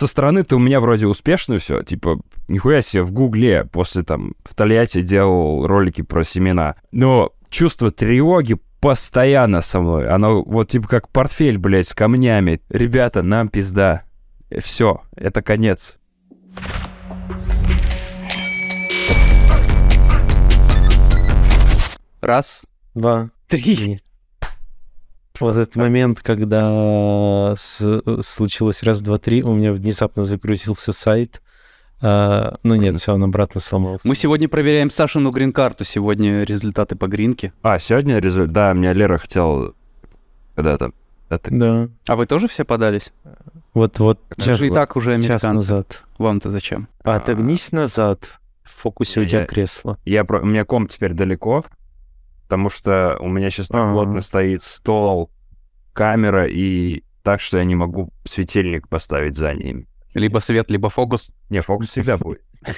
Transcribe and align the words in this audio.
со 0.00 0.06
стороны-то 0.06 0.56
у 0.56 0.58
меня 0.58 0.80
вроде 0.80 1.06
успешно 1.06 1.58
все. 1.58 1.82
Типа, 1.82 2.18
нихуя 2.48 2.80
себе, 2.80 3.02
в 3.02 3.12
Гугле 3.12 3.66
после 3.66 4.02
там 4.02 4.32
в 4.46 4.54
Тольятти 4.54 5.02
делал 5.02 5.66
ролики 5.66 6.00
про 6.00 6.24
семена. 6.24 6.76
Но 6.90 7.34
чувство 7.50 7.90
тревоги 7.90 8.56
постоянно 8.80 9.60
со 9.60 9.78
мной. 9.78 10.08
Оно 10.08 10.42
вот 10.42 10.70
типа 10.70 10.88
как 10.88 11.10
портфель, 11.10 11.58
блядь, 11.58 11.86
с 11.86 11.94
камнями. 11.94 12.62
Ребята, 12.70 13.22
нам 13.22 13.48
пизда. 13.48 14.04
Все, 14.58 15.02
это 15.16 15.42
конец. 15.42 16.00
Раз, 22.22 22.64
Два. 22.94 23.28
три. 23.48 24.00
Вот 25.38 25.56
этот 25.56 25.76
момент, 25.76 26.20
когда 26.22 27.54
с- 27.56 28.02
случилось 28.22 28.82
раз, 28.82 29.00
два, 29.00 29.18
три, 29.18 29.42
у 29.42 29.52
меня 29.54 29.72
внезапно 29.72 30.24
загрузился 30.24 30.92
сайт. 30.92 31.40
А, 32.02 32.56
ну 32.62 32.74
нет, 32.74 32.98
все, 32.98 33.14
он 33.14 33.22
обратно 33.24 33.60
сломался. 33.60 34.08
Мы 34.08 34.14
сегодня 34.14 34.48
проверяем 34.48 34.90
Сашину 34.90 35.30
грин-карту. 35.30 35.84
Сегодня 35.84 36.42
результаты 36.44 36.96
по 36.96 37.06
гринке. 37.06 37.52
А, 37.62 37.78
сегодня 37.78 38.18
результат... 38.18 38.52
Да, 38.52 38.72
меня 38.72 38.92
Лера 38.92 39.18
хотел 39.18 39.74
когда-то... 40.56 40.92
Это... 41.28 41.50
Да. 41.50 41.88
А 42.08 42.16
вы 42.16 42.26
тоже 42.26 42.48
все 42.48 42.64
подались? 42.64 43.12
Вот, 43.72 43.98
вот 44.00 44.18
час, 44.36 44.58
же 44.58 44.66
и 44.66 44.70
так 44.70 44.96
уже 44.96 45.10
час 45.12 45.24
американцы. 45.44 45.52
назад. 45.52 46.02
Вам-то 46.18 46.50
зачем? 46.50 46.88
А. 47.04 47.16
Отогнись 47.16 47.70
назад. 47.70 48.40
В 48.64 48.82
фокусе 48.82 49.20
у 49.20 49.24
тебя 49.24 49.40
Я- 49.40 49.46
кресло. 49.46 49.98
Я 50.04 50.24
про... 50.24 50.40
У 50.40 50.46
меня 50.46 50.64
комп 50.64 50.88
теперь 50.90 51.12
далеко, 51.12 51.64
потому 52.50 52.68
что 52.68 53.16
у 53.20 53.28
меня 53.28 53.48
сейчас 53.48 53.68
так 53.68 53.80
Ага. 53.80 53.92
плотно 53.92 54.20
стоит 54.22 54.62
стол, 54.62 55.30
камера, 55.92 56.48
и 56.48 57.04
так, 57.22 57.40
что 57.40 57.58
я 57.58 57.64
не 57.64 57.76
могу 57.76 58.10
светильник 58.24 58.88
поставить 58.88 59.36
за 59.36 59.54
ним. 59.54 59.86
Либо 60.14 60.40
свет, 60.40 60.68
либо 60.68 60.88
фокус. 60.88 61.30
Не, 61.48 61.60
фокус 61.60 61.88
всегда 61.88 62.18
будет. 62.18 62.42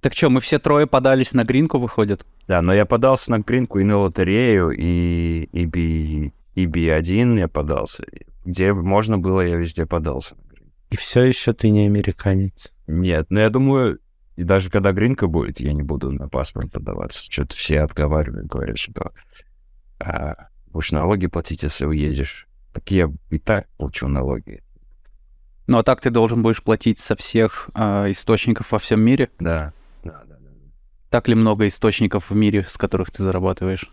Так 0.00 0.12
что, 0.12 0.28
мы 0.28 0.40
все 0.42 0.58
трое 0.58 0.86
подались 0.86 1.32
на 1.32 1.44
гринку, 1.44 1.78
выходит? 1.78 2.26
Да, 2.46 2.60
но 2.60 2.74
я 2.74 2.84
подался 2.84 3.30
на 3.30 3.38
гринку 3.38 3.78
и 3.78 3.84
на 3.84 3.96
лотерею, 3.96 4.70
и, 4.70 5.44
и, 5.50 5.64
би, 5.64 6.34
и 6.54 6.66
Би-1 6.66 7.38
я 7.38 7.48
подался. 7.48 8.04
Где 8.44 8.74
можно 8.74 9.16
было, 9.16 9.40
я 9.40 9.56
везде 9.56 9.86
подался. 9.86 10.34
И 10.90 10.96
все 10.96 11.22
еще 11.22 11.52
ты 11.52 11.70
не 11.70 11.86
американец. 11.86 12.70
Нет, 12.86 13.28
но 13.30 13.40
я 13.40 13.48
думаю, 13.48 13.98
и 14.36 14.42
даже 14.42 14.70
когда 14.70 14.92
гринка 14.92 15.26
будет, 15.26 15.60
я 15.60 15.72
не 15.72 15.82
буду 15.82 16.10
на 16.10 16.28
паспорт 16.28 16.72
подаваться. 16.72 17.22
Что-то 17.30 17.54
все 17.56 17.80
отговаривают, 17.80 18.46
говорят, 18.46 18.78
что 18.78 19.12
а, 20.00 20.48
будешь 20.66 20.92
налоги 20.92 21.26
платить, 21.26 21.62
если 21.62 21.86
уедешь. 21.86 22.48
Так 22.72 22.90
я 22.90 23.10
и 23.30 23.38
так 23.38 23.68
плачу 23.76 24.08
налоги. 24.08 24.62
Ну, 25.66 25.78
а 25.78 25.82
так 25.82 26.00
ты 26.00 26.10
должен 26.10 26.42
будешь 26.42 26.62
платить 26.62 26.98
со 26.98 27.16
всех 27.16 27.70
а, 27.74 28.10
источников 28.10 28.72
во 28.72 28.78
всем 28.78 29.00
мире. 29.00 29.30
Да. 29.38 29.72
Да, 30.02 30.22
да, 30.28 30.36
да. 30.36 30.50
Так 31.10 31.28
ли 31.28 31.34
много 31.34 31.66
источников 31.68 32.30
в 32.30 32.36
мире, 32.36 32.64
с 32.64 32.76
которых 32.76 33.10
ты 33.10 33.22
зарабатываешь? 33.22 33.90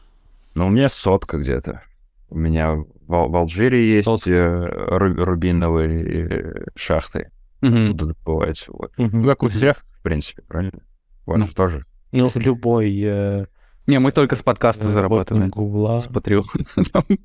Но 0.56 0.68
у 0.68 0.70
меня 0.70 0.90
сотка 0.90 1.38
где-то. 1.38 1.84
У 2.30 2.38
меня 2.38 2.74
в, 2.74 2.86
в 3.08 3.36
Алжире 3.36 3.94
есть 3.94 4.06
Сотка. 4.06 4.32
э, 4.32 4.98
ру- 4.98 5.24
рубиновые 5.24 6.28
э, 6.30 6.66
шахты. 6.76 7.30
Мгм. 7.62 7.84
Оттуда 7.84 8.06
добывается. 8.08 8.72
Вот. 8.74 8.92
Ну, 8.98 9.26
как 9.26 9.44
у 9.44 9.48
всех, 9.48 9.86
в 10.02 10.04
принципе, 10.04 10.42
правильно? 10.42 10.82
У 11.28 11.32
вас 11.32 11.40
Ну. 11.42 11.46
же 11.48 11.54
тоже. 11.56 11.86
Ну, 12.12 12.32
любой 12.36 13.00
э, 13.04 13.46
Не, 13.86 14.00
мы 14.00 14.12
только 14.12 14.36
с 14.36 14.42
подкаста 14.42 14.90
зарабатываем. 14.90 15.44
работник 15.44 15.56
Гугла. 15.56 16.00
С 16.00 16.08
Patreon. 16.10 16.44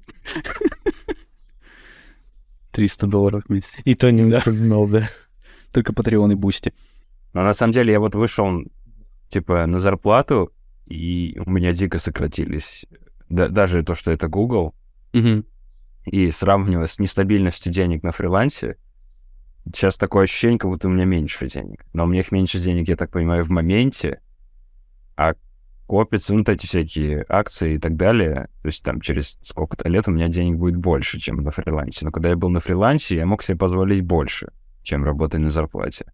300 2.73 3.07
долларов 3.07 3.45
в 3.47 3.51
месяц. 3.51 3.81
И 3.85 3.95
то 3.95 4.11
не 4.13 4.23
напоминал, 4.25 4.87
да. 4.87 5.09
Только 5.73 5.93
Patreon 5.93 6.33
и 6.33 6.35
Бусти. 6.35 6.73
Но 7.33 7.43
на 7.43 7.55
самом 7.55 7.73
деле 7.73 7.93
я 7.93 8.01
вот 8.01 8.15
вышел, 8.15 8.63
типа, 9.29 9.67
на 9.67 9.79
зарплату, 9.79 10.53
и 10.87 11.39
у 11.45 11.51
меня 11.51 11.73
дико 11.73 11.99
сократились. 11.99 12.87
Да- 13.29 13.49
даже 13.49 13.83
то, 13.83 13.95
что 13.95 14.13
это 14.13 14.29
Google, 14.29 14.75
Мгм. 15.13 15.45
и 16.05 16.31
сравнивая 16.31 16.87
с 16.87 16.99
нестабильностью 16.99 17.73
денег 17.73 18.03
на 18.03 18.13
фрилансе, 18.13 18.77
сейчас 19.73 19.97
такое 19.97 20.25
ощущение, 20.25 20.59
как 20.59 20.71
будто 20.71 20.89
у 20.89 20.91
меня 20.91 21.05
меньше 21.05 21.49
денег. 21.49 21.85
Но 21.93 22.05
у 22.05 22.07
меня 22.07 22.21
их 22.21 22.33
меньше 22.33 22.61
денег, 22.61 22.89
я 22.89 22.97
так 22.97 23.11
понимаю, 23.11 23.45
в 23.45 23.51
моменте, 23.51 24.21
а 25.17 25.35
копятся 25.87 26.33
ну, 26.33 26.41
вот 26.41 26.49
эти 26.49 26.67
всякие 26.67 27.25
акции 27.29 27.75
и 27.75 27.79
так 27.79 27.97
далее. 27.97 28.49
То 28.63 28.67
есть 28.67 28.83
там 28.83 29.01
через 29.01 29.39
сколько-то 29.43 29.89
лет 29.89 30.09
у 30.09 30.11
меня 30.11 30.29
денег 30.29 30.59
будет 30.59 30.77
больше, 30.77 31.19
чем 31.19 31.37
на 31.37 31.51
фрилансе. 31.51 32.05
Но 32.05 32.11
когда 32.11 32.31
я 32.31 32.37
был 32.37 32.51
на 32.51 32.61
фрилансе, 32.61 33.17
я 33.17 33.27
мог 33.27 33.43
себе 33.43 33.57
позволить 33.57 34.03
больше, 34.03 34.53
чем 34.83 35.05
работая 35.05 35.39
на 35.39 35.51
зарплате. 35.51 36.07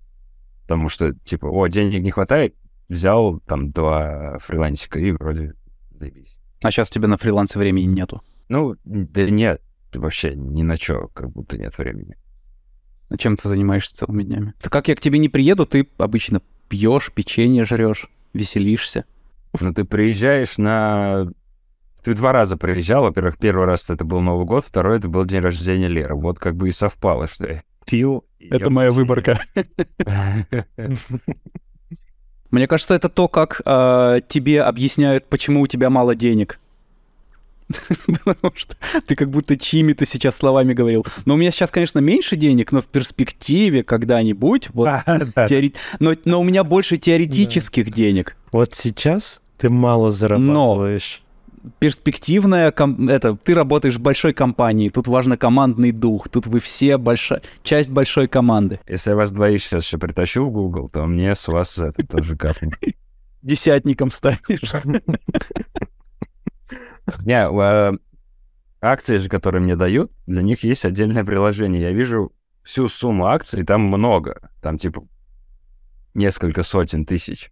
Потому 0.63 0.89
что, 0.89 1.13
типа, 1.25 1.47
о, 1.47 1.67
денег 1.69 2.03
не 2.03 2.11
хватает, 2.11 2.55
взял 2.89 3.41
там 3.41 3.71
два 3.73 4.39
фрилансика 4.39 4.99
и 5.01 5.13
вроде 5.13 5.55
заебись. 5.91 6.39
А 6.63 6.71
сейчас 6.71 6.89
у 6.89 6.93
тебя 6.93 7.09
на 7.09 7.17
фрилансе 7.17 7.59
времени 7.59 7.87
нету. 7.87 8.23
Ну, 8.49 8.77
да 8.85 9.29
нет, 9.29 9.61
вообще 9.93 10.35
ни 10.37 10.63
на 10.63 10.77
что, 10.77 11.09
как 11.09 11.31
будто 11.31 11.59
нет 11.59 11.77
времени. 11.79 12.17
Чем 13.19 13.37
ты 13.37 13.49
занимаешься 13.49 13.97
целыми 13.97 14.23
днями? 14.23 14.55
Так 14.61 14.73
как 14.73 14.89
я 14.89 14.97
к 14.97 15.01
тебе 15.01 15.19
не 15.19 15.29
приеду, 15.29 15.67
ты 15.67 15.87
обычно 15.99 16.41
пьешь, 16.69 17.13
печенье 17.15 17.65
жрешь, 17.65 18.09
веселишься. 18.33 19.05
Ну, 19.61 19.75
ты 19.75 19.85
приезжаешь 19.85 20.59
на... 20.59 21.31
Ты 22.03 22.15
два 22.15 22.33
раза 22.33 22.57
приезжал. 22.57 23.05
Во-первых, 23.05 23.39
первый 23.39 23.67
раз 23.67 23.89
это 23.91 24.05
был 24.05 24.21
Новый 24.21 24.47
год, 24.47 24.65
второй 24.67 24.99
это 24.99 25.09
был 25.09 25.25
день 25.25 25.41
рождения 25.41 25.89
Леры. 25.89 26.17
Вот 26.17 26.39
как 26.39 26.57
бы 26.57 26.69
и 26.69 26.73
совпало, 26.73 27.27
что 27.27 27.47
я 27.47 27.63
пил. 27.85 28.25
и 28.39 28.49
ел 28.49 28.71
печенье. 29.05 29.39
Мне 32.51 32.67
кажется, 32.67 32.95
это 32.95 33.09
то, 33.09 33.29
как 33.29 33.63
э, 33.65 34.21
тебе 34.29 34.63
объясняют, 34.63 35.27
почему 35.27 35.63
у 35.63 35.67
тебя 35.67 35.89
мало 35.89 36.15
денег. 36.15 36.59
Потому 38.25 38.53
что 38.55 38.75
ты 39.07 39.15
как 39.17 39.31
будто 39.31 39.57
чьими-то 39.57 40.07
сейчас 40.07 40.37
словами 40.37 40.73
говорил. 40.73 41.05
Но 41.25 41.35
у 41.35 41.37
меня 41.37 41.51
сейчас, 41.51 41.71
конечно, 41.71 41.99
меньше 42.01 42.37
денег, 42.37 42.73
но 42.73 42.81
в 42.81 42.87
перспективе 42.87 43.83
когда-нибудь, 43.83 44.69
вот, 44.73 44.89
теоре- 45.49 45.73
но, 46.01 46.13
но 46.25 46.41
у 46.41 46.45
меня 46.45 46.65
больше 46.65 46.97
теоретических 46.97 47.91
денег. 47.91 48.37
Вот 48.53 48.75
сейчас 48.75 49.41
ты 49.59 49.69
мало 49.69 50.11
зарабатываешь. 50.11 51.23
Перспективная, 51.79 52.73
ком- 52.73 53.09
это, 53.09 53.37
ты 53.37 53.55
работаешь 53.55 53.95
в 53.95 54.01
большой 54.01 54.33
компании, 54.35 54.89
тут 54.89 55.07
важно 55.07 55.37
командный 55.37 55.93
дух, 55.93 56.29
тут 56.29 56.49
вы 56.49 56.59
все 56.59 56.97
большая, 56.97 57.41
часть 57.63 57.89
большой 57.89 58.27
команды. 58.27 58.81
Если 58.89 59.11
я 59.11 59.17
вас 59.17 59.31
двоих 59.33 59.63
сейчас 59.63 59.85
еще 59.85 59.99
притащу 59.99 60.45
в 60.45 60.51
Google, 60.51 60.89
то 60.89 61.07
мне 61.07 61.35
с 61.37 61.47
вас 61.47 61.79
это 61.79 62.05
тоже 62.05 62.37
капнет. 62.37 62.75
Десятником 63.43 64.11
станешь. 64.11 64.73
Не, 67.25 67.49
э, 67.49 67.93
акции 68.81 69.17
же, 69.17 69.29
которые 69.29 69.63
мне 69.63 69.77
дают, 69.77 70.13
для 70.27 70.43
них 70.43 70.65
есть 70.65 70.85
отдельное 70.85 71.25
приложение. 71.25 71.81
Я 71.81 71.93
вижу 71.93 72.33
всю 72.63 72.89
сумму 72.89 73.27
акций, 73.27 73.65
там 73.65 73.83
много. 73.83 74.51
Там 74.61 74.79
типа 74.79 75.07
несколько 76.15 76.63
сотен 76.63 77.05
тысяч. 77.05 77.51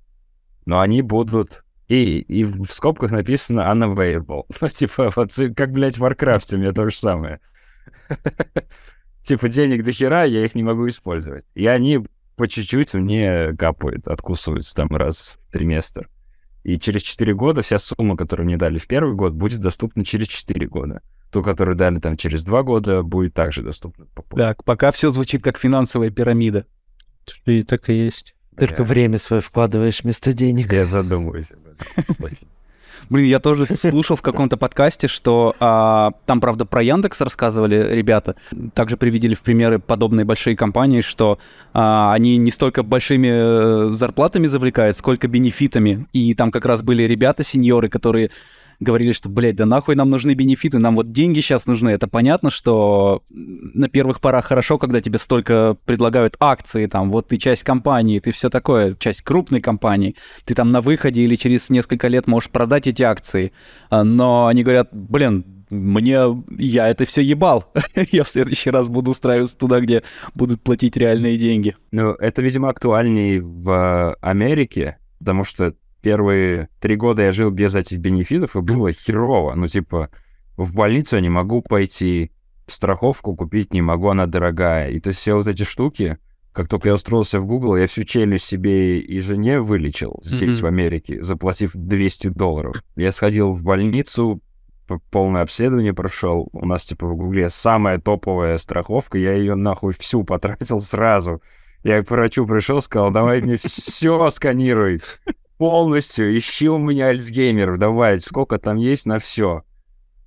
Но 0.66 0.80
они 0.80 1.02
будут... 1.02 1.64
И, 1.88 2.20
и 2.20 2.44
в 2.44 2.72
скобках 2.72 3.10
написано 3.10 3.62
unavailable. 3.62 4.44
Ну, 4.60 4.68
типа, 4.68 5.10
вот, 5.16 5.32
как, 5.56 5.72
блядь, 5.72 5.96
в 5.96 6.00
Варкрафте 6.00 6.56
у 6.56 6.58
меня 6.60 6.72
то 6.72 6.88
же 6.88 6.96
самое. 6.96 7.40
Типа, 9.22 9.48
денег 9.48 9.84
до 9.84 9.92
хера, 9.92 10.22
я 10.22 10.44
их 10.44 10.54
не 10.54 10.62
могу 10.62 10.88
использовать. 10.88 11.48
И 11.54 11.66
они 11.66 12.00
по 12.36 12.48
чуть-чуть 12.48 12.94
мне 12.94 13.54
капают, 13.56 14.08
откусываются 14.08 14.74
там 14.74 14.88
раз 14.90 15.36
в 15.36 15.52
триместр. 15.52 16.08
И 16.62 16.78
через 16.78 17.02
4 17.02 17.34
года 17.34 17.62
вся 17.62 17.78
сумма, 17.78 18.16
которую 18.16 18.46
мне 18.46 18.56
дали 18.56 18.78
в 18.78 18.86
первый 18.86 19.14
год, 19.14 19.32
будет 19.32 19.60
доступна 19.60 20.04
через 20.04 20.28
4 20.28 20.66
года. 20.66 21.02
Ту, 21.30 21.42
которую 21.42 21.76
дали 21.76 21.98
там 21.98 22.16
через 22.16 22.44
2 22.44 22.62
года, 22.62 23.02
будет 23.02 23.34
также 23.34 23.62
доступна. 23.62 24.06
по 24.06 24.22
полу. 24.22 24.40
Так, 24.40 24.64
пока 24.64 24.90
все 24.90 25.10
звучит 25.10 25.42
как 25.42 25.58
финансовая 25.58 26.10
пирамида. 26.10 26.66
И 27.46 27.62
так 27.62 27.88
и 27.88 27.94
есть. 27.94 28.34
Только 28.56 28.82
Бля, 28.82 28.92
время 28.92 29.18
свое 29.18 29.40
вкладываешь 29.40 30.02
вместо 30.02 30.32
денег. 30.32 30.72
Я 30.72 30.86
задумываюсь 30.86 31.52
об 31.52 31.66
этом. 31.66 32.26
Блин, 33.08 33.26
я 33.26 33.38
тоже 33.40 33.66
слушал 33.66 34.16
в 34.16 34.22
каком-то 34.22 34.56
подкасте, 34.56 35.08
что 35.08 35.54
а, 35.60 36.12
там, 36.26 36.40
правда, 36.40 36.64
про 36.64 36.82
Яндекс 36.82 37.20
рассказывали 37.20 37.94
ребята. 37.94 38.36
Также 38.74 38.96
приведели 38.96 39.34
в 39.34 39.40
примеры 39.40 39.78
подобные 39.78 40.24
большие 40.24 40.56
компании, 40.56 41.00
что 41.00 41.38
а, 41.72 42.12
они 42.12 42.36
не 42.36 42.50
столько 42.50 42.82
большими 42.82 43.28
э, 43.28 43.90
зарплатами 43.90 44.46
завлекают, 44.46 44.96
сколько 44.96 45.28
бенефитами. 45.28 46.06
И 46.12 46.34
там 46.34 46.50
как 46.50 46.66
раз 46.66 46.82
были 46.82 47.04
ребята, 47.04 47.42
сеньоры, 47.42 47.88
которые 47.88 48.30
говорили, 48.80 49.12
что, 49.12 49.28
блядь, 49.28 49.56
да 49.56 49.66
нахуй 49.66 49.94
нам 49.94 50.10
нужны 50.10 50.34
бенефиты, 50.34 50.78
нам 50.78 50.96
вот 50.96 51.10
деньги 51.10 51.40
сейчас 51.40 51.66
нужны. 51.66 51.90
Это 51.90 52.08
понятно, 52.08 52.50
что 52.50 53.22
на 53.28 53.88
первых 53.88 54.20
порах 54.20 54.46
хорошо, 54.46 54.78
когда 54.78 55.00
тебе 55.00 55.18
столько 55.18 55.76
предлагают 55.84 56.36
акции, 56.40 56.86
там, 56.86 57.12
вот 57.12 57.28
ты 57.28 57.36
часть 57.36 57.62
компании, 57.62 58.18
ты 58.18 58.32
все 58.32 58.48
такое, 58.50 58.94
часть 58.98 59.22
крупной 59.22 59.60
компании, 59.60 60.16
ты 60.44 60.54
там 60.54 60.70
на 60.70 60.80
выходе 60.80 61.22
или 61.22 61.34
через 61.36 61.70
несколько 61.70 62.08
лет 62.08 62.26
можешь 62.26 62.50
продать 62.50 62.86
эти 62.86 63.02
акции. 63.02 63.52
А, 63.90 64.02
Но 64.02 64.46
они 64.46 64.62
говорят, 64.62 64.88
блин, 64.92 65.44
мне, 65.70 66.20
я 66.58 66.88
это 66.88 67.04
все 67.04 67.22
ебал. 67.22 67.72
я 68.12 68.24
в 68.24 68.28
следующий 68.28 68.70
раз 68.70 68.88
буду 68.88 69.12
устраиваться 69.12 69.56
туда, 69.56 69.80
где 69.80 70.02
будут 70.34 70.62
платить 70.62 70.96
реальные 70.96 71.38
деньги. 71.38 71.76
Ну, 71.92 72.12
это, 72.12 72.42
видимо, 72.42 72.68
актуальней 72.68 73.38
в 73.38 74.14
Америке, 74.20 74.98
потому 75.18 75.44
что 75.44 75.74
первые 76.00 76.68
три 76.80 76.96
года 76.96 77.22
я 77.22 77.32
жил 77.32 77.50
без 77.50 77.74
этих 77.74 77.98
бенефитов, 77.98 78.56
и 78.56 78.60
было 78.60 78.92
херово. 78.92 79.54
Ну, 79.54 79.66
типа, 79.66 80.10
в 80.56 80.74
больницу 80.74 81.16
я 81.16 81.22
не 81.22 81.28
могу 81.28 81.62
пойти, 81.62 82.32
страховку 82.66 83.34
купить 83.36 83.72
не 83.72 83.82
могу, 83.82 84.08
она 84.08 84.26
дорогая. 84.26 84.90
И 84.90 85.00
то 85.00 85.08
есть 85.08 85.18
все 85.20 85.34
вот 85.34 85.46
эти 85.48 85.62
штуки, 85.62 86.18
как 86.52 86.68
только 86.68 86.88
я 86.88 86.94
устроился 86.94 87.38
в 87.40 87.46
Google, 87.46 87.76
я 87.76 87.86
всю 87.86 88.04
челюсть 88.04 88.44
себе 88.46 88.98
и 89.00 89.20
жене 89.20 89.60
вылечил 89.60 90.20
здесь, 90.22 90.56
Мгм. 90.58 90.62
в 90.62 90.66
Америке, 90.66 91.22
заплатив 91.22 91.72
200 91.74 92.28
долларов. 92.28 92.82
Я 92.96 93.12
сходил 93.12 93.48
в 93.50 93.62
больницу, 93.62 94.40
полное 95.12 95.42
обследование 95.42 95.94
прошел. 95.94 96.48
У 96.52 96.66
нас, 96.66 96.84
типа, 96.84 97.06
в 97.06 97.14
Гугле 97.16 97.48
самая 97.50 97.98
топовая 97.98 98.58
страховка. 98.58 99.18
Я 99.18 99.34
ее 99.34 99.54
нахуй 99.54 99.92
всю 99.92 100.24
потратил 100.24 100.80
сразу. 100.80 101.40
Я 101.84 102.02
к 102.02 102.10
врачу 102.10 102.44
пришел, 102.46 102.80
сказал, 102.82 103.10
давай 103.12 103.40
мне 103.40 103.54
все 103.56 104.28
сканируй. 104.30 105.00
Полностью. 105.60 106.34
Ищи 106.38 106.70
у 106.70 106.78
меня 106.78 107.08
Альцгеймер. 107.08 107.76
Давай, 107.76 108.18
сколько 108.18 108.56
там 108.58 108.78
есть 108.78 109.04
на 109.04 109.18
все. 109.18 109.62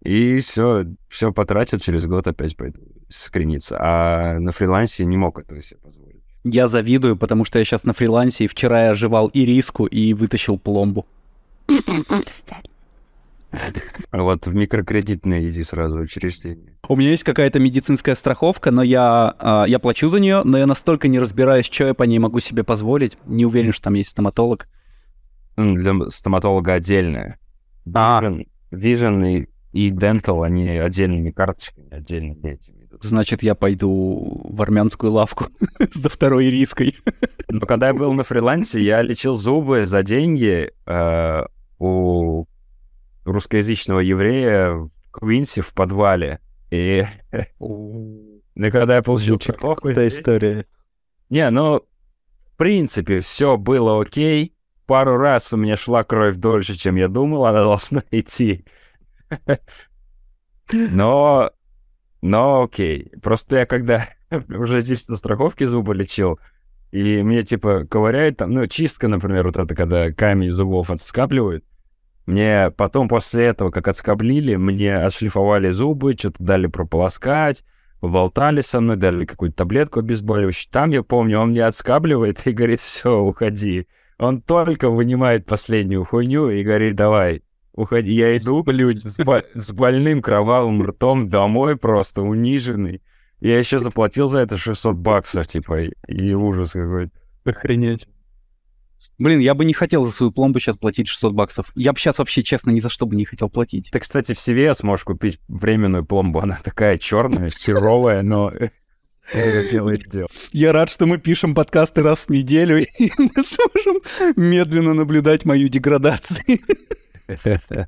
И 0.03 0.37
все, 0.37 0.85
все 1.09 1.33
потратил, 1.33 1.79
через 1.79 2.05
год 2.05 2.27
опять 2.27 2.55
пойду 2.55 2.81
скриниться. 3.09 3.75
А 3.79 4.37
на 4.37 4.51
фрилансе 4.51 5.05
не 5.05 5.17
мог 5.17 5.39
этого 5.39 5.59
себе 5.59 5.79
позволить. 5.79 6.21
Я 6.43 6.67
завидую, 6.67 7.17
потому 7.17 7.45
что 7.45 7.57
я 7.57 7.65
сейчас 7.65 7.83
на 7.83 7.93
фрилансе, 7.93 8.43
и 8.43 8.47
вчера 8.47 8.85
я 8.85 8.93
жевал 8.93 9.31
ириску 9.33 9.87
и 9.87 10.13
вытащил 10.13 10.59
пломбу. 10.59 11.07
А 14.11 14.21
вот 14.21 14.45
в 14.45 14.53
микрокредитное 14.53 15.47
иди 15.47 15.63
сразу 15.63 16.01
учреждение. 16.01 16.77
У 16.87 16.95
меня 16.95 17.09
есть 17.09 17.23
какая-то 17.23 17.59
медицинская 17.59 18.13
страховка, 18.13 18.69
но 18.69 18.83
я, 18.83 19.33
а, 19.39 19.65
я 19.67 19.79
плачу 19.79 20.09
за 20.09 20.19
нее, 20.19 20.43
но 20.43 20.59
я 20.59 20.67
настолько 20.67 21.07
не 21.07 21.17
разбираюсь, 21.17 21.65
что 21.65 21.85
я 21.85 21.93
по 21.95 22.03
ней 22.03 22.19
могу 22.19 22.39
себе 22.39 22.63
позволить. 22.63 23.17
Не 23.25 23.47
уверен, 23.47 23.71
что 23.71 23.85
там 23.85 23.95
есть 23.95 24.11
стоматолог. 24.11 24.67
Ну, 25.55 25.73
Для 25.75 26.09
стоматолога 26.09 26.73
отдельное. 26.73 27.39
А. 27.93 28.21
Vision, 28.21 28.47
Vision 28.71 29.47
и, 29.71 29.87
и 29.87 29.91
Dental, 29.91 30.45
они 30.45 30.67
отдельными 30.69 31.31
карточками, 31.31 31.93
отдельными 31.93 32.53
этими. 32.53 32.87
Значит, 33.01 33.43
я 33.43 33.55
пойду 33.55 34.41
в 34.45 34.61
армянскую 34.61 35.11
лавку 35.11 35.45
за 35.93 36.09
второй 36.09 36.47
ириской. 36.47 36.95
Но 37.49 37.61
когда 37.61 37.87
я 37.87 37.93
был 37.93 38.13
на 38.13 38.23
фрилансе, 38.23 38.81
я 38.81 39.01
лечил 39.01 39.35
зубы 39.35 39.85
за 39.85 40.03
деньги 40.03 40.71
э, 40.85 41.43
у 41.79 42.45
русскоязычного 43.25 43.99
еврея 43.99 44.73
в 44.73 44.89
Квинсе 45.11 45.61
в 45.61 45.73
подвале. 45.73 46.39
И, 46.71 47.03
и 48.55 48.61
когда 48.71 48.95
я 48.95 49.01
получил 49.01 49.35
страховку 49.35 49.91
здесь- 49.91 50.19
история. 50.19 50.65
Не, 51.29 51.49
ну, 51.49 51.81
в 52.37 52.55
принципе, 52.57 53.19
все 53.19 53.57
было 53.57 54.01
окей. 54.01 54.52
Пару 54.85 55.17
раз 55.17 55.53
у 55.53 55.57
меня 55.57 55.75
шла 55.75 56.03
кровь 56.03 56.35
дольше, 56.35 56.75
чем 56.75 56.95
я 56.95 57.07
думал, 57.07 57.45
она 57.45 57.63
должна 57.63 58.03
идти. 58.11 58.65
Но, 60.71 61.51
но 62.21 62.63
окей. 62.63 63.11
Просто 63.21 63.57
я 63.57 63.65
когда 63.65 64.07
уже 64.49 64.81
здесь 64.81 65.07
на 65.07 65.15
страховке 65.15 65.65
зубы 65.65 65.95
лечил, 65.95 66.39
и 66.91 67.23
мне, 67.23 67.43
типа, 67.43 67.85
ковыряют 67.89 68.37
там, 68.37 68.51
ну, 68.51 68.67
чистка, 68.67 69.07
например, 69.07 69.47
вот 69.47 69.57
это, 69.57 69.73
когда 69.73 70.11
камень 70.11 70.51
зубов 70.51 70.91
отскапливают, 70.91 71.65
мне 72.25 72.71
потом 72.77 73.07
после 73.07 73.45
этого, 73.45 73.71
как 73.71 73.87
отскоблили, 73.87 74.55
мне 74.55 74.97
отшлифовали 74.97 75.71
зубы, 75.71 76.13
что-то 76.13 76.43
дали 76.43 76.67
прополоскать, 76.67 77.65
поболтали 77.99 78.61
со 78.61 78.79
мной, 78.79 78.95
дали 78.95 79.25
какую-то 79.25 79.57
таблетку 79.57 79.99
обезболивающую. 79.99 80.71
Там, 80.71 80.91
я 80.91 81.03
помню, 81.03 81.39
он 81.39 81.49
мне 81.49 81.65
отскабливает 81.65 82.45
и 82.45 82.51
говорит, 82.51 82.79
все, 82.79 83.19
уходи. 83.19 83.87
Он 84.23 84.41
только 84.41 84.89
вынимает 84.89 85.45
последнюю 85.45 86.05
хуйню 86.05 86.49
и 86.49 86.63
говорит, 86.63 86.95
давай, 86.95 87.43
уходи. 87.73 88.13
Я 88.13 88.37
иду, 88.37 88.63
с, 89.03 89.17
бо- 89.17 89.43
с 89.53 89.71
больным 89.73 90.21
кровавым 90.21 90.81
ртом 90.81 91.27
домой 91.27 91.75
просто, 91.75 92.21
униженный. 92.21 93.01
Я 93.41 93.59
еще 93.59 93.79
заплатил 93.79 94.29
за 94.29 94.39
это 94.39 94.55
600 94.55 94.95
баксов, 94.95 95.45
типа, 95.47 95.81
и, 95.81 95.91
и 96.07 96.33
ужас 96.33 96.71
какой-то. 96.71 97.11
Охренеть. 97.43 98.07
Блин, 99.17 99.39
я 99.39 99.53
бы 99.53 99.65
не 99.65 99.73
хотел 99.73 100.05
за 100.05 100.13
свою 100.13 100.31
пломбу 100.31 100.59
сейчас 100.59 100.77
платить 100.77 101.09
600 101.09 101.33
баксов. 101.33 101.71
Я 101.75 101.91
бы 101.91 101.99
сейчас 101.99 102.19
вообще, 102.19 102.43
честно, 102.43 102.71
ни 102.71 102.79
за 102.79 102.87
что 102.87 103.05
бы 103.05 103.17
не 103.17 103.25
хотел 103.25 103.49
платить. 103.49 103.89
Ты, 103.91 103.99
кстати, 103.99 104.33
в 104.33 104.37
CVS 104.37 104.85
можешь 104.85 105.03
купить 105.03 105.41
временную 105.49 106.05
пломбу. 106.05 106.39
Она 106.39 106.61
такая 106.63 106.97
черная, 106.97 107.49
херовая, 107.57 108.21
но 108.21 108.49
э, 108.49 108.69
делает 109.71 110.09
дело. 110.09 110.27
Я 110.51 110.73
рад, 110.73 110.89
что 110.89 111.05
мы 111.05 111.17
пишем 111.17 111.55
подкасты 111.55 112.01
раз 112.01 112.27
в 112.27 112.29
неделю, 112.29 112.79
и 112.99 113.11
мы 113.17 113.43
сможем 113.43 114.01
медленно 114.35 114.93
наблюдать 114.93 115.45
мою 115.45 115.67
деградацию. 115.67 116.59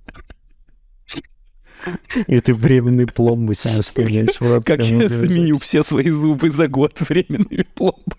И 2.25 2.39
ты 2.39 2.55
временный 2.55 3.05
пломбы 3.05 3.53
себе 3.53 3.79
оставляешь. 3.79 4.39
в 4.39 4.41
рот, 4.41 4.65
Как 4.65 4.81
я 4.81 5.07
заменю 5.07 5.59
все 5.59 5.83
свои 5.83 6.09
зубы 6.09 6.49
за 6.49 6.67
год 6.67 6.99
временными 7.01 7.63
пломбами. 7.75 8.15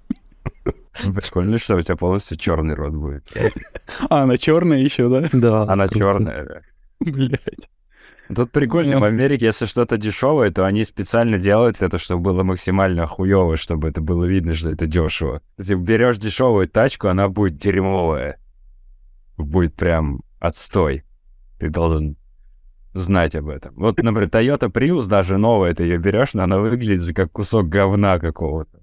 Ну, 1.05 1.13
Прикольно, 1.13 1.59
что 1.59 1.75
у 1.75 1.81
тебя 1.81 1.97
полностью 1.97 2.37
черный 2.37 2.77
рот 2.77 2.93
будет. 2.93 3.29
А, 4.09 4.23
она 4.23 4.37
черная 4.37 4.79
еще, 4.79 5.09
да? 5.09 5.29
Да. 5.33 5.63
Она 5.63 5.89
черная, 5.89 6.45
да. 6.45 6.61
Блять. 7.01 7.69
Тут 8.35 8.51
прикольно, 8.51 8.99
в 8.99 9.05
Америке, 9.05 9.47
если 9.47 9.67
что-то 9.67 9.97
дешевое, 9.97 10.51
то 10.51 10.67
они 10.67 10.85
специально 10.85 11.39
делают 11.39 11.81
это, 11.81 11.99
чтобы 11.99 12.23
было 12.23 12.43
максимально 12.43 13.07
хуево, 13.07 13.57
чтобы 13.57 13.89
это 13.89 14.01
было 14.01 14.25
видно, 14.25 14.55
что 14.55 14.71
это 14.71 14.87
дешево. 14.87 15.43
Ты 15.57 15.75
берешь 15.75 16.19
дешевую 16.19 16.69
тачку, 16.69 17.09
она 17.09 17.29
будет 17.29 17.57
дерьмовая. 17.57 18.39
Будет 19.37 19.75
прям 19.75 20.23
отстой. 20.41 21.05
Ты 21.59 21.69
должен 21.71 22.17
знать 22.95 23.37
об 23.37 23.49
этом. 23.49 23.75
Вот, 23.77 24.03
например, 24.03 24.29
Toyota 24.29 24.71
Prius, 24.71 25.09
даже 25.09 25.39
новая, 25.39 25.75
ты 25.75 25.85
ее 25.85 25.99
берешь, 25.99 26.35
но 26.35 26.43
она 26.45 26.59
выглядит 26.59 27.03
же 27.03 27.15
как 27.15 27.31
кусок 27.31 27.69
говна 27.69 28.19
какого-то. 28.19 28.83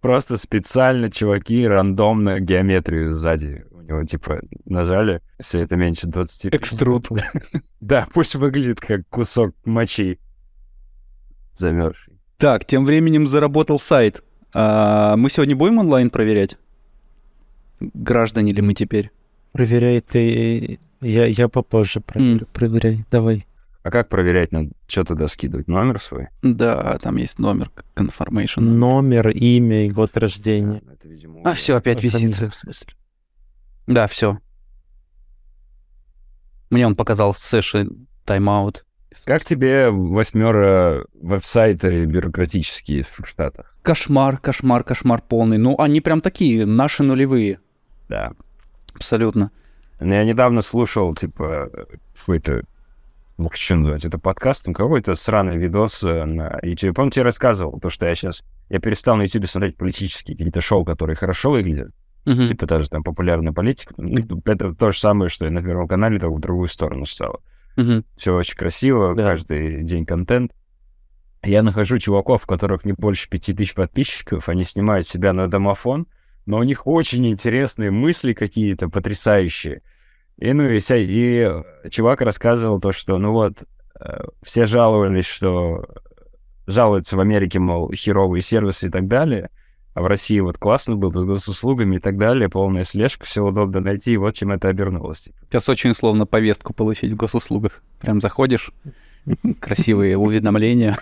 Просто 0.00 0.36
специально 0.36 1.10
чуваки 1.10 1.66
рандомно 1.66 2.38
геометрию 2.38 3.10
сзади 3.10 3.64
него, 3.86 4.04
типа, 4.04 4.40
нажали, 4.64 5.20
если 5.38 5.60
это 5.62 5.76
меньше 5.76 6.06
20 6.06 6.42
тысяч. 6.42 6.54
Экструд. 6.54 7.08
Да, 7.80 8.06
пусть 8.12 8.34
выглядит 8.34 8.80
как 8.80 9.06
кусок 9.08 9.54
мочи 9.64 10.18
замерзший. 11.54 12.14
Так, 12.36 12.64
тем 12.64 12.84
временем 12.84 13.26
заработал 13.26 13.78
сайт. 13.78 14.22
А, 14.52 15.16
мы 15.16 15.30
сегодня 15.30 15.54
будем 15.56 15.78
онлайн 15.78 16.10
проверять? 16.10 16.56
Граждане 17.80 18.52
ли 18.52 18.62
мы 18.62 18.74
теперь? 18.74 19.10
Проверяй 19.52 20.00
ты. 20.00 20.78
Я, 21.00 21.26
я 21.26 21.48
попозже 21.48 22.00
проверю. 22.00 22.46
Проверяй. 22.52 23.04
Давай. 23.10 23.46
А 23.82 23.90
как 23.90 24.08
проверять? 24.08 24.50
Надо 24.52 24.70
что 24.88 25.04
туда 25.04 25.28
скидывать? 25.28 25.68
Номер 25.68 26.00
свой? 26.00 26.28
Да, 26.42 26.98
там 26.98 27.16
есть 27.16 27.38
номер 27.38 27.70
confirmation. 27.94 28.60
Номер, 28.60 29.28
имя 29.28 29.86
и 29.86 29.90
год 29.90 30.16
рождения. 30.16 30.82
А, 30.88 30.92
это, 30.92 31.08
видимо, 31.08 31.40
А, 31.44 31.54
все, 31.54 31.76
опять 31.76 32.02
висит. 32.02 32.34
в 32.34 32.54
смысле. 32.54 32.94
Да, 33.86 34.06
все. 34.06 34.38
Мне 36.70 36.86
он 36.86 36.96
показал 36.96 37.34
сэши 37.34 37.88
тайм-аут. 38.24 38.84
Как 39.24 39.44
тебе 39.44 39.90
восьмера 39.90 41.06
веб-сайты 41.14 42.04
бюрократические 42.04 43.02
в 43.02 43.26
Штатах? 43.26 43.74
Кошмар, 43.82 44.38
кошмар, 44.38 44.84
кошмар 44.84 45.22
полный. 45.22 45.58
Ну, 45.58 45.76
они 45.78 46.00
прям 46.00 46.20
такие, 46.20 46.66
наши 46.66 47.02
нулевые. 47.02 47.60
Да. 48.08 48.32
Абсолютно. 48.94 49.50
Ну, 50.00 50.12
Я 50.12 50.24
недавно 50.24 50.60
слушал, 50.60 51.14
типа, 51.14 51.70
какой-то, 52.18 52.62
ну, 53.38 53.48
что 53.52 53.76
называть, 53.76 54.04
это 54.04 54.18
подкастом, 54.18 54.74
какой-то 54.74 55.14
сраный 55.14 55.56
видос 55.56 56.02
э, 56.02 56.24
на 56.24 56.58
YouTube. 56.62 56.96
Помню, 56.96 57.10
тебе 57.10 57.24
рассказывал, 57.24 57.78
то, 57.80 57.88
что 57.88 58.06
я 58.06 58.14
сейчас, 58.14 58.44
я 58.68 58.78
перестал 58.80 59.16
на 59.16 59.22
YouTube 59.22 59.46
смотреть 59.46 59.76
политические 59.76 60.36
какие-то 60.36 60.60
шоу, 60.60 60.84
которые 60.84 61.16
хорошо 61.16 61.50
выглядят, 61.50 61.90
Мгм. 62.26 62.44
типа 62.44 62.66
даже 62.66 62.90
там 62.90 63.02
популярная 63.02 63.52
политика. 63.52 63.94
Ну, 63.96 64.42
это 64.44 64.74
то 64.74 64.90
же 64.90 64.98
самое, 64.98 65.28
что 65.30 65.46
и 65.46 65.50
на 65.50 65.62
Первом 65.62 65.88
канале, 65.88 66.18
только 66.18 66.34
в 66.34 66.40
другую 66.40 66.68
сторону 66.68 67.06
стало. 67.06 67.40
Мгм. 67.76 68.04
Все 68.16 68.34
очень 68.34 68.56
красиво, 68.56 69.14
Да. 69.14 69.24
каждый 69.24 69.82
день 69.84 70.04
контент. 70.04 70.52
Я 71.44 71.62
нахожу 71.62 71.98
чуваков, 71.98 72.44
у 72.44 72.46
которых 72.48 72.84
не 72.84 72.92
больше 72.92 73.28
пяти 73.30 73.54
тысяч 73.54 73.74
подписчиков, 73.74 74.48
они 74.48 74.64
снимают 74.64 75.06
себя 75.06 75.32
на 75.32 75.48
домофон, 75.48 76.06
но 76.46 76.58
у 76.58 76.62
них 76.64 76.86
очень 76.86 77.26
интересные 77.28 77.90
мысли 77.90 78.32
какие-то 78.32 78.88
потрясающие. 78.88 79.82
И, 80.38 80.52
ну, 80.52 80.68
и, 80.68 80.78
вся- 80.78 80.96
и 80.98 81.62
чувак 81.90 82.20
рассказывал 82.22 82.80
то, 82.80 82.92
что, 82.92 83.18
ну 83.18 83.32
вот, 83.32 83.64
э, 84.00 84.24
все 84.42 84.66
жаловались, 84.66 85.26
что 85.26 85.84
жалуются 86.66 87.16
в 87.16 87.20
Америке, 87.20 87.58
мол, 87.60 87.92
херовые 87.92 88.42
сервисы 88.42 88.88
и 88.88 88.90
так 88.90 89.06
далее, 89.06 89.50
а 89.96 90.02
в 90.02 90.06
России 90.08 90.38
вот 90.40 90.58
классно 90.58 90.94
было 90.94 91.10
с 91.10 91.24
госуслугами 91.24 91.96
и 91.96 91.98
так 91.98 92.18
далее, 92.18 92.50
полная 92.50 92.84
слежка, 92.84 93.24
все 93.24 93.42
удобно 93.42 93.80
найти, 93.80 94.12
и 94.12 94.18
вот 94.18 94.34
чем 94.34 94.52
это 94.52 94.68
обернулось. 94.68 95.30
Сейчас 95.46 95.70
очень 95.70 95.92
условно 95.92 96.26
повестку 96.26 96.74
получить 96.74 97.12
в 97.12 97.16
госуслугах. 97.16 97.82
Прям 98.00 98.20
заходишь, 98.20 98.72
красивые 99.58 100.18
уведомления. 100.18 100.98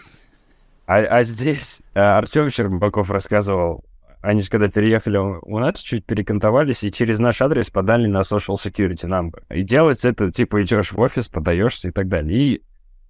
А, 0.87 0.99
а 0.99 1.25
здесь 1.25 1.83
а, 1.97 2.19
Артем 2.19 2.51
Щербаков 2.51 3.11
рассказывал, 3.11 3.85
они 4.21 4.43
же 4.43 4.49
когда 4.49 4.69
переехали 4.69 5.17
у 5.17 5.59
нас, 5.59 5.81
чуть 5.81 6.07
перекантовались, 6.07 6.85
и 6.85 6.93
через 6.93 7.19
наш 7.19 7.43
адрес 7.43 7.71
подали 7.71 8.07
на 8.07 8.21
social 8.21 8.55
security 8.55 9.09
number. 9.09 9.43
И 9.51 9.63
делать 9.63 10.05
это, 10.05 10.31
типа, 10.31 10.63
идешь 10.63 10.93
в 10.93 11.01
офис, 11.01 11.27
подаешься 11.27 11.89
и 11.89 11.91
так 11.91 12.07
далее. 12.07 12.39
И 12.39 12.63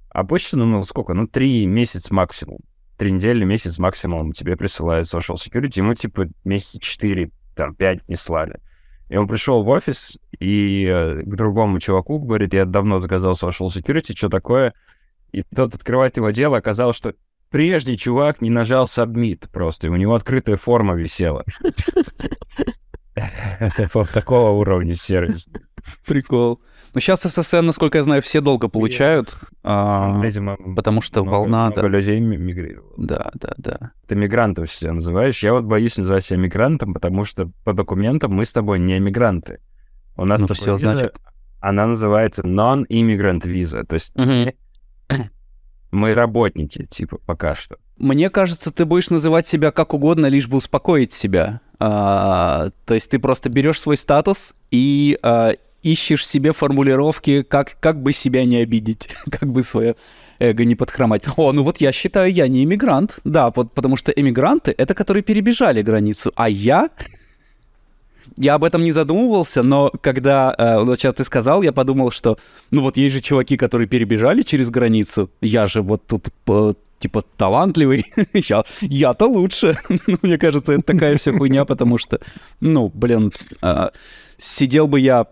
обычно, 0.08 0.64
ну, 0.64 0.82
сколько? 0.82 1.12
Ну, 1.12 1.26
три 1.26 1.66
месяца 1.66 2.14
максимум. 2.14 2.60
Три 2.96 3.10
недели, 3.10 3.44
месяц 3.44 3.78
максимум 3.78 4.32
тебе 4.32 4.56
присылают 4.56 5.06
social 5.06 5.34
security. 5.34 5.78
Ему, 5.78 5.94
типа, 5.94 6.28
месяца 6.44 6.80
четыре, 6.80 7.30
там, 7.56 7.74
пять 7.74 8.08
не 8.08 8.16
слали. 8.16 8.60
И 9.08 9.16
он 9.16 9.26
пришел 9.26 9.62
в 9.62 9.68
офис 9.68 10.18
и 10.38 10.86
э, 10.86 11.22
к 11.22 11.36
другому 11.36 11.78
чуваку 11.78 12.18
говорит, 12.18 12.54
я 12.54 12.64
давно 12.64 12.98
заказал 12.98 13.32
social 13.32 13.66
security, 13.66 14.16
что 14.16 14.28
такое? 14.28 14.74
И 15.32 15.42
тот 15.42 15.74
открывает 15.74 16.16
его 16.16 16.30
дело, 16.30 16.56
оказалось, 16.56 16.96
что 16.96 17.14
прежде 17.50 17.96
чувак 17.96 18.40
не 18.40 18.50
нажал 18.50 18.86
submit 18.86 19.50
просто, 19.52 19.88
и 19.88 19.90
у 19.90 19.96
него 19.96 20.14
открытая 20.14 20.56
форма 20.56 20.94
висела. 20.94 21.44
Вот 23.94 24.10
такого 24.10 24.50
уровня 24.50 24.94
сервис. 24.94 25.50
Прикол. 26.06 26.60
Но 26.94 27.00
сейчас 27.00 27.22
ССН, 27.22 27.66
насколько 27.66 27.98
я 27.98 28.04
знаю, 28.04 28.22
все 28.22 28.40
долго 28.40 28.68
получают, 28.68 29.34
а, 29.64 30.12
Видимо, 30.22 30.56
потому 30.76 31.00
что 31.00 31.22
много- 31.22 31.34
волна... 31.34 31.66
много 31.66 31.82
Да, 31.82 31.88
людей 31.88 32.20
ми- 32.20 32.36
мигрировало. 32.36 32.92
да, 32.96 33.30
да, 33.34 33.52
да. 33.58 33.90
Ты 34.06 34.14
мигрантом 34.14 34.66
себя 34.68 34.92
называешь. 34.92 35.42
Я 35.42 35.52
вот 35.54 35.64
боюсь 35.64 35.96
называть 35.98 36.22
себя 36.24 36.38
мигрантом, 36.38 36.92
потому 36.94 37.24
что 37.24 37.50
по 37.64 37.72
документам 37.72 38.32
мы 38.32 38.44
с 38.44 38.52
тобой 38.52 38.78
не 38.78 38.98
мигранты. 39.00 39.58
У 40.16 40.24
нас 40.24 40.40
Ну 40.40 40.46
тобой 40.46 40.60
всё, 40.60 40.72
виза, 40.76 40.90
значит. 40.92 41.16
она 41.60 41.86
называется 41.86 42.42
non-immigrant 42.42 43.42
visa. 43.42 43.84
То 43.84 43.94
есть 43.94 44.12
мы 45.90 46.14
работники, 46.14 46.84
типа, 46.84 47.18
пока 47.26 47.54
что. 47.54 47.76
Мне 47.98 48.28
кажется, 48.30 48.70
ты 48.72 48.84
будешь 48.84 49.10
называть 49.10 49.46
себя 49.46 49.70
как 49.70 49.94
угодно, 49.94 50.26
лишь 50.26 50.48
бы 50.48 50.56
успокоить 50.56 51.12
себя. 51.12 51.60
А, 51.78 52.70
то 52.86 52.94
есть 52.94 53.10
ты 53.10 53.18
просто 53.18 53.48
берешь 53.48 53.80
свой 53.80 53.96
статус 53.96 54.54
и 54.72 55.18
а, 55.22 55.52
ищешь 55.84 56.26
себе 56.26 56.52
формулировки, 56.52 57.42
как, 57.42 57.76
как 57.78 58.02
бы 58.02 58.12
себя 58.12 58.44
не 58.44 58.56
обидеть, 58.56 59.08
как 59.30 59.52
бы 59.52 59.62
свое 59.62 59.94
эго 60.40 60.64
не 60.64 60.74
подхромать. 60.74 61.22
О, 61.36 61.52
ну 61.52 61.62
вот 61.62 61.80
я 61.80 61.92
считаю, 61.92 62.32
я 62.32 62.48
не 62.48 62.64
иммигрант. 62.64 63.20
Да, 63.24 63.52
вот, 63.54 63.72
потому 63.72 63.96
что 63.96 64.10
эмигранты— 64.10 64.74
это 64.78 64.94
которые 64.94 65.22
перебежали 65.22 65.82
границу, 65.82 66.32
а 66.34 66.48
я... 66.48 66.90
Я 68.36 68.54
об 68.54 68.64
этом 68.64 68.82
не 68.82 68.90
задумывался, 68.90 69.62
но 69.62 69.92
когда 70.00 70.54
э, 70.58 70.82
вот 70.82 70.98
сейчас 70.98 71.14
ты 71.14 71.24
сказал, 71.24 71.62
я 71.62 71.72
подумал, 71.72 72.10
что 72.10 72.36
ну 72.72 72.82
вот 72.82 72.96
есть 72.96 73.14
же 73.14 73.20
чуваки, 73.20 73.56
которые 73.56 73.86
перебежали 73.86 74.42
через 74.42 74.70
границу. 74.70 75.30
Я 75.40 75.66
же 75.68 75.82
вот 75.82 76.06
тут 76.06 76.28
э, 76.48 76.72
типа 76.98 77.22
талантливый. 77.36 78.06
я, 78.32 78.64
я-то 78.80 79.26
лучше. 79.26 79.78
Ну, 80.06 80.16
Мне 80.22 80.38
кажется, 80.38 80.72
это 80.72 80.82
такая 80.82 81.16
вся 81.16 81.32
хуйня, 81.32 81.64
потому 81.64 81.98
что, 81.98 82.18
ну, 82.60 82.90
блин, 82.92 83.30
а, 83.60 83.92
сидел 84.38 84.88
бы 84.88 84.98
я 84.98 85.26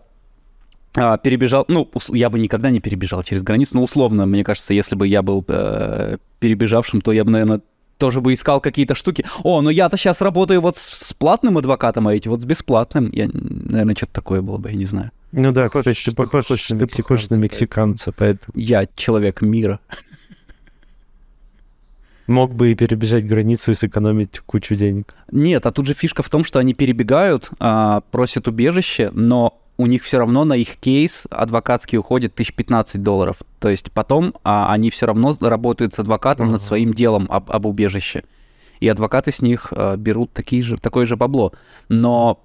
перебежал, 0.93 1.65
ну, 1.67 1.89
я 2.09 2.29
бы 2.29 2.39
никогда 2.39 2.69
не 2.69 2.79
перебежал 2.79 3.23
через 3.23 3.43
границу, 3.43 3.75
но 3.75 3.83
условно, 3.83 4.25
мне 4.25 4.43
кажется, 4.43 4.73
если 4.73 4.95
бы 4.95 5.07
я 5.07 5.21
был 5.21 5.43
э, 5.47 6.17
перебежавшим, 6.39 7.01
то 7.01 7.11
я 7.11 7.23
бы, 7.23 7.31
наверное, 7.31 7.61
тоже 7.97 8.21
бы 8.21 8.33
искал 8.33 8.59
какие-то 8.61 8.95
штуки. 8.95 9.25
О, 9.43 9.61
ну 9.61 9.69
я-то 9.69 9.97
сейчас 9.97 10.21
работаю 10.21 10.61
вот 10.61 10.77
с, 10.77 10.89
с 10.89 11.13
платным 11.13 11.57
адвокатом, 11.57 12.07
а 12.07 12.13
эти 12.13 12.27
вот 12.27 12.41
с 12.41 12.45
бесплатным. 12.45 13.09
Я, 13.11 13.27
наверное, 13.31 13.95
что-то 13.95 14.13
такое 14.13 14.41
было 14.41 14.57
бы, 14.57 14.69
я 14.69 14.75
не 14.75 14.85
знаю. 14.85 15.11
Ну 15.31 15.51
да, 15.51 15.69
кстати, 15.69 16.03
ты 16.05 16.11
похож, 16.11 16.45
похож 16.45 16.67
ты 16.67 16.75
на 16.75 16.87
похож 16.87 17.29
на 17.29 17.35
мексиканца, 17.35 17.37
мексиканца, 17.37 18.11
поэтому 18.11 18.53
Я 18.55 18.85
человек 18.95 19.41
мира. 19.41 19.79
мог 22.27 22.53
бы 22.53 22.71
и 22.71 22.75
перебежать 22.75 23.25
границу 23.25 23.71
и 23.71 23.73
сэкономить 23.73 24.39
кучу 24.39 24.75
денег. 24.75 25.15
Нет, 25.31 25.65
а 25.65 25.71
тут 25.71 25.87
же 25.87 25.93
фишка 25.93 26.23
в 26.23 26.29
том, 26.29 26.43
что 26.43 26.59
они 26.59 26.73
перебегают, 26.73 27.49
а, 27.59 28.01
просят 28.11 28.47
убежище, 28.47 29.09
но 29.13 29.59
у 29.77 29.87
них 29.87 30.03
все 30.03 30.19
равно 30.19 30.45
на 30.45 30.53
их 30.53 30.77
кейс 30.77 31.25
адвокатский 31.29 31.97
уходит 31.97 32.33
1015 32.33 33.01
долларов. 33.01 33.37
То 33.59 33.69
есть 33.69 33.91
потом 33.91 34.35
а, 34.43 34.71
они 34.71 34.89
все 34.89 35.07
равно 35.07 35.35
работают 35.39 35.93
с 35.93 35.99
адвокатом 35.99 36.47
над 36.51 36.61
Ага. 36.61 36.67
своим 36.67 36.93
делом 36.93 37.27
об, 37.29 37.49
об 37.51 37.65
убежище. 37.65 38.23
И 38.79 38.87
адвокаты 38.87 39.31
с 39.31 39.41
них 39.41 39.73
а, 39.75 39.95
берут 39.97 40.31
такие 40.31 40.61
же, 40.61 40.77
такое 40.77 41.05
же 41.05 41.15
бабло. 41.15 41.53
Но 41.89 42.39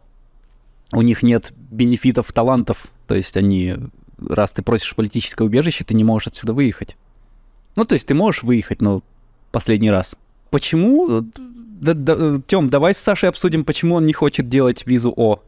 у 0.93 1.03
них 1.03 1.23
нет 1.23 1.53
бенефитов, 1.71 2.33
талантов. 2.33 2.87
То 3.07 3.15
есть 3.15 3.37
они, 3.37 3.75
раз 4.19 4.53
ты 4.53 4.63
просишь 4.63 4.95
политическое 4.95 5.45
убежище, 5.45 5.85
ты 5.85 5.95
не 5.95 6.05
можешь 6.05 6.29
отсюда 6.29 6.55
выехать. 6.55 6.97
Ну, 7.77 7.85
то 7.85 7.95
есть 7.95 8.07
ты 8.07 8.15
можешь 8.15 8.43
выехать, 8.43 8.81
но 8.81 9.03
последний 9.53 9.91
раз. 9.91 10.19
Почему? 10.51 11.25
Тем, 12.47 12.71
давай 12.71 12.95
с 12.95 12.99
Сашей 12.99 13.29
обсудим, 13.29 13.65
почему 13.65 13.97
он 13.97 14.07
не 14.07 14.15
хочет 14.15 14.49
делать 14.49 14.87
визу 14.87 15.13
О. 15.15 15.41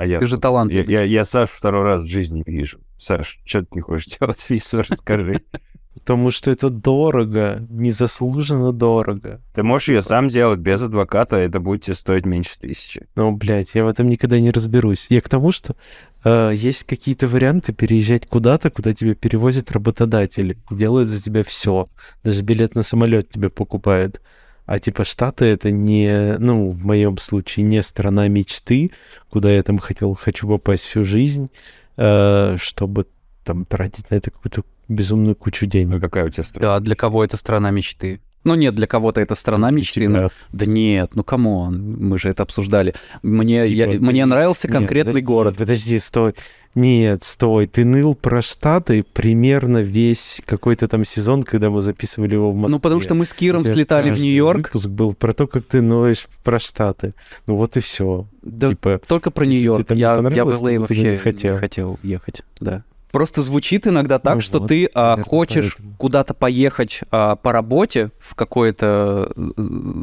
А 0.00 0.06
я, 0.06 0.18
Ты 0.18 0.26
же 0.28 0.36
я, 0.36 0.40
талантливый. 0.40 0.90
я, 0.90 1.02
я 1.02 1.26
Сашу 1.26 1.52
второй 1.54 1.84
раз 1.84 2.00
в 2.00 2.06
жизни 2.06 2.42
вижу. 2.46 2.78
Саш, 2.96 3.38
что 3.44 3.60
ты 3.60 3.66
не 3.72 3.80
хочешь 3.82 4.06
делать 4.18 4.46
визу, 4.48 4.78
расскажи. 4.78 5.42
Потому 5.94 6.30
что 6.30 6.50
это 6.50 6.70
дорого, 6.70 7.66
незаслуженно 7.68 8.72
дорого. 8.72 9.42
Ты 9.54 9.62
можешь 9.62 9.90
ее 9.90 10.00
сам 10.00 10.28
делать 10.28 10.58
без 10.58 10.80
адвоката, 10.80 11.36
это 11.36 11.60
будет 11.60 11.82
тебе 11.82 11.96
стоить 11.96 12.24
меньше 12.24 12.58
тысячи. 12.58 13.08
Ну, 13.14 13.32
блядь, 13.32 13.74
я 13.74 13.84
в 13.84 13.88
этом 13.88 14.06
никогда 14.08 14.40
не 14.40 14.50
разберусь. 14.50 15.08
Я 15.10 15.20
к 15.20 15.28
тому, 15.28 15.52
что 15.52 15.76
э, 16.24 16.52
есть 16.54 16.84
какие-то 16.84 17.26
варианты 17.26 17.74
переезжать 17.74 18.26
куда-то, 18.26 18.70
куда 18.70 18.94
тебя 18.94 19.14
перевозит 19.14 19.70
работодатель, 19.70 20.56
и 20.70 20.74
делает 20.74 21.08
за 21.08 21.22
тебя 21.22 21.44
все. 21.44 21.84
Даже 22.24 22.40
билет 22.40 22.74
на 22.74 22.82
самолет 22.82 23.28
тебе 23.28 23.50
покупает. 23.50 24.22
А 24.70 24.78
типа 24.78 25.02
Штаты 25.02 25.46
это 25.46 25.72
не, 25.72 26.36
ну, 26.38 26.70
в 26.70 26.84
моем 26.84 27.18
случае, 27.18 27.64
не 27.66 27.82
страна 27.82 28.28
мечты, 28.28 28.92
куда 29.28 29.50
я 29.50 29.64
там 29.64 29.78
хотел, 29.80 30.14
хочу 30.14 30.46
попасть 30.46 30.84
всю 30.84 31.02
жизнь, 31.02 31.50
э, 31.96 32.56
чтобы 32.56 33.06
там 33.42 33.64
тратить 33.64 34.08
на 34.12 34.14
это 34.14 34.30
какую-то 34.30 34.62
безумную 34.86 35.34
кучу 35.34 35.66
А 35.66 35.68
денег. 35.68 36.00
какая 36.00 36.24
у 36.24 36.28
тебя 36.28 36.44
страна? 36.44 36.74
Да, 36.74 36.80
для 36.80 36.94
кого 36.94 37.24
это 37.24 37.36
страна 37.36 37.72
мечты? 37.72 38.20
Ну 38.42 38.54
нет, 38.54 38.74
для 38.74 38.86
кого-то 38.86 39.20
это 39.20 39.34
страна 39.34 39.70
мечты. 39.70 40.00
Типа, 40.00 40.30
Да 40.52 40.64
нет, 40.66 41.10
ну 41.14 41.22
come 41.22 41.64
on, 41.64 41.96
мы 41.98 42.18
же 42.18 42.30
это 42.30 42.42
обсуждали. 42.42 42.94
Мне, 43.22 43.64
Типа, 43.64 43.74
я- 43.74 43.86
ты- 43.92 44.00
мне 44.00 44.24
нравился 44.24 44.66
Нет, 44.66 44.76
конкретный 44.76 45.12
подожди, 45.12 45.26
город. 45.26 45.56
Подожди, 45.58 45.98
стой. 45.98 46.34
Нет, 46.74 47.22
стой. 47.24 47.66
Ты 47.66 47.84
ныл 47.84 48.14
про 48.14 48.40
Штаты 48.40 49.02
примерно 49.02 49.78
весь 49.78 50.40
какой-то 50.46 50.88
там 50.88 51.04
сезон, 51.04 51.42
когда 51.42 51.68
мы 51.68 51.80
записывали 51.80 52.34
его 52.34 52.50
в 52.50 52.54
Москве. 52.54 52.76
Ну 52.76 52.80
потому 52.80 53.00
что 53.00 53.14
мы 53.14 53.26
с 53.26 53.34
Киром 53.34 53.62
тебя 53.62 53.74
слетали 53.74 54.10
в 54.10 54.18
Нью-Йорк. 54.18 54.68
Выпуск 54.68 54.88
был 54.88 55.12
про 55.14 55.32
то, 55.32 55.46
как 55.46 55.66
ты 55.66 55.82
ноешь 55.82 56.28
про 56.44 56.58
Штаты. 56.58 57.12
Ну 57.46 57.56
вот 57.56 57.76
и 57.76 57.80
все. 57.80 58.26
Да 58.42 58.68
Типа, 58.68 59.00
только 59.06 59.30
про 59.30 59.44
Нью-Йорк. 59.44 59.90
Я, 59.90 60.14
я 60.14 60.44
в 60.44 60.50
LA 60.50 60.80
то 60.80 60.86
ты 60.86 60.96
не 60.96 61.08
вообще 61.10 61.18
хотел. 61.18 61.54
не 61.54 61.58
хотел 61.58 61.98
ехать. 62.02 62.42
Да. 62.60 62.84
Просто 63.10 63.42
звучит 63.42 63.86
иногда 63.86 64.18
так, 64.18 64.36
Ну 64.36 64.40
что 64.40 64.58
вот, 64.60 64.68
ты 64.68 64.88
а, 64.94 65.20
хочешь 65.22 65.74
поэтому. 65.76 65.96
куда-то 65.98 66.32
поехать 66.34 67.00
а, 67.10 67.34
по 67.36 67.52
работе 67.52 68.10
в 68.20 68.34
какой-то 68.36 69.32
э, 69.34 69.62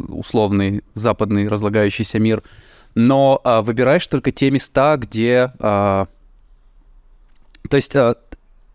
условный 0.10 0.84
западный 0.94 1.48
разлагающийся 1.48 2.20
мир, 2.20 2.44
но 2.96 3.40
а, 3.46 3.62
выбираешь 3.62 4.06
только 4.08 4.32
те 4.32 4.52
места, 4.52 4.98
где... 4.98 5.54
а, 5.60 6.08
то 7.70 7.76
есть 7.78 7.96
а, 7.96 8.16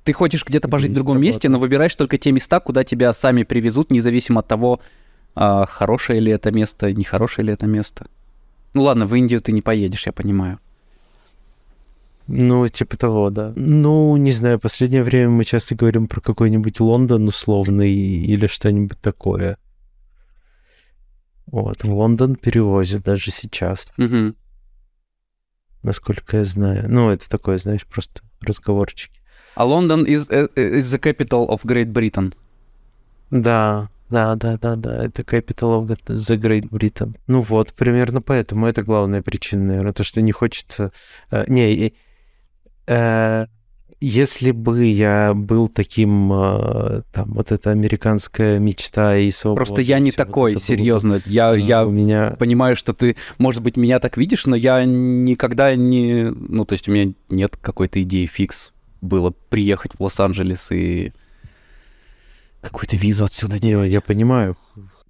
ты 0.05 0.12
хочешь 0.15 0.45
где-то 0.47 0.69
Где 0.69 0.73
пожить 0.73 0.87
в 0.89 0.91
есть 0.93 0.97
другом 1.05 1.21
месте, 1.21 1.49
работа. 1.49 1.51
но 1.53 1.59
выбираешь 1.59 1.95
только 1.95 2.17
те 2.17 2.33
места, 2.33 2.59
куда 2.61 2.85
тебя 2.85 3.12
сами 3.12 3.43
привезут, 3.43 3.91
независимо 3.91 4.41
от 4.41 4.49
того, 4.49 4.81
а, 5.35 5.67
хорошее 5.67 6.21
ли 6.21 6.33
это 6.33 6.51
место, 6.53 6.91
нехорошее 6.93 7.47
ли 7.47 7.53
это 7.53 7.67
место. 7.67 8.07
Ну 8.75 8.83
ладно, 8.83 9.05
в 9.07 9.15
Индию 9.15 9.43
ты 9.43 9.53
не 9.53 9.61
поедешь, 9.61 10.07
я 10.07 10.12
понимаю. 10.12 10.59
Ну, 12.26 12.67
типа 12.69 12.97
того, 12.97 13.31
да. 13.31 13.52
Ну, 13.57 14.17
не 14.17 14.31
знаю, 14.33 14.59
последнее 14.59 15.02
время 15.02 15.31
мы 15.31 15.45
часто 15.45 15.75
говорим 15.75 16.07
про 16.09 16.21
какой-нибудь 16.21 16.81
Лондон 16.81 17.29
условный 17.29 17.93
или 17.93 18.47
что-нибудь 18.47 19.00
такое. 19.00 19.57
Вот, 21.47 21.85
Лондон 21.85 22.37
перевозит 22.37 23.02
даже 23.02 23.31
сейчас, 23.31 23.93
Мгм. 23.97 24.37
насколько 25.83 26.38
я 26.38 26.45
знаю. 26.45 26.87
Ну, 26.88 27.11
это 27.11 27.29
такое, 27.29 27.59
знаешь, 27.59 27.87
просто 27.87 28.23
разговорчики. 28.41 29.21
А 29.55 29.64
Лондон 29.64 30.05
is, 30.07 30.29
э, 30.31 30.49
is 30.57 30.81
the 30.81 30.99
capital 30.99 31.49
of 31.49 31.64
Great 31.64 31.93
Britain. 31.93 32.35
Да, 33.31 33.91
да, 34.09 34.35
да, 34.37 34.57
да, 34.59 34.76
да, 34.76 35.05
это 35.05 35.23
Capital 35.23 35.81
of 35.81 35.87
the 36.07 36.37
Great 36.38 36.69
Britain. 36.71 37.17
Ну 37.26 37.41
вот, 37.41 37.73
примерно 37.73 38.21
поэтому 38.23 38.67
это 38.67 38.83
главная 38.83 39.23
причина, 39.23 39.64
наверное, 39.64 39.93
то, 39.93 40.05
что 40.05 40.21
не 40.23 40.33
хочется... 40.33 40.93
э, 41.31 41.45
не, 41.49 41.87
э, 41.88 41.93
если 44.01 44.51
бы 44.51 44.85
я 44.85 45.33
был 45.33 45.69
таким, 45.69 46.33
э, 46.33 47.03
там, 47.12 47.33
вот 47.35 47.53
эта 47.53 47.71
американская 47.71 48.59
мечта 48.59 49.17
и 49.17 49.31
свобода... 49.31 49.59
Просто 49.59 49.81
я 49.81 50.01
не 50.01 50.11
всё 50.11 50.19
вот 50.23 50.27
такой, 50.27 50.51
это 50.53 50.59
было 50.59 50.67
бы, 50.67 50.67
серьезно. 50.67 51.23
Я, 51.27 51.55
э, 51.55 51.61
я 51.61 51.87
У 51.87 51.91
меня... 51.91 52.37
понимаю, 52.39 52.75
что 52.75 52.95
ты, 52.95 53.17
может 53.39 53.62
быть, 53.62 53.77
меня 53.77 54.01
так 54.01 54.17
видишь, 54.17 54.47
но 54.47 54.57
я 54.57 54.85
никогда 54.85 55.77
не... 55.77 56.31
Ну, 56.31 56.65
то 56.65 56.73
есть 56.73 56.89
у 56.89 56.93
меня 56.93 57.12
нет 57.31 57.57
какой-то 57.57 58.03
идеи 58.03 58.27
фикс 58.27 58.73
было 59.01 59.31
приехать 59.51 59.93
в 59.95 60.03
Лос-Анджелес 60.03 60.73
и 60.73 61.12
Какую-то 62.61 62.97
визу 62.97 63.25
отсюда 63.25 63.55
Не, 63.55 63.61
делать. 63.61 63.91
я 63.91 64.01
понимаю. 64.01 64.57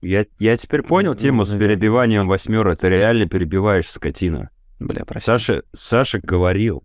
Я, 0.01 0.25
я 0.39 0.57
теперь 0.57 0.83
понял 0.83 1.15
тему 1.15 1.45
с 1.45 1.53
Наверное. 1.53 1.77
перебиванием 1.77 2.27
восьмерок. 2.27 2.79
Ты 2.79 2.89
реально 2.89 3.29
перебиваешь 3.29 3.89
скотина. 3.89 4.51
Бля, 4.81 5.05
прости. 5.05 5.27
Саша, 5.27 5.63
Саша 5.73 6.19
говорил. 6.21 6.83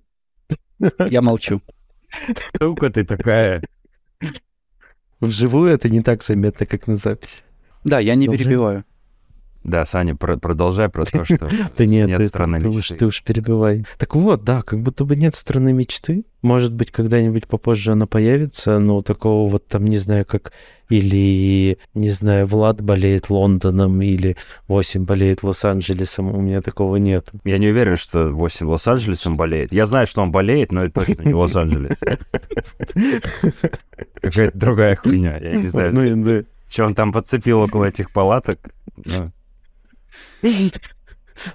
Я 1.10 1.22
молчу. 1.22 1.62
Сука 2.60 2.90
ты 2.90 3.04
такая. 3.04 3.62
Вживую 5.20 5.72
это 5.72 5.90
не 5.90 6.02
так 6.02 6.24
заметно, 6.24 6.66
как 6.66 6.88
на 6.88 6.96
записи. 6.96 7.42
Да, 7.84 8.00
я 8.00 8.16
не 8.16 8.28
перебиваю. 8.28 8.86
Да, 9.68 9.86
Саня, 9.86 10.16
про- 10.16 10.38
продолжай 10.38 10.88
про 10.88 11.04
то, 11.06 11.26
что 11.26 11.50
Да 11.78 11.86
нет, 11.86 12.08
нет 12.08 12.18
ты, 12.20 12.28
страны 12.30 12.60
ты 12.62 12.70
уж, 12.70 12.76
мечты. 12.78 12.96
ты 12.96 13.06
уж 13.06 13.22
перебивай. 13.22 13.86
Так 13.98 14.16
вот, 14.16 14.44
да, 14.46 14.62
как 14.62 14.82
будто 14.82 15.04
бы 15.04 15.18
нет 15.18 15.36
страны 15.36 15.74
мечты. 15.74 16.24
Может 16.42 16.72
быть, 16.74 16.90
когда-нибудь 16.90 17.48
попозже 17.48 17.92
она 17.92 18.06
появится, 18.08 18.80
но 18.80 19.02
такого 19.02 19.50
вот 19.50 19.68
там, 19.68 19.86
не 19.86 19.98
знаю, 19.98 20.26
как... 20.26 20.54
Или, 20.90 21.80
не 21.96 22.12
знаю, 22.12 22.48
Влад 22.48 22.80
болеет 22.80 23.30
Лондоном, 23.30 24.02
или 24.02 24.38
8 24.70 25.04
болеет 25.04 25.44
Лос-Анджелесом. 25.44 26.34
У 26.34 26.40
меня 26.42 26.62
такого 26.62 26.96
нет. 26.96 27.30
Я 27.44 27.58
не 27.58 27.68
уверен, 27.68 27.98
что 27.98 28.30
8 28.30 28.66
Лос-Анджелесом 28.68 29.36
болеет. 29.36 29.74
Я 29.74 29.86
знаю, 29.86 30.08
что 30.08 30.22
он 30.22 30.32
болеет, 30.32 30.72
но 30.72 30.86
это 30.86 31.06
точно 31.06 31.24
не 31.24 31.34
Лос-Анджелес. 31.34 31.98
Какая-то 34.22 34.58
другая 34.58 34.96
хуйня. 34.96 35.38
Я 35.40 35.56
не 35.58 35.68
знаю, 35.68 35.94
Ну, 35.94 36.46
что 36.70 36.86
он 36.86 36.96
там 36.96 37.12
подцепил 37.12 37.60
около 37.62 37.86
этих 37.86 38.12
палаток. 38.12 38.60
но- 38.96 39.32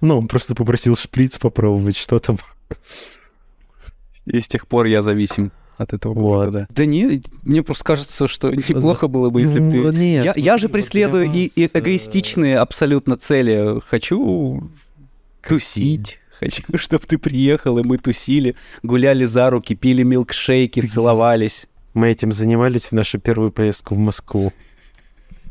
Ну, 0.00 0.18
он 0.18 0.28
просто 0.28 0.54
попросил 0.54 0.94
шприц 0.96 1.38
попробовать, 1.38 1.96
что 1.96 2.18
там. 2.20 2.36
И 4.26 4.38
с 4.40 4.46
тех 4.46 4.68
пор 4.68 4.86
я 4.86 5.02
зависим 5.02 5.50
от 5.76 5.92
этого 5.92 6.12
Вот. 6.14 6.20
города, 6.22 6.66
да. 6.70 6.86
Не, 6.86 7.20
мне 7.42 7.62
просто 7.64 7.82
кажется, 7.82 8.28
что 8.28 8.50
неплохо 8.52 9.08
было 9.08 9.30
бы, 9.30 9.40
если 9.40 9.58
бы 9.58 9.64
Ну, 9.74 9.90
ты... 9.92 9.98
нет, 9.98 10.24
Я, 10.24 10.32
я 10.36 10.58
же 10.58 10.66
смотри, 10.66 10.66
вот 10.66 10.72
преследую 10.72 11.28
для 11.30 11.40
и, 11.40 11.46
и 11.46 11.62
вас, 11.62 11.70
э, 11.74 11.78
эгоистичные 11.80 12.58
абсолютно 12.58 13.16
цели. 13.16 13.80
Хочу 13.84 14.70
тусить. 15.46 16.20
Хочу, 16.38 16.62
чтобы 16.76 17.04
ты 17.06 17.18
приехал, 17.18 17.78
и 17.78 17.82
мы 17.82 17.98
тусили, 17.98 18.54
гуляли 18.84 19.24
за 19.24 19.50
руки, 19.50 19.74
пили 19.74 20.04
милкшейки, 20.04 20.80
Ты- 20.80 20.86
целовались. 20.86 21.66
Мы 21.94 22.08
этим 22.10 22.30
занимались 22.32 22.86
в 22.86 22.92
нашу 22.92 23.18
первую 23.18 23.50
поездку 23.50 23.94
в 23.96 23.98
Москву. 23.98 24.52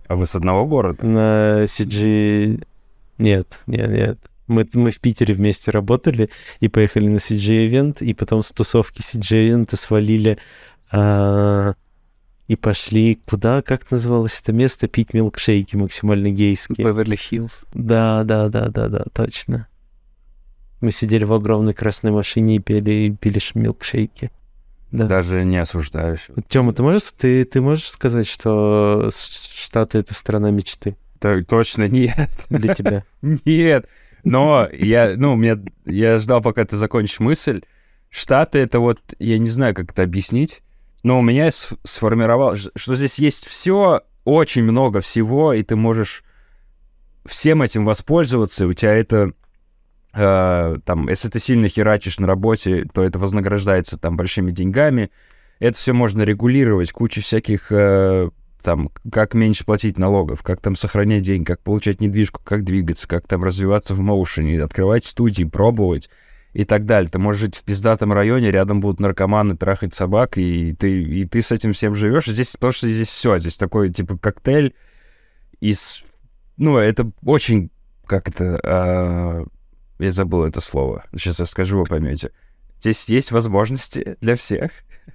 А 0.08 0.16
вы 0.16 0.26
с 0.26 0.36
одного 0.36 0.66
города? 0.66 1.06
На 1.06 1.64
CG... 1.66 2.64
Нет, 3.22 3.60
нет, 3.68 3.90
нет. 3.90 4.20
Мы, 4.48 4.68
мы 4.74 4.90
в 4.90 5.00
Питере 5.00 5.36
вместе 5.36 5.70
работали 5.70 6.30
и 6.60 6.68
поехали 6.68 7.08
на 7.08 7.18
CG-эвент, 7.18 8.02
и 8.02 8.14
потом 8.16 8.42
с 8.42 8.52
тусовки 8.52 9.02
CG-эвента 9.02 9.78
свалили 9.78 10.40
а, 10.92 11.76
и 12.48 12.56
пошли 12.56 13.20
куда, 13.28 13.62
как 13.62 13.90
называлось 13.92 14.42
это 14.42 14.54
место, 14.54 14.88
пить 14.88 15.14
милкшейки 15.14 15.76
максимально 15.76 16.32
гейские. 16.32 16.86
Беверли-Хиллз. 16.86 17.66
Да, 17.76 18.24
да, 18.24 18.50
да, 18.50 18.70
да, 18.70 18.90
да, 18.90 19.04
точно. 19.14 19.68
Мы 20.82 20.92
сидели 20.92 21.24
в 21.24 21.32
огромной 21.32 21.74
красной 21.74 22.10
машине 22.10 22.56
и 22.56 22.60
пили, 22.60 22.92
и 22.92 23.12
пили 23.12 23.40
милкшейки. 23.54 24.32
Да. 24.92 25.06
Даже 25.06 25.46
не 25.46 25.58
осуждаю. 25.58 26.18
Тёма, 26.48 26.74
ты 26.74 26.82
можешь, 26.82 27.12
ты, 27.12 27.46
ты 27.46 27.62
можешь 27.62 27.90
сказать, 27.90 28.28
что 28.28 29.12
Штаты— 29.14 29.98
это 30.00 30.16
страна 30.16 30.50
мечты 30.50 30.98
Так, 31.22 31.46
точно 31.46 31.88
нет. 31.88 32.48
для 32.50 32.74
тебя? 32.74 33.04
Нет. 33.22 33.88
Но 34.24 34.68
я, 34.74 35.14
ну, 35.16 35.36
мне, 35.36 35.56
я 35.86 36.18
ждал, 36.18 36.42
пока 36.42 36.66
ты 36.66 36.78
закончишь 36.78 37.20
мысль. 37.20 37.62
Штаты— 38.10 38.58
это 38.60 38.80
вот, 38.80 39.00
я 39.20 39.38
не 39.38 39.48
знаю, 39.48 39.76
как 39.76 39.92
это 39.92 40.02
объяснить, 40.02 40.64
но 41.04 41.20
у 41.20 41.22
меня 41.22 41.50
сформировалось, 41.52 42.70
что 42.76 42.96
здесь 42.96 43.20
есть 43.20 43.46
все, 43.46 44.02
очень 44.26 44.64
много 44.64 45.00
всего, 45.00 45.54
и 45.54 45.62
ты 45.62 45.76
можешь 45.76 46.24
всем 47.26 47.62
этим 47.62 47.86
воспользоваться, 47.86 48.66
у 48.66 48.74
тебя 48.74 48.94
это 48.94 49.34
э, 50.14 50.78
там, 50.84 51.08
если 51.08 51.30
ты 51.30 51.40
сильно 51.40 51.68
херачишь 51.68 52.18
на 52.18 52.26
работе, 52.26 52.86
то 52.92 53.04
это 53.04 53.20
вознаграждается 53.20 53.98
там 53.98 54.18
большими 54.18 54.50
деньгами. 54.50 55.12
Это 55.60 55.78
все 55.78 55.94
можно 55.94 56.24
регулировать, 56.24 56.92
куча 56.92 57.22
всяких 57.22 57.72
э, 57.72 58.32
там, 58.62 58.90
как 59.12 59.34
меньше 59.34 59.66
платить 59.66 59.98
налогов, 59.98 60.44
как 60.44 60.62
там 60.62 60.76
сохранять 60.76 61.24
деньги, 61.24 61.46
как 61.46 61.62
получать 61.62 62.02
недвижку, 62.02 62.42
как 62.44 62.64
двигаться, 62.64 63.08
как 63.08 63.28
там 63.28 63.44
развиваться 63.44 63.94
в 63.94 64.00
моушене, 64.00 64.62
открывать 64.62 65.06
студии, 65.06 65.44
пробовать 65.44 66.10
и 66.54 66.66
так 66.66 66.86
далее. 66.86 67.10
Ты 67.10 67.20
можешь 67.20 67.42
жить 67.42 67.56
в 67.56 67.64
пиздатом 67.64 68.14
районе, 68.14 68.52
рядом 68.52 68.82
будут 68.82 69.00
наркоманы 69.00 69.58
трахать 69.58 69.94
собак, 69.94 70.38
и 70.38 70.74
ты, 70.74 71.02
и 71.02 71.26
ты 71.26 71.42
с 71.42 71.52
этим 71.52 71.74
всем 71.74 71.96
живешь. 71.96 72.26
Здесь, 72.26 72.54
потому 72.54 72.72
что 72.72 72.90
здесь 72.90 73.10
все, 73.10 73.38
здесь 73.38 73.58
такой, 73.58 73.90
типа, 73.90 74.18
коктейль 74.18 74.74
из... 75.60 76.04
Ну, 76.58 76.78
это 76.78 77.12
очень, 77.24 77.72
как 78.06 78.28
это... 78.28 78.60
а, 78.64 79.46
я 80.00 80.12
забыл 80.12 80.44
это 80.46 80.62
слово. 80.62 81.04
Сейчас 81.14 81.40
я 81.40 81.46
скажу, 81.46 81.78
вы 81.78 81.86
поймете. 81.86 82.32
Здесь 82.80 83.08
есть 83.10 83.32
возможности 83.32 84.18
для 84.20 84.36
всех. 84.36 84.72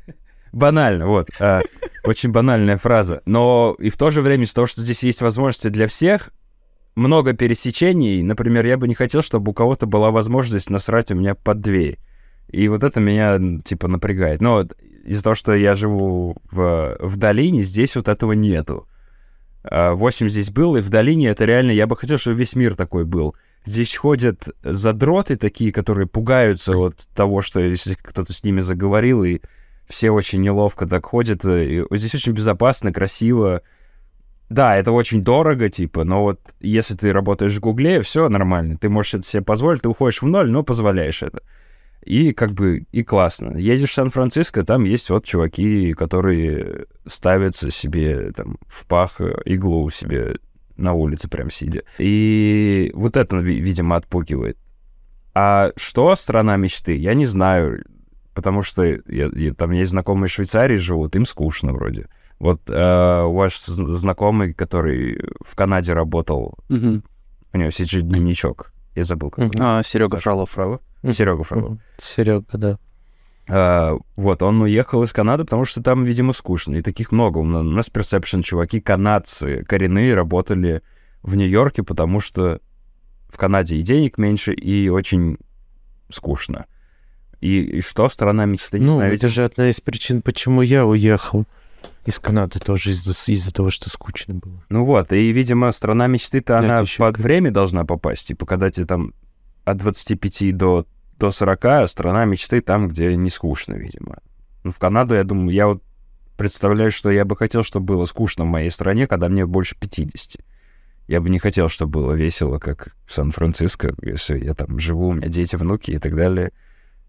Банально, 0.56 1.06
вот. 1.06 1.28
а, 1.38 1.60
очень 2.04 2.30
банальная 2.30 2.78
фраза. 2.78 3.20
Но 3.26 3.76
и 3.78 3.90
в 3.90 3.98
то 3.98 4.10
же 4.10 4.22
время 4.22 4.44
из-за 4.44 4.54
того, 4.54 4.66
что 4.66 4.80
здесь 4.80 5.02
есть 5.02 5.20
возможности 5.20 5.68
для 5.68 5.86
всех, 5.86 6.30
много 6.94 7.34
пересечений. 7.34 8.22
Например, 8.22 8.64
я 8.64 8.78
бы 8.78 8.88
не 8.88 8.94
хотел, 8.94 9.20
чтобы 9.20 9.50
у 9.50 9.54
кого-то 9.54 9.84
была 9.84 10.10
возможность 10.10 10.70
насрать 10.70 11.10
у 11.10 11.14
меня 11.14 11.34
под 11.34 11.60
дверь. 11.60 11.98
И 12.48 12.68
вот 12.68 12.84
это 12.84 13.00
меня, 13.00 13.38
типа, 13.62 13.86
напрягает. 13.86 14.40
Но 14.40 14.66
из-за 15.04 15.22
того, 15.22 15.34
что 15.34 15.52
я 15.52 15.74
живу 15.74 16.38
в, 16.50 16.96
в 17.00 17.16
долине, 17.18 17.60
здесь 17.60 17.94
вот 17.94 18.08
этого 18.08 18.32
нету. 18.32 18.88
А, 19.62 19.92
8 19.92 20.26
здесь 20.28 20.48
был, 20.48 20.76
и 20.76 20.80
в 20.80 20.88
долине 20.88 21.28
это 21.28 21.44
реально... 21.44 21.72
Я 21.72 21.86
бы 21.86 21.96
хотел, 21.96 22.16
чтобы 22.16 22.38
весь 22.38 22.56
мир 22.56 22.76
такой 22.76 23.04
был. 23.04 23.36
Здесь 23.66 23.94
ходят 23.94 24.48
задроты 24.62 25.36
такие, 25.36 25.70
которые 25.70 26.06
пугаются 26.06 26.72
от 26.78 27.08
того, 27.14 27.42
что 27.42 27.60
если 27.60 27.92
кто-то 27.92 28.32
с 28.32 28.42
ними 28.42 28.60
заговорил, 28.60 29.22
и 29.22 29.40
все 29.86 30.10
очень 30.10 30.42
неловко 30.42 30.86
так 30.86 31.06
ходят. 31.06 31.44
И 31.44 31.84
здесь 31.92 32.14
очень 32.14 32.32
безопасно, 32.32 32.92
красиво. 32.92 33.62
Да, 34.48 34.76
это 34.76 34.92
очень 34.92 35.22
дорого, 35.22 35.68
типа, 35.68 36.04
но 36.04 36.22
вот 36.22 36.40
если 36.60 36.94
ты 36.94 37.12
работаешь 37.12 37.56
в 37.56 37.60
Гугле, 37.60 38.00
все 38.00 38.28
нормально. 38.28 38.76
Ты 38.78 38.88
можешь 38.88 39.14
это 39.14 39.24
себе 39.24 39.42
позволить, 39.42 39.82
ты 39.82 39.88
уходишь 39.88 40.22
в 40.22 40.26
ноль, 40.26 40.50
но 40.50 40.62
позволяешь 40.62 41.22
это. 41.22 41.42
И 42.04 42.32
как 42.32 42.52
бы 42.52 42.86
и 42.92 43.02
классно. 43.02 43.56
Едешь 43.56 43.90
в 43.90 43.94
Сан-Франциско, 43.94 44.62
там 44.62 44.84
есть 44.84 45.10
вот 45.10 45.24
чуваки, 45.24 45.92
которые 45.94 46.86
ставятся 47.04 47.70
себе 47.70 48.30
там 48.30 48.58
в 48.68 48.86
пах 48.86 49.20
э, 49.20 49.34
иглу 49.44 49.90
себе 49.90 50.36
на 50.76 50.92
улице 50.92 51.28
прям 51.28 51.50
сидя. 51.50 51.82
И 51.98 52.92
вот 52.94 53.16
это, 53.16 53.38
ви- 53.38 53.60
видимо, 53.60 53.96
отпугивает. 53.96 54.56
А 55.34 55.72
что 55.76 56.14
страна 56.14 56.56
мечты, 56.56 56.94
я 56.94 57.14
не 57.14 57.26
знаю, 57.26 57.84
потому 58.36 58.62
что 58.62 58.84
я- 58.84 59.00
я- 59.34 59.54
там 59.54 59.72
есть 59.72 59.90
знакомые 59.90 60.28
в 60.28 60.32
Швейцарии 60.32 60.76
живут, 60.76 61.16
им 61.16 61.26
скучно 61.26 61.72
вроде. 61.72 62.06
Вот 62.38 62.60
э, 62.68 63.22
у 63.24 63.32
вас 63.32 63.64
знакомый, 63.66 64.52
который 64.52 65.18
в 65.44 65.56
Канаде 65.56 65.94
работал, 65.94 66.54
Мгм. 66.68 67.02
у 67.54 67.58
него 67.58 67.70
CG 67.70 68.02
дневничок, 68.02 68.72
я 68.94 69.04
забыл, 69.04 69.30
как 69.30 69.46
Мгм. 69.46 69.56
А, 69.60 69.82
Серега 69.82 70.18
Фролов. 70.18 70.50
Фролов? 70.50 70.80
Серега 71.10 71.42
Фролов. 71.42 71.78
Серега, 71.98 72.44
да. 72.52 72.78
А, 73.48 73.94
вот, 74.16 74.42
он 74.42 74.60
уехал 74.60 75.02
из 75.02 75.12
Канады, 75.12 75.44
потому 75.44 75.64
что 75.64 75.82
там, 75.82 76.02
видимо, 76.04 76.32
скучно. 76.32 76.74
И 76.76 76.82
таких 76.82 77.12
много. 77.12 77.38
У 77.38 77.44
нас 77.44 77.88
Perception 77.90 78.42
чуваки, 78.42 78.80
канадцы, 78.80 79.64
коренные, 79.64 80.14
работали 80.14 80.82
в 81.22 81.36
Нью-Йорке, 81.36 81.82
потому 81.84 82.20
что 82.20 82.60
в 83.28 83.38
Канаде 83.38 83.76
и 83.76 83.82
денег 83.82 84.18
меньше, 84.18 84.52
и 84.52 84.88
очень 84.90 85.38
скучно. 86.10 86.66
И, 87.40 87.60
и 87.60 87.80
что 87.80 88.08
страна 88.08 88.46
мечты, 88.46 88.78
не 88.78 88.86
ну, 88.86 89.00
это 89.00 89.28
же 89.28 89.44
одна 89.44 89.68
из 89.68 89.80
причин, 89.80 90.22
почему 90.22 90.62
я 90.62 90.86
уехал 90.86 91.44
из 92.06 92.18
Канады, 92.18 92.58
тоже 92.60 92.90
из-за 92.90 93.12
из 93.32 93.52
того, 93.52 93.70
что 93.70 93.90
скучно 93.90 94.34
было. 94.34 94.62
Ну 94.68 94.84
вот, 94.84 95.12
и, 95.12 95.32
видимо, 95.32 95.72
страна 95.72 96.06
мечты-то, 96.06 96.58
она 96.58 96.80
ещё 96.80 97.04
под 97.04 97.18
время 97.18 97.50
должна 97.50 97.84
попасть. 97.84 98.28
Типа, 98.28 98.46
когда 98.46 98.70
тебе 98.70 98.86
там 98.86 99.12
от 99.64 99.76
25 99.78 100.56
до, 100.56 100.86
до 101.18 101.30
40, 101.30 101.64
а 101.64 101.86
страна 101.88 102.24
мечты 102.24 102.60
там, 102.60 102.88
где 102.88 103.14
не 103.16 103.28
скучно, 103.28 103.74
видимо. 103.74 104.18
Ну, 104.62 104.70
в 104.70 104.78
Канаду, 104.78 105.14
я 105.14 105.24
думаю, 105.24 105.50
я 105.50 105.66
вот 105.66 105.82
представляю, 106.36 106.90
что 106.90 107.10
я 107.10 107.24
бы 107.24 107.36
хотел, 107.36 107.62
чтобы 107.62 107.86
было 107.86 108.04
скучно 108.04 108.44
в 108.44 108.48
моей 108.48 108.70
стране, 108.70 109.06
когда 109.06 109.28
мне 109.28 109.44
больше 109.46 109.76
50. 109.78 110.40
Я 111.08 111.20
бы 111.20 111.28
не 111.28 111.38
хотел, 111.38 111.68
чтобы 111.68 112.00
было 112.00 112.12
весело, 112.12 112.58
как 112.58 112.94
в 113.04 113.14
Сан-Франциско, 113.14 113.94
если 114.02 114.44
я 114.44 114.54
там 114.54 114.78
живу, 114.78 115.08
у 115.08 115.12
меня 115.12 115.28
дети, 115.28 115.56
внуки 115.56 115.92
и 115.92 115.98
так 115.98 116.16
далее. 116.16 116.52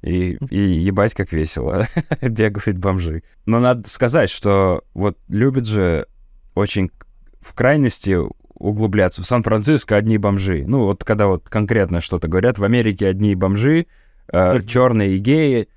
И, 0.02 0.38
и 0.50 0.60
ебать, 0.60 1.14
как 1.14 1.32
весело. 1.34 1.86
Бегают 2.22 2.78
бомжи. 2.78 3.24
Но 3.46 3.60
надо 3.60 3.88
сказать, 3.90 4.30
что 4.30 4.84
вот 4.94 5.18
любят 5.28 5.66
же 5.66 6.08
очень 6.56 6.92
в 7.40 7.54
крайности 7.54 8.18
углубляться. 8.54 9.22
В 9.22 9.26
Сан-Франциско 9.26 9.96
одни 9.96 10.18
бомжи. 10.18 10.64
Ну, 10.68 10.86
вот 10.86 11.04
когда 11.04 11.28
вот 11.28 11.48
конкретно 11.50 12.00
что-то 12.00 12.28
говорят, 12.28 12.58
в 12.60 12.64
Америке 12.64 13.08
одни 13.08 13.36
бомжи, 13.36 13.88
Мгм. 14.32 14.66
черные 14.66 15.16
и 15.16 15.18
геи. 15.20 15.68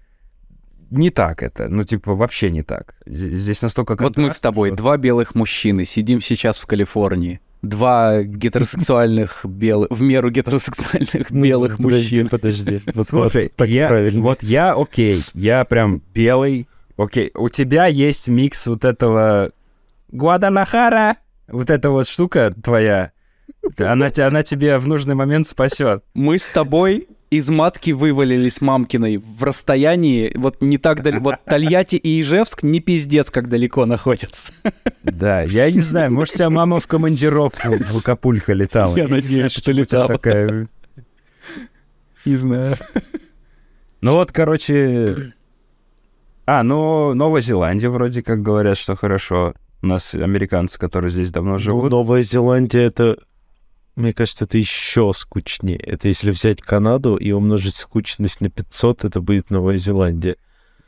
не 0.90 1.10
так 1.10 1.42
это. 1.44 1.68
Ну, 1.68 1.84
типа, 1.84 2.14
вообще 2.16 2.50
не 2.50 2.62
так. 2.64 2.96
Здесь 3.06 3.62
настолько 3.62 3.94
Вот 4.00 4.16
мы 4.16 4.30
с 4.32 4.40
тобой, 4.40 4.70
что- 4.70 4.76
два 4.76 4.96
белых 4.96 5.36
мужчины, 5.36 5.84
сидим 5.84 6.20
сейчас 6.20 6.58
в 6.58 6.66
Калифорнии. 6.66 7.40
Два 7.62 8.22
гетеросексуальных 8.22 9.44
белых, 9.44 9.90
в 9.90 10.00
меру 10.00 10.30
гетеросексуальных 10.30 11.30
Ну, 11.30 11.42
белых 11.42 11.76
подожди, 11.76 12.22
мужчин. 12.22 12.28
Подожди, 12.28 12.80
вот 12.94 13.06
Слушай, 13.08 13.44
вот 13.44 13.56
так 13.56 13.68
я, 13.68 13.88
правильно. 13.88 14.20
вот 14.22 14.42
я 14.42 14.72
окей, 14.72 15.22
я 15.34 15.64
прям 15.64 16.02
белый, 16.14 16.68
окей. 16.96 17.30
У 17.34 17.48
тебя 17.50 17.86
есть 17.86 18.28
микс 18.28 18.66
вот 18.66 18.84
этого 18.84 19.52
Гуадалахара, 20.10 21.16
вот 21.48 21.68
эта 21.70 21.90
вот 21.90 22.06
штука 22.08 22.54
твоя, 22.62 23.12
она, 23.78 24.10
она 24.16 24.42
тебе 24.42 24.78
в 24.78 24.86
нужный 24.88 25.14
момент 25.14 25.46
спасет. 25.46 26.02
Мы 26.14 26.38
с 26.38 26.48
тобой 26.48 27.08
из 27.30 27.48
матки 27.48 27.92
вывалились 27.92 28.60
мамкиной 28.60 29.18
в 29.18 29.42
расстоянии, 29.44 30.32
вот 30.36 30.60
не 30.60 30.78
так 30.78 31.02
далеко. 31.02 31.22
Вот 31.24 31.36
Тольятти 31.44 31.94
и 31.96 32.20
Ижевск 32.20 32.64
не 32.64 32.80
пиздец, 32.80 33.30
как 33.30 33.48
далеко 33.48 33.86
находятся. 33.86 34.52
Да, 35.04 35.42
я 35.42 35.70
не 35.70 35.80
знаю, 35.80 36.12
может, 36.12 36.34
тебя 36.34 36.50
мама 36.50 36.80
в 36.80 36.86
командировку 36.86 37.68
в 37.76 37.98
Акапулько 37.98 38.52
летала. 38.52 38.96
Я 38.96 39.08
надеюсь, 39.08 39.52
что 39.52 39.72
летала. 39.72 40.08
такая... 40.08 40.68
Не 42.24 42.36
знаю. 42.36 42.76
Ну 44.00 44.14
вот, 44.14 44.32
короче... 44.32 45.32
А, 46.46 46.62
ну, 46.62 47.14
Новая 47.14 47.40
Зеландия 47.40 47.88
вроде 47.88 48.22
как 48.22 48.42
говорят, 48.42 48.76
что 48.76 48.96
хорошо. 48.96 49.54
У 49.82 49.86
нас 49.86 50.14
американцы, 50.14 50.78
которые 50.78 51.10
здесь 51.10 51.30
давно 51.30 51.52
Ну, 51.52 51.58
живут. 51.58 51.90
Новая 51.90 52.22
Зеландия 52.22 52.82
это, 52.82 53.18
мне 54.00 54.12
кажется, 54.12 54.44
это 54.44 54.58
еще 54.58 55.12
скучнее. 55.14 55.78
Это 55.78 56.08
если 56.08 56.30
взять 56.30 56.60
Канаду 56.60 57.16
и 57.16 57.30
умножить 57.32 57.76
скучность 57.76 58.40
на 58.40 58.50
500, 58.50 59.04
это 59.04 59.20
будет 59.20 59.50
Новая 59.50 59.78
Зеландия. 59.78 60.36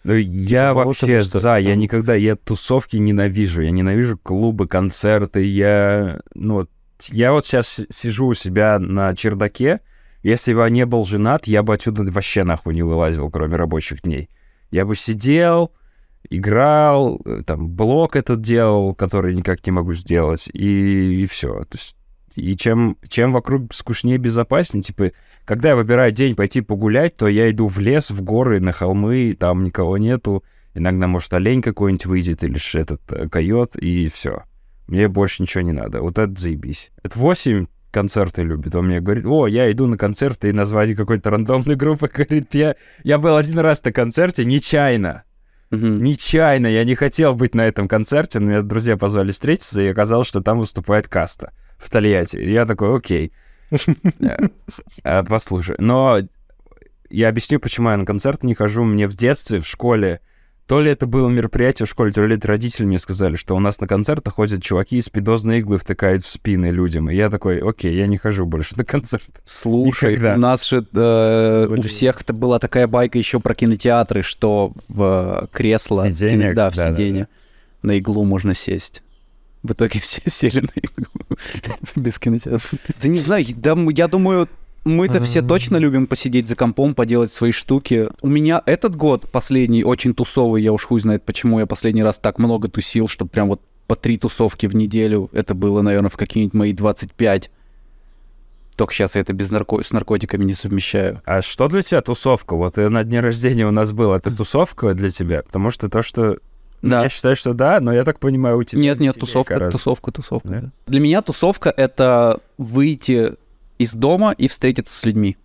Ну, 0.05 0.15
я 0.15 0.71
Типа, 0.71 0.85
вообще 0.85 1.07
потому 1.07 1.25
что 1.25 1.39
за, 1.39 1.59
я 1.59 1.77
никогда, 1.77 2.15
я 2.15 2.35
тусовки 2.35 2.97
ненавижу, 2.97 3.63
я 3.63 3.71
ненавижу 3.71 4.19
клубы, 4.19 4.67
концерты, 4.67 5.47
я, 5.47 6.21
ну, 6.35 6.55
вот, 6.55 6.71
я 7.11 7.33
вот 7.33 7.47
сейчас 7.47 7.83
сижу 7.89 8.27
у 8.27 8.35
себя 8.35 8.81
на 8.81 9.15
чердаке, 9.15 9.81
если 10.25 10.55
бы 10.55 10.63
я 10.63 10.71
не 10.71 10.87
был 10.87 11.05
женат, 11.05 11.47
я 11.47 11.63
бы 11.63 11.75
отсюда 11.75 12.05
вообще 12.05 12.43
нахуй 12.43 12.75
не 12.75 12.83
вылазил, 12.83 13.31
кроме 13.31 13.57
рабочих 13.57 14.03
дней. 14.03 14.29
Я 14.73 14.87
бы 14.87 14.97
сидел, 14.97 15.73
играл, 16.31 17.21
э, 17.25 17.43
там, 17.45 17.69
блок 17.69 18.17
этот 18.17 18.41
делал, 18.41 18.95
который 18.95 19.35
никак 19.35 19.65
не 19.67 19.73
могу 19.73 19.95
сделать, 19.95 20.49
и, 20.53 21.27
все. 21.31 21.65
То 21.65 21.77
есть, 21.77 21.97
и 22.35 22.57
чем, 22.57 22.97
чем 23.09 23.33
вокруг 23.33 23.75
скучнее, 23.75 24.19
безопаснее, 24.19 24.83
типа, 24.83 25.13
когда 25.45 25.71
я 25.71 25.77
выбираю 25.77 26.13
день 26.13 26.35
пойти 26.35 26.61
погулять, 26.61 27.17
то 27.17 27.29
я 27.29 27.51
иду 27.51 27.67
в 27.67 27.79
лес, 27.79 28.11
в 28.11 28.23
горы, 28.23 28.61
на 28.61 28.73
холмы, 28.73 29.37
там 29.39 29.63
никого 29.63 29.99
нету. 29.99 30.45
Иногда, 30.75 31.07
может, 31.07 31.33
олень 31.35 31.61
какой-нибудь 31.61 32.07
выйдет 32.07 32.43
или 32.45 32.57
ж 32.57 32.77
этот 32.77 33.03
э, 33.13 33.29
койот, 33.29 33.77
и 33.77 34.09
все. 34.09 34.45
Мне 34.87 35.09
больше 35.09 35.43
ничего 35.43 35.63
не 35.63 35.73
надо. 35.73 36.01
Вот 36.01 36.19
это 36.19 36.39
заебись. 36.41 36.91
Это 37.03 37.19
8 37.19 37.67
концерты 37.91 38.43
любит. 38.43 38.75
Он 38.75 38.87
мне 38.87 39.01
говорит, 39.01 39.27
о, 39.27 39.47
я 39.47 39.71
иду 39.71 39.87
на 39.87 39.99
концерт, 39.99 40.45
и 40.47 40.53
название 40.53 40.97
какой-то 40.97 41.29
рандомной 41.29 41.77
группы 41.77 42.09
говорит, 42.13 42.55
я, 42.55 42.75
я 43.05 43.19
был 43.19 43.37
один 43.37 43.59
раз 43.59 43.85
на 43.85 43.93
концерте 43.93 44.47
нечаянно. 44.47 45.25
Мгм. 45.71 45.99
Нечаянно. 45.99 46.67
Я 46.67 46.85
не 46.85 46.95
хотел 46.95 47.35
быть 47.35 47.55
на 47.55 47.67
этом 47.67 47.89
концерте, 47.89 48.41
но 48.41 48.47
меня 48.47 48.63
друзья 48.63 48.97
позвали 48.97 49.33
встретиться, 49.33 49.83
и 49.83 49.89
оказалось, 49.89 50.29
что 50.29 50.41
там 50.41 50.59
выступает 50.59 51.09
каста 51.09 51.53
в 51.83 51.91
Тольятти. 51.91 52.37
Я 52.39 52.67
такой, 52.67 52.97
окей. 52.97 53.33
Э, 54.21 54.49
э, 55.03 55.23
Послушай, 55.25 55.77
но 55.79 56.19
я 57.11 57.29
объясню, 57.29 57.59
почему 57.59 57.91
я 57.91 57.97
на 57.97 58.05
концерт 58.05 58.43
не 58.43 58.55
хожу. 58.55 58.85
Мне 58.85 59.07
в 59.07 59.15
детстве, 59.15 59.59
в 59.61 59.67
школе, 59.67 60.21
то 60.67 60.81
ли 60.81 60.91
это 60.91 61.07
было 61.07 61.29
мероприятие 61.29 61.87
в 61.87 61.91
школе, 61.91 62.13
то 62.13 62.25
ли 62.25 62.37
это 62.37 62.49
родители 62.49 62.85
мне 62.85 62.99
сказали, 62.99 63.37
что 63.37 63.57
у 63.57 63.59
нас 63.59 63.81
на 63.81 63.87
концерты 63.87 64.31
ходят 64.31 64.63
чуваки 64.63 64.99
и 64.99 65.03
спидозные 65.03 65.59
иглы 65.61 65.77
втыкают 65.79 66.23
в 66.23 66.29
спины 66.31 66.67
людям. 66.67 67.11
И 67.11 67.17
я 67.17 67.29
такой, 67.31 67.59
окей, 67.61 67.95
я 67.95 68.07
не 68.07 68.17
хожу 68.17 68.47
больше 68.47 68.77
на 68.77 68.85
концерт. 68.85 69.25
Слушай, 69.45 70.13
Никогда. 70.13 70.35
у 70.35 70.39
нас 70.39 70.67
же 70.67 70.87
э, 70.95 71.67
у 71.69 71.83
всех 71.83 72.21
это 72.23 72.33
была 72.33 72.59
такая 72.59 72.87
байка 72.87 73.19
еще 73.19 73.41
про 73.41 73.55
кинотеатры, 73.55 74.23
что 74.23 74.73
в 74.89 75.43
э, 75.45 75.47
кресло, 75.53 76.09
Сиденье, 76.09 76.49
кино- 76.49 76.55
да, 76.55 76.71
в 76.71 76.77
да-да-да. 76.77 76.95
сиденье, 76.97 77.29
на 77.83 77.93
иглу 77.99 78.25
можно 78.25 78.55
сесть. 78.55 79.03
В 79.63 79.73
итоге 79.73 80.01
все 80.03 80.23
сели 80.27 80.61
на 80.61 80.81
иглу 80.81 81.39
без 81.97 82.19
кинотеатра. 82.19 82.79
Да 83.01 83.09
не 83.09 83.19
знаю, 83.19 83.45
да, 83.57 83.77
я 83.91 84.09
думаю, 84.09 84.49
мы-то 84.85 85.23
все 85.23 85.43
точно 85.43 85.77
любим 85.77 86.07
посидеть 86.07 86.49
за 86.49 86.57
компом, 86.57 86.95
поделать 86.95 87.33
свои 87.33 87.53
штуки. 87.53 88.09
У 88.21 88.29
меня 88.29 88.63
этот 88.67 88.97
год 88.97 89.31
последний 89.31 89.85
очень 89.85 90.15
тусовый, 90.15 90.63
я 90.63 90.73
уж 90.73 90.85
хуй 90.85 91.01
знает, 91.01 91.25
почему 91.25 91.61
я 91.61 91.67
последний 91.67 92.03
раз 92.03 92.19
так 92.19 92.39
много 92.39 92.69
тусил, 92.69 93.09
чтобы 93.09 93.31
прям 93.31 93.49
вот 93.49 93.61
по 93.87 93.95
три 93.95 94.17
тусовки 94.17 94.67
в 94.67 94.75
неделю. 94.75 95.31
Это 95.33 95.55
было, 95.55 95.83
наверное, 95.83 96.11
в 96.11 96.17
какие-нибудь 96.17 96.55
мои 96.55 96.73
25. 96.73 97.51
Только 98.77 98.95
сейчас 98.95 99.15
я 99.15 99.21
это 99.21 99.33
без 99.33 99.51
нарко... 99.51 99.83
с 99.83 99.93
наркотиками 99.93 100.45
не 100.45 100.55
совмещаю. 100.55 101.21
А 101.27 101.43
что 101.43 101.69
для 101.69 101.83
тебя 101.83 102.01
тусовка? 102.01 102.57
Вот 102.57 102.79
э, 102.79 102.89
на 102.89 103.05
дне 103.05 103.21
рождения 103.21 103.67
у 103.67 103.71
нас 103.71 103.93
был. 103.93 104.13
Это 104.13 104.35
тусовка 104.35 104.95
для 104.95 105.11
тебя? 105.11 105.43
Потому 105.43 105.71
что 105.71 105.89
то, 105.89 106.03
что... 106.03 106.39
Да. 106.83 107.05
Я 107.05 107.09
считаю, 107.09 107.37
что 107.37 107.55
да, 107.55 107.81
но 107.81 107.93
я 107.93 108.05
так 108.05 108.19
понимаю, 108.19 108.59
у 108.59 108.63
тебя... 108.65 108.83
Нет, 108.83 108.99
нет, 109.01 109.17
тусовка, 109.19 109.59
раз- 109.59 109.73
тусовка, 109.73 110.11
тусовка. 110.11 110.49
Да? 110.49 110.61
да. 110.61 110.73
Для 110.87 111.01
меня 111.01 111.23
тусовка— 111.23 111.71
это 111.77 112.41
выйти 112.59 113.35
из 113.79 113.95
дома 113.95 114.33
и 114.33 114.49
встретиться 114.49 114.97
с 114.97 115.05
людьми. 115.05 115.37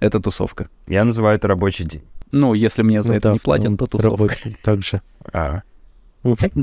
Это 0.00 0.20
тусовка. 0.20 0.68
Я 0.86 1.04
называю 1.04 1.36
это 1.36 1.48
рабочий 1.48 1.84
день. 1.84 2.02
Ну, 2.30 2.54
если 2.54 2.82
мне 2.82 3.02
за 3.02 3.12
Ну 3.12 3.18
это 3.18 3.28
да, 3.28 3.32
не 3.32 3.38
платят, 3.38 3.76
то 3.78 3.86
тусовка. 3.86 4.10
рабочий 4.10 4.56
также. 4.62 5.02
А, 5.32 5.62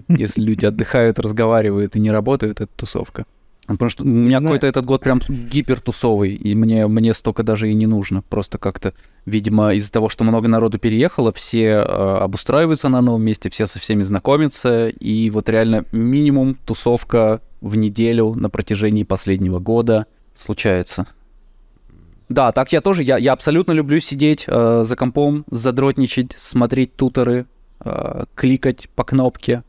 Если 0.07 0.41
люди 0.41 0.65
отдыхают, 0.65 1.19
разговаривают 1.19 1.95
и 1.95 1.99
не 1.99 2.11
работают, 2.11 2.61
это 2.61 2.71
тусовка. 2.75 3.25
Потому 3.67 3.89
что 3.89 4.03
у 4.03 4.07
меня 4.07 4.39
какой-то 4.39 4.67
этот 4.67 4.85
год 4.85 5.01
прям 5.01 5.19
гипертусовый, 5.29 6.33
и 6.33 6.53
мне, 6.55 6.87
мне 6.87 7.13
столько 7.13 7.43
даже 7.43 7.69
и 7.69 7.73
не 7.73 7.87
нужно. 7.87 8.21
Просто 8.21 8.57
как-то, 8.57 8.93
видимо, 9.25 9.73
из-за 9.73 9.91
того, 9.91 10.09
что 10.09 10.23
много 10.23 10.47
народу 10.47 10.77
переехало, 10.77 11.33
все 11.33 11.67
э, 11.67 11.81
обустраиваются 11.81 12.89
на 12.89 13.01
новом 13.01 13.23
месте, 13.23 13.49
все 13.49 13.65
со 13.65 13.79
всеми 13.79 14.03
знакомятся, 14.03 14.87
и 14.87 15.29
вот 15.31 15.49
реально 15.49 15.85
минимум 15.91 16.55
тусовка 16.55 17.41
в 17.61 17.75
неделю 17.75 18.35
на 18.35 18.49
протяжении 18.49 19.03
последнего 19.03 19.59
года 19.59 20.05
случается. 20.35 21.07
Да, 22.29 22.51
так 22.51 22.71
я 22.71 22.81
тоже, 22.81 23.03
я, 23.03 23.17
я 23.17 23.33
абсолютно 23.33 23.71
люблю 23.71 23.99
сидеть 23.99 24.45
э, 24.47 24.83
за 24.85 24.95
компом, 24.95 25.45
задротничать, 25.49 26.33
смотреть 26.37 26.95
туторы, 26.95 27.45
э, 27.83 28.25
кликать 28.35 28.89
по 28.95 29.03
кнопке, 29.03 29.63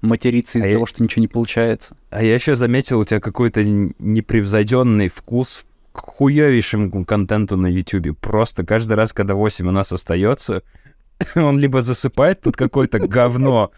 материться 0.00 0.58
из-за 0.58 0.68
А 0.68 0.70
я- 0.70 0.74
того, 0.76 0.86
что 0.86 1.02
ничего 1.02 1.20
не 1.22 1.28
получается. 1.28 1.96
а 2.10 2.22
я 2.22 2.34
еще 2.34 2.54
заметил 2.56 3.00
у 3.00 3.04
тебя 3.04 3.20
какой-то 3.20 3.62
непревзойденный 3.64 5.08
вкус 5.08 5.66
к 5.92 5.98
хуевейшему 6.00 7.04
контенту 7.04 7.56
на 7.56 7.66
YouTube. 7.66 8.16
Просто 8.18 8.64
каждый 8.64 8.94
раз, 8.94 9.12
когда 9.12 9.34
8 9.34 9.66
у 9.68 9.72
нас 9.72 9.92
остается, 9.92 10.62
он 11.34 11.58
либо 11.58 11.82
засыпает 11.82 12.40
под 12.40 12.56
какое-то 12.56 12.98
говно, 13.00 13.72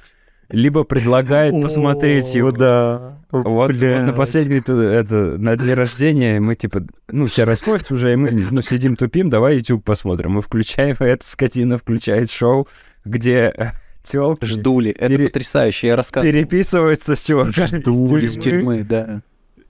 либо 0.49 0.85
предлагает 0.85 1.61
посмотреть 1.63 2.35
его. 2.35 2.53
Да. 2.53 3.19
Вот, 3.31 3.47
вот 3.47 3.73
на 3.81 4.13
последний 4.13 4.59
это 4.59 5.39
на 5.39 5.57
дне 5.57 5.73
рождения 5.73 6.39
мы 6.39 6.55
типа 6.55 6.85
ну 7.09 7.27
все 7.27 7.45
расходятся 7.45 7.95
уже 7.95 8.13
и 8.13 8.17
мы 8.17 8.31
ну 8.31 8.61
сидим 8.61 8.95
тупим 8.95 9.31
давай 9.31 9.57
YouTube 9.57 9.83
посмотрим 9.83 10.33
мы 10.33 10.43
включаем 10.43 10.95
и 11.01 11.05
эта 11.07 11.25
скотина 11.27 11.79
включает 11.79 12.31
шоу 12.31 12.69
где 13.07 13.73
телки 14.03 14.45
Ждули. 14.47 14.91
Это 14.91 15.09
Пере- 15.09 15.27
потрясающе. 15.27 15.87
Я 15.89 15.97
рассказывал. 15.97 16.33
переписываются 16.33 17.15
с 17.15 17.25
чуваками 17.25 17.81
Ждули. 17.81 18.25
из 18.25 18.37
тюрьмы, 18.37 18.85
да. 18.89 19.23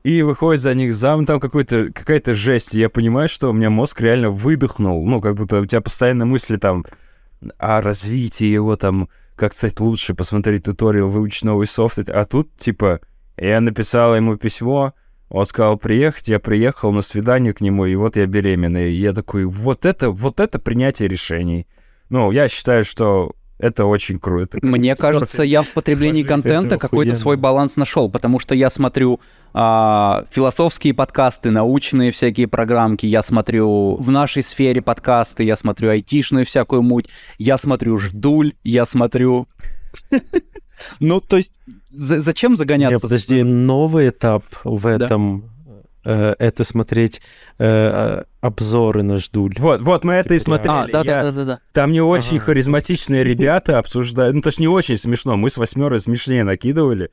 и 0.04 0.22
выходит 0.22 0.60
за 0.60 0.74
них 0.74 0.94
зам 0.94 1.26
там 1.26 1.38
какой-то 1.40 1.92
какая-то 1.92 2.34
жесть 2.34 2.74
и 2.74 2.80
я 2.80 2.88
понимаю 2.90 3.28
что 3.28 3.50
у 3.50 3.52
меня 3.52 3.70
мозг 3.70 4.00
реально 4.00 4.30
выдохнул 4.30 5.06
ну 5.06 5.20
как 5.20 5.36
будто 5.36 5.60
у 5.60 5.66
тебя 5.66 5.80
постоянно 5.80 6.26
мысли 6.26 6.56
там 6.56 6.84
о 7.58 7.80
развитии 7.80 8.46
его 8.46 8.74
там 8.76 9.08
как 9.36 9.52
стать 9.54 9.78
лучше 9.78 10.14
посмотреть 10.14 10.64
туториал 10.64 11.08
выучить 11.08 11.44
новый 11.44 11.66
софт 11.68 12.10
а 12.10 12.24
тут 12.24 12.56
типа 12.56 13.00
я 13.36 13.60
написал 13.60 14.16
ему 14.16 14.36
письмо 14.36 14.92
он 15.34 15.46
сказал 15.46 15.78
приехать, 15.78 16.28
я 16.28 16.38
приехал 16.38 16.92
на 16.92 17.00
свидание 17.00 17.54
к 17.54 17.62
нему, 17.62 17.86
и 17.86 17.94
вот 17.94 18.16
я 18.16 18.26
беременный. 18.26 18.92
И 18.92 19.00
я 19.00 19.14
такой, 19.14 19.46
вот 19.46 19.86
это, 19.86 20.10
вот 20.10 20.40
это 20.40 20.58
принятие 20.58 21.08
решений. 21.08 21.66
Ну, 22.10 22.30
я 22.32 22.50
считаю, 22.50 22.84
что 22.84 23.32
это 23.62 23.84
очень 23.84 24.18
круто. 24.18 24.58
Мне 24.60 24.96
кажется, 24.96 25.44
я 25.44 25.62
в 25.62 25.68
потреблении 25.68 26.24
контента 26.24 26.78
какой-то 26.78 27.14
свой 27.14 27.36
баланс 27.36 27.76
нашел, 27.76 28.10
потому 28.10 28.40
что 28.40 28.54
я 28.56 28.68
смотрю 28.70 29.20
а, 29.54 30.24
философские 30.30 30.94
подкасты, 30.94 31.50
научные 31.52 32.10
всякие 32.10 32.48
программки, 32.48 33.06
я 33.06 33.22
смотрю 33.22 33.94
в 33.96 34.10
нашей 34.10 34.42
сфере 34.42 34.82
подкасты, 34.82 35.44
я 35.44 35.54
смотрю 35.54 35.90
айтишную 35.90 36.44
всякую 36.44 36.82
муть, 36.82 37.08
я 37.38 37.56
смотрю 37.56 37.96
ждуль, 37.98 38.54
я 38.64 38.84
смотрю... 38.84 39.46
Ну, 40.98 41.20
то 41.20 41.36
есть, 41.36 41.52
за- 41.92 42.18
зачем 42.18 42.52
Не, 42.52 42.56
загоняться? 42.56 42.98
подожди, 42.98 43.44
новый 43.44 44.08
этап 44.08 44.42
в 44.64 44.88
этом 44.88 45.51
э, 46.04 46.34
это 46.38 46.64
смотреть 46.64 47.20
э, 47.58 48.22
обзоры 48.40 49.02
на 49.02 49.18
ждуль. 49.18 49.54
Вот, 49.58 49.82
вот 49.82 50.04
мы 50.04 50.14
это 50.14 50.34
и 50.34 50.38
Типа, 50.38 50.44
смотрели. 50.56 50.74
А, 50.74 50.86
да, 50.88 50.98
Я- 51.02 51.04
да, 51.04 51.22
да, 51.22 51.32
да, 51.32 51.44
да. 51.44 51.60
Там 51.72 51.92
не 51.92 52.00
очень 52.00 52.36
Ага. 52.36 52.46
харизматичные 52.46 53.24
ребята 53.24 53.78
обсуждают. 53.78 54.34
Ну, 54.34 54.42
то 54.42 54.48
есть 54.48 54.58
не 54.58 54.68
очень 54.68 54.96
смешно. 54.96 55.36
Мы 55.36 55.50
с 55.50 55.56
восьмерой 55.56 56.00
смешнее 56.00 56.44
накидывали. 56.44 57.10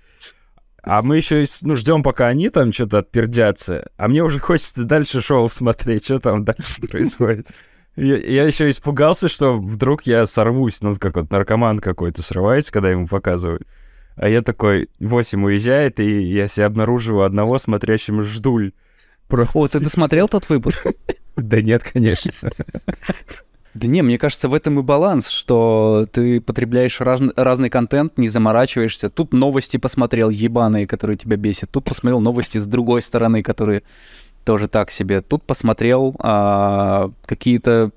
А 0.81 1.01
мы 1.01 1.17
еще 1.17 1.43
ну, 1.63 1.75
ждем, 1.75 2.03
пока 2.03 2.27
они 2.27 2.49
там 2.49 2.71
что-то 2.71 2.99
отпердятся. 2.99 3.89
А 3.97 4.07
мне 4.07 4.23
уже 4.23 4.39
хочется 4.39 4.83
дальше 4.83 5.21
шоу 5.21 5.49
смотреть, 5.49 6.05
что 6.05 6.19
там 6.19 6.43
дальше 6.45 6.81
происходит. 6.89 7.47
Я, 7.95 8.17
я 8.17 8.45
еще 8.45 8.69
испугался, 8.69 9.27
что 9.27 9.53
вдруг 9.53 10.03
я 10.03 10.25
сорвусь. 10.25 10.81
Ну, 10.81 10.95
как 10.95 11.15
вот 11.15 11.31
наркоман 11.31 11.79
какой-то 11.79 12.21
срывается, 12.21 12.71
когда 12.71 12.89
ему 12.91 13.07
показывают. 13.07 13.67
А 14.19 14.27
я 14.27 14.41
такой, 14.41 14.89
8 14.99 15.45
уезжает, 15.45 16.01
и 16.01 16.21
я 16.21 16.49
себя 16.49 16.65
обнаруживаю 16.65 17.23
одного 17.23 17.57
смотрящим 17.57 18.21
ждуль. 18.21 18.73
Просто... 19.29 19.57
О, 19.57 19.67
ты 19.67 19.79
досмотрел 19.79 20.27
тот 20.27 20.49
выпуск? 20.49 20.85
Да 21.35 21.61
нет, 21.61 21.83
конечно. 21.83 22.31
Да 23.75 23.87
не, 23.87 24.01
мне 24.01 24.17
кажется, 24.17 24.49
в 24.49 24.55
этом 24.55 24.79
и 24.79 24.81
баланс, 24.81 25.29
что 25.29 26.07
ты 26.11 26.41
потребляешь 26.41 26.99
раз- 26.99 27.21
разный 27.35 27.69
контент, 27.69 28.17
не 28.17 28.27
заморачиваешься. 28.27 29.09
Тут 29.09 29.31
новости 29.31 29.77
посмотрел, 29.77 30.29
ебаные, 30.31 30.87
которые 30.87 31.17
тебя 31.17 31.37
бесят. 31.37 31.69
Тут 31.69 31.85
посмотрел 31.85 32.19
новости 32.19 32.57
с 32.57 32.65
другой 32.65 33.03
стороны, 33.03 33.43
которые 33.43 33.83
тоже 34.43 34.67
так 34.67 34.89
себе. 34.89 35.21
Тут 35.21 35.43
посмотрел 35.43 36.15
а, 36.19 37.11
какие-то 37.25 37.91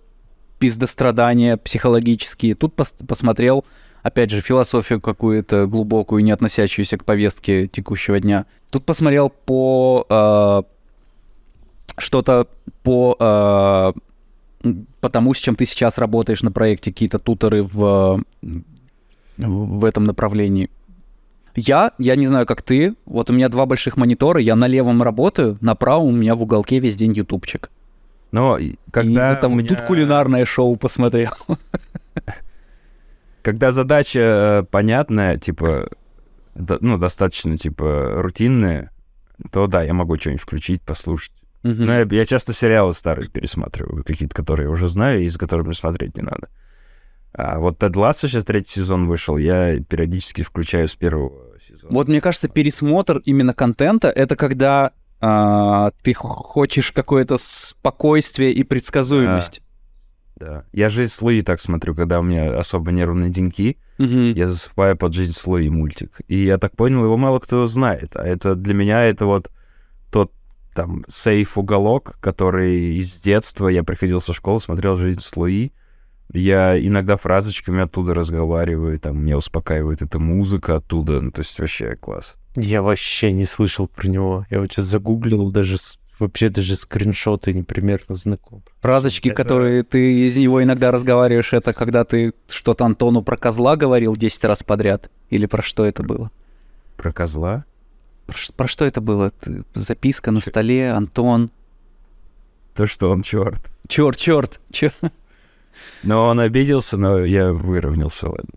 пиздострадания 0.59 1.57
психологические. 1.57 2.55
Тут 2.55 2.75
пос- 2.75 3.05
посмотрел, 3.07 3.65
опять 4.03 4.31
же, 4.31 4.41
философию 4.41 5.01
какую-то 5.01 5.67
глубокую, 5.67 6.25
не 6.25 6.31
относящуюся 6.33 6.99
к 6.99 7.05
повестке 7.05 7.67
текущего 7.67 8.19
дня. 8.21 8.47
Тут 8.71 8.85
посмотрел 8.85 9.29
по 9.31 10.07
а, 10.09 10.63
что-то 11.99 12.47
по 12.83 13.95
м, 14.65 14.87
по 15.01 15.09
тому, 15.09 15.35
с 15.35 15.39
чем 15.39 15.57
ты 15.57 15.67
сейчас 15.67 15.99
работаешь 15.99 16.43
на 16.43 16.53
проекте, 16.53 16.91
какие-то 16.93 17.19
туторы 17.19 17.63
в, 17.63 18.23
в 19.39 19.85
этом 19.85 20.05
направлении. 20.05 20.71
Я, 21.55 21.93
я 21.99 22.17
не 22.17 22.27
знаю, 22.27 22.47
как 22.47 22.63
ты, 22.63 22.95
вот 23.05 23.29
у 23.29 23.35
меня 23.35 23.49
два 23.51 23.67
больших 23.67 23.97
монитора, 23.99 24.41
я 24.41 24.57
на 24.57 24.67
левом 24.67 25.03
работаю, 25.03 25.59
на 25.61 25.75
правом 25.75 26.07
у 26.07 26.13
меня 26.13 26.35
в 26.35 26.43
уголке 26.43 26.79
весь 26.79 26.97
день 26.97 27.13
ютубчик. 27.13 27.71
Но 28.31 28.57
и 28.57 28.69
И 28.69 28.79
когда 28.91 29.35
того- 29.35 29.53
у 29.55 29.57
меня- 29.59 29.69
тут 29.69 29.83
кулинарное 29.83 30.45
шоу 30.47 30.77
посмотрел. 30.77 31.33
Когда 33.43 33.71
задача 33.71 34.21
э, 34.21 34.63
понятная, 34.71 35.37
типа, 35.37 35.91
до- 36.55 36.79
ну, 36.81 36.99
достаточно, 36.99 37.57
типа, 37.57 38.15
рутинная, 38.17 38.91
то 39.51 39.67
да, 39.67 39.83
я 39.83 39.95
могу 39.95 40.17
что-нибудь 40.17 40.43
включить, 40.43 40.83
послушать. 40.83 41.35
Мгм. 41.63 41.85
Но 41.87 41.93
я, 42.01 42.07
я 42.11 42.25
часто 42.25 42.53
сериалы 42.53 42.93
старые 42.93 43.29
пересматриваю, 43.29 44.05
какие-то, 44.05 44.35
которые 44.35 44.67
я 44.67 44.71
уже 44.71 44.89
знаю 44.89 45.23
и 45.23 45.29
с 45.29 45.37
которыми 45.37 45.73
смотреть 45.73 46.17
не 46.17 46.23
надо. 46.23 46.49
А 47.35 47.59
вот 47.61 47.79
Тед 47.79 47.97
Лассо 47.97 48.29
сейчас 48.29 48.45
третий 48.45 48.73
сезон 48.73 49.07
вышел, 49.07 49.39
я 49.39 49.81
периодически 49.81 50.43
включаю 50.43 50.87
с 50.87 50.95
первого 50.95 51.59
сезона. 51.59 51.95
Вот 51.95 52.09
мне 52.09 52.21
кажется, 52.21 52.49
пересмотр 52.49 53.23
именно 53.25 53.55
контента 53.55 54.11
это 54.11 54.37
когда 54.37 54.93
а, 55.21 55.93
ты 56.03 56.13
хочешь 56.15 56.93
какое-то 56.93 57.39
спокойствие 57.41 58.53
и 58.53 58.65
предсказуемость. 58.65 59.63
Да. 60.43 60.65
Я 60.73 60.89
«Жизнь 60.89 61.13
с 61.13 61.23
Луи» 61.23 61.43
так 61.43 61.61
смотрю, 61.61 61.95
когда 61.95 62.19
у 62.19 62.23
меня 62.23 62.59
особо 62.59 62.91
нервные 62.91 63.31
деньки, 63.31 63.77
Мгм. 63.99 64.33
я 64.35 64.49
засыпаю 64.49 64.97
под 64.97 65.13
«Жизнь 65.15 65.33
с 65.33 65.47
Луи» 65.47 65.69
мультик. 65.69 66.21
И 66.27 66.45
я 66.45 66.59
так 66.59 66.75
понял, 66.77 67.05
его 67.05 67.17
мало 67.17 67.39
кто 67.39 67.67
знает. 67.67 68.17
А 68.17 68.27
это 68.27 68.55
для 68.57 68.75
меня 68.75 69.05
это 69.05 69.27
вот 69.27 69.51
тот 70.11 70.33
там 70.75 71.05
сейф-уголок, 71.07 72.17
который 72.21 72.97
из 72.97 73.21
детства 73.21 73.69
я 73.69 73.85
приходил 73.85 74.21
со 74.21 74.33
школы, 74.33 74.59
смотрел 74.59 74.97
«Жизнь 74.97 75.21
с 75.21 75.37
Луи». 75.37 75.71
Я 76.33 76.79
иногда 76.79 77.17
фразочками 77.17 77.83
оттуда 77.83 78.15
разговариваю, 78.15 78.99
там 78.99 79.23
меня 79.23 79.37
успокаивает 79.37 80.01
эта 80.03 80.19
музыка 80.19 80.77
оттуда. 80.77 81.21
Ну, 81.21 81.31
то 81.31 81.41
есть 81.41 81.59
вообще 81.61 81.95
класс. 81.95 82.37
Я 82.57 82.81
вообще 82.83 83.33
не 83.33 83.45
слышал 83.45 83.87
про 83.87 84.09
него. 84.09 84.47
Я 84.51 84.61
вот 84.61 84.73
сейчас 84.73 84.87
загуглил, 84.87 85.51
даже 85.51 85.77
вообще 86.23 86.49
даже 86.49 86.77
скриншоты 86.77 87.53
непримерно 87.53 88.15
знаком. 88.15 88.63
Фразочки, 88.81 89.29
Это- 89.29 89.37
которые 89.37 89.83
ты 89.83 90.27
из 90.27 90.37
него 90.37 90.63
иногда 90.63 90.91
разговариваешь, 90.91 91.53
это 91.53 91.73
когда 91.73 92.05
ты 92.05 92.33
что-то 92.49 92.85
Антону 92.85 93.23
про 93.23 93.37
козла 93.37 93.77
говорил 93.77 94.17
10 94.17 94.45
раз 94.45 94.63
подряд? 94.63 95.11
Или 95.31 95.47
про 95.47 95.63
что 95.63 95.85
это 95.85 96.03
было? 96.03 96.31
Про 96.97 97.13
козла? 97.13 97.65
Про, 98.27 98.37
про 98.57 98.69
что 98.69 98.85
это 98.85 99.01
было? 99.01 99.31
Ты- 99.31 99.65
записка 99.75 100.31
на 100.31 100.41
Чё? 100.41 100.51
столе, 100.51 100.93
Антон. 100.93 101.51
То, 102.75 102.87
что 102.87 103.11
он 103.11 103.23
черт. 103.23 103.71
Черт, 103.89 104.17
черт, 104.17 104.61
черт. 104.71 104.95
Но 106.03 106.27
он 106.29 106.41
обиделся, 106.41 106.97
но 106.97 107.25
я 107.25 107.53
выровнялся, 107.53 108.29
ладно. 108.29 108.51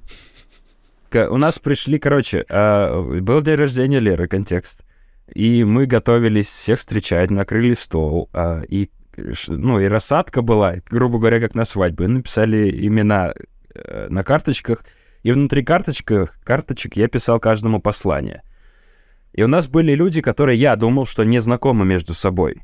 К- 1.10 1.30
У 1.30 1.38
нас 1.38 1.60
пришли, 1.60 1.98
короче, 2.00 2.44
а, 2.50 3.02
был 3.02 3.42
день 3.42 3.56
рождения 3.56 4.00
Леры, 4.00 4.28
контекст. 4.28 4.84
И 5.34 5.64
мы 5.64 5.86
готовились 5.86 6.48
всех 6.48 6.80
встречать, 6.80 7.32
накрыли 7.32 7.74
стол. 7.74 8.30
а, 8.34 8.62
И, 8.70 8.90
ну, 9.48 9.80
и 9.80 9.88
рассадка 9.88 10.42
была, 10.42 10.76
грубо 10.90 11.18
говоря, 11.18 11.40
как 11.40 11.56
на 11.56 11.66
свадьбе. 11.66 12.08
Написали 12.08 12.70
имена 12.88 13.34
э, 13.74 14.08
на 14.10 14.24
карточках. 14.24 14.86
И 15.24 15.32
внутри 15.32 15.64
карточках, 15.64 16.38
карточек 16.44 16.98
я 16.98 17.08
писал 17.08 17.40
каждому 17.40 17.82
послание. 17.82 18.44
И 19.34 19.44
у 19.44 19.48
нас 19.48 19.68
были 19.68 19.94
люди, 19.94 20.22
которые 20.22 20.60
я 20.60 20.76
думал, 20.76 21.06
что 21.06 21.24
не 21.24 21.40
знакомы 21.40 21.86
между 21.86 22.14
собой. 22.14 22.62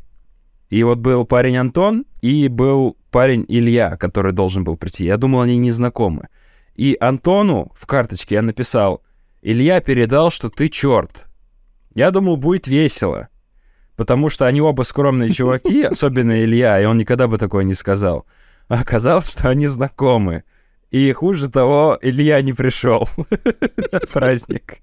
И 0.69 0.83
вот 0.83 0.99
был 0.99 1.25
парень 1.25 1.57
Антон 1.57 2.05
и 2.21 2.47
был 2.47 2.95
парень 3.11 3.45
Илья, 3.49 3.97
который 3.97 4.31
должен 4.31 4.63
был 4.63 4.77
прийти. 4.77 5.05
Я 5.05 5.17
думал, 5.17 5.41
они 5.41 5.57
не 5.57 5.71
знакомы. 5.71 6.29
И 6.75 6.95
Антону 6.99 7.71
в 7.75 7.85
карточке 7.85 8.35
я 8.35 8.41
написал, 8.41 9.03
Илья 9.41 9.81
передал, 9.81 10.29
что 10.29 10.49
ты 10.49 10.69
черт. 10.69 11.27
Я 11.93 12.11
думал, 12.11 12.37
будет 12.37 12.67
весело. 12.67 13.29
Потому 13.95 14.29
что 14.29 14.47
они 14.47 14.61
оба 14.61 14.83
скромные 14.83 15.29
чуваки, 15.33 15.83
особенно 15.83 16.43
Илья, 16.43 16.81
и 16.81 16.85
он 16.85 16.97
никогда 16.97 17.27
бы 17.27 17.37
такое 17.37 17.63
не 17.63 17.73
сказал. 17.73 18.25
А 18.67 18.81
оказалось, 18.81 19.31
что 19.31 19.49
они 19.49 19.67
знакомы. 19.67 20.43
И 20.91 21.11
хуже 21.13 21.49
того, 21.49 21.97
Илья 22.01 22.41
не 22.41 22.53
пришел 22.53 23.07
на 23.91 23.99
праздник. 24.11 24.79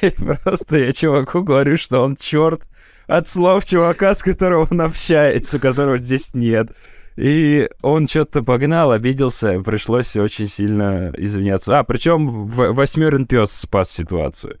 И 0.00 0.10
просто 0.42 0.78
я 0.78 0.92
чуваку 0.92 1.42
говорю, 1.42 1.76
что 1.76 2.02
он 2.02 2.16
черт 2.16 2.68
от 3.06 3.28
слов 3.28 3.64
чувака, 3.64 4.14
с 4.14 4.22
которым 4.22 4.66
он 4.70 4.80
общается, 4.80 5.58
которого 5.58 5.98
здесь 5.98 6.34
нет. 6.34 6.70
И 7.16 7.68
он 7.82 8.08
что-то 8.08 8.42
погнал, 8.42 8.90
обиделся, 8.90 9.60
пришлось 9.60 10.16
очень 10.16 10.48
сильно 10.48 11.12
извиняться. 11.16 11.78
А, 11.78 11.84
причем 11.84 12.46
восьмерин 12.46 13.26
пес 13.26 13.52
спас 13.52 13.90
ситуацию. 13.90 14.58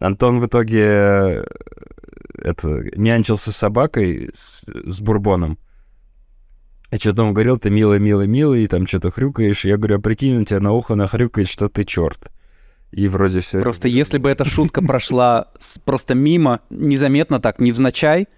Антон 0.00 0.38
в 0.38 0.46
итоге 0.46 0.84
э, 0.84 1.44
это, 2.34 2.84
нянчился 2.96 3.52
с 3.52 3.56
собакой, 3.56 4.30
с, 4.32 4.64
с 4.66 5.00
бурбоном. 5.00 5.58
Я 6.90 6.98
что-то 6.98 7.22
ему 7.22 7.32
говорил, 7.32 7.58
ты 7.58 7.70
милый, 7.70 7.98
милый, 7.98 8.26
милый, 8.26 8.64
и 8.64 8.66
там 8.66 8.86
что-то 8.86 9.10
хрюкаешь. 9.10 9.64
Я 9.64 9.76
говорю, 9.76 9.96
а 9.96 10.00
прикинь, 10.00 10.38
он 10.38 10.44
тебе 10.44 10.60
на 10.60 10.72
ухо 10.72 10.94
нахрюкает, 10.94 11.48
что 11.48 11.68
ты 11.68 11.84
черт. 11.84 12.30
И 12.90 13.06
вроде 13.08 13.40
все. 13.40 13.60
Просто 13.60 13.88
если 13.88 14.16
бы 14.16 14.30
эта 14.30 14.46
шутка 14.46 14.80
прошла 14.80 15.48
просто 15.84 16.14
мимо, 16.14 16.60
незаметно 16.70 17.40
так, 17.40 17.58
невзначай, 17.58 18.28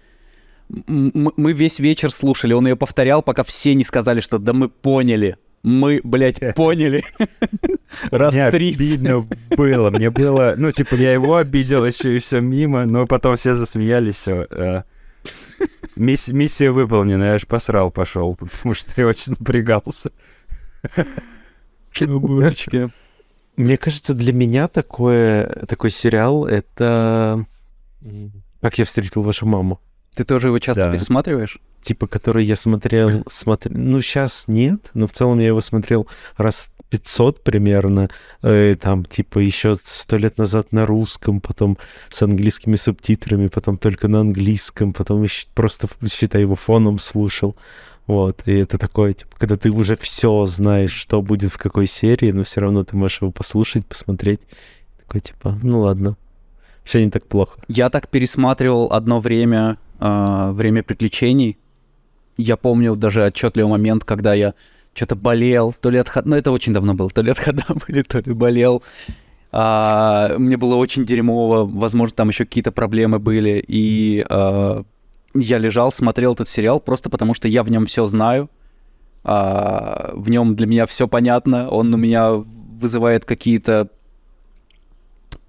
мы 0.67 1.53
весь 1.53 1.79
вечер 1.79 2.11
слушали, 2.11 2.53
он 2.53 2.67
ее 2.67 2.75
повторял, 2.75 3.21
пока 3.21 3.43
все 3.43 3.73
не 3.73 3.83
сказали, 3.83 4.19
что 4.19 4.37
да 4.37 4.53
мы 4.53 4.69
поняли. 4.69 5.37
Мы, 5.63 6.01
блядь, 6.03 6.55
поняли. 6.55 7.03
Раз 8.11 8.33
Мне 8.33 8.49
30. 8.49 8.75
обидно 8.75 9.27
было. 9.55 9.91
Мне 9.91 10.09
было... 10.09 10.55
Ну, 10.57 10.71
типа, 10.71 10.95
я 10.95 11.13
его 11.13 11.35
обидел 11.35 11.85
еще 11.85 12.15
и 12.15 12.19
все 12.19 12.39
мимо, 12.39 12.85
но 12.85 13.05
потом 13.05 13.35
все 13.35 13.53
засмеялись, 13.53 14.15
все. 14.15 14.85
миссия 15.95 16.71
выполнена, 16.71 17.23
я 17.23 17.33
аж 17.33 17.45
посрал 17.45 17.91
пошел, 17.91 18.35
потому 18.39 18.73
что 18.73 18.99
я 18.99 19.07
очень 19.07 19.35
напрягался. 19.37 20.11
Мне 23.55 23.77
кажется, 23.77 24.15
для 24.15 24.33
меня 24.33 24.67
такое, 24.67 25.65
такой 25.67 25.91
сериал— 25.91 26.45
это 26.47 27.45
«Как 28.61 28.79
я 28.79 28.85
встретил 28.85 29.21
вашу 29.21 29.45
маму». 29.45 29.79
Ты 30.15 30.23
тоже 30.23 30.47
его 30.47 30.59
часто 30.59 30.85
Да. 30.85 30.91
пересматриваешь? 30.91 31.59
Типа, 31.81 32.05
который 32.07 32.45
я 32.45 32.55
смотрел... 32.55 33.21
смотр- 33.29 33.71
Ну, 33.73 34.01
сейчас 34.01 34.47
нет, 34.47 34.91
но 34.93 35.07
в 35.07 35.11
целом 35.11 35.39
я 35.39 35.47
его 35.47 35.61
смотрел 35.61 36.07
раз 36.37 36.73
500 36.89 37.41
примерно. 37.43 38.09
э, 38.43 38.75
там, 38.79 39.05
типа, 39.05 39.39
еще 39.39 39.75
сто 39.75 40.17
лет 40.17 40.37
назад 40.37 40.73
на 40.73 40.85
русском, 40.85 41.39
потом 41.39 41.77
с 42.09 42.21
английскими 42.21 42.75
субтитрами, 42.75 43.47
потом 43.47 43.77
только 43.77 44.07
на 44.09 44.19
английском, 44.19 44.91
потом 44.93 45.23
еще 45.23 45.47
просто, 45.55 45.87
считай, 46.11 46.41
его 46.41 46.55
фоном 46.55 46.99
слушал. 46.99 47.55
Вот, 48.07 48.41
и 48.45 48.51
это 48.53 48.77
такое, 48.77 49.13
типа, 49.13 49.31
когда 49.39 49.55
ты 49.55 49.71
уже 49.71 49.95
все 49.95 50.45
знаешь, 50.45 50.91
что 50.91 51.21
будет 51.21 51.51
в 51.53 51.57
какой 51.57 51.87
серии, 51.87 52.31
но 52.31 52.43
все 52.43 52.59
равно 52.59 52.83
ты 52.83 52.97
можешь 52.97 53.21
его 53.21 53.31
послушать, 53.31 53.85
посмотреть. 53.85 54.41
Такой, 54.99 55.21
типа, 55.21 55.57
ну 55.63 55.79
ладно, 55.81 56.17
все 56.83 57.03
не 57.05 57.09
так 57.11 57.25
плохо. 57.25 57.59
Я 57.69 57.89
так 57.89 58.09
пересматривал 58.09 58.91
одно 58.91 59.19
время 59.21 59.77
«Время 60.01 60.83
приключений». 60.83 61.57
Я 62.37 62.57
помню 62.57 62.95
даже 62.95 63.23
отчетливый 63.23 63.69
момент, 63.69 64.03
когда 64.03 64.33
я 64.33 64.53
что-то 64.93 65.15
болел, 65.15 65.73
то 65.79 65.89
ли 65.89 65.99
от. 65.99 66.25
Ну, 66.25 66.35
это 66.35 66.51
очень 66.51 66.73
давно 66.73 66.93
было, 66.93 67.09
то 67.09 67.21
ли 67.21 67.31
от 67.31 67.39
хода 67.39 67.63
были, 67.87 68.01
то 68.01 68.19
ли 68.19 68.33
болел. 68.33 68.83
А, 69.51 70.35
мне 70.37 70.57
было 70.57 70.75
очень 70.75 71.05
дерьмово, 71.05 71.65
возможно, 71.65 72.15
там 72.15 72.29
еще 72.29 72.45
какие-то 72.45 72.71
проблемы 72.71 73.19
были, 73.19 73.63
и 73.67 74.25
а, 74.29 74.83
я 75.33 75.57
лежал, 75.57 75.91
смотрел 75.91 76.33
этот 76.33 76.47
сериал 76.47 76.79
просто 76.79 77.09
потому, 77.09 77.33
что 77.33 77.47
я 77.47 77.63
в 77.63 77.69
нем 77.69 77.85
все 77.85 78.07
знаю, 78.07 78.49
а, 79.23 80.11
в 80.13 80.29
нем 80.29 80.55
для 80.55 80.67
меня 80.67 80.85
все 80.85 81.07
понятно, 81.07 81.69
он 81.69 81.93
у 81.93 81.97
меня 81.97 82.31
вызывает 82.31 83.25
какие-то 83.25 83.89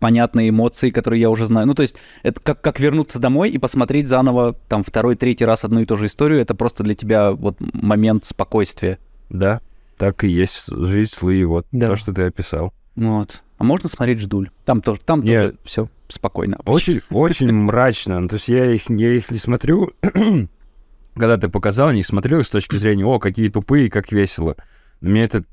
понятные 0.02 0.48
эмоции, 0.48 0.90
которые 0.90 1.20
я 1.20 1.30
уже 1.30 1.46
знаю. 1.46 1.68
Ну, 1.68 1.74
то 1.74 1.82
есть 1.82 1.96
это 2.24 2.40
как, 2.40 2.60
как 2.60 2.80
вернуться 2.80 3.20
домой 3.20 3.50
и 3.50 3.58
посмотреть 3.58 4.08
заново 4.08 4.54
там 4.68 4.82
второй, 4.82 5.14
третий 5.14 5.44
раз 5.44 5.64
одну 5.64 5.78
и 5.80 5.84
ту 5.84 5.96
же 5.96 6.06
историю. 6.06 6.40
Это 6.40 6.56
просто 6.56 6.82
для 6.82 6.94
тебя 6.94 7.30
вот 7.30 7.56
момент 7.60 8.24
спокойствия. 8.24 8.98
Да, 9.30 9.60
так 9.96 10.24
и 10.24 10.28
есть. 10.28 10.66
Жизнь 10.66 11.12
слы, 11.14 11.44
вот 11.46 11.66
Да. 11.70 11.86
то, 11.86 11.94
что 11.96 12.12
ты 12.12 12.24
описал. 12.24 12.72
Вот. 12.96 13.42
А 13.58 13.64
можно 13.64 13.88
смотреть 13.88 14.18
«Ждуль». 14.18 14.50
Там 14.64 14.80
тоже, 14.80 15.00
там 15.04 15.22
Нет. 15.22 15.52
тоже 15.52 15.56
все 15.64 15.88
спокойно. 16.08 16.58
Очень, 16.66 17.00
очень 17.10 17.52
мрачно. 17.52 18.18
Ну, 18.18 18.26
То 18.26 18.34
есть 18.34 18.48
я 18.48 18.66
их, 18.72 18.90
я 18.90 19.12
их 19.12 19.30
не 19.30 19.38
смотрю, 19.38 19.92
когда 21.14 21.36
ты 21.36 21.48
показал, 21.48 21.92
не 21.92 22.02
смотрю 22.02 22.42
с 22.42 22.50
точки 22.50 22.74
зрения, 22.76 23.04
о, 23.04 23.20
какие 23.20 23.48
тупые, 23.50 23.88
как 23.88 24.10
весело. 24.10 24.56
Мне 25.00 25.22
это 25.22 25.44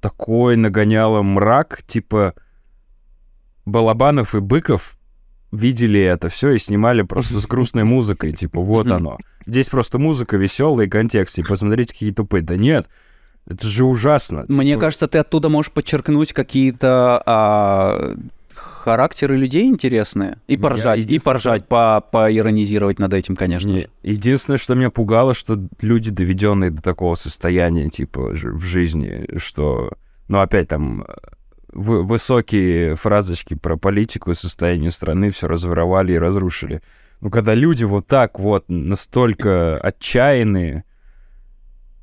такой 0.00 0.54
нагоняло 0.56 1.22
мрак, 1.22 1.82
типа 1.86 2.34
Балабанов 3.64 4.34
и 4.34 4.40
Быков 4.40 4.96
видели 5.52 6.00
это 6.00 6.28
все 6.28 6.50
и 6.50 6.58
снимали 6.58 7.02
просто 7.02 7.40
с 7.40 7.46
грустной 7.46 7.84
музыкой, 7.84 8.32
типа 8.32 8.60
вот 8.60 8.90
оно. 8.90 9.18
Здесь 9.46 9.68
просто 9.68 9.98
музыка 9.98 10.36
веселая 10.36 10.86
и 10.86 10.90
контекст, 10.90 11.38
и 11.38 11.42
посмотрите, 11.42 11.92
какие 11.92 12.12
тупые. 12.12 12.42
Да 12.42 12.56
нет, 12.56 12.88
это 13.46 13.66
же 13.66 13.84
ужасно. 13.84 14.44
Мне 14.48 14.72
Типа, 14.72 14.80
кажется, 14.80 15.08
ты 15.08 15.18
оттуда 15.18 15.48
можешь 15.48 15.72
подчеркнуть 15.72 16.32
какие-то 16.32 17.22
а, 17.26 18.14
характеры 18.54 19.36
людей 19.36 19.66
интересные. 19.66 20.38
И 20.46 20.54
Я 20.54 20.60
поржать, 20.60 20.98
и 20.98 21.02
единственное, 21.02 21.34
поржать, 21.34 21.68
по 21.68 22.00
поиронизировать 22.00 22.98
над 22.98 23.12
этим, 23.14 23.34
конечно. 23.36 23.68
Не, 23.68 23.88
Единственное, 24.02 24.58
что 24.58 24.74
меня 24.74 24.90
пугало, 24.90 25.34
что 25.34 25.60
люди, 25.80 26.10
доведенные 26.10 26.70
до 26.70 26.82
такого 26.82 27.14
состояния, 27.14 27.88
типа, 27.88 28.30
в 28.32 28.62
жизни, 28.62 29.28
что, 29.36 29.92
ну, 30.28 30.40
опять 30.40 30.68
там, 30.68 31.06
вы- 31.72 32.02
высокие 32.02 32.94
фразочки 32.96 33.54
про 33.54 33.76
политику 33.76 34.30
и 34.30 34.34
состояние 34.34 34.90
страны 34.90 35.30
все 35.30 35.46
разворовали 35.48 36.12
и 36.14 36.18
разрушили. 36.18 36.82
Ну, 37.20 37.30
когда 37.30 37.54
люди 37.54 37.84
вот 37.84 38.06
так 38.06 38.38
вот 38.38 38.64
настолько 38.68 39.76
отчаянные, 39.78 40.84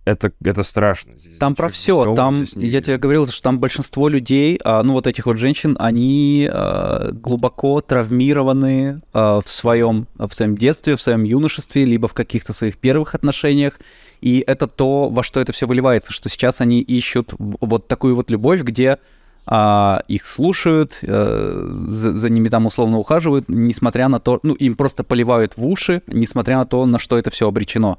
это, 0.05 0.31
это 0.41 0.63
страшно. 0.63 1.17
Здесь 1.17 1.37
Там 1.37 1.53
про 1.53 1.67
все. 1.67 2.15
Там, 2.15 2.43
я 2.55 2.81
тебе 2.81 2.97
говорил, 2.97 3.27
что 3.27 3.41
там 3.41 3.59
большинство 3.59 4.07
людей, 4.07 4.57
а, 4.63 4.81
ну 4.81 4.93
вот 4.93 5.05
этих 5.05 5.25
вот 5.25 5.37
женщин, 5.37 5.75
они 5.79 6.47
а, 6.49 7.11
глубоко 7.11 7.81
травмированы 7.81 9.01
а, 9.11 9.41
в 9.41 9.49
своем 9.49 10.07
в 10.17 10.31
своем 10.33 10.55
детстве, 10.55 10.95
в 10.95 11.01
своем 11.01 11.23
юношестве, 11.23 11.83
либо 11.83 12.07
в 12.07 12.13
каких-то 12.13 12.53
своих 12.53 12.77
первых 12.77 13.15
отношениях. 13.15 13.81
И 14.21 14.41
это 14.47 14.67
то, 14.67 15.09
во 15.09 15.23
что 15.23 15.41
это 15.41 15.51
все 15.51 15.67
выливается, 15.67 16.13
что 16.13 16.29
сейчас 16.29 16.61
они 16.61 16.79
ищут 16.79 17.33
в- 17.33 17.57
вот 17.59 17.89
такую 17.89 18.15
вот 18.15 18.31
любовь, 18.31 18.61
где 18.61 18.99
а, 19.49 20.03
их 20.09 20.27
слушают, 20.27 20.99
э, 21.01 21.69
за, 21.87 22.17
за 22.17 22.29
ними 22.29 22.49
там 22.49 22.65
условно 22.65 22.97
ухаживают, 22.97 23.45
несмотря 23.47 24.09
на 24.09 24.19
то, 24.19 24.39
ну 24.43 24.53
им 24.53 24.75
просто 24.75 25.05
поливают 25.05 25.55
в 25.55 25.65
уши, 25.65 26.01
несмотря 26.07 26.57
на 26.57 26.65
то, 26.65 26.85
на 26.85 26.99
что 26.99 27.17
это 27.17 27.29
все 27.31 27.47
обречено. 27.47 27.97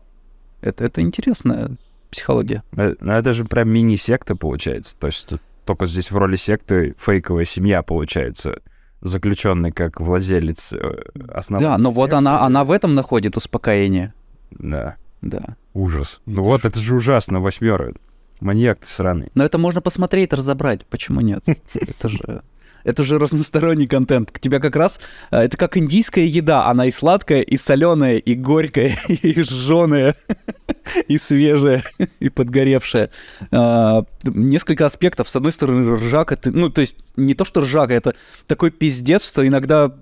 Это, 0.61 0.85
это 0.85 1.01
интересная 1.01 1.71
психология. 2.11 2.63
Э, 2.77 2.95
Ну, 3.01 3.13
это 3.13 3.33
же 3.33 3.47
прям 3.47 3.71
мини-секта 3.71 4.37
получается. 4.37 4.95
То 4.99 5.07
есть 5.07 5.31
только 5.65 5.87
здесь 5.87 6.11
в 6.11 6.17
роли 6.19 6.37
секты 6.37 6.95
фейковая 6.99 7.47
семья 7.47 7.83
получается, 7.83 8.61
заключенный 9.01 9.73
как 9.73 10.01
владелец 10.03 10.75
э, 10.75 11.01
основатель 11.33 11.69
Да, 11.71 11.79
но 11.79 11.89
вот 11.91 12.07
секты. 12.11 12.17
она, 12.17 12.43
она 12.43 12.65
в 12.65 12.71
этом 12.73 12.95
находит 12.95 13.37
успокоение. 13.39 14.13
Да, 14.51 14.97
Да. 15.23 15.57
ужас. 15.73 16.21
Ну 16.27 16.43
вот 16.43 16.67
это 16.67 16.79
же 16.79 16.95
ужасно, 16.95 17.41
восьмеры. 17.41 17.95
Маньяк 18.41 18.79
ты 18.81 18.87
сраный. 18.87 19.31
Но 19.35 19.45
это 19.45 19.59
можно 19.59 19.81
посмотреть, 19.81 20.33
разобрать. 20.33 20.87
Почему 20.87 21.21
нет? 21.21 21.45
Это 21.75 22.09
же... 22.09 22.43
Это 22.85 23.03
же 23.05 23.19
разносторонний 23.19 23.89
контент. 23.89 24.31
К 24.31 24.39
тебя 24.39 24.61
как 24.61 24.77
раз... 24.77 25.01
э, 25.33 25.39
Это 25.41 25.57
как 25.57 25.77
индийская 25.77 26.25
еда. 26.27 26.67
Она 26.67 26.87
и 26.87 26.93
сладкая, 26.93 27.43
и 27.43 27.57
соленая, 27.57 28.17
и 28.19 28.35
горькая, 28.35 28.97
и 29.09 29.43
жженая, 29.43 30.15
и 31.09 31.19
свежая, 31.19 31.83
и 32.21 32.29
подгоревшая. 32.31 33.11
А, 33.51 34.05
Несколько 34.23 34.87
аспектов. 34.87 35.29
С 35.29 35.37
одной 35.37 35.53
стороны, 35.53 35.97
ржака... 35.97 36.37
ты- 36.37 36.53
Ну, 36.53 36.71
то 36.71 36.81
есть 36.81 36.97
не 37.17 37.35
то, 37.35 37.45
что 37.45 37.61
ржака, 37.63 37.93
это 37.93 38.15
такой 38.47 38.71
пиздец, 38.71 39.27
что 39.27 39.47
иногда 39.47 39.93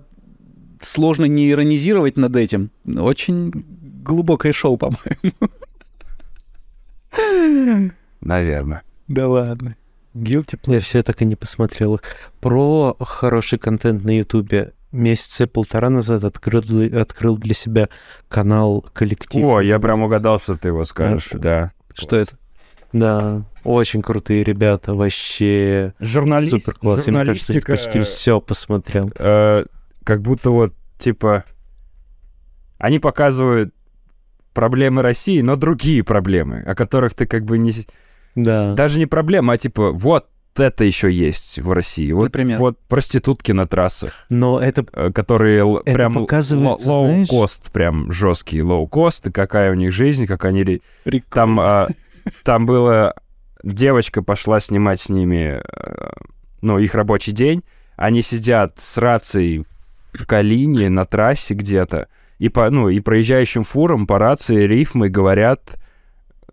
сложно 0.79 1.25
не 1.25 1.49
иронизировать 1.49 2.15
над 2.15 2.35
этим. 2.35 2.69
Очень 2.85 3.51
глубокое 4.05 4.53
шоу, 4.53 4.77
по-моему. 4.77 5.33
Наверное. 8.21 8.83
Да 9.07 9.27
ладно. 9.27 9.75
Guilty 10.15 10.59
Pleasure 10.59 10.79
все 10.79 11.03
так 11.03 11.21
и 11.21 11.25
не 11.25 11.35
посмотрел. 11.35 12.01
Про 12.41 12.95
хороший 12.99 13.59
контент 13.59 14.03
на 14.03 14.17
Ютубе. 14.17 14.73
Месяца 14.91 15.47
полтора 15.47 15.89
назад 15.89 16.23
открыл, 16.23 16.61
для- 16.61 17.01
открыл 17.01 17.37
для 17.37 17.53
себя 17.53 17.89
канал 18.29 18.81
«Коллектив». 18.93 19.43
О, 19.45 19.59
я 19.59 19.79
прям 19.79 20.01
угадал, 20.01 20.39
что 20.39 20.55
ты 20.57 20.69
его 20.69 20.83
скажешь, 20.85 21.27
Это- 21.27 21.39
да. 21.39 21.71
Что 21.93 22.15
это? 22.15 22.37
Да, 22.93 23.43
очень 23.65 24.01
крутые 24.01 24.45
ребята, 24.45 24.93
вообще 24.93 25.93
Журналист, 25.99 26.65
супер 26.65 26.79
класс. 26.79 27.05
Я, 27.05 27.11
мне 27.13 27.25
кажется, 27.25 27.53
журналистика, 27.53 27.71
почти 27.73 27.99
все 27.99 28.39
посмотрел. 28.39 29.11
э, 29.19 29.65
как 30.05 30.21
будто 30.21 30.51
вот, 30.51 30.73
типа, 30.97 31.43
они 32.77 32.99
показывают 32.99 33.73
проблемы 34.53 35.01
России, 35.01 35.41
но 35.41 35.57
другие 35.57 36.03
проблемы, 36.03 36.61
о 36.65 36.75
которых 36.75 37.13
ты 37.13 37.25
как 37.27 37.43
бы 37.43 37.57
не... 37.57 37.71
Да. 38.37 38.73
Даже 38.75 38.99
не 38.99 39.05
проблема, 39.07 39.53
а 39.53 39.57
типа, 39.57 39.91
вот 39.91 40.27
это 40.55 40.83
еще 40.83 41.11
есть 41.11 41.59
в 41.59 41.71
России. 41.71 42.11
Вот, 42.11 42.25
Например? 42.25 42.57
вот 42.59 42.79
проститутки 42.87 43.51
на 43.51 43.65
трассах, 43.67 44.25
Но 44.29 44.59
это 44.59 44.85
э, 44.93 45.11
которые 45.11 45.79
Это 45.85 45.93
прям 45.93 46.13
показывается, 46.13 46.89
low 46.89 47.05
знаешь- 47.07 47.27
cost, 47.27 47.71
прям 47.71 48.11
жесткий 48.11 48.61
low 48.63 48.87
cost, 48.87 49.27
и 49.27 49.31
какая 49.31 49.71
у 49.71 49.75
них 49.75 49.91
жизнь, 49.91 50.25
как 50.25 50.45
они... 50.45 50.63
ре- 50.63 50.81
Там, 51.31 51.59
а, 51.59 51.87
там 52.43 52.65
было... 52.65 53.13
Девочка 53.63 54.21
пошла 54.21 54.59
снимать 54.59 54.99
с 54.99 55.09
ними, 55.09 55.59
э, 55.61 56.09
ну, 56.61 56.77
их 56.79 56.93
рабочий 56.95 57.31
день. 57.33 57.63
Они 57.95 58.21
сидят 58.21 58.77
с 58.79 58.97
рацией 58.99 59.63
в 60.13 60.25
Калине 60.25 60.89
на 60.89 61.05
трассе 61.05 61.53
где-то, 61.55 62.07
и 62.37 62.49
по, 62.49 62.69
ну, 62.69 62.87
и 62.89 62.99
проезжающим 62.99 63.63
фурам 63.63 64.05
по 64.07 64.19
рации 64.19 64.65
рифмы 64.67 65.09
говорят, 65.09 65.77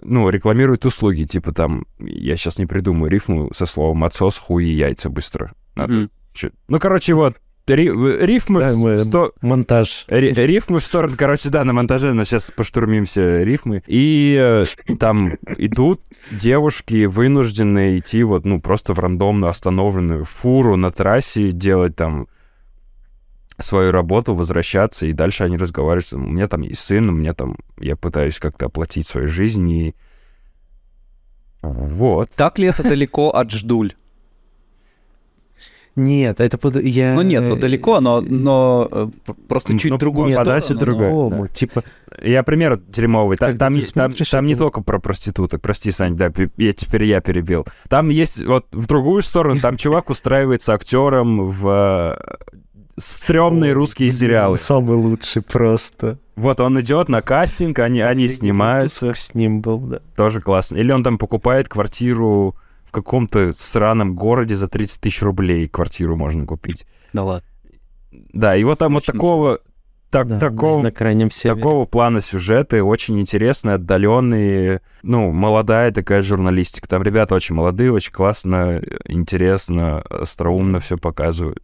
ну, 0.02 0.28
рекламируют 0.28 0.85
услуги, 0.87 1.24
типа 1.24 1.52
там, 1.52 1.87
я 1.98 2.37
сейчас 2.37 2.59
не 2.59 2.66
придумаю 2.66 3.11
рифму 3.11 3.50
со 3.54 3.66
словом 3.66 4.04
отсос, 4.04 4.38
хуй 4.38 4.64
и 4.66 4.72
яйца 4.72 5.09
быстро. 5.11 5.52
Надо 5.76 5.92
Мгм. 5.92 6.11
чё- 6.33 6.50
Ну, 6.68 6.78
короче, 6.78 7.14
вот, 7.14 7.37
ри- 7.66 7.90
рифмы 8.26 8.61
Да, 8.61 8.72
в 8.72 8.76
мы- 8.78 8.98
сто- 8.98 9.33
монтаж. 9.40 10.04
Ри- 10.09 10.33
Рифмы 10.33 10.80
в 10.80 10.85
сторону, 10.85 11.14
короче, 11.16 11.48
да, 11.48 11.64
на 11.64 11.72
монтаже, 11.72 12.12
но 12.12 12.24
сейчас 12.24 12.50
поштурмимся 12.50 13.42
рифмы. 13.42 13.83
И 13.87 14.37
э, 14.38 14.64
там 14.98 15.33
идут 15.57 16.02
девушки, 16.30 17.07
вынужденные 17.07 17.98
идти 17.98 18.22
вот, 18.22 18.44
ну, 18.44 18.61
просто 18.61 18.92
в 18.94 18.98
рандомно 18.98 19.48
остановленную 19.48 20.24
фуру 20.24 20.76
на 20.76 20.90
трассе, 20.90 21.50
делать 21.52 21.96
там 21.96 22.26
свою 23.58 23.92
работу, 23.92 24.34
возвращаться, 24.34 25.06
и 25.06 25.12
дальше 25.12 25.44
они 25.44 25.56
разговаривают. 25.56 26.12
У 26.12 26.18
меня 26.18 26.48
там 26.48 26.62
есть 26.62 26.82
сын, 26.82 27.08
у 27.08 27.12
меня 27.12 27.34
там... 27.34 27.56
Я 27.78 27.96
пытаюсь 27.96 28.38
как-то 28.38 28.66
оплатить 28.66 29.06
свою 29.06 29.28
жизнь, 29.28 29.68
и... 29.70 29.94
Вот. 31.62 32.30
Так 32.30 32.58
ли 32.58 32.66
это 32.66 32.82
далеко 32.82 33.30
от 33.34 33.50
ждуль? 33.50 33.94
Нет, 35.96 36.40
это 36.40 36.58
под... 36.58 36.82
я... 36.82 37.14
Ну 37.14 37.22
нет, 37.22 37.42
ну 37.44 37.54
далеко, 37.54 38.00
но, 38.00 38.20
но 38.20 38.88
э, 38.90 39.09
просто 39.46 39.78
чуть 39.78 39.92
Ну, 39.92 39.98
другую 39.98 40.32
сторону, 40.32 40.61
другое. 40.80 41.11
но- 41.11 41.24
По-другому, 41.24 41.46
Типа, 41.46 41.84
Я 42.20 42.42
пример 42.42 42.80
дерьмовый. 42.88 43.36
Там, 43.36 43.57
там, 43.57 43.74
смотришь 43.76 44.30
там 44.30 44.44
не 44.44 44.57
только 44.57 44.80
про 44.82 44.98
проституток. 44.98 45.62
Прости, 45.62 45.92
Сань, 45.92 46.16
да, 46.16 46.32
я, 46.57 46.72
теперь 46.72 47.05
я 47.05 47.20
перебил. 47.20 47.64
Там 47.88 48.09
есть 48.09 48.44
вот 48.44 48.66
в 48.72 48.88
другую 48.88 49.22
сторону, 49.22 49.61
там 49.61 49.76
чувак 49.76 50.11
устраивается 50.11 50.74
актером 50.74 51.44
в 51.44 52.18
стрёмные 52.97 53.72
русские 53.72 54.11
сериалы. 54.11 54.57
Самый 54.59 54.97
лучший 54.97 55.42
просто. 55.42 56.18
Вот 56.36 56.61
он 56.61 56.80
идет 56.80 57.09
на 57.09 57.22
кастинг, 57.22 57.78
они, 57.78 58.01
они 58.01 58.26
снимаются, 58.28 59.14
С 59.14 59.34
ним 59.34 59.61
был, 59.61 59.78
да. 59.78 60.01
тоже 60.16 60.40
классно. 60.40 60.76
Или 60.76 60.90
он 60.92 61.05
там 61.05 61.16
покупает 61.18 61.68
квартиру 61.68 62.57
в 62.84 62.92
каком-то 62.92 63.53
сраном 63.53 64.14
городе 64.14 64.57
за 64.57 64.68
30 64.68 65.01
тысяч 65.01 65.22
рублей 65.22 65.66
квартиру 65.68 66.16
можно 66.16 66.45
купить. 66.47 66.86
Да 67.12 67.22
ладно. 67.24 67.49
Да, 68.32 68.57
и 68.57 68.64
вот 68.64 68.78
там 68.78 68.95
вот 68.95 69.05
такого 69.07 69.61
так, 70.11 70.28
Да, 70.28 70.38
такого, 70.38 70.80
на 70.80 70.92
крайнем 70.92 71.28
севере. 71.30 71.57
такого 71.57 71.86
плана 71.86 72.20
сюжеты, 72.20 72.82
очень 72.84 73.18
интересные, 73.20 73.74
отдаленные, 73.74 74.80
ну, 75.03 75.32
молодая 75.32 75.90
такая 75.90 76.22
журналистика. 76.22 76.88
Там 76.88 77.03
ребята 77.03 77.34
очень 77.34 77.57
молодые, 77.57 77.90
очень 77.92 78.12
классно, 78.12 78.80
интересно, 79.07 80.01
остроумно 80.03 80.78
все 80.78 80.97
показывают. 80.97 81.61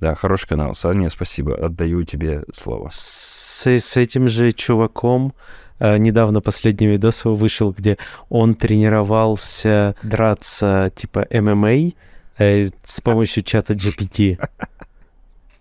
Да, 0.00 0.14
хороший 0.14 0.48
канал. 0.48 0.74
Саня, 0.74 1.10
спасибо. 1.10 1.54
Отдаю 1.54 2.02
тебе 2.04 2.44
слово. 2.52 2.88
С, 2.90 3.66
с 3.66 3.96
этим 3.98 4.28
же 4.28 4.52
чуваком 4.52 5.34
э, 5.78 5.98
недавно 5.98 6.40
последний 6.40 6.86
видос 6.86 7.26
его 7.26 7.34
вышел, 7.34 7.72
где 7.72 7.98
он 8.30 8.54
тренировался 8.54 9.94
драться 10.02 10.90
типа 10.96 11.26
ММА 11.30 11.92
э, 12.38 12.70
с 12.82 13.00
помощью 13.02 13.42
чата 13.42 13.74
GPT. 13.74 14.38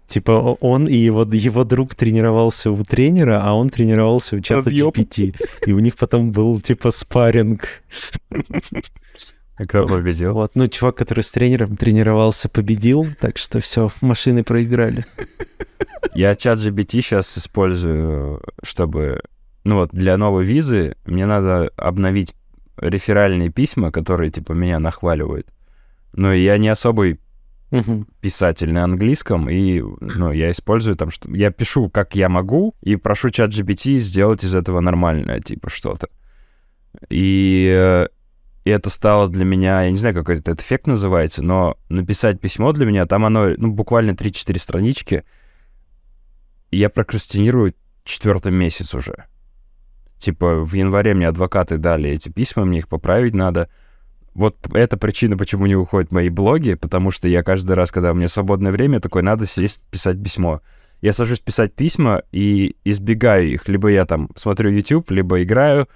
Типа 0.08 0.32
он 0.60 0.88
и 0.88 0.96
его, 0.96 1.22
его 1.22 1.64
друг 1.64 1.94
тренировался 1.94 2.72
у 2.72 2.84
тренера, 2.84 3.42
а 3.44 3.54
он 3.54 3.70
тренировался 3.70 4.38
у 4.38 4.40
чата. 4.40 4.72
GPT. 4.72 5.36
И 5.68 5.72
у 5.72 5.78
них 5.78 5.98
потом 5.98 6.32
был 6.32 6.60
типа 6.62 6.90
спарринг. 6.90 7.84
А 9.60 9.66
Кто 9.66 9.86
победил? 9.86 10.34
Вот, 10.34 10.52
ну, 10.56 10.68
чувак, 10.68 10.96
который 10.96 11.20
с 11.22 11.32
тренером 11.32 11.76
тренировался, 11.76 12.48
победил, 12.48 13.06
так 13.20 13.38
что 13.38 13.60
все, 13.60 13.92
машины 14.00 14.44
проиграли. 14.44 15.04
Я 16.16 16.34
чат 16.36 16.60
GBT 16.60 17.02
сейчас 17.02 17.38
использую, 17.38 18.42
чтобы... 18.64 19.22
Ну 19.66 19.76
вот, 19.76 19.90
для 19.92 20.16
новой 20.16 20.46
визы 20.46 20.96
мне 21.06 21.26
надо 21.26 21.72
обновить 21.76 22.34
реферальные 22.78 23.50
письма, 23.50 23.92
которые, 23.92 24.32
типа, 24.32 24.54
меня 24.54 24.80
нахваливают. 24.80 25.48
Но 26.14 26.34
я 26.34 26.58
не 26.58 26.70
особый 26.70 27.20
Мгм. 27.72 28.08
писатель 28.22 28.72
на 28.72 28.86
английском, 28.86 29.50
и, 29.50 29.82
ну, 30.00 30.32
я 30.32 30.52
использую 30.52 30.96
там, 30.96 31.12
что... 31.12 31.30
Я 31.36 31.52
пишу, 31.52 31.90
как 31.90 32.16
я 32.16 32.30
могу, 32.30 32.76
и 32.82 32.96
прошу 32.96 33.30
чат 33.30 33.52
GPT 33.52 33.98
сделать 33.98 34.46
из 34.46 34.56
этого 34.56 34.80
нормальное, 34.80 35.42
типа, 35.42 35.70
что-то. 35.70 36.08
И, 37.10 37.70
э, 37.78 38.08
и 38.66 38.70
это 38.70 38.90
стало 38.90 39.30
для 39.30 39.46
меня, 39.46 39.84
я 39.84 39.92
не 39.92 39.98
знаю, 39.98 40.16
как 40.16 40.30
этот 40.30 40.62
эффект 40.62 40.88
называется, 40.88 41.44
но 41.44 41.78
написать 41.90 42.40
письмо 42.42 42.72
для 42.72 42.86
меня, 42.86 43.06
там 43.06 43.26
оно, 43.26 43.50
ну, 43.58 43.72
буквально 43.72 44.12
3-4 44.12 44.60
странички, 44.60 45.24
я 46.72 46.90
прокрастинирую 46.90 47.74
четвертый 48.04 48.52
месяц 48.52 48.94
уже. 48.94 49.26
Типа, 50.18 50.56
в 50.56 50.74
январе 50.74 51.14
мне 51.14 51.28
адвокаты 51.28 51.78
дали 51.78 52.10
эти 52.10 52.30
письма, 52.30 52.66
мне 52.66 52.80
их 52.80 52.90
поправить 52.90 53.34
надо. 53.34 53.70
Вот 54.34 54.58
это 54.74 54.98
причина, 54.98 55.38
почему 55.38 55.66
не 55.66 55.76
выходят 55.76 56.12
мои 56.12 56.30
блоги, 56.30 56.74
потому 56.74 57.12
что 57.12 57.28
я 57.28 57.42
каждый 57.42 57.74
раз, 57.74 57.92
когда 57.92 58.12
у 58.12 58.16
меня 58.16 58.28
свободное 58.28 58.72
время, 58.72 59.00
такой, 59.00 59.24
надо 59.24 59.46
сесть 59.46 59.88
писать 59.90 60.22
письмо. 60.22 60.62
Я 61.02 61.14
сажусь 61.14 61.40
писать 61.40 61.74
письма 61.74 62.24
и 62.32 62.76
избегаю 62.84 63.52
их. 63.52 63.70
Либо 63.70 63.90
я 63.90 64.06
там 64.06 64.30
смотрю 64.36 64.70
YouTube, 64.72 65.10
либо 65.12 65.42
играю, 65.42 65.88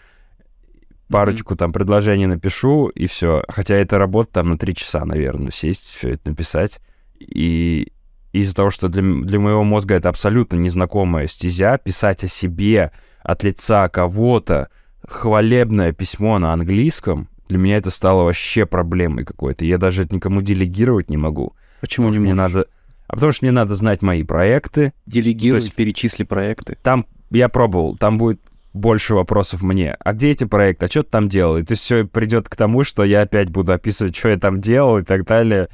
парочку 1.13 1.55
там 1.55 1.71
предложений 1.71 2.25
напишу, 2.25 2.87
и 2.87 3.05
все. 3.05 3.43
Хотя 3.47 3.75
это 3.75 3.99
работа 3.99 4.33
там 4.33 4.49
на 4.49 4.57
три 4.57 4.73
часа, 4.73 5.05
наверное, 5.05 5.51
сесть, 5.51 5.95
все 5.95 6.09
это 6.09 6.29
написать. 6.31 6.81
И 7.19 7.93
из-за 8.31 8.55
того, 8.55 8.71
что 8.71 8.87
для, 8.87 9.03
для 9.03 9.39
моего 9.39 9.63
мозга 9.63 9.93
это 9.93 10.09
абсолютно 10.09 10.55
незнакомая 10.57 11.27
стезя, 11.27 11.77
писать 11.77 12.23
о 12.23 12.27
себе 12.27 12.91
от 13.21 13.43
лица 13.43 13.87
кого-то 13.89 14.69
хвалебное 15.07 15.91
письмо 15.93 16.39
на 16.39 16.51
английском, 16.51 17.29
для 17.47 17.59
меня 17.59 17.77
это 17.77 17.91
стало 17.91 18.23
вообще 18.23 18.65
проблемой 18.65 19.23
какой-то. 19.23 19.65
Я 19.65 19.77
даже 19.77 20.03
это 20.03 20.15
никому 20.15 20.41
делегировать 20.41 21.11
не 21.11 21.17
могу. 21.17 21.53
Почему 21.79 22.09
не 22.09 22.17
мне 22.17 22.33
можешь? 22.33 22.55
надо... 22.55 22.67
А 23.07 23.13
потому 23.13 23.31
что 23.31 23.45
мне 23.45 23.51
надо 23.51 23.75
знать 23.75 24.01
мои 24.01 24.23
проекты. 24.23 24.93
Делегируй, 25.05 25.59
То 25.59 25.65
есть- 25.65 25.75
перечисли 25.75 26.23
проекты. 26.23 26.75
Там 26.81 27.05
я 27.29 27.49
пробовал, 27.49 27.97
там 27.97 28.17
будет 28.17 28.41
больше 28.73 29.13
вопросов 29.13 29.61
мне. 29.61 29.95
А 29.99 30.13
где 30.13 30.31
эти 30.31 30.43
проекты? 30.43 30.85
А 30.85 30.89
что 30.89 31.03
ты 31.03 31.09
там 31.09 31.29
делал? 31.29 31.57
И 31.57 31.63
то 31.63 31.73
есть 31.73 31.83
все 31.83 32.05
придет 32.05 32.49
к 32.49 32.55
тому, 32.55 32.83
что 32.83 33.03
я 33.03 33.21
опять 33.21 33.49
буду 33.49 33.71
описывать, 33.71 34.15
что 34.15 34.29
я 34.29 34.37
там 34.37 34.59
делал 34.59 34.97
и 34.97 35.03
так 35.03 35.25
далее. 35.25 35.69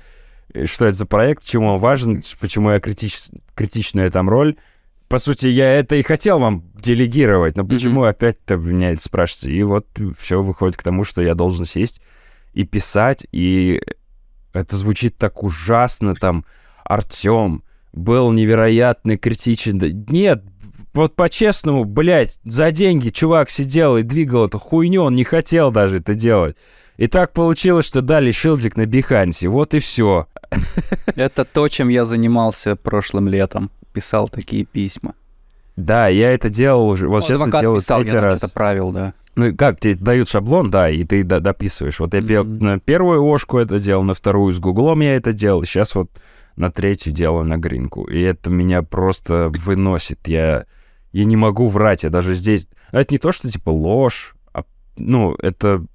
И 0.54 0.66
что 0.66 0.86
это 0.86 0.96
за 0.96 1.06
проект, 1.06 1.44
чему 1.46 1.68
он 1.68 1.78
важен, 1.78 2.22
почему 2.40 2.72
я 2.72 2.80
критич... 2.80 3.18
критичная 3.56 4.10
там 4.10 4.30
роль. 4.30 4.58
По 5.08 5.18
сути, 5.18 5.48
я 5.48 5.74
это 5.74 5.96
и 5.96 6.04
хотел 6.04 6.38
вам 6.38 6.64
делегировать, 6.76 7.56
но 7.56 7.66
почему 7.66 8.04
опять-то 8.04 8.58
вы 8.58 8.74
меня 8.74 8.92
это 8.92 9.02
спрашиваете? 9.02 9.58
И 9.58 9.64
вот 9.64 9.88
все 10.20 10.42
выходит 10.42 10.78
к 10.78 10.84
тому, 10.84 11.04
что 11.04 11.24
я 11.24 11.34
должен 11.34 11.66
сесть 11.66 12.02
и 12.54 12.64
писать, 12.64 13.26
и 13.32 13.82
это 14.54 14.78
звучит 14.78 15.18
так 15.18 15.44
ужасно, 15.44 16.14
там, 16.14 16.46
Артем 16.84 17.64
был 17.92 18.32
невероятно 18.32 19.18
критичен. 19.18 19.80
Нет, 20.10 20.44
вот 20.94 21.16
по-честному, 21.16 21.86
блядь, 21.86 22.40
за 22.44 22.72
деньги 22.72 23.10
чувак 23.10 23.50
сидел 23.50 23.98
и 23.98 24.04
двигал 24.04 24.46
эту 24.48 24.58
хуйню, 24.60 25.04
он 25.04 25.16
не 25.16 25.24
хотел 25.24 25.72
даже 25.72 25.98
это 25.98 26.14
делать. 26.14 26.56
И 26.98 27.08
так 27.08 27.32
получилось, 27.32 27.86
что 27.86 28.02
дали 28.02 28.32
шилдик 28.32 28.76
на 28.76 28.86
Бихансе, 28.86 29.48
вот 29.48 29.74
и 29.74 29.80
все. 29.80 30.28
Это 31.16 31.46
то, 31.46 31.68
чем 31.70 31.88
я 31.90 32.04
занимался 32.06 32.76
прошлым 32.76 33.28
летом. 33.30 33.72
Писал 33.94 34.28
такие 34.28 34.66
письма. 34.66 35.14
Да, 35.78 36.10
я 36.10 36.34
это 36.34 36.50
делал 36.50 36.90
уже, 36.90 37.08
вот 37.08 37.22
Ну, 37.30 37.38
сейчас 37.38 37.62
делаю 37.62 37.80
писал, 37.80 38.02
третий 38.02 38.16
я 38.16 38.22
раз. 38.22 38.38
что-то 38.40 38.54
правил, 38.54 38.92
да. 38.92 39.14
Ну 39.36 39.56
как, 39.56 39.80
тебе 39.80 39.94
дают 39.94 40.28
шаблон, 40.28 40.70
да, 40.70 40.90
и 40.90 41.06
ты 41.06 41.24
до- 41.24 41.40
дописываешь. 41.40 42.02
Вот 42.02 42.14
я 42.14 42.44
Мгм. 42.44 42.60
на 42.60 42.80
первую 42.80 43.24
ошку 43.24 43.60
это 43.60 43.80
делал, 43.80 44.04
на 44.04 44.14
вторую 44.14 44.52
с 44.52 44.60
Гуглом 44.60 45.00
я 45.00 45.16
это 45.16 45.32
делал, 45.32 45.64
сейчас 45.64 45.96
вот 45.96 46.10
на 46.58 46.70
третью 46.70 47.14
делаю 47.14 47.46
на 47.46 47.56
Гринку. 47.58 48.04
И 48.10 48.20
это 48.20 48.50
меня 48.50 48.82
просто 48.82 49.50
выносит. 49.54 50.28
Я, 50.28 50.66
я 51.12 51.26
не 51.26 51.36
могу 51.36 51.68
врать, 51.68 52.04
я 52.04 52.10
даже 52.10 52.34
здесь... 52.34 52.68
Это 52.92 53.14
не 53.14 53.18
то, 53.20 53.32
что 53.32 53.50
типа 53.50 53.70
ложь, 53.70 54.36
а, 54.54 54.64
ну, 54.98 55.34
это... 55.36 55.86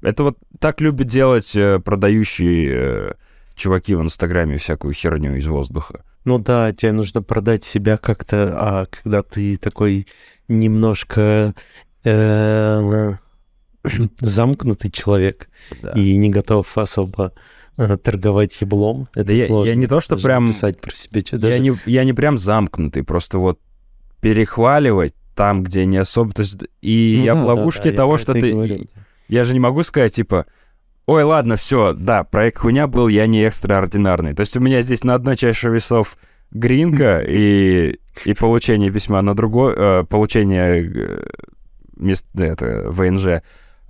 Это 0.00 0.22
вот 0.22 0.38
так 0.60 0.80
любят 0.80 1.08
делать 1.08 1.56
э, 1.56 1.80
продающие 1.80 2.68
э, 2.70 3.12
чуваки 3.56 3.96
в 3.96 4.00
Инстаграме 4.02 4.56
всякую 4.56 4.94
херню 4.94 5.34
из 5.36 5.46
воздуха. 5.48 6.04
Ну 6.24 6.38
да, 6.38 6.72
тебе 6.72 6.92
нужно 6.92 7.20
продать 7.20 7.64
себя 7.64 7.96
как-то, 7.96 8.54
а 8.56 8.86
когда 8.86 9.22
ты 9.24 9.56
такой 9.56 10.06
немножко 10.46 11.54
э, 12.04 13.14
замкнутый 14.20 14.90
человек 14.90 15.48
Да. 15.82 15.90
и 15.92 16.16
не 16.16 16.30
готов 16.30 16.76
особо 16.78 17.32
э, 17.76 17.96
торговать 17.96 18.60
еблом, 18.60 19.08
это 19.14 19.26
Да 19.28 19.32
я- 19.32 19.40
я 19.42 19.46
сложно. 19.48 19.72
не 19.72 19.86
то, 19.86 20.00
что 20.00 20.14
Даже 20.16 20.26
прям- 20.26 20.48
писать 20.48 20.80
про 20.80 20.94
себя. 20.94 21.22
чё- 21.22 21.36
Я 21.36 21.42
даже- 21.42 21.62
не, 21.62 21.76
я 21.86 22.04
не 22.04 22.12
прям 22.12 22.38
замкнутый, 22.38 23.02
просто 23.04 23.38
вот 23.38 23.58
перехваливать 24.20 25.14
там, 25.34 25.62
где 25.62 25.84
не 25.84 25.98
особо... 25.98 26.32
То 26.32 26.42
есть, 26.42 26.58
и 26.80 27.16
Ну 27.18 27.24
я 27.24 27.34
да, 27.34 27.40
в 27.40 27.44
ловушке 27.44 27.84
да, 27.84 27.90
я 27.90 27.96
того, 27.96 28.12
про 28.12 28.18
что 28.18 28.32
ты... 28.34 28.52
говорю. 28.52 28.86
Я 29.28 29.44
же 29.44 29.52
не 29.52 29.60
могу 29.60 29.82
сказать, 29.82 30.14
типа, 30.14 30.46
ой, 31.06 31.22
ладно, 31.22 31.56
все, 31.56 31.92
да, 31.92 32.24
проект 32.24 32.58
хуйня 32.58 32.86
был, 32.86 33.08
я 33.08 33.26
не 33.26 33.42
экстраординарный. 33.42 34.34
То 34.34 34.40
есть 34.40 34.56
у 34.56 34.60
меня 34.60 34.82
здесь 34.82 35.04
на 35.04 35.14
одной 35.14 35.36
чаше 35.36 35.68
весов 35.68 36.16
гринка 36.50 37.20
и, 37.28 38.00
и 38.24 38.34
получение 38.34 38.90
письма, 38.90 39.22
на 39.22 39.34
другой... 39.34 39.74
э, 39.76 40.04
получение 40.04 40.90
э, 40.92 41.22
мест, 41.96 42.26
это, 42.34 42.90
ВНЖ, 42.90 43.42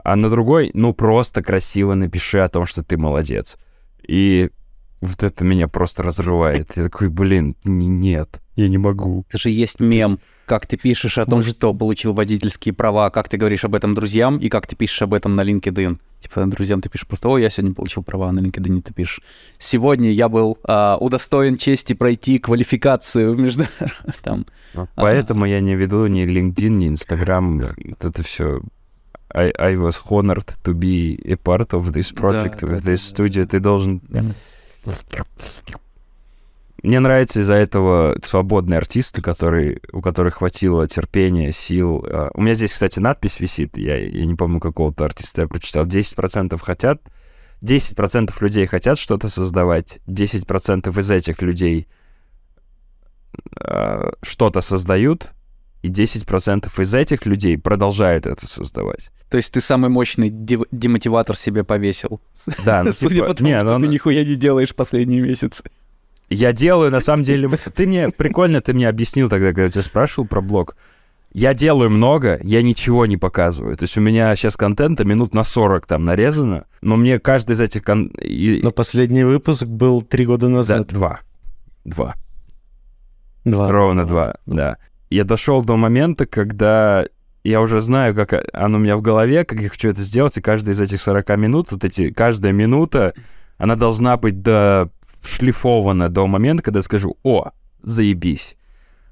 а 0.04 0.16
на 0.16 0.28
другой, 0.28 0.70
ну, 0.74 0.92
просто 0.92 1.42
красиво 1.42 1.94
напиши 1.94 2.38
о 2.38 2.48
том, 2.48 2.66
что 2.66 2.82
ты 2.82 2.96
молодец. 2.96 3.58
И 4.06 4.50
вот 5.00 5.22
это 5.22 5.44
меня 5.44 5.68
просто 5.68 6.02
разрывает. 6.02 6.76
Я 6.76 6.84
такой, 6.84 7.08
блин, 7.08 7.56
нет, 7.64 8.40
я 8.56 8.68
не 8.68 8.78
могу. 8.78 9.24
Это 9.28 9.38
же 9.38 9.50
есть 9.50 9.78
мем, 9.80 10.18
как 10.46 10.66
ты 10.66 10.76
пишешь 10.76 11.18
о 11.18 11.24
том, 11.24 11.42
что 11.42 11.72
получил 11.72 12.14
водительские 12.14 12.74
права, 12.74 13.10
как 13.10 13.28
ты 13.28 13.36
говоришь 13.36 13.64
об 13.64 13.74
этом 13.74 13.94
друзьям, 13.94 14.38
и 14.38 14.48
как 14.48 14.66
ты 14.66 14.74
пишешь 14.74 15.02
об 15.02 15.14
этом 15.14 15.36
на 15.36 15.42
LinkedIn. 15.42 15.98
Типа 16.20 16.44
друзьям 16.46 16.80
ты 16.80 16.88
пишешь 16.88 17.06
просто, 17.06 17.28
ой, 17.28 17.42
я 17.42 17.50
сегодня 17.50 17.74
получил 17.74 18.02
права, 18.02 18.28
а 18.28 18.32
на 18.32 18.40
LinkedIn 18.40 18.82
ты 18.82 18.92
пишешь. 18.92 19.20
Сегодня 19.58 20.10
я 20.10 20.28
был 20.28 20.58
а, 20.64 20.96
удостоен 20.98 21.56
чести 21.56 21.92
пройти 21.92 22.38
квалификацию 22.38 23.36
между... 23.36 23.64
Там. 24.22 24.46
Вот 24.74 24.88
Поэтому 24.96 25.46
я 25.46 25.60
не 25.60 25.76
веду 25.76 26.06
ни 26.06 26.24
LinkedIn, 26.24 26.68
ни 26.70 26.90
Instagram. 26.90 27.74
Вот 27.84 28.04
это 28.04 28.22
все. 28.24 28.60
I, 29.32 29.52
I 29.58 29.76
was 29.76 30.00
honored 30.10 30.56
to 30.64 30.74
be 30.74 31.20
a 31.24 31.36
part 31.36 31.72
of 31.72 31.92
this 31.92 32.12
project, 32.12 32.60
Да, 32.62 32.66
with 32.66 32.84
да, 32.84 32.92
this 32.92 33.14
studio. 33.14 33.44
Ты 33.44 33.60
должен... 33.60 34.00
Мне 36.82 37.00
нравятся 37.00 37.40
из-за 37.40 37.54
этого 37.54 38.16
свободные 38.22 38.78
артисты, 38.78 39.20
которые, 39.20 39.80
у 39.92 40.00
которых 40.00 40.36
хватило 40.36 40.86
терпения, 40.86 41.50
сил. 41.50 42.04
А, 42.08 42.30
У 42.34 42.40
меня 42.40 42.54
здесь, 42.54 42.72
кстати, 42.72 43.00
надпись 43.00 43.40
висит, 43.40 43.76
я, 43.76 43.96
я 43.96 44.24
не 44.24 44.34
помню 44.36 44.60
какого-то 44.60 45.04
артиста 45.04 45.42
я 45.42 45.48
прочитал. 45.48 45.86
10% 45.86 46.56
хотят, 46.62 47.02
10% 47.62 48.32
людей 48.40 48.66
хотят 48.66 48.96
что-то 48.98 49.28
создавать, 49.28 49.98
10% 50.06 51.00
из 51.00 51.10
этих 51.10 51.42
людей 51.42 51.88
а, 53.60 54.12
что-то 54.22 54.60
создают, 54.60 55.32
и 55.82 55.88
10% 55.88 56.66
из 56.82 56.94
этих 56.94 57.24
людей 57.26 57.56
продолжают 57.56 58.26
это 58.26 58.48
создавать. 58.48 59.10
То 59.30 59.36
есть 59.36 59.52
ты 59.52 59.60
самый 59.60 59.90
мощный 59.90 60.28
дев- 60.30 60.66
демотиватор 60.72 61.36
себе 61.36 61.62
повесил. 61.64 62.20
Да, 62.64 62.82
ну, 62.84 62.92
Судя 62.92 63.14
типа, 63.16 63.26
по 63.26 63.34
тому, 63.34 63.48
не, 63.50 63.60
что 63.60 63.72
ну, 63.74 63.80
ты 63.80 63.86
ну, 63.86 63.92
нихуя 63.92 64.24
не 64.24 64.34
делаешь 64.36 64.74
последние 64.74 65.20
месяцы. 65.20 65.62
Я 66.30 66.52
делаю, 66.52 66.90
на 66.90 67.00
самом 67.00 67.22
деле... 67.22 67.48
Ты 67.74 67.86
мне... 67.86 68.10
Прикольно, 68.10 68.60
ты 68.60 68.74
мне 68.74 68.88
объяснил 68.88 69.28
тогда, 69.28 69.48
когда 69.48 69.64
я 69.64 69.68
тебя 69.70 69.82
спрашивал 69.82 70.26
про 70.26 70.40
блог. 70.40 70.76
Я 71.32 71.52
делаю 71.54 71.90
много, 71.90 72.40
я 72.42 72.62
ничего 72.62 73.04
не 73.06 73.18
показываю. 73.18 73.76
То 73.76 73.84
есть 73.84 73.96
у 73.98 74.00
меня 74.00 74.34
сейчас 74.34 74.56
контента 74.56 75.04
минут 75.04 75.34
на 75.34 75.44
40 75.44 75.86
там 75.86 76.02
нарезано, 76.04 76.64
но 76.80 76.96
мне 76.96 77.18
каждый 77.20 77.52
из 77.52 77.60
этих... 77.60 77.84
Кон... 77.84 78.06
и- 78.06 78.60
Но 78.62 78.72
последний 78.72 79.24
выпуск 79.24 79.64
был 79.66 80.00
три 80.02 80.24
года 80.24 80.46
Да, 80.46 80.52
назад. 80.54 80.86
два. 80.88 81.20
Два. 81.84 82.14
Два. 83.44 83.70
Ровно 83.70 84.06
два, 84.06 84.36
да. 84.46 84.78
Я 85.10 85.24
дошел 85.24 85.64
до 85.64 85.76
момента, 85.76 86.26
когда 86.26 87.06
я 87.44 87.60
уже 87.60 87.80
знаю, 87.80 88.14
как 88.14 88.34
оно 88.52 88.78
у 88.78 88.80
меня 88.80 88.96
в 88.96 89.02
голове, 89.02 89.44
как 89.44 89.60
я 89.60 89.68
хочу 89.68 89.88
это 89.88 90.02
сделать, 90.02 90.36
и 90.36 90.42
каждая 90.42 90.74
из 90.74 90.80
этих 90.80 91.00
40 91.00 91.28
минут, 91.38 91.72
вот 91.72 91.84
эти, 91.84 92.10
каждая 92.10 92.52
минута, 92.52 93.14
она 93.56 93.76
должна 93.76 94.16
быть 94.16 94.42
до 94.42 94.90
шлифована 95.24 96.08
до 96.08 96.26
момента, 96.26 96.62
когда 96.62 96.78
я 96.78 96.82
скажу, 96.82 97.16
о, 97.22 97.50
заебись. 97.82 98.56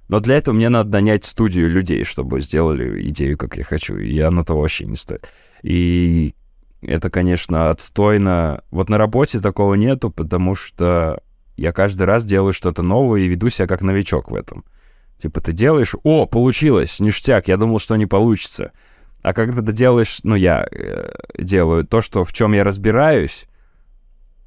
Но 0.08 0.20
для 0.20 0.36
этого 0.36 0.54
мне 0.54 0.68
надо 0.68 0.90
нанять 0.90 1.24
студию 1.24 1.68
людей, 1.68 2.04
чтобы 2.04 2.40
сделали 2.40 3.08
идею, 3.08 3.36
как 3.36 3.56
я 3.56 3.64
хочу, 3.64 3.96
и 3.96 4.18
оно 4.20 4.42
того 4.42 4.60
вообще 4.60 4.86
не 4.86 4.96
стоит. 4.96 5.28
И 5.62 6.34
это, 6.82 7.10
конечно, 7.10 7.70
отстойно. 7.70 8.62
Вот 8.70 8.88
на 8.88 8.98
работе 8.98 9.40
такого 9.40 9.74
нету, 9.74 10.10
потому 10.10 10.54
что 10.54 11.20
я 11.56 11.72
каждый 11.72 12.04
раз 12.04 12.24
делаю 12.24 12.52
что-то 12.52 12.82
новое 12.82 13.22
и 13.22 13.26
веду 13.26 13.48
себя 13.48 13.66
как 13.66 13.82
новичок 13.82 14.30
в 14.30 14.34
этом. 14.34 14.64
Типа 15.18 15.40
ты 15.40 15.52
делаешь, 15.52 15.94
о, 16.02 16.26
получилось, 16.26 17.00
ништяк, 17.00 17.48
я 17.48 17.56
думал, 17.56 17.78
что 17.78 17.96
не 17.96 18.06
получится. 18.06 18.72
А 19.22 19.32
когда 19.32 19.62
ты 19.62 19.72
делаешь, 19.72 20.20
ну 20.24 20.34
я 20.34 20.66
э, 20.70 21.10
делаю 21.38 21.86
то, 21.86 22.00
что 22.00 22.22
в 22.22 22.32
чем 22.32 22.52
я 22.52 22.64
разбираюсь, 22.64 23.46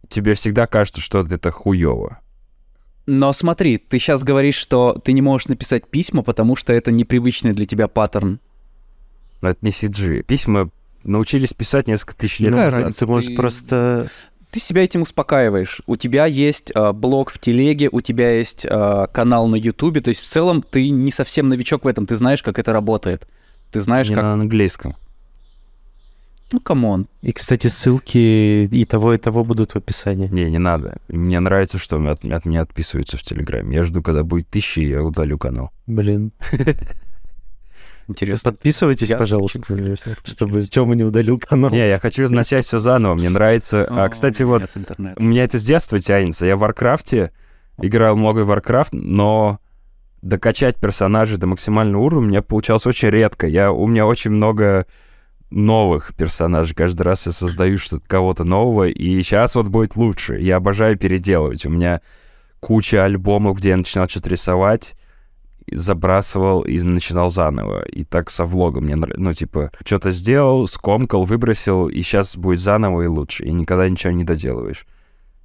тебе 0.07 0.36
всегда 0.36 0.67
кажется, 0.67 1.01
что 1.01 1.22
это 1.22 1.51
хуево. 1.51 2.20
Но 3.05 3.34
смотри, 3.34 3.78
ты 3.78 3.97
сейчас 3.97 4.24
говоришь, 4.24 4.55
что 4.55 5.01
ты 5.03 5.13
не 5.13 5.22
можешь 5.22 5.47
написать 5.47 5.89
письма, 5.89 6.22
потому 6.22 6.55
что 6.55 6.74
это 6.74 6.91
непривычный 6.91 7.53
для 7.53 7.65
тебя 7.65 7.88
паттерн. 7.88 8.39
Но 9.41 9.49
это 9.49 9.59
не 9.61 9.72
CG. 9.72 10.22
Письма 10.24 10.70
научились 11.03 11.53
писать 11.53 11.88
несколько 11.88 12.15
тысяч 12.15 12.39
лет 12.39 12.51
назад. 12.51 12.80
разница? 12.80 12.99
Ты 12.99 13.07
можешь 13.07 13.30
Ты- 13.30 13.36
просто... 13.36 14.09
Ты 14.52 14.60
себя 14.60 14.84
этим 14.84 15.04
успокаиваешь. 15.04 15.82
У 15.86 15.95
тебя 15.95 16.26
есть 16.26 16.72
э, 16.74 16.91
блог 16.91 17.30
в 17.30 17.39
телеге, 17.39 17.89
у 17.91 18.02
тебя 18.02 18.32
есть 18.32 18.66
э, 18.66 19.08
канал 19.12 19.47
на 19.47 19.56
Ютубе. 19.56 20.02
То 20.02 20.10
есть 20.10 20.22
в 20.22 20.26
целом 20.26 20.64
ты 20.64 20.89
не 20.89 21.12
совсем 21.12 21.50
новичок 21.50 21.86
в 21.86 21.88
этом. 21.88 22.08
Ты 22.08 22.16
знаешь, 22.16 22.41
как 22.41 22.58
это 22.58 22.74
работает. 22.74 23.28
Ты 23.72 23.82
знаешь, 23.82 24.10
Не 24.10 24.16
как... 24.16 24.24
на 24.24 24.34
английском. 24.34 24.95
Ну, 26.52 26.60
come 26.60 26.87
on. 26.87 27.08
И, 27.22 27.32
кстати, 27.32 27.68
ссылки 27.68 28.66
и 28.66 28.86
того, 28.86 29.14
и 29.14 29.20
того 29.20 29.43
будут 29.43 29.74
в 29.74 29.76
описании. 29.76 30.30
Не, 30.30 30.50
не 30.50 30.58
надо. 30.58 30.97
Мне 31.08 31.39
нравится, 31.39 31.78
что 31.78 31.97
от, 32.10 32.26
от 32.26 32.45
меня 32.45 32.62
отписываются 32.62 33.18
в 33.18 33.24
Телеграме. 33.24 33.76
Я 33.76 33.84
жду, 33.84 34.02
когда 34.02 34.24
будет 34.24 34.47
тысяча, 34.47 34.82
и 34.82 34.89
я 34.89 35.04
удалю 35.04 35.38
канал. 35.38 35.72
Блин. 35.86 36.32
Интересно. 38.10 38.51
Подписывайтесь, 38.51 39.10
Я 39.10 39.18
пожалуйста, 39.18 39.60
очень- 39.60 39.95
чтобы 40.26 40.62
Тёма 40.64 40.95
не 40.95 41.03
удалил 41.03 41.39
канал. 41.39 41.70
Не, 41.72 41.88
я 41.88 41.99
хочу 41.99 42.28
начать 42.30 42.66
все 42.66 42.80
заново. 42.80 43.14
Мне 43.14 43.30
нравится. 43.30 43.86
А, 43.89 44.10
кстати, 44.10 44.41
вот 44.43 44.64
у 45.18 45.24
меня 45.24 45.43
это 45.43 45.60
с 45.60 45.64
детства 45.64 45.99
тянется. 45.99 46.45
Я 46.47 46.55
в 46.55 46.60
Варкрафте 46.60 47.32
играл 47.78 48.16
много 48.18 48.39
в 48.43 48.47
Варкрафт, 48.47 48.93
но 48.93 49.60
докачать 50.22 50.76
персонажей 50.78 51.38
до 51.38 51.47
максимального 51.47 52.01
уровня 52.01 52.26
у 52.26 52.30
меня 52.30 52.41
получалось 52.41 52.86
очень 52.88 53.10
редко. 53.10 53.47
Я, 53.47 53.72
у 53.72 53.88
меня 53.88 54.05
очень 54.05 54.32
много 54.32 54.86
новых 55.51 56.14
персонажей. 56.16 56.76
Каждый 56.76 57.03
раз 57.03 57.26
я 57.26 57.32
создаю 57.32 57.78
что-то 57.78 58.07
кого-то 58.07 58.43
нового, 58.43 58.88
и 58.88 59.22
сейчас 59.22 59.55
вот 59.55 59.68
будет 59.68 59.95
лучше. 59.95 60.39
Я 60.39 60.57
обожаю 60.57 60.97
переделывать. 60.97 61.66
У 61.66 61.70
меня 61.70 62.01
куча 62.60 63.03
альбомов, 63.03 63.57
где 63.57 63.70
я 63.70 63.78
начинал 63.78 64.07
что-то 64.10 64.30
рисовать, 64.30 64.95
забрасывал 65.76 66.61
и 66.61 66.80
начинал 66.80 67.32
заново. 67.32 67.84
И 67.84 68.03
так 68.03 68.30
со 68.30 68.45
влогом 68.45 68.86
мне 68.86 68.95
Ну, 68.95 69.34
типа, 69.34 69.72
что-то 69.86 70.11
сделал, 70.11 70.67
скомкал, 70.67 71.24
выбросил, 71.24 71.88
и 71.88 72.01
сейчас 72.01 72.38
будет 72.38 72.59
заново 72.59 73.03
и 73.03 73.07
лучше. 73.07 73.45
И 73.45 73.51
никогда 73.51 73.89
ничего 73.89 74.11
не 74.13 74.24
доделываешь. 74.24 74.86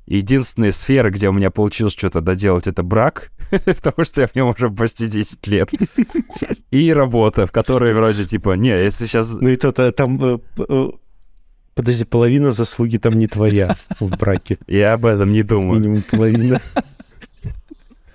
Единственная 0.06 0.72
сфера, 0.72 1.10
где 1.10 1.28
у 1.28 1.32
меня 1.32 1.50
получилось 1.50 1.94
что-то 1.94 2.20
доделать, 2.20 2.66
это 2.66 2.82
брак, 2.82 3.30
потому 3.50 4.04
что 4.04 4.20
я 4.20 4.26
в 4.26 4.34
нем 4.34 4.48
уже 4.48 4.68
почти 4.68 5.06
10 5.06 5.46
лет. 5.46 5.70
И 6.70 6.92
работа, 6.92 7.46
в 7.46 7.52
которой 7.52 7.94
вроде 7.94 8.24
типа, 8.24 8.56
не, 8.56 8.68
если 8.68 9.06
сейчас... 9.06 9.34
Ну 9.40 9.48
и 9.48 9.56
то 9.56 9.72
то 9.72 9.90
там... 9.92 10.22
э, 10.22 10.38
э, 10.58 10.90
Подожди, 11.74 12.04
половина 12.04 12.52
заслуги 12.52 12.98
там 12.98 13.18
не 13.18 13.26
твоя 13.26 13.76
в 13.98 14.16
браке. 14.16 14.58
Я 14.68 14.92
об 14.92 15.06
этом 15.06 15.32
не 15.32 15.42
думаю. 15.42 15.80
Минимум 15.80 16.02
половина. 16.08 16.60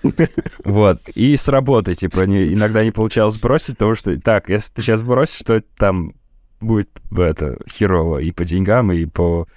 Вот. 0.63 1.01
И 1.15 1.35
с 1.35 1.47
работы, 1.47 1.93
типа, 1.93 2.21
не- 2.25 2.53
иногда 2.53 2.83
не 2.83 2.91
получалось 2.91 3.37
бросить, 3.37 3.77
потому 3.77 3.95
что, 3.95 4.19
так, 4.19 4.49
если 4.49 4.73
ты 4.73 4.81
сейчас 4.81 5.01
бросишь, 5.01 5.41
то 5.43 5.59
там 5.77 6.13
будет 6.61 6.89
это 7.17 7.57
херово 7.69 8.19
и 8.19 8.31
по 8.31 8.43
деньгам, 8.45 8.91
и 8.91 9.05
по 9.05 9.47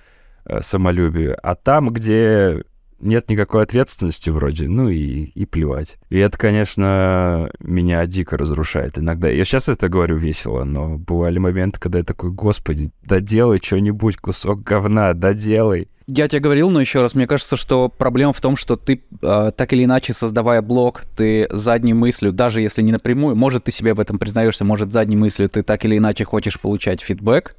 э, 0.44 0.60
самолюбию. 0.62 1.36
А 1.42 1.54
там, 1.54 1.90
где 1.90 2.62
нет 3.02 3.28
никакой 3.28 3.62
ответственности 3.62 4.30
вроде, 4.30 4.68
ну 4.68 4.88
и, 4.88 5.24
и 5.24 5.44
плевать. 5.44 5.98
И 6.08 6.18
это, 6.18 6.38
конечно, 6.38 7.50
меня 7.60 8.04
дико 8.06 8.38
разрушает 8.38 8.98
иногда. 8.98 9.28
Я 9.28 9.44
сейчас 9.44 9.68
это 9.68 9.88
говорю 9.88 10.16
весело, 10.16 10.64
но 10.64 10.96
бывали 10.98 11.38
моменты, 11.38 11.80
когда 11.80 11.98
я 11.98 12.04
такой, 12.04 12.30
господи, 12.30 12.90
доделай 13.04 13.58
что-нибудь, 13.62 14.16
кусок 14.16 14.62
говна, 14.62 15.12
доделай. 15.12 15.88
Я 16.06 16.28
тебе 16.28 16.40
говорил, 16.40 16.70
но 16.70 16.80
еще 16.80 17.00
раз, 17.00 17.14
мне 17.14 17.26
кажется, 17.26 17.56
что 17.56 17.88
проблема 17.88 18.32
в 18.32 18.40
том, 18.40 18.56
что 18.56 18.76
ты 18.76 19.02
э, 19.22 19.50
так 19.56 19.72
или 19.72 19.84
иначе, 19.84 20.12
создавая 20.12 20.60
блог, 20.60 21.02
ты 21.16 21.46
задней 21.50 21.94
мыслью, 21.94 22.32
даже 22.32 22.60
если 22.60 22.82
не 22.82 22.92
напрямую, 22.92 23.36
может, 23.36 23.64
ты 23.64 23.70
себе 23.70 23.94
в 23.94 24.00
этом 24.00 24.18
признаешься, 24.18 24.64
может, 24.64 24.92
задней 24.92 25.16
мыслью 25.16 25.48
ты 25.48 25.62
так 25.62 25.84
или 25.84 25.96
иначе 25.98 26.24
хочешь 26.24 26.60
получать 26.60 27.00
фидбэк 27.00 27.54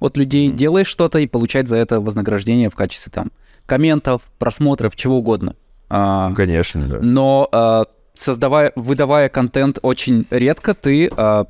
от 0.00 0.16
людей, 0.16 0.48
Мгм. 0.48 0.56
делаешь 0.56 0.86
что-то 0.88 1.18
и 1.18 1.26
получать 1.26 1.68
за 1.68 1.76
это 1.76 2.00
вознаграждение 2.00 2.70
в 2.70 2.74
качестве 2.74 3.12
там 3.12 3.30
комментов, 3.66 4.22
просмотров, 4.38 4.96
чего 4.96 5.18
угодно. 5.18 5.56
А, 5.88 6.32
конечно, 6.34 6.86
да. 6.86 6.98
но 7.00 7.48
э, 7.52 7.84
создавая, 8.14 8.72
выдавая 8.76 9.28
контент 9.28 9.78
очень 9.82 10.26
редко, 10.30 10.74
ты, 10.74 11.10
э, 11.14 11.44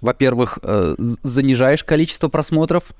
во-первых, 0.00 0.58
э, 0.62 0.94
занижаешь 0.98 1.82
количество 1.84 2.28
просмотров, 2.28 2.92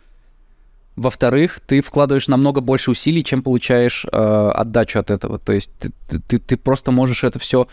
во-вторых, 0.97 1.61
ты 1.61 1.83
вкладываешь 1.83 2.29
намного 2.29 2.63
больше 2.63 2.91
усилий, 2.91 3.23
чем 3.23 3.43
получаешь 3.43 4.07
э, 4.11 4.51
отдачу 4.55 4.99
от 4.99 5.11
этого. 5.11 5.39
То 5.39 5.53
есть 5.53 5.71
ты- 5.79 5.93
ты, 6.21 6.39
ты 6.39 6.57
просто 6.57 6.91
можешь 6.91 7.23
это 7.23 7.39
все 7.39 7.69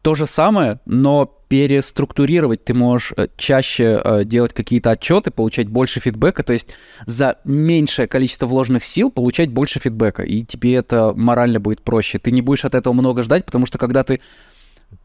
то 0.00 0.14
же 0.14 0.24
самое, 0.26 0.80
но 0.86 1.26
переструктурировать. 1.52 2.64
Ты 2.64 2.72
можешь 2.72 3.12
э, 3.14 3.28
чаще 3.36 4.00
э, 4.02 4.24
делать 4.24 4.54
какие-то 4.54 4.92
отчеты, 4.92 5.30
получать 5.30 5.68
больше 5.68 6.00
фидбэка. 6.00 6.42
То 6.42 6.54
есть 6.54 6.68
за 7.04 7.36
меньшее 7.44 8.08
количество 8.08 8.46
вложенных 8.46 8.86
сил 8.86 9.10
получать 9.10 9.50
больше 9.50 9.78
фидбэка. 9.78 10.22
И 10.22 10.44
тебе 10.44 10.76
это 10.76 11.12
морально 11.14 11.60
будет 11.60 11.82
проще. 11.82 12.18
Ты 12.18 12.30
не 12.30 12.40
будешь 12.40 12.64
от 12.64 12.74
этого 12.74 12.94
много 12.94 13.22
ждать, 13.22 13.44
потому 13.44 13.66
что 13.66 13.76
когда 13.76 14.02
ты 14.02 14.22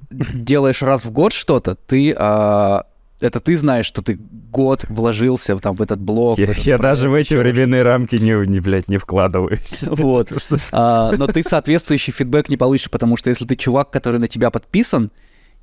делаешь 0.09 0.81
раз 0.81 1.03
в 1.03 1.11
год 1.11 1.33
что-то, 1.33 1.75
ты 1.75 2.15
а, 2.17 2.85
это 3.19 3.41
ты 3.41 3.57
знаешь, 3.57 3.85
что 3.85 4.01
ты 4.01 4.17
год 4.49 4.85
вложился 4.87 5.53
в, 5.53 5.59
там, 5.59 5.75
в 5.75 5.81
этот 5.81 5.99
блог. 5.99 6.37
в 6.37 6.39
Я, 6.39 6.45
этот 6.45 6.59
я 6.59 6.77
проект, 6.77 6.81
даже 6.81 7.09
в 7.09 7.13
эти 7.13 7.33
временные 7.33 7.83
рамки 7.83 8.15
не, 8.15 8.47
не, 8.47 8.61
блядь, 8.61 8.87
не 8.87 8.97
вкладываюсь. 8.97 9.83
Вот. 9.89 10.31
А, 10.71 11.11
но 11.17 11.27
ты 11.27 11.43
соответствующий 11.43 12.13
фидбэк 12.13 12.47
не 12.47 12.55
получишь, 12.55 12.89
потому 12.89 13.17
что 13.17 13.29
если 13.29 13.43
ты 13.43 13.57
чувак, 13.57 13.91
который 13.91 14.21
на 14.21 14.29
тебя 14.29 14.49
подписан, 14.49 15.11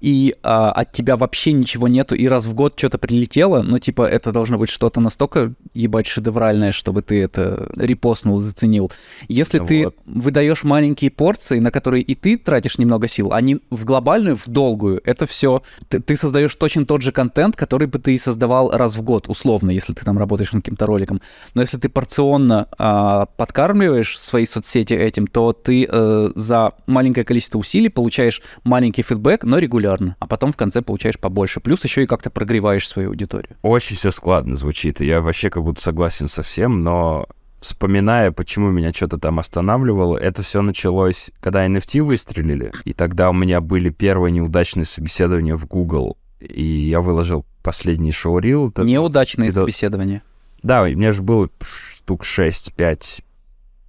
и 0.05 0.35
а, 0.43 0.71
от 0.71 0.93
тебя 0.93 1.17
вообще 1.17 1.53
ничего 1.53 1.89
нету, 1.89 2.15
и 2.15 2.29
раз 2.29 2.45
в 2.45 2.53
год 2.53 2.75
что-то 2.77 2.99
прилетело, 2.99 3.63
ну, 3.63 3.79
типа, 3.79 4.03
это 4.03 4.33
должно 4.33 4.59
быть 4.59 4.69
что-то 4.69 5.01
настолько, 5.01 5.55
ебать, 5.73 6.07
шедевральное, 6.07 6.73
чтобы 6.73 7.01
ты 7.01 7.23
это 7.23 7.71
репостнул, 7.75 8.39
заценил. 8.41 8.93
Если 9.29 9.61
ты 9.61 9.85
Вот. 9.85 9.97
выдаешь 10.05 10.63
маленькие 10.63 11.11
порции, 11.11 11.59
на 11.59 11.71
которые 11.71 12.03
и 12.03 12.15
ты 12.15 12.37
тратишь 12.37 12.77
немного 12.77 13.09
сил, 13.09 13.33
они 13.33 13.61
в 13.71 13.87
глобальную, 13.87 14.37
в 14.37 14.47
долгую, 14.47 15.01
это 15.07 15.27
все... 15.27 15.63
Ты, 15.89 16.01
ты 16.01 16.17
создаешь 16.17 16.55
точно 16.55 16.85
тот 16.85 17.01
же 17.01 17.11
контент, 17.11 17.57
который 17.57 17.89
бы 17.89 17.99
ты 17.99 18.15
и 18.15 18.19
создавал 18.19 18.73
раз 18.73 18.97
в 18.97 19.01
год, 19.01 19.31
условно, 19.31 19.71
если 19.71 19.95
ты 19.95 20.05
там 20.05 20.19
работаешь 20.19 20.53
над 20.53 20.65
каким-то 20.65 20.85
роликом. 20.85 21.23
Но 21.55 21.63
если 21.63 21.79
ты 21.79 21.89
порционно 21.89 22.69
а, 22.77 23.25
подкармливаешь 23.25 24.19
свои 24.19 24.45
соцсети 24.45 24.93
этим, 24.93 25.27
то 25.27 25.55
ты 25.55 25.89
э, 25.91 26.31
за 26.35 26.73
маленькое 26.87 27.25
количество 27.25 27.59
усилий 27.59 27.89
получаешь 27.89 28.43
маленький 28.65 29.01
фидбэк, 29.01 29.45
но 29.45 29.57
регулярно, 29.57 29.94
а 30.19 30.27
потом 30.27 30.53
в 30.53 30.57
конце 30.57 30.83
получаешь 30.83 31.19
побольше. 31.19 31.61
Плюс 31.61 31.85
еще 31.85 32.03
и 32.03 32.07
как-то 32.07 32.31
прогреваешь 32.31 32.89
свою 32.89 33.11
аудиторию. 33.11 33.57
Очень 33.63 33.97
все 33.97 34.11
складно 34.11 34.57
звучит, 34.57 35.01
и 35.01 35.07
я 35.07 35.21
вообще 35.21 35.51
как 35.51 35.63
будто 35.63 35.81
согласен 35.81 36.27
со 36.27 36.43
всем, 36.43 36.83
но 36.83 37.27
вспоминая, 37.61 38.31
почему 38.31 38.71
меня 38.71 38.93
что-то 38.93 39.19
там 39.19 39.39
останавливало, 39.39 40.19
это 40.19 40.43
все 40.43 40.61
началось, 40.63 41.31
когда 41.41 41.67
NFT 41.67 42.03
выстрелили, 42.03 42.73
и 42.85 42.93
тогда 42.93 43.31
у 43.31 43.33
меня 43.33 43.61
были 43.61 43.91
первые 43.91 44.33
неудачные 44.33 44.85
собеседования 44.85 45.57
в 45.57 45.67
Google, 45.67 46.19
и 46.41 46.63
я 46.63 47.01
выложил 47.01 47.47
последний 47.63 48.13
шоурил. 48.13 48.73
Неудачные 48.77 49.49
это- 49.49 49.61
собеседования. 49.61 50.23
Да, 50.63 50.83
у 50.83 50.87
меня 50.87 51.13
же 51.13 51.23
было 51.23 51.49
штук 51.63 52.25
6-5 52.25 53.23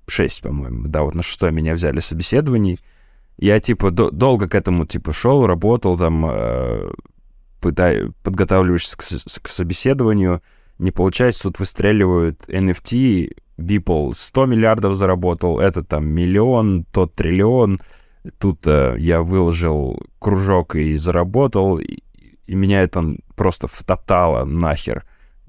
6, 0.08 0.42
по-моему, 0.42 0.88
да, 0.88 1.04
вот 1.04 1.16
на 1.16 1.24
шестое 1.24 1.52
меня 1.52 1.74
взяли 1.74 2.00
собеседований. 2.00 2.80
Я, 3.38 3.60
типа, 3.60 3.92
до- 3.92 4.12
долго 4.12 4.48
к 4.48 4.56
этому, 4.56 4.86
типа, 4.86 5.12
шел, 5.12 5.46
работал 5.46 5.98
там, 5.98 6.26
э, 6.28 6.90
пытай- 7.62 8.12
подготавливаешься 8.24 8.98
к, 8.98 9.04
с- 9.04 9.40
к 9.42 9.48
собеседованию, 9.48 10.42
не 10.78 10.92
получается, 10.92 11.44
тут 11.44 11.60
выстреливают 11.60 12.44
NFT, 12.48 13.32
Beeple 13.58 14.12
100 14.14 14.46
миллиардов 14.46 14.96
заработал, 14.96 15.60
этот 15.60 15.88
там 15.88 16.08
миллион, 16.08 16.84
тот 16.92 17.16
триллион. 17.16 17.80
Тут 18.40 18.66
э, 18.66 18.96
я 19.00 19.22
выложил 19.22 20.02
кружок 20.20 20.76
и 20.76 20.96
заработал, 20.96 21.80
и, 21.80 22.00
и 22.48 22.56
меня 22.56 22.82
это 22.82 23.16
просто 23.36 23.68
втоптало 23.68 24.44
нахер. 24.46 25.06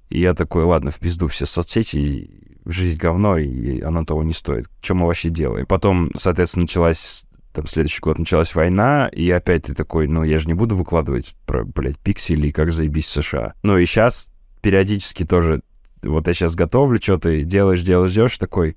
И 0.09 0.21
я 0.21 0.35
такой, 0.35 0.63
ладно, 0.65 0.91
в 0.91 0.99
пизду 0.99 1.27
все 1.27 1.47
соцсети, 1.47 2.31
жизнь 2.65 2.99
говно, 2.99 3.39
и 3.39 3.81
она 3.81 4.05
того 4.05 4.23
не 4.23 4.33
стоит. 4.33 4.69
Что 4.81 4.95
мы 4.95 5.07
вообще 5.07 5.31
делаем? 5.31 5.67
Потом, 5.67 6.11
соответственно, 6.17 6.63
началась 6.65 7.26
там 7.57 7.67
следующий 7.67 8.01
год 8.01 8.19
началась 8.19 8.55
война, 8.55 9.09
и 9.09 9.31
опять 9.31 9.65
ты 9.65 9.75
такой, 9.75 10.07
ну, 10.07 10.23
я 10.25 10.39
же 10.39 10.47
не 10.47 10.53
буду 10.55 10.77
выкладывать 10.77 11.35
про, 11.47 11.65
блядь, 11.65 11.99
пиксели 11.99 12.49
и 12.49 12.53
как 12.53 12.71
заебись 12.71 13.07
в 13.07 13.23
США. 13.23 13.55
Ну, 13.63 13.79
и 13.79 13.87
сейчас 13.87 14.31
периодически 14.61 15.25
тоже, 15.25 15.63
вот 16.03 16.27
я 16.29 16.35
сейчас 16.35 16.55
готовлю 16.55 17.01
что-то, 17.03 17.31
и 17.31 17.45
делаешь, 17.45 17.81
делаешь, 17.83 18.13
делаешь, 18.13 18.37
такой, 18.37 18.77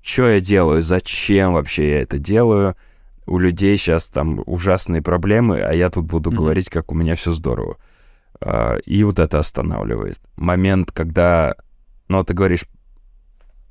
что 0.00 0.26
я 0.26 0.40
делаю, 0.40 0.80
зачем 0.80 1.52
вообще 1.52 1.90
я 1.90 2.00
это 2.02 2.18
делаю? 2.18 2.76
У 3.26 3.38
людей 3.38 3.76
сейчас 3.76 4.08
там 4.08 4.42
ужасные 4.46 5.02
проблемы, 5.02 5.60
а 5.60 5.72
я 5.74 5.90
тут 5.90 6.06
буду 6.06 6.30
Мгм. 6.30 6.38
говорить, 6.38 6.70
как 6.70 6.90
у 6.92 6.94
меня 6.94 7.14
все 7.14 7.32
здорово. 7.32 7.76
А, 8.40 8.76
И 8.86 9.04
вот 9.04 9.18
это 9.18 9.38
останавливает. 9.38 10.18
Момент, 10.36 10.92
когда, 10.92 11.56
ну, 12.08 12.24
ты 12.24 12.32
говоришь, 12.34 12.64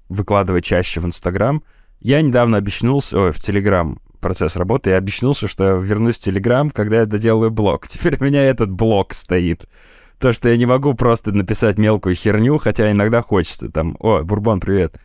выкладывай 0.09 0.61
чаще 0.61 0.99
в 0.99 1.05
Инстаграм. 1.05 1.63
Я 1.99 2.21
недавно 2.21 2.57
обещнулся, 2.57 3.17
ой, 3.19 3.31
в 3.31 3.39
Телеграм 3.39 3.99
процесс 4.23 4.55
работы, 4.55 4.89
я 4.89 4.97
обещнулся, 4.97 5.47
что 5.47 5.65
я 5.65 5.73
вернусь 5.73 6.17
в 6.17 6.21
Телеграм, 6.21 6.71
когда 6.71 7.01
я 7.01 7.05
доделаю 7.05 7.51
блог. 7.51 7.87
Теперь 7.87 8.17
у 8.19 8.23
меня 8.23 8.43
этот 8.43 8.71
блог 8.71 9.13
стоит. 9.13 9.65
То, 10.17 10.31
что 10.31 10.49
я 10.49 10.57
не 10.57 10.65
могу 10.65 10.93
просто 10.95 11.31
написать 11.31 11.77
мелкую 11.77 12.15
херню, 12.15 12.57
хотя 12.57 12.89
иногда 12.89 13.21
хочется. 13.21 13.69
Там, 13.69 13.97
о, 13.99 14.23
Бурбон, 14.23 14.59
привет. 14.59 14.99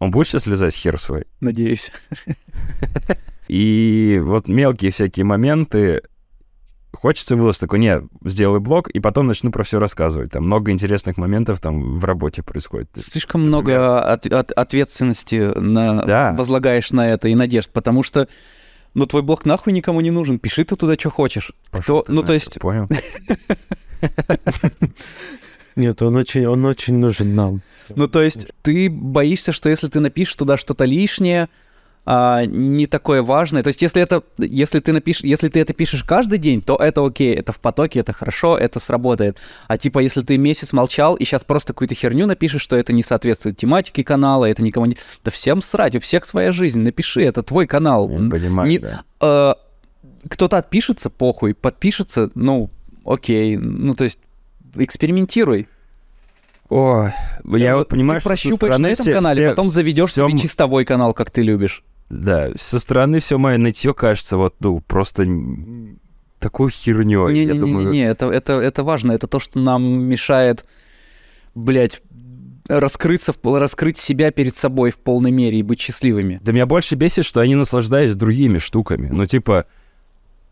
Он 0.00 0.10
будет 0.10 0.26
сейчас 0.26 0.46
лизать 0.46 0.74
хер 0.74 1.00
свой? 1.00 1.24
Надеюсь. 1.40 1.92
И 3.48 4.20
вот 4.22 4.48
мелкие 4.48 4.90
всякие 4.90 5.24
моменты, 5.24 6.02
хочется 6.94 7.36
выложить 7.36 7.60
такой, 7.60 7.78
нет, 7.78 8.04
сделаю 8.24 8.60
блог, 8.60 8.88
и 8.88 9.00
потом 9.00 9.26
начну 9.26 9.50
про 9.50 9.62
все 9.62 9.78
рассказывать. 9.78 10.30
Там 10.32 10.44
много 10.44 10.70
интересных 10.70 11.16
моментов 11.16 11.60
там 11.60 11.98
в 11.98 12.04
работе 12.04 12.42
происходит. 12.42 12.88
Слишком 12.94 13.42
много 13.46 14.00
от- 14.02 14.26
от- 14.26 14.52
ответственности 14.52 15.52
на... 15.58 16.02
Да. 16.04 16.32
возлагаешь 16.36 16.90
на 16.92 17.08
это 17.10 17.28
и 17.28 17.34
надежд, 17.34 17.70
потому 17.72 18.02
что 18.02 18.28
ну, 18.94 19.06
твой 19.06 19.22
блог 19.22 19.44
нахуй 19.44 19.72
никому 19.72 20.00
не 20.00 20.10
нужен. 20.12 20.38
Пиши 20.38 20.64
ты 20.64 20.76
туда, 20.76 20.94
что 20.94 21.10
хочешь. 21.10 21.52
Пошёл 21.70 22.02
Кто- 22.02 22.06
ты 22.06 22.12
ну, 22.12 22.22
то 22.22 22.32
есть- 22.32 22.58
Понял? 22.60 22.88
Нет, 25.76 26.00
он 26.02 26.14
очень, 26.16 26.46
он 26.46 26.64
очень 26.66 26.98
нужен 26.98 27.34
нам. 27.34 27.60
Ну, 27.88 28.06
то 28.06 28.22
есть 28.22 28.46
ты 28.62 28.88
боишься, 28.88 29.50
что 29.52 29.68
если 29.68 29.88
ты 29.88 29.98
напишешь 30.00 30.36
туда 30.36 30.56
что-то 30.56 30.84
лишнее, 30.84 31.48
а, 32.06 32.44
не 32.44 32.86
такое 32.86 33.22
важное. 33.22 33.62
То 33.62 33.68
есть, 33.68 33.80
если 33.80 34.02
это, 34.02 34.22
если 34.38 34.80
ты 34.80 34.92
напишешь, 34.92 35.24
если 35.24 35.48
ты 35.48 35.60
это 35.60 35.72
пишешь 35.72 36.04
каждый 36.04 36.38
день, 36.38 36.60
то 36.60 36.76
это 36.76 37.04
окей, 37.04 37.34
это 37.34 37.52
в 37.52 37.58
потоке, 37.60 38.00
это 38.00 38.12
хорошо, 38.12 38.58
это 38.58 38.78
сработает. 38.78 39.38
А 39.68 39.78
типа, 39.78 40.00
если 40.00 40.20
ты 40.20 40.36
месяц 40.36 40.72
молчал 40.72 41.14
и 41.14 41.24
сейчас 41.24 41.44
просто 41.44 41.72
какую-то 41.72 41.94
херню 41.94 42.26
напишешь, 42.26 42.60
что 42.62 42.76
это 42.76 42.92
не 42.92 43.02
соответствует 43.02 43.56
тематике 43.56 44.04
канала, 44.04 44.44
это 44.44 44.62
никому 44.62 44.86
не... 44.86 44.96
Да 45.24 45.30
всем 45.30 45.62
срать, 45.62 45.96
у 45.96 46.00
всех 46.00 46.26
своя 46.26 46.52
жизнь, 46.52 46.80
напиши, 46.80 47.22
это 47.22 47.42
твой 47.42 47.66
канал. 47.66 48.10
Я 48.10 48.28
понимаю, 48.30 48.68
Не- 48.70 48.78
да. 48.78 49.04
Э, 49.20 49.54
кто-то 50.28 50.58
отпишется, 50.58 51.08
похуй, 51.10 51.54
подпишется, 51.54 52.30
ну, 52.34 52.68
окей, 53.06 53.56
ну, 53.56 53.94
то 53.94 54.04
есть 54.04 54.18
экспериментируй. 54.76 55.68
О, 56.70 57.08
я 57.44 57.76
вот 57.76 57.88
понимаю, 57.88 58.20
ты 58.20 58.22
что 58.22 58.28
прощупаешь 58.30 58.78
на 58.78 58.86
этом 58.88 59.04
все- 59.04 59.14
канале, 59.14 59.46
все- 59.46 59.50
потом 59.50 59.68
заведешь 59.68 60.10
всё 60.10 60.28
себе 60.28 60.38
чистовой 60.38 60.84
канал, 60.84 61.12
как 61.14 61.30
ты 61.30 61.42
любишь. 61.42 61.82
Да, 62.14 62.50
со 62.56 62.78
стороны 62.78 63.18
все 63.18 63.38
мое 63.38 63.58
нытье 63.58 63.92
кажется 63.92 64.36
вот, 64.36 64.54
ну, 64.60 64.80
просто 64.80 65.24
такой 66.38 66.70
херней. 66.70 67.44
Я 67.44 67.54
думаю, 67.54 67.86
Не-не-не, 67.86 68.06
это, 68.06 68.30
это, 68.30 68.52
это 68.54 68.84
важно. 68.84 69.12
Это 69.12 69.26
то, 69.26 69.40
что 69.40 69.58
нам 69.58 70.04
мешает, 70.04 70.64
блядь, 71.54 72.02
раскрыться, 72.68 73.34
раскрыть 73.42 73.98
себя 73.98 74.30
перед 74.30 74.54
собой 74.54 74.90
в 74.90 74.98
полной 74.98 75.30
мере 75.30 75.58
и 75.58 75.62
быть 75.62 75.80
счастливыми. 75.80 76.40
Да 76.42 76.52
меня 76.52 76.66
больше 76.66 76.94
бесит, 76.94 77.24
что 77.24 77.40
они 77.40 77.54
наслаждаются 77.54 78.16
другими 78.16 78.58
штуками. 78.58 79.08
Ну, 79.10 79.26
типа, 79.26 79.66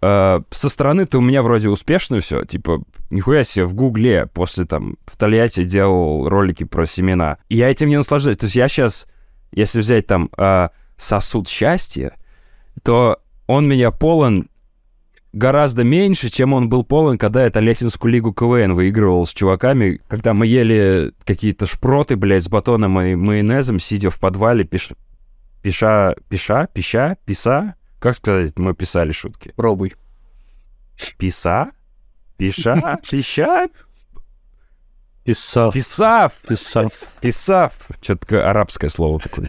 э, 0.00 0.40
со 0.50 0.68
стороны-то 0.68 1.18
у 1.18 1.20
меня 1.22 1.42
вроде 1.42 1.68
успешно 1.68 2.20
все. 2.20 2.44
Типа, 2.44 2.82
нихуя 3.10 3.44
себе, 3.44 3.66
в 3.66 3.74
Гугле 3.74 4.26
после 4.26 4.64
там 4.64 4.96
в 5.06 5.16
Тольятти 5.16 5.62
делал 5.62 6.28
ролики 6.28 6.64
про 6.64 6.86
семена. 6.86 7.38
И 7.48 7.56
я 7.56 7.70
этим 7.70 7.88
не 7.88 7.96
наслаждаюсь. 7.96 8.38
То 8.38 8.46
есть 8.46 8.56
я 8.56 8.66
сейчас, 8.68 9.06
если 9.52 9.80
взять 9.80 10.06
там 10.06 10.30
э, 10.36 10.68
сосуд 11.02 11.48
счастья, 11.48 12.16
то 12.82 13.20
он 13.46 13.68
меня 13.68 13.90
полон 13.90 14.48
гораздо 15.32 15.82
меньше, 15.82 16.28
чем 16.30 16.52
он 16.52 16.68
был 16.68 16.84
полон, 16.84 17.18
когда 17.18 17.44
я 17.44 17.50
Тольяттинскую 17.50 18.12
лигу 18.12 18.32
КВН 18.32 18.72
выигрывал 18.72 19.26
с 19.26 19.32
чуваками, 19.32 20.00
когда 20.08 20.34
мы 20.34 20.46
ели 20.46 21.12
какие-то 21.24 21.66
шпроты, 21.66 22.16
блядь, 22.16 22.44
с 22.44 22.48
батоном 22.48 23.00
и 23.00 23.14
майонезом, 23.14 23.78
сидя 23.78 24.10
в 24.10 24.20
подвале, 24.20 24.64
пиш... 24.64 24.90
пиша, 25.62 26.14
пиша, 26.28 26.68
пища, 26.72 27.16
писа, 27.24 27.74
как 27.98 28.16
сказать, 28.16 28.58
мы 28.58 28.74
писали 28.74 29.12
шутки. 29.12 29.52
Пробуй. 29.56 29.94
Писа? 31.18 31.70
Пиша? 32.36 32.98
Пища? 33.10 33.68
Писав. 35.24 35.72
Писав! 35.72 36.32
Писав. 36.48 36.92
Писав! 37.20 37.72
Что-то 38.00 38.50
арабское 38.50 38.90
слово 38.90 39.20
такое. 39.20 39.48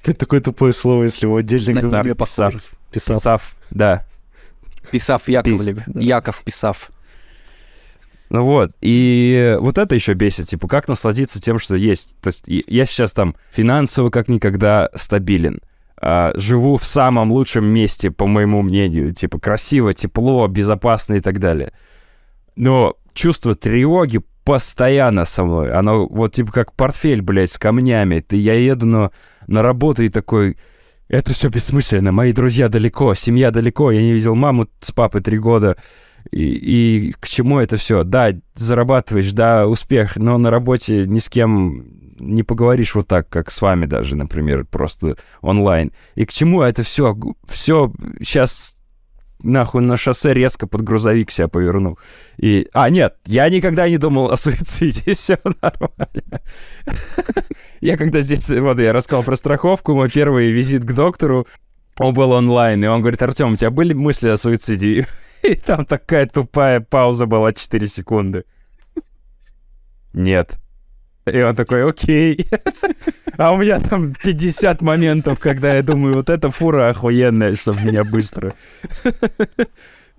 Какое 0.00 0.14
такое 0.14 0.40
тупое 0.40 0.72
слово, 0.72 1.04
если 1.04 1.26
его 1.26 1.36
отдельно 1.36 1.80
себе 1.80 2.14
похоже. 2.14 2.58
Писав. 2.90 3.16
Писав, 3.16 3.56
да. 3.70 4.06
Писав 4.90 5.28
Яковлев. 5.28 5.78
Яков 5.94 6.42
Писав. 6.42 6.90
Ну 8.30 8.44
вот, 8.44 8.70
и 8.80 9.56
вот 9.60 9.76
это 9.76 9.94
еще 9.96 10.14
бесит, 10.14 10.46
типа, 10.46 10.68
как 10.68 10.86
насладиться 10.86 11.42
тем, 11.42 11.58
что 11.58 11.74
есть. 11.74 12.16
То 12.20 12.28
есть 12.28 12.44
я 12.46 12.84
сейчас 12.86 13.12
там 13.12 13.34
финансово 13.50 14.10
как 14.10 14.28
никогда 14.28 14.88
стабилен, 14.94 15.58
а, 15.96 16.30
живу 16.36 16.76
в 16.76 16.84
самом 16.84 17.32
лучшем 17.32 17.64
месте, 17.66 18.12
по 18.12 18.28
моему 18.28 18.62
мнению, 18.62 19.12
типа, 19.12 19.40
красиво, 19.40 19.92
тепло, 19.94 20.46
безопасно 20.46 21.14
и 21.14 21.20
так 21.20 21.40
далее. 21.40 21.72
Но 22.54 22.96
чувство 23.14 23.56
тревоги 23.56 24.20
постоянно 24.44 25.24
со 25.24 25.44
мной. 25.44 25.72
Оно 25.72 26.06
вот 26.06 26.32
типа 26.34 26.52
как 26.52 26.72
портфель, 26.72 27.22
блядь, 27.22 27.50
с 27.50 27.58
камнями. 27.58 28.20
Ты, 28.20 28.36
я 28.36 28.54
еду 28.54 28.86
на, 28.86 29.10
на 29.50 29.62
работу 29.62 30.02
и 30.02 30.08
такой... 30.08 30.56
Это 31.08 31.32
все 31.32 31.48
бессмысленно. 31.48 32.12
Мои 32.12 32.32
друзья 32.32 32.68
далеко, 32.68 33.14
семья 33.14 33.50
далеко. 33.50 33.90
Я 33.90 34.00
не 34.00 34.12
видел 34.12 34.36
маму 34.36 34.68
с 34.80 34.92
папой 34.92 35.20
три 35.20 35.38
года. 35.38 35.76
И, 36.30 37.08
и 37.08 37.12
к 37.18 37.26
чему 37.26 37.58
это 37.58 37.76
все? 37.76 38.04
Да, 38.04 38.30
зарабатываешь, 38.54 39.32
да, 39.32 39.66
успех, 39.66 40.16
но 40.16 40.38
на 40.38 40.50
работе 40.50 41.04
ни 41.06 41.18
с 41.18 41.28
кем 41.28 41.84
не 42.20 42.44
поговоришь 42.44 42.94
вот 42.94 43.08
так, 43.08 43.28
как 43.28 43.50
с 43.50 43.60
вами 43.60 43.86
даже, 43.86 44.16
например, 44.16 44.66
просто 44.66 45.16
онлайн. 45.40 45.92
И 46.14 46.26
к 46.26 46.32
чему 46.32 46.62
это 46.62 46.84
все? 46.84 47.16
Все 47.48 47.92
сейчас 48.20 48.76
нахуй 49.42 49.82
на 49.82 49.96
шоссе 49.96 50.34
резко 50.34 50.66
под 50.66 50.82
грузовик 50.82 51.30
себя 51.30 51.48
поверну. 51.48 51.98
И... 52.36 52.68
А, 52.72 52.90
нет, 52.90 53.16
я 53.26 53.48
никогда 53.48 53.88
не 53.88 53.98
думал 53.98 54.30
о 54.30 54.36
суициде, 54.36 55.12
все 55.14 55.38
нормально. 55.44 56.40
Я 57.80 57.96
когда 57.96 58.20
здесь, 58.20 58.48
вот 58.48 58.78
я 58.78 58.92
рассказал 58.92 59.24
про 59.24 59.36
страховку, 59.36 59.94
мой 59.94 60.10
первый 60.10 60.50
визит 60.50 60.84
к 60.84 60.92
доктору, 60.92 61.46
он 61.98 62.12
был 62.12 62.32
онлайн, 62.32 62.84
и 62.84 62.86
он 62.86 63.00
говорит, 63.00 63.22
Артем, 63.22 63.52
у 63.52 63.56
тебя 63.56 63.70
были 63.70 63.94
мысли 63.94 64.28
о 64.28 64.36
суициде? 64.36 65.06
И 65.42 65.54
там 65.54 65.86
такая 65.86 66.26
тупая 66.26 66.80
пауза 66.80 67.24
была 67.26 67.52
4 67.52 67.86
секунды. 67.86 68.44
Нет. 70.12 70.58
И 71.30 71.40
он 71.42 71.54
такой, 71.54 71.88
окей. 71.88 72.46
А 73.36 73.52
у 73.52 73.56
меня 73.56 73.80
там 73.80 74.12
50 74.12 74.82
моментов, 74.82 75.38
когда 75.38 75.74
я 75.74 75.82
думаю, 75.82 76.14
вот 76.14 76.28
эта 76.28 76.50
фура 76.50 76.90
охуенная, 76.90 77.54
чтобы 77.54 77.82
меня 77.82 78.04
быстро 78.04 78.52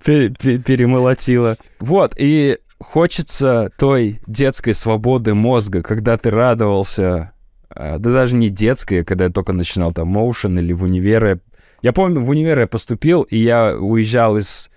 пе- 0.04 0.30
пе- 0.30 0.58
перемолотило. 0.58 1.58
Вот, 1.80 2.14
и 2.18 2.58
хочется 2.80 3.72
той 3.78 4.20
детской 4.28 4.74
свободы 4.74 5.34
мозга, 5.34 5.82
когда 5.82 6.18
ты 6.18 6.30
радовался, 6.30 7.32
а, 7.70 8.00
да 8.00 8.12
даже 8.12 8.36
не 8.36 8.50
детской, 8.50 9.02
а 9.02 9.04
когда 9.06 9.26
я 9.26 9.32
только 9.32 9.54
начинал 9.54 9.92
там 9.92 10.08
моушен 10.08 10.58
или 10.58 10.74
в 10.74 10.84
универе. 10.84 11.40
Я 11.82 11.94
помню, 11.94 12.20
в 12.20 12.30
универ 12.30 12.60
я 12.60 12.68
поступил, 12.68 13.24
и 13.24 13.38
я 13.38 13.76
уезжал 13.76 14.38
из... 14.38 14.70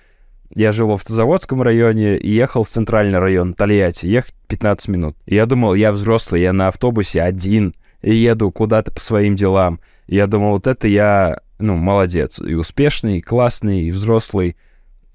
Я 0.55 0.71
жил 0.73 0.89
в 0.89 0.93
автозаводском 0.93 1.63
районе 1.63 2.17
и 2.17 2.31
ехал 2.31 2.63
в 2.63 2.69
центральный 2.69 3.19
район 3.19 3.55
Тольятти. 3.55 4.07
Ехать 4.07 4.35
15 4.49 4.89
минут. 4.89 5.17
И 5.27 5.35
я 5.35 5.47
думал, 5.47 5.75
я 5.75 5.91
взрослый, 5.91 6.43
я 6.43 6.53
на 6.53 6.69
автобусе 6.69 7.23
один. 7.23 7.73
и 8.03 8.15
еду 8.15 8.51
куда-то 8.53 8.93
по 8.93 9.01
своим 9.01 9.35
делам. 9.35 9.81
И 10.07 10.17
я 10.17 10.27
думал, 10.27 10.51
вот 10.53 10.67
это 10.67 10.87
я, 10.87 11.41
ну, 11.59 11.75
молодец. 11.77 12.39
И 12.39 12.53
успешный, 12.55 13.17
и 13.19 13.21
классный, 13.23 13.83
и 13.85 13.91
взрослый. 13.91 14.57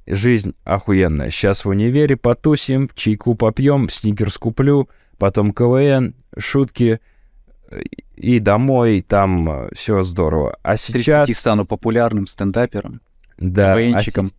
Жизнь 0.08 0.56
охуенная. 0.64 1.30
Сейчас 1.30 1.66
в 1.66 1.70
универе 1.70 2.18
потусим, 2.18 2.90
чайку 2.96 3.36
попьем, 3.36 3.90
сникерс 3.90 4.40
куплю, 4.40 4.90
потом 5.20 5.52
КВН, 5.52 6.16
шутки, 6.38 7.00
и 8.16 8.40
домой, 8.40 9.06
там 9.08 9.70
все 9.74 10.02
здорово. 10.02 10.58
А 10.64 10.76
сейчас... 10.76 11.28
30 11.28 11.38
стану 11.40 11.66
популярным 11.66 12.26
стендапером, 12.26 13.02
Да, 13.38 13.74
а, 13.74 13.76
КВНщиком. 13.76 14.28
се- 14.28 14.34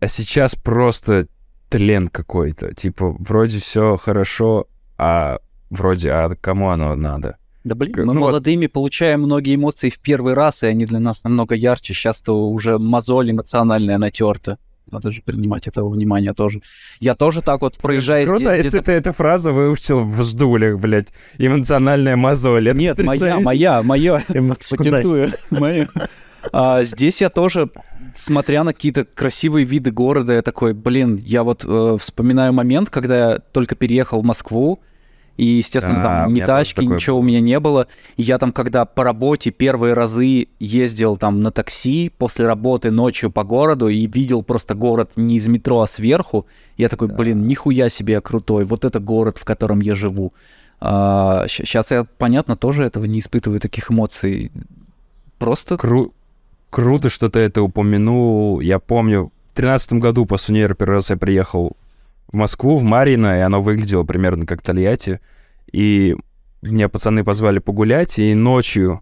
а 0.00 0.08
сейчас 0.08 0.54
просто 0.54 1.26
тлен 1.68 2.08
какой-то. 2.08 2.74
Типа, 2.74 3.14
вроде 3.18 3.58
все 3.58 3.96
хорошо, 3.96 4.66
а 4.98 5.38
вроде, 5.70 6.10
а 6.12 6.30
кому 6.40 6.70
оно 6.70 6.94
надо? 6.94 7.36
Да 7.64 7.74
блин, 7.74 7.94
мы 7.98 8.04
ну 8.14 8.20
вот- 8.20 8.26
молодыми 8.28 8.68
получаем 8.68 9.22
многие 9.22 9.56
эмоции 9.56 9.90
в 9.90 9.98
первый 9.98 10.34
раз, 10.34 10.62
и 10.62 10.66
они 10.66 10.86
для 10.86 11.00
нас 11.00 11.24
намного 11.24 11.54
ярче. 11.56 11.94
Сейчас-то 11.94 12.48
уже 12.48 12.78
мозоль 12.78 13.30
эмоциональная 13.32 13.98
натерта. 13.98 14.58
Надо 14.88 15.10
же 15.10 15.20
принимать 15.20 15.66
этого 15.66 15.88
внимания 15.88 16.32
тоже. 16.32 16.62
Я 17.00 17.16
тоже 17.16 17.42
так 17.42 17.62
вот 17.62 17.76
проезжая 17.78 18.24
Круто, 18.24 18.44
здесь 18.44 18.66
если 18.66 18.68
где-то- 18.78 18.84
ты 18.84 18.92
эту 18.92 19.12
фразу 19.12 19.52
выучил 19.52 20.04
в 20.04 20.22
ждулях, 20.22 20.78
блядь. 20.78 21.08
Эмоциональная 21.38 22.14
мозоль. 22.14 22.68
Это 22.68 22.78
Нет, 22.78 22.98
моя, 23.02 23.40
моя, 23.40 23.82
моя. 23.82 24.22
Патентую. 24.70 25.32
Мою. 25.50 25.88
А, 26.52 26.84
здесь 26.84 27.20
я 27.20 27.30
тоже, 27.30 27.68
смотря 28.16 28.64
на 28.64 28.72
какие-то 28.72 29.04
красивые 29.04 29.64
виды 29.64 29.90
города, 29.90 30.32
я 30.32 30.42
такой, 30.42 30.74
блин, 30.74 31.16
я 31.16 31.42
вот 31.42 31.64
э, 31.66 31.96
вспоминаю 32.00 32.52
момент, 32.52 32.90
когда 32.90 33.32
я 33.32 33.38
только 33.38 33.74
переехал 33.74 34.22
в 34.22 34.24
Москву, 34.24 34.80
и, 35.36 35.44
естественно, 35.44 36.00
А, 36.00 36.02
там 36.02 36.28
у 36.28 36.30
ни 36.32 36.40
тачки, 36.40 36.80
такое 36.80 36.96
ничего 36.96 37.18
у 37.18 37.22
меня 37.22 37.40
не 37.40 37.60
было. 37.60 37.88
И 38.16 38.22
я 38.22 38.38
там, 38.38 38.52
когда 38.52 38.86
по 38.86 39.04
работе 39.04 39.50
первые 39.50 39.92
разы 39.92 40.48
ездил 40.58 41.18
там 41.18 41.40
на 41.40 41.50
такси 41.50 42.10
после 42.16 42.46
работы 42.46 42.90
ночью 42.90 43.30
по 43.30 43.44
городу 43.44 43.88
и 43.88 44.06
видел 44.06 44.42
просто 44.42 44.74
город 44.74 45.12
не 45.16 45.36
из 45.36 45.46
метро, 45.46 45.82
а 45.82 45.86
сверху, 45.86 46.46
я 46.78 46.88
такой, 46.88 47.08
блин, 47.08 47.46
нихуя 47.46 47.90
себе 47.90 48.14
я 48.14 48.20
крутой, 48.22 48.64
вот 48.64 48.86
это 48.86 48.98
город, 48.98 49.36
в 49.38 49.44
котором 49.44 49.80
я 49.80 49.94
живу. 49.94 50.32
сейчас 50.80 51.90
я, 51.90 52.04
понятно, 52.16 52.56
тоже 52.56 52.84
этого 52.84 53.04
не 53.04 53.18
испытываю 53.18 53.60
таких 53.60 53.90
эмоций. 53.90 54.50
Просто 55.38 55.74
Кру- 55.74 56.12
Круто, 56.76 57.08
что 57.08 57.30
ты 57.30 57.38
это 57.38 57.62
упомянул. 57.62 58.60
Я 58.60 58.78
помню, 58.78 59.32
в 59.50 59.56
тринадцатом 59.56 59.98
году 59.98 60.26
после 60.26 60.52
универа 60.52 60.74
первый 60.74 60.96
раз 60.96 61.08
я 61.08 61.16
приехал 61.16 61.74
в 62.28 62.36
Москву, 62.36 62.76
в 62.76 62.82
Марино, 62.82 63.38
и 63.38 63.40
оно 63.40 63.62
выглядело 63.62 64.02
примерно 64.02 64.44
как 64.44 64.60
Тольятти. 64.60 65.20
И 65.72 66.14
меня 66.60 66.90
пацаны 66.90 67.24
позвали 67.24 67.60
погулять, 67.60 68.18
и 68.18 68.34
ночью 68.34 69.00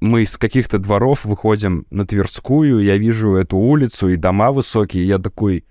мы 0.00 0.22
из 0.22 0.36
каких-то 0.36 0.80
дворов 0.80 1.24
выходим 1.24 1.86
на 1.90 2.04
Тверскую, 2.04 2.80
я 2.80 2.96
вижу 2.96 3.36
эту 3.36 3.56
улицу 3.56 4.08
и 4.08 4.16
дома 4.16 4.50
высокие, 4.50 5.04
и 5.04 5.06
я 5.06 5.20
такой, 5.20 5.64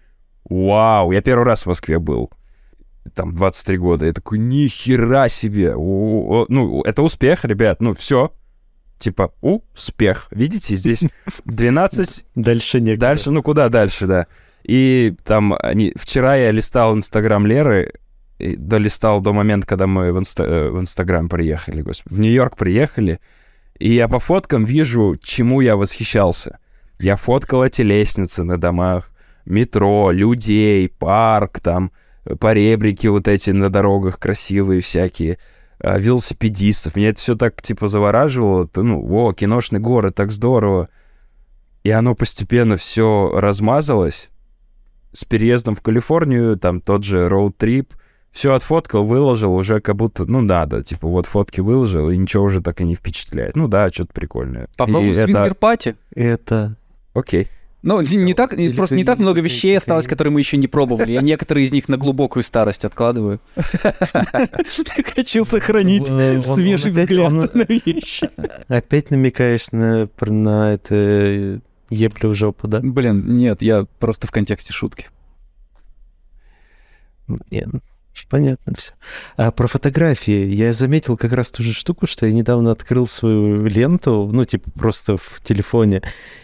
вау, 0.46 1.12
я 1.12 1.22
первый 1.22 1.44
раз 1.44 1.64
в 1.64 1.68
Москве 1.68 2.00
был, 2.00 2.32
там, 3.14 3.34
23 3.34 3.78
года, 3.80 4.06
я 4.06 4.14
такой, 4.14 4.38
ни 4.38 4.68
хера 4.68 5.28
себе, 5.28 5.76
ну, 5.76 6.84
это 6.86 7.04
успех, 7.04 7.44
ребят, 7.44 7.82
ну, 7.82 7.92
все, 7.92 8.32
типа, 8.98 9.34
успех, 9.42 10.28
видите, 10.32 10.76
здесь 10.76 11.04
12 11.46 12.26
Дальше 12.36 12.80
некуда. 12.80 13.08
Дальше, 13.08 13.32
ну 13.32 13.44
куда 13.44 13.70
дальше, 13.70 14.08
да. 14.08 14.28
И 14.64 15.16
там 15.26 15.56
они... 15.60 15.94
Вчера 15.96 16.36
я 16.36 16.52
листал 16.52 16.96
Инстаграм 16.96 17.46
Леры, 17.46 17.92
и 18.40 18.56
долистал 18.56 19.22
до 19.22 19.34
момента, 19.34 19.68
когда 19.68 19.88
мы 19.88 20.12
в, 20.12 20.20
инста... 20.20 20.44
э, 20.44 20.70
в 20.70 20.80
Инстаграм 20.80 21.30
приехали, 21.30 21.82
господи. 21.82 22.16
В 22.16 22.20
Нью-Йорк 22.20 22.58
приехали, 22.58 23.20
и 23.80 23.94
я 23.94 24.08
по 24.08 24.20
фоткам 24.20 24.66
вижу, 24.66 25.16
чему 25.22 25.62
я 25.62 25.76
восхищался. 25.76 26.60
Я 27.00 27.16
фоткал 27.16 27.64
эти 27.64 27.82
лестницы 27.82 28.44
на 28.44 28.58
домах, 28.58 29.12
метро, 29.46 30.12
людей, 30.12 30.90
парк, 30.90 31.60
там, 31.60 31.92
поребрики 32.40 33.08
вот 33.08 33.28
эти 33.28 33.52
на 33.52 33.70
дорогах 33.70 34.20
красивые 34.20 34.82
всякие, 34.82 35.38
велосипедистов. 35.84 36.96
Меня 36.96 37.10
это 37.10 37.20
все 37.20 37.36
так, 37.36 37.62
типа, 37.62 37.88
завораживало. 37.88 38.70
Ну, 38.76 39.06
о, 39.14 39.34
киношный 39.34 39.80
город, 39.80 40.16
так 40.16 40.32
здорово. 40.32 40.90
И 41.84 41.90
оно 41.90 42.16
постепенно 42.16 42.78
все 42.78 43.32
размазалось. 43.36 44.30
С 45.12 45.26
переездом 45.26 45.76
в 45.76 45.82
Калифорнию, 45.82 46.58
там 46.58 46.82
тот 46.82 47.04
же 47.04 47.28
роуд-трип, 47.28 47.94
все 48.32 48.56
отфоткал, 48.56 49.04
выложил, 49.04 49.54
уже 49.54 49.80
как 49.80 49.96
будто, 49.96 50.26
ну, 50.26 50.42
надо, 50.42 50.82
типа, 50.82 51.08
вот 51.08 51.28
фотки 51.28 51.60
выложил, 51.62 52.10
и 52.10 52.18
ничего 52.18 52.46
уже 52.46 52.62
так 52.62 52.82
и 52.82 52.84
не 52.84 52.96
впечатляет. 52.96 53.56
Ну 53.56 53.68
да, 53.68 53.90
что-то 53.90 54.12
прикольное. 54.14 54.68
это... 55.12 55.26
свингер-пати. 55.26 55.96
Это... 56.16 56.76
Окей. 57.14 57.48
Ну, 57.84 58.00
не, 58.02 58.34
так, 58.34 58.58
Или 58.58 58.74
просто 58.74 58.96
ты- 58.96 59.00
не 59.00 59.04
так 59.04 59.20
много 59.20 59.42
вещей 59.42 59.74
ты- 59.74 59.78
осталось, 59.78 60.08
которые 60.08 60.32
мы 60.32 60.40
еще 60.40 60.56
не 60.56 60.68
пробовали. 60.68 61.12
Я 61.12 61.22
некоторые 61.22 61.66
из 61.66 61.74
них 61.74 61.90
на 61.90 61.98
глубокую 61.98 62.42
старость 62.42 62.86
откладываю. 62.86 63.42
Хочу 65.16 65.44
сохранить 65.44 66.08
свежий 66.08 66.92
взгляд 66.92 67.54
на 67.54 67.64
вещи. 67.64 68.30
Опять 68.70 69.12
намекаешь 69.12 69.72
на 69.72 70.08
это 70.74 70.96
э, 70.96 71.60
еблю 71.90 72.30
в 72.30 72.36
жопу, 72.36 72.70
да? 72.70 72.80
Блин, 72.82 73.36
нет, 73.36 73.62
я 73.62 73.86
просто 74.00 74.28
в 74.28 74.32
контексте 74.32 74.72
шутки. 74.72 75.10
Нет, 77.52 77.68
понятно 78.30 78.74
все. 78.76 78.94
А 79.38 79.52
про 79.52 79.68
фотографии. 79.68 80.46
Я 80.46 80.74
заметил 80.74 81.18
как 81.18 81.34
раз 81.34 81.52
ту 81.52 81.64
же 81.64 81.74
штуку, 81.74 82.08
что 82.08 82.26
я 82.26 82.34
недавно 82.34 82.72
открыл 82.72 83.06
свою 83.06 83.66
ленту, 83.66 84.30
ну, 84.32 84.44
типа, 84.44 84.72
просто 84.72 85.18
в 85.18 85.42
телефоне, 85.44 86.02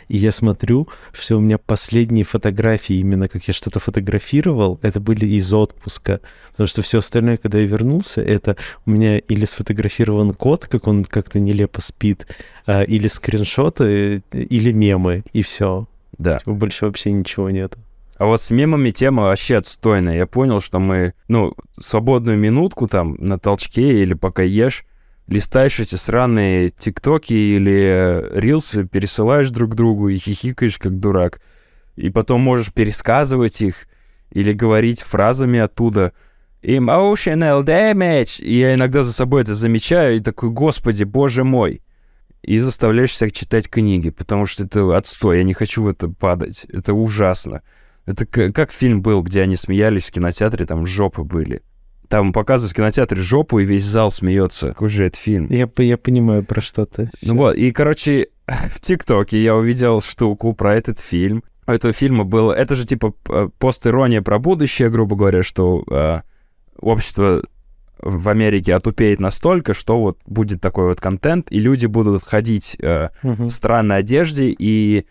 и 0.07 0.17
я 0.17 0.32
смотрю, 0.32 0.88
что 1.13 1.38
у 1.38 1.39
меня 1.39 1.57
последние 1.57 2.26
фотографии, 2.26 2.95
именно 2.95 3.28
как 3.28 3.47
я 3.47 3.53
что-то 3.53 3.80
фотографировал, 3.80 4.80
это 4.82 4.99
были 4.99 5.26
из 5.26 5.53
отпуска. 5.53 6.22
Потому 6.51 6.67
что 6.67 6.82
все 6.82 6.99
остальное, 6.99 7.38
когда 7.38 7.59
я 7.59 7.65
вернулся, 7.65 8.22
это 8.22 8.55
у 8.86 8.91
меня 8.91 9.20
или 9.20 9.45
сфотографирован 9.45 10.34
кот, 10.34 10.67
как 10.67 10.88
он 10.88 11.05
как-то 11.05 11.39
нелепо 11.39 11.82
спит, 11.82 12.28
а, 12.65 12.84
или 12.84 13.07
скриншоты, 13.07 14.24
или 14.32 14.72
мемы, 14.72 15.24
и 15.34 15.41
все. 15.41 15.88
Да. 16.17 16.39
Больше 16.45 16.86
вообще 16.86 17.11
ничего 17.11 17.49
нету. 17.49 17.80
А 18.20 18.26
вот 18.26 18.41
с 18.41 18.51
мемами 18.51 18.91
тема 18.91 19.24
вообще 19.24 19.55
отстойная. 19.55 20.17
Я 20.17 20.28
понял, 20.28 20.59
что 20.59 20.80
мы, 20.80 21.13
ну, 21.30 21.55
свободную 21.80 22.38
минутку 22.38 22.86
там 22.86 23.15
на 23.17 23.38
толчке 23.38 24.01
или 24.01 24.13
пока 24.13 24.43
ешь, 24.43 24.84
листаешь 25.28 25.80
эти 25.80 25.95
сраные 25.95 26.67
тиктоки 26.67 27.32
или 27.32 27.82
э, 27.82 28.38
рилсы, 28.38 28.86
пересылаешь 28.86 29.51
друг 29.51 29.74
другу 29.74 30.09
и 30.09 30.17
хихикаешь 30.17 30.78
как 30.78 30.99
дурак. 30.99 31.39
И 31.95 32.09
потом 32.09 32.41
можешь 32.41 32.74
пересказывать 32.74 33.61
их 33.61 33.88
или 34.32 34.51
говорить 34.51 35.01
фразами 35.01 35.59
оттуда. 35.59 36.11
Emotional 36.61 37.63
damage. 37.63 38.43
И 38.43 38.59
я 38.59 38.74
иногда 38.74 39.01
за 39.01 39.13
собой 39.13 39.43
это 39.43 39.55
замечаю 39.55 40.17
и 40.17 40.20
такой, 40.20 40.49
господи, 40.49 41.05
боже 41.05 41.45
мой. 41.45 41.82
И 42.41 42.59
заставляешь 42.59 43.15
себя 43.15 43.30
читать 43.30 43.70
книги, 43.70 44.09
потому 44.09 44.45
что 44.45 44.65
это 44.65 44.97
отстой, 44.97 45.38
я 45.38 45.43
не 45.45 45.53
хочу 45.53 45.84
в 45.84 45.88
это 45.88 46.09
падать. 46.09 46.65
Это 46.65 46.93
ужасно. 46.93 47.61
Это 48.10 48.26
как 48.26 48.72
фильм 48.72 49.03
был, 49.03 49.22
где 49.22 49.43
они 49.43 49.55
смеялись 49.55 50.05
в 50.05 50.12
кинотеатре, 50.12 50.66
там 50.66 50.86
жопы 50.88 51.24
были. 51.24 51.62
Там 52.07 52.34
показывают 52.34 52.72
в 52.74 52.76
кинотеатре 52.76 53.22
жопу, 53.22 53.60
и 53.60 53.66
весь 53.66 53.84
зал 53.84 54.10
смеется. 54.10 54.70
Какой 54.70 54.89
же 54.89 55.05
это 55.05 55.16
фильм? 55.16 55.45
Я, 55.51 55.70
я 55.78 55.95
понимаю, 55.97 56.43
про 56.43 56.60
что 56.60 56.88
ты. 56.88 57.12
Ну 57.22 57.36
вот, 57.36 57.55
и, 57.55 57.72
короче, 57.72 58.30
в 58.47 58.80
ТикТоке 58.80 59.41
я 59.43 59.55
увидел 59.55 60.01
штуку 60.01 60.53
про 60.53 60.76
этот 60.76 60.97
фильм. 60.97 61.43
У 61.68 61.72
этого 61.72 61.93
фильма 61.93 62.24
было... 62.24 62.51
Это 62.51 62.74
же 62.74 62.88
типа 62.88 63.12
постирония 63.60 64.24
про 64.24 64.39
будущее, 64.39 64.89
грубо 64.89 65.16
говоря, 65.16 65.43
что 65.43 65.84
э, 65.88 66.22
общество 66.80 67.43
в 68.01 68.28
Америке 68.30 68.74
отупеет 68.74 69.20
настолько, 69.20 69.76
что 69.76 69.99
вот 69.99 70.18
будет 70.26 70.62
такой 70.62 70.86
вот 70.86 70.99
контент, 70.99 71.51
и 71.51 71.60
люди 71.60 71.86
будут 71.86 72.24
ходить 72.24 72.76
э, 72.82 73.10
Мгм. 73.22 73.45
в 73.45 73.49
странной 73.51 73.97
одежде, 73.97 74.55
и 74.57 75.05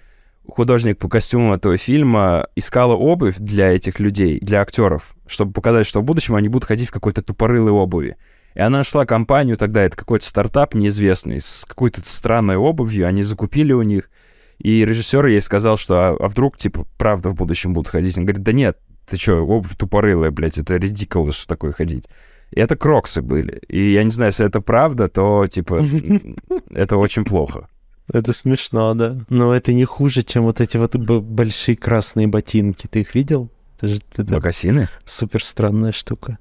художник 0.49 0.99
по 0.99 1.09
костюму 1.09 1.55
этого 1.55 1.76
фильма 1.76 2.49
искала 2.57 2.94
обувь 2.94 3.36
для 3.38 3.72
этих 3.72 4.01
людей, 4.01 4.40
для 4.40 4.61
актеров, 4.62 5.14
чтобы 5.26 5.53
показать, 5.53 5.86
что 5.86 6.01
в 6.01 6.05
будущем 6.05 6.34
они 6.34 6.49
будут 6.49 6.66
ходить 6.66 6.88
в 6.88 6.92
какой-то 6.92 7.22
тупорылой 7.22 7.72
обуви. 7.72 8.16
И 8.55 8.61
она 8.61 8.78
нашла 8.78 9.07
компанию 9.07 9.57
тогда, 9.57 9.82
это 9.82 9.96
какой-то 9.96 10.26
стартап 10.26 10.74
неизвестный, 10.74 11.40
с 11.40 11.64
какой-то 11.64 12.01
странной 12.05 12.57
обувью, 12.57 13.07
они 13.07 13.22
закупили 13.22 13.72
у 13.72 13.82
них, 13.82 14.11
и 14.59 14.84
режиссер 14.84 15.26
ей 15.26 15.40
сказал, 15.40 15.76
что 15.76 15.94
а, 15.94 16.16
а 16.18 16.28
вдруг, 16.28 16.57
типа, 16.57 16.86
правда 16.96 17.28
в 17.28 17.34
будущем 17.34 17.72
будут 17.72 17.88
ходить? 17.88 18.18
Он 18.18 18.24
говорит, 18.24 18.42
да 18.42 18.53
нет, 18.53 18.78
ты 19.07 19.16
что, 19.16 19.46
обувь 19.46 19.76
тупорылая, 19.76 20.30
блядь, 20.30 20.59
это 20.59 20.76
редиколо, 20.76 21.30
что 21.30 21.46
такое 21.46 21.72
ходить. 21.72 22.09
И 22.51 22.61
это 22.61 22.76
кроксы 22.76 23.22
были. 23.22 23.61
И 23.68 23.92
я 23.92 24.03
не 24.03 24.11
знаю, 24.11 24.30
если 24.30 24.46
это 24.46 24.61
правда, 24.61 25.09
то, 25.09 25.46
типа, 25.46 25.84
это 26.70 26.96
очень 26.96 27.24
плохо. 27.24 27.68
Это 28.12 28.32
смешно, 28.32 28.94
да. 28.94 29.12
Но 29.28 29.52
это 29.54 29.72
не 29.72 29.84
хуже, 29.84 30.22
чем 30.22 30.44
вот 30.44 30.61
эти 30.61 30.76
вот 30.76 30.96
большие 30.96 31.76
красные 31.76 32.26
ботинки. 32.26 32.86
Ты 32.86 33.00
их 33.00 33.14
видел? 33.14 33.50
Это 33.76 33.88
же 33.88 34.00
это 34.16 34.34
Макасины? 34.34 34.88
супер 35.04 35.44
странная 35.44 35.92
штука. 35.92 36.38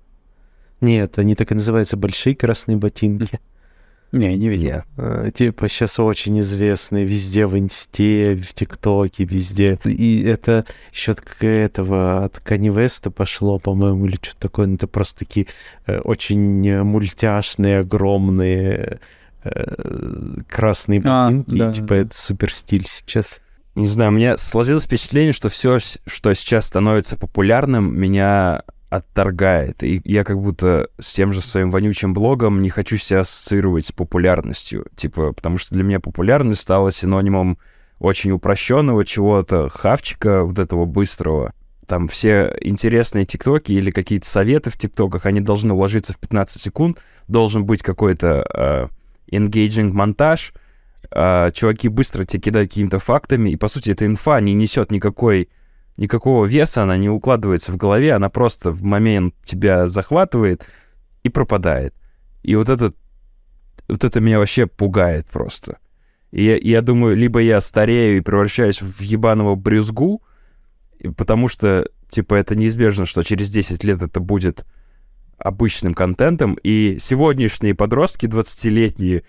Нет, 0.80 1.18
они 1.20 1.36
так 1.36 1.52
и 1.52 1.56
называются 1.56 1.98
большие 1.98 2.36
красные 2.36 2.78
ботинки. 2.78 3.40
Не, 4.14 4.38
не 4.38 4.48
видел. 4.48 4.84
А, 4.96 5.30
Типа 5.32 5.68
сейчас 5.68 6.00
очень 6.00 6.40
известные 6.40 7.06
везде 7.06 7.46
в 7.46 7.58
Инсте, 7.58 8.36
в 8.36 8.54
ТикТоке, 8.54 9.26
везде. 9.26 9.78
И 9.84 10.24
это 10.24 10.66
еще 10.94 11.12
от 11.12 11.22
этого, 11.42 12.24
от 12.24 12.40
Кани 12.40 12.70
Веста 12.70 13.12
пошло, 13.12 13.60
по-моему, 13.60 14.06
или 14.06 14.16
что-то 14.16 14.40
такое. 14.40 14.68
Ну, 14.68 14.76
это 14.76 14.88
просто 14.88 15.20
такие 15.20 15.48
э, 15.86 16.00
очень 16.00 16.66
э, 16.68 16.84
мультяшные, 16.84 17.80
огромные 17.80 19.00
э, 19.54 20.42
красные 20.48 21.02
А, 21.06 21.26
ботинки. 21.28 21.56
да, 21.56 21.70
и, 21.70 21.74
типа 21.74 21.88
да. 21.90 21.96
это 21.98 22.18
супер 22.18 22.54
стиль 22.54 22.86
сейчас. 22.88 23.40
Не 23.76 23.88
знаю, 23.88 24.12
у 24.12 24.16
меня 24.16 24.38
сложилось 24.38 24.86
впечатление, 24.86 25.34
что 25.34 25.50
все, 25.50 25.78
что 25.80 26.34
сейчас 26.34 26.66
становится 26.66 27.16
популярным, 27.16 27.96
меня 28.00 28.64
отторгает. 28.90 29.84
И 29.84 30.02
я 30.04 30.24
как 30.24 30.40
будто 30.42 30.90
с 31.00 31.14
тем 31.14 31.34
же 31.34 31.42
своим 31.42 31.70
вонючим 31.70 32.14
блогом 32.14 32.62
не 32.62 32.70
хочу 32.70 32.98
себя 32.98 33.20
ассоциировать 33.20 33.86
с 33.86 33.92
популярностью. 33.92 34.88
Типа, 34.96 35.34
потому 35.34 35.58
что 35.58 35.76
для 35.76 35.84
меня 35.84 36.00
популярность 36.00 36.62
стала 36.62 36.92
синонимом 36.92 37.58
очень 38.00 38.32
упрощенного 38.32 39.04
чего-то, 39.04 39.70
хавчика 39.70 40.44
вот 40.44 40.60
этого 40.60 40.86
быстрого. 40.86 41.54
Там 41.86 42.08
все 42.08 42.56
интересные 42.62 43.26
тиктоки 43.26 43.72
или 43.72 43.92
какие-то 43.92 44.28
советы 44.28 44.70
в 44.70 44.78
тиктоках, 44.78 45.26
они 45.26 45.40
должны 45.40 45.74
уложиться 45.74 46.14
в 46.14 46.18
15 46.20 46.62
секунд, 46.62 47.00
должен 47.28 47.66
быть 47.66 47.82
какой-то 47.82 48.46
э, 48.54 48.88
engaging 49.32 49.92
монтаж, 49.92 50.54
а, 51.12 51.52
чуваки 51.52 51.88
быстро 51.88 52.24
тебе 52.24 52.42
кидают 52.42 52.70
какими-то 52.70 53.00
фактами, 53.00 53.50
и, 53.50 53.56
по 53.56 53.68
сути, 53.68 53.92
эта 53.92 54.06
инфа 54.06 54.40
не 54.40 54.54
несет 54.54 54.92
никакой, 54.92 55.50
никакого 55.96 56.46
веса, 56.46 56.84
она 56.84 56.98
не 56.98 57.10
укладывается 57.10 57.72
в 57.72 57.78
голове, 57.78 58.14
она 58.14 58.30
просто 58.30 58.72
в 58.72 58.84
момент 58.84 59.34
тебя 59.44 59.88
захватывает 59.88 60.68
и 61.24 61.30
пропадает. 61.30 61.94
И 62.44 62.56
вот 62.56 62.70
это, 62.70 62.92
вот 63.88 64.04
это 64.04 64.20
меня 64.20 64.40
вообще 64.40 64.68
пугает 64.68 65.28
просто. 65.28 65.80
И 66.32 66.44
я, 66.44 66.58
я 66.58 66.82
думаю, 66.82 67.16
либо 67.16 67.40
я 67.40 67.62
старею 67.62 68.18
и 68.18 68.22
превращаюсь 68.22 68.82
в 68.82 69.02
ебаного 69.02 69.56
брюзгу, 69.56 70.22
потому 71.16 71.48
что, 71.48 71.90
типа, 72.10 72.36
это 72.36 72.56
неизбежно, 72.56 73.06
что 73.06 73.24
через 73.24 73.50
10 73.50 73.84
лет 73.84 74.02
это 74.02 74.20
будет 74.20 74.66
обычным 75.38 75.94
контентом, 75.94 76.58
и 76.64 76.98
сегодняшние 77.00 77.76
подростки 77.76 78.26
20-летние 78.26 79.24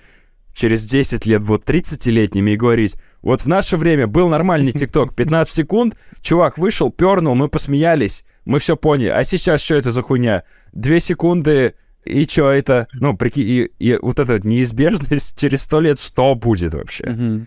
через 0.52 0.84
10 0.86 1.26
лет 1.26 1.42
будут 1.42 1.68
30-летними 1.68 2.52
и 2.52 2.56
говорить, 2.56 2.96
вот 3.22 3.42
в 3.42 3.46
наше 3.46 3.76
время 3.76 4.06
был 4.06 4.28
нормальный 4.28 4.72
ТикТок, 4.72 5.14
15 5.14 5.54
секунд, 5.54 5.96
чувак 6.20 6.58
вышел, 6.58 6.90
пернул, 6.90 7.34
мы 7.34 7.48
посмеялись, 7.48 8.24
мы 8.44 8.58
все 8.58 8.76
поняли, 8.76 9.10
а 9.10 9.22
сейчас 9.24 9.62
что 9.62 9.76
это 9.76 9.90
за 9.90 10.02
хуйня? 10.02 10.42
Две 10.72 11.00
секунды, 11.00 11.74
и 12.04 12.24
что 12.24 12.50
это? 12.50 12.88
Ну, 12.94 13.16
прикинь, 13.16 13.46
и, 13.46 13.70
и 13.78 13.98
вот 14.00 14.18
эта 14.18 14.46
неизбежность 14.46 15.38
через 15.38 15.62
100 15.62 15.80
лет, 15.80 15.98
что 15.98 16.34
будет 16.34 16.74
вообще? 16.74 17.10
Мгм. 17.10 17.46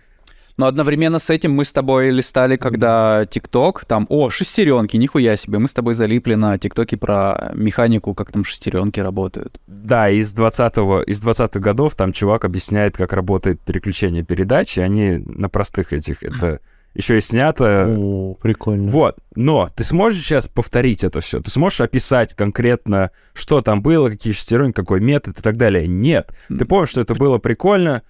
Но 0.56 0.66
одновременно 0.66 1.18
с 1.18 1.30
этим 1.30 1.52
мы 1.52 1.64
с 1.64 1.72
тобой 1.72 2.10
листали, 2.10 2.56
когда 2.56 3.24
ТикТок, 3.26 3.84
там, 3.84 4.06
о, 4.08 4.30
шестеренки, 4.30 4.96
нихуя 4.96 5.36
себе, 5.36 5.58
мы 5.58 5.68
с 5.68 5.74
тобой 5.74 5.94
залипли 5.94 6.34
на 6.34 6.58
ТикТоке 6.58 6.96
про 6.96 7.52
механику, 7.54 8.14
как 8.14 8.32
там 8.32 8.44
шестеренки 8.44 9.00
работают. 9.00 9.60
Да, 9.66 10.10
из 10.10 10.34
20-го, 10.34 11.02
из 11.02 11.24
20-х 11.24 11.60
годов 11.60 11.94
там 11.94 12.12
чувак 12.12 12.44
объясняет, 12.44 12.96
как 12.96 13.12
работает 13.12 13.60
переключение 13.60 14.22
передач, 14.22 14.78
и 14.78 14.82
они 14.82 15.22
на 15.26 15.48
простых 15.48 15.92
этих, 15.92 16.22
это 16.22 16.60
еще 16.94 17.16
и 17.16 17.20
снято. 17.20 17.86
О, 17.88 18.34
прикольно. 18.34 18.88
Вот, 18.88 19.16
но 19.34 19.68
ты 19.74 19.84
сможешь 19.84 20.22
сейчас 20.22 20.46
повторить 20.46 21.04
это 21.04 21.20
все? 21.20 21.40
Ты 21.40 21.50
сможешь 21.50 21.80
описать 21.80 22.34
конкретно, 22.34 23.10
что 23.32 23.62
там 23.62 23.82
было, 23.82 24.10
какие 24.10 24.32
шестеренки, 24.32 24.76
какой 24.76 25.00
метод 25.00 25.38
и 25.38 25.42
так 25.42 25.56
далее? 25.56 25.86
Нет. 25.86 26.34
Ты 26.48 26.64
помнишь, 26.64 26.90
что 26.90 27.00
это 27.00 27.14
было 27.14 27.38
прикольно? 27.38 28.02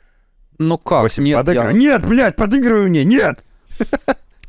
Ну 0.58 0.78
как? 0.78 1.02
Восемь 1.02 1.24
Нет, 1.24 1.38
подыгрывай. 1.38 1.72
я- 1.74 1.78
Нет, 1.78 2.06
блядь, 2.08 2.36
подыгрывай 2.36 2.88
мне, 2.88 3.04
нет! 3.04 3.44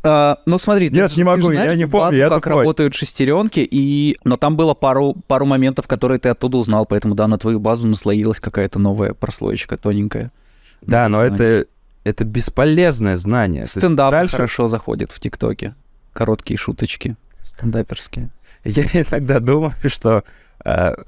А, 0.06 0.40
ну 0.46 0.58
смотри, 0.58 0.90
ты, 0.90 0.96
Нет, 0.98 1.12
ж- 1.12 1.16
не 1.16 1.24
ты 1.24 1.26
могу, 1.30 1.50
я 1.52 1.62
знаешь 1.62 1.76
не 1.76 1.86
помню, 1.86 2.06
базу, 2.08 2.16
я 2.18 2.28
как 2.30 2.44
тупой. 2.44 2.60
работают 2.60 2.94
шестеренки, 2.94 3.62
и... 3.62 4.18
но 4.26 4.36
там 4.36 4.58
было 4.58 4.74
пару, 4.74 5.14
пару 5.28 5.46
моментов, 5.46 5.88
которые 5.88 6.20
ты 6.20 6.28
оттуда 6.28 6.58
узнал, 6.58 6.86
поэтому 6.86 7.16
да, 7.16 7.26
на 7.30 7.38
твою 7.38 7.62
базу 7.62 7.88
наслоилась 7.88 8.42
какая-то 8.42 8.80
новая 8.80 9.14
прослоечка 9.14 9.78
тоненькая. 9.78 10.34
Да, 10.82 11.08
но 11.08 11.20
знание. 11.20 11.36
это, 11.62 11.68
это 12.04 12.26
бесполезное 12.26 13.16
знание. 13.16 13.66
Стендап 13.66 14.12
дальше- 14.12 14.36
хорошо 14.36 14.68
заходит 14.68 15.10
в 15.10 15.22
ТикТоке. 15.22 15.74
Короткие 16.12 16.58
шуточки 16.58 17.16
стендаперские. 17.42 18.30
Я 18.66 18.84
иногда 18.94 19.40
думаю, 19.40 19.72
что 19.86 20.26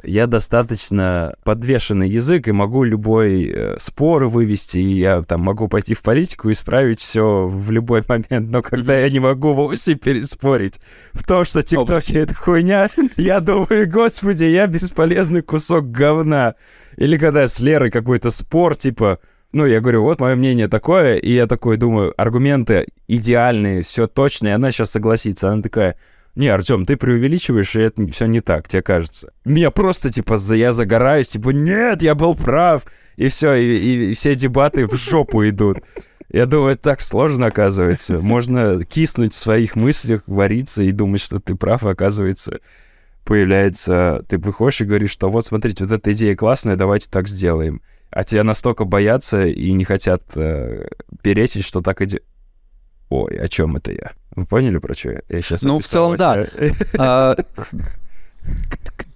я 0.04 0.28
достаточно 0.28 1.36
подвешенный 1.44 2.10
язык 2.10 2.48
и 2.48 2.52
могу 2.52 2.84
любой 2.84 3.46
э, 3.46 3.76
спор 3.80 4.26
вывести, 4.26 4.80
и 4.80 4.98
я 5.00 5.22
там 5.22 5.42
могу 5.42 5.70
пойти 5.70 5.94
в 5.94 6.02
политику 6.02 6.50
и 6.50 6.54
исправить 6.54 7.00
все 7.00 7.46
в 7.46 7.72
любой 7.72 8.02
момент. 8.08 8.52
Но 8.52 8.62
когда 8.62 8.98
я 8.98 9.10
не 9.10 9.20
могу 9.20 9.54
вовсе 9.54 9.96
переспорить 9.96 10.80
в 11.14 11.24
том, 11.24 11.46
что 11.46 11.62
ТикТоки 11.62 12.18
это 12.18 12.34
хуйня, 12.34 12.90
я 13.16 13.40
думаю, 13.40 13.90
господи, 13.90 14.44
я 14.44 14.68
бесполезный 14.68 15.42
кусок 15.42 15.90
говна. 15.90 16.56
Или 16.98 17.18
когда 17.18 17.48
с 17.48 17.60
Лерой 17.62 17.92
какой-то 17.92 18.32
спор, 18.32 18.76
типа, 18.76 19.20
ну, 19.54 19.66
я 19.66 19.80
говорю, 19.80 20.04
вот 20.04 20.20
мое 20.20 20.36
мнение 20.36 20.68
такое, 20.68 21.16
и 21.16 21.32
я 21.32 21.48
такой 21.48 21.78
думаю, 21.78 22.14
аргументы 22.18 22.88
идеальные, 23.08 23.84
все 23.84 24.06
точно, 24.08 24.50
и 24.50 24.52
она 24.52 24.72
сейчас 24.72 24.92
согласится. 24.92 25.50
Она 25.50 25.62
такая, 25.62 25.96
не, 26.36 26.48
Артем, 26.50 26.86
ты 26.86 26.98
преувеличиваешь, 26.98 27.76
и 27.76 27.82
это 27.82 28.06
все 28.10 28.26
не 28.26 28.42
так, 28.42 28.68
тебе 28.68 28.82
кажется. 28.82 29.32
Меня 29.46 29.72
просто, 29.72 30.12
типа, 30.12 30.36
за- 30.38 30.56
я 30.56 30.72
загораюсь, 30.72 31.30
типа, 31.30 31.50
нет, 31.50 32.02
я 32.02 32.14
был 32.16 32.36
прав, 32.36 32.86
и 33.16 33.28
все, 33.30 33.54
и, 33.56 33.64
и- 33.78 34.12
и 34.12 34.14
все 34.14 34.36
дебаты 34.36 34.86
в 34.86 34.94
жопу 34.96 35.48
идут. 35.48 35.78
Я 36.30 36.46
думаю, 36.48 36.74
это 36.74 36.82
так 36.84 37.02
сложно, 37.02 37.46
оказывается. 37.46 38.20
Можно 38.20 38.84
киснуть 38.84 39.34
в 39.34 39.38
своих 39.38 39.76
мыслях, 39.76 40.24
вариться 40.28 40.84
и 40.84 40.92
думать, 40.92 41.22
что 41.22 41.40
ты 41.40 41.56
прав, 41.56 41.84
а 41.86 41.92
оказывается, 41.92 42.60
появляется... 43.24 44.24
Ты 44.28 44.38
выходишь 44.38 44.82
и 44.82 44.86
говоришь, 44.86 45.12
что 45.12 45.30
вот, 45.30 45.46
смотрите, 45.46 45.86
вот 45.86 45.94
эта 45.94 46.12
идея 46.12 46.36
классная, 46.36 46.76
давайте 46.76 47.10
так 47.10 47.28
сделаем. 47.28 47.82
А 48.12 48.24
тебя 48.24 48.44
настолько 48.44 48.86
боятся 48.86 49.46
и 49.46 49.72
не 49.72 49.84
хотят 49.84 50.24
э, 50.36 50.88
перечить, 51.22 51.64
что 51.66 51.82
так 51.82 52.02
и... 52.02 52.22
Ой, 53.10 53.36
о 53.38 53.48
чем 53.48 53.76
это 53.76 53.92
я? 53.92 54.12
Вы 54.36 54.46
поняли, 54.46 54.78
про 54.80 54.94
что 54.94 55.12
я? 55.12 55.22
Я 55.30 55.42
сейчас 55.42 55.64
Ну, 55.64 55.80
в 55.80 55.86
целом, 55.86 56.16
да. 56.16 56.46
А, 56.98 57.36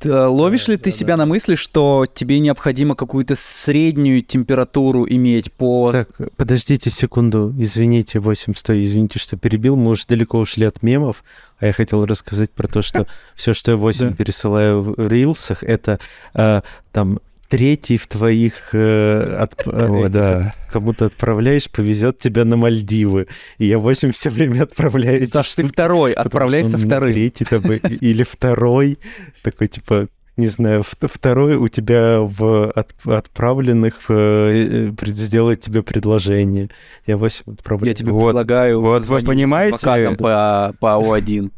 э, 0.03 0.25
Ловишь 0.25 0.67
ли 0.67 0.77
ты 0.77 0.91
себя 0.91 1.17
на 1.17 1.25
мысли, 1.25 1.55
что 1.55 2.05
тебе 2.11 2.39
необходимо 2.39 2.95
какую-то 2.95 3.35
среднюю 3.35 4.21
температуру 4.21 5.05
иметь 5.07 5.51
по... 5.53 5.91
Так, 5.91 6.07
подождите 6.37 6.89
секунду, 6.89 7.53
извините, 7.57 8.19
8 8.19 8.55
стой, 8.55 8.83
извините, 8.83 9.19
что 9.19 9.37
перебил, 9.37 9.75
мы 9.75 9.91
уже 9.91 10.05
далеко 10.07 10.39
ушли 10.39 10.65
от 10.65 10.81
мемов, 10.83 11.23
а 11.59 11.65
я 11.67 11.73
хотел 11.73 12.05
рассказать 12.05 12.51
про 12.51 12.67
то, 12.67 12.81
что 12.81 13.05
все, 13.35 13.53
что 13.53 13.71
я 13.71 13.77
8 13.77 14.09
Да. 14.09 14.15
пересылаю 14.15 14.81
в 14.81 15.11
рилсах, 15.11 15.63
это 15.63 15.99
э, 16.33 16.61
там 16.91 17.19
третий 17.49 17.97
в 17.97 18.07
твоих 18.07 18.69
э, 18.73 19.35
э, 19.65 19.69
О, 19.87 19.99
этих, 20.01 20.11
да. 20.11 20.53
кому-то 20.71 21.05
отправляешь, 21.07 21.69
повезет 21.69 22.19
тебя 22.19 22.45
на 22.45 22.55
Мальдивы. 22.55 23.27
И 23.57 23.65
я 23.65 23.77
8 23.77 24.11
все 24.11 24.29
время 24.29 24.63
отправляю 24.63 25.25
Саш, 25.27 25.55
ты 25.55 25.67
второй, 25.67 26.13
отправляйся 26.13 26.77
вторым. 26.77 27.11
Третий 27.11 27.45
там, 27.45 27.77
или 27.83 28.23
второй, 28.23 28.97
такой 29.43 29.67
типа 29.67 30.07
не 30.37 30.47
знаю, 30.47 30.83
второй 30.85 31.55
у 31.57 31.67
тебя 31.67 32.21
в 32.21 32.69
от- 32.71 32.93
отправленных 33.05 34.05
э, 34.07 34.87
э, 34.97 35.05
сделать 35.07 35.59
тебе 35.59 35.83
предложение. 35.83 36.69
Я 37.05 37.17
8 37.17 37.43
отправляю. 37.51 37.89
Я 37.89 37.93
тебе 37.93 38.13
Вот- 38.13 38.27
предлагаю 38.29 38.79
вот 38.79 39.03
вы 39.07 39.19
понимаете- 39.21 39.75
адвокатом 39.75 40.15
по, 40.15 40.73
по 40.79 40.87
АО1. 40.95 41.51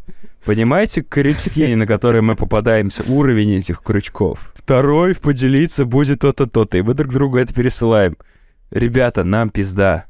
Понимаете 0.45 1.01
крючки, 1.01 1.75
на 1.75 1.85
которые 1.85 2.21
мы 2.21 2.35
попадаемся? 2.35 3.03
Уровень 3.07 3.57
этих 3.57 3.81
крючков. 3.83 4.51
Второй 4.55 5.15
поделиться 5.15 5.85
будет 5.85 6.19
то-то, 6.19 6.47
то-то. 6.47 6.77
И 6.77 6.81
мы 6.81 6.93
друг 6.93 7.11
другу 7.13 7.37
это 7.37 7.53
пересылаем. 7.53 8.17
Ребята, 8.71 9.23
нам 9.23 9.49
пизда. 9.49 10.05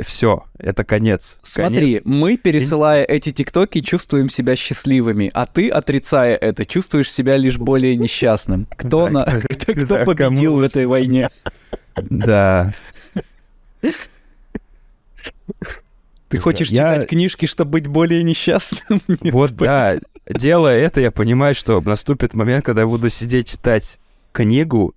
Все, 0.00 0.44
это 0.58 0.84
конец. 0.84 1.38
Смотри, 1.42 1.98
Конец. 1.98 2.02
мы, 2.06 2.36
пересылая 2.38 3.04
эти 3.04 3.30
тиктоки, 3.30 3.80
чувствуем 3.82 4.30
себя 4.30 4.56
счастливыми, 4.56 5.30
а 5.34 5.44
ты, 5.44 5.68
отрицая 5.68 6.34
это, 6.34 6.64
чувствуешь 6.64 7.12
себя 7.12 7.36
лишь 7.36 7.58
более 7.58 7.96
несчастным. 7.96 8.66
Кто, 8.74 9.10
на... 9.10 9.24
кто- 9.24 10.04
победил 10.06 10.56
в 10.56 10.62
этой 10.62 10.86
войне? 10.86 11.28
Да. 11.96 12.72
Ты 16.32 16.38
хочешь 16.38 16.68
Я- 16.70 16.94
читать 16.94 17.08
книжки, 17.08 17.46
чтобы 17.46 17.72
быть 17.72 17.86
более 17.86 18.22
несчастным? 18.22 19.00
Нет, 19.08 19.32
Вот, 19.32 19.52
блин. 19.52 19.70
да. 19.70 19.98
Делая 20.28 20.78
это, 20.80 21.00
я 21.00 21.10
понимаю, 21.10 21.54
что 21.54 21.80
наступит 21.80 22.34
момент, 22.34 22.64
когда 22.64 22.82
я 22.82 22.86
буду 22.86 23.08
сидеть 23.08 23.48
читать 23.50 23.98
книгу 24.32 24.94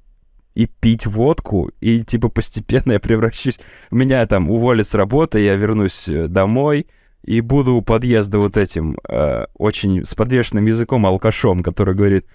и 0.53 0.65
пить 0.67 1.05
водку, 1.05 1.69
и 1.81 1.99
типа 1.99 2.29
постепенно 2.29 2.93
я 2.93 2.99
превращусь... 2.99 3.59
Меня 3.91 4.25
там 4.27 4.49
уволят 4.49 4.87
с 4.87 4.93
работы, 4.95 5.39
я 5.41 5.55
вернусь 5.55 6.07
э, 6.07 6.27
домой 6.27 6.87
и 7.23 7.41
буду 7.41 7.75
у 7.75 7.81
подъезда 7.81 8.37
вот 8.39 8.55
этим 8.55 8.97
э, 9.09 9.45
очень 9.55 10.05
с 10.05 10.15
подвешенным 10.15 10.65
языком 10.67 11.05
алкашом, 11.05 11.61
который 11.63 11.95
говорит, 11.95 12.25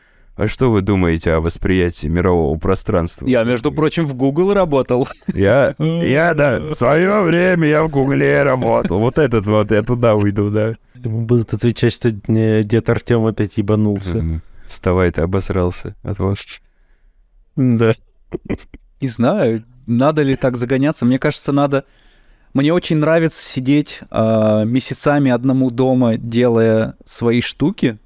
А 0.40 0.48
что 0.48 0.70
вы 0.70 0.80
думаете 0.80 1.34
о 1.34 1.40
восприятии 1.40 2.06
мирового 2.06 2.58
пространства? 2.58 3.26
Я, 3.26 3.44
между 3.44 3.70
прочим, 3.70 4.06
в 4.06 4.14
Google 4.14 4.54
работал. 4.54 5.06
Я, 5.34 5.74
я, 5.78 6.32
да, 6.32 6.60
в 6.60 6.72
свое 6.72 7.20
время 7.20 7.68
я 7.68 7.84
в 7.84 7.90
Гугле 7.90 8.42
работал. 8.42 9.00
Вот 9.00 9.18
этот 9.18 9.44
вот, 9.44 9.70
я 9.70 9.82
туда 9.82 10.14
уйду, 10.14 10.48
да. 10.48 10.76
Ему 10.94 11.26
будут 11.26 11.52
отвечать, 11.52 11.92
что 11.92 12.08
э, 12.08 12.62
дед 12.62 12.88
Артем 12.88 13.26
опять 13.26 13.58
ебанулся. 13.58 14.40
Вставай, 14.64 15.10
ты 15.10 15.20
обосрался 15.20 15.94
от 16.02 16.18
вас. 16.18 16.38
Да. 17.56 17.92
Не 19.02 19.08
знаю, 19.08 19.62
надо 19.86 20.22
ли 20.22 20.36
так 20.36 20.56
загоняться. 20.56 21.04
Мне 21.04 21.18
кажется, 21.18 21.52
надо... 21.52 21.84
Мне 22.54 22.72
очень 22.72 22.96
нравится 22.96 23.42
сидеть 23.42 24.00
а, 24.10 24.64
месяцами 24.64 25.30
одному 25.30 25.70
дома, 25.70 26.16
делая 26.16 26.94
свои 27.04 27.42
штуки, 27.42 27.98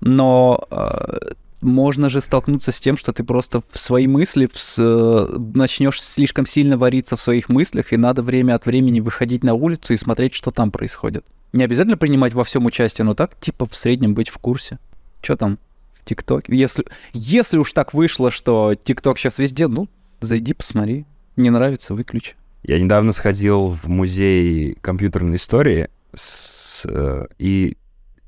но 0.00 0.62
а, 0.70 1.16
можно 1.64 2.10
же 2.10 2.20
столкнуться 2.20 2.70
с 2.72 2.80
тем, 2.80 2.96
что 2.96 3.12
ты 3.12 3.24
просто 3.24 3.62
в 3.70 3.78
свои 3.80 4.06
мысли 4.06 4.46
вс- 4.46 4.78
э, 4.78 5.38
начнешь 5.54 6.00
слишком 6.02 6.46
сильно 6.46 6.76
вариться 6.78 7.16
в 7.16 7.22
своих 7.22 7.48
мыслях, 7.48 7.92
и 7.92 7.96
надо 7.96 8.22
время 8.22 8.54
от 8.54 8.66
времени 8.66 9.00
выходить 9.00 9.42
на 9.42 9.54
улицу 9.54 9.94
и 9.94 9.96
смотреть, 9.96 10.34
что 10.34 10.50
там 10.50 10.70
происходит. 10.70 11.24
Не 11.52 11.64
обязательно 11.64 11.96
принимать 11.96 12.34
во 12.34 12.44
всем 12.44 12.66
участие, 12.66 13.04
но 13.04 13.14
так, 13.14 13.38
типа, 13.40 13.66
в 13.66 13.74
среднем 13.76 14.14
быть 14.14 14.28
в 14.28 14.38
курсе. 14.38 14.78
Что 15.22 15.36
там 15.36 15.58
в 15.92 16.04
ТикТоке? 16.04 16.54
Если, 16.54 16.84
если 17.12 17.58
уж 17.58 17.72
так 17.72 17.94
вышло, 17.94 18.30
что 18.30 18.74
ТикТок 18.74 19.18
сейчас 19.18 19.38
везде, 19.38 19.68
ну, 19.68 19.88
зайди, 20.20 20.52
посмотри. 20.52 21.06
Не 21.36 21.50
нравится, 21.50 21.94
выключи. 21.94 22.34
Я 22.62 22.80
недавно 22.80 23.12
сходил 23.12 23.68
в 23.68 23.88
музей 23.88 24.76
компьютерной 24.80 25.36
истории, 25.36 25.88
с, 26.14 26.86
э, 26.88 27.26
и, 27.38 27.76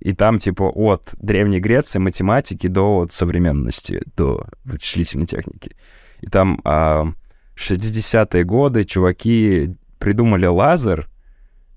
и 0.00 0.12
там, 0.12 0.38
типа, 0.38 0.64
от 0.64 1.14
Древней 1.18 1.60
Греции, 1.60 1.98
математики 1.98 2.66
до 2.66 2.96
вот 2.96 3.12
современности, 3.12 4.02
до 4.16 4.46
вычислительной 4.64 5.26
техники. 5.26 5.74
И 6.20 6.26
там 6.26 6.60
а, 6.64 7.12
60-е 7.56 8.44
годы 8.44 8.84
чуваки 8.84 9.74
придумали 9.98 10.46
лазер 10.46 11.08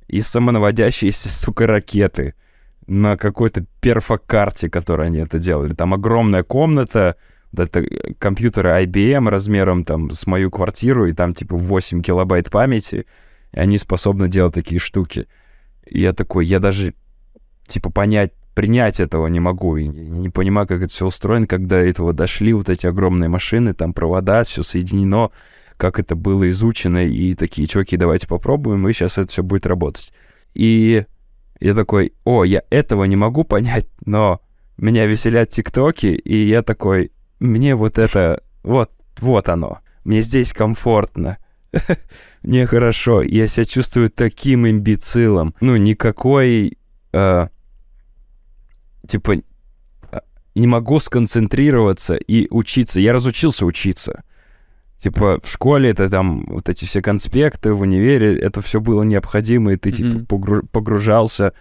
и 0.07 0.21
самонаводящиеся, 0.21 1.29
сука, 1.29 1.67
ракеты 1.67 2.35
на 2.87 3.17
какой-то 3.17 3.65
перфокарте, 3.81 4.69
которой 4.69 5.07
они 5.07 5.19
это 5.19 5.37
делали. 5.37 5.73
Там 5.73 5.93
огромная 5.93 6.43
комната, 6.43 7.15
вот 7.51 7.69
это 7.69 7.79
э, 7.81 8.13
компьютеры 8.17 8.83
IBM 8.83 9.29
размером 9.29 9.85
там 9.85 10.09
с 10.09 10.25
мою 10.27 10.49
квартиру, 10.51 11.07
и 11.07 11.13
там 11.13 11.33
типа 11.33 11.55
8 11.55 12.01
килобайт 12.01 12.49
памяти, 12.49 13.05
и 13.51 13.59
они 13.59 13.77
способны 13.77 14.27
делать 14.27 14.55
такие 14.55 14.79
штуки. 14.79 15.27
И 15.85 16.01
я 16.01 16.13
такой, 16.13 16.45
я 16.45 16.59
даже 16.59 16.95
типа 17.69 17.89
понять, 17.89 18.33
принять 18.53 18.99
этого 18.99 19.27
не 19.27 19.39
могу, 19.39 19.77
и 19.77 19.87
не, 19.87 20.29
понимаю, 20.29 20.67
как 20.67 20.81
это 20.83 20.91
все 20.91 21.05
устроено, 21.05 21.47
когда 21.47 21.79
этого 21.79 22.11
дошли 22.13 22.53
вот 22.53 22.69
эти 22.69 22.87
огромные 22.87 23.29
машины, 23.29 23.73
там 23.73 23.93
провода, 23.93 24.43
все 24.43 24.63
соединено, 24.63 25.31
как 25.77 25.99
это 25.99 26.15
было 26.15 26.49
изучено, 26.49 27.05
и 27.05 27.35
такие, 27.35 27.67
чуваки, 27.67 27.95
давайте 27.95 28.27
попробуем, 28.27 28.87
и 28.87 28.93
сейчас 28.93 29.17
это 29.17 29.29
все 29.29 29.43
будет 29.43 29.65
работать. 29.65 30.11
И 30.53 31.05
я 31.61 31.73
такой, 31.73 32.13
о, 32.25 32.43
я 32.43 32.63
этого 32.69 33.05
не 33.05 33.15
могу 33.15 33.43
понять, 33.45 33.87
но 34.05 34.41
меня 34.77 35.05
веселят 35.05 35.49
тиктоки, 35.49 36.07
и 36.07 36.47
я 36.47 36.61
такой, 36.61 37.11
мне 37.39 37.75
вот 37.75 37.97
это, 37.97 38.41
вот, 38.63 38.91
вот 39.19 39.47
оно, 39.47 39.79
мне 40.03 40.21
здесь 40.21 40.51
комфортно, 40.51 41.37
мне 42.43 42.65
хорошо, 42.65 43.21
я 43.21 43.47
себя 43.47 43.65
чувствую 43.65 44.09
таким 44.09 44.67
имбецилом. 44.67 45.53
Ну, 45.61 45.77
никакой, 45.77 46.77
э, 47.13 47.47
типа, 49.09 49.35
э, 50.11 50.19
не 50.55 50.67
могу 50.67 50.99
сконцентрироваться 50.99 52.15
и 52.15 52.47
учиться. 52.51 52.99
Я 52.99 53.13
разучился 53.13 53.65
учиться. 53.65 54.23
Типа, 54.97 55.39
в 55.41 55.49
школе 55.49 55.89
это 55.89 56.09
там 56.09 56.45
вот 56.47 56.69
эти 56.69 56.85
все 56.85 57.01
конспекты, 57.01 57.73
в 57.73 57.81
универе, 57.81 58.37
это 58.37 58.61
все 58.61 58.81
было 58.81 59.03
необходимо, 59.03 59.73
и 59.73 59.77
ты, 59.77 59.91
типа, 59.91 60.37
погружался. 60.71 61.53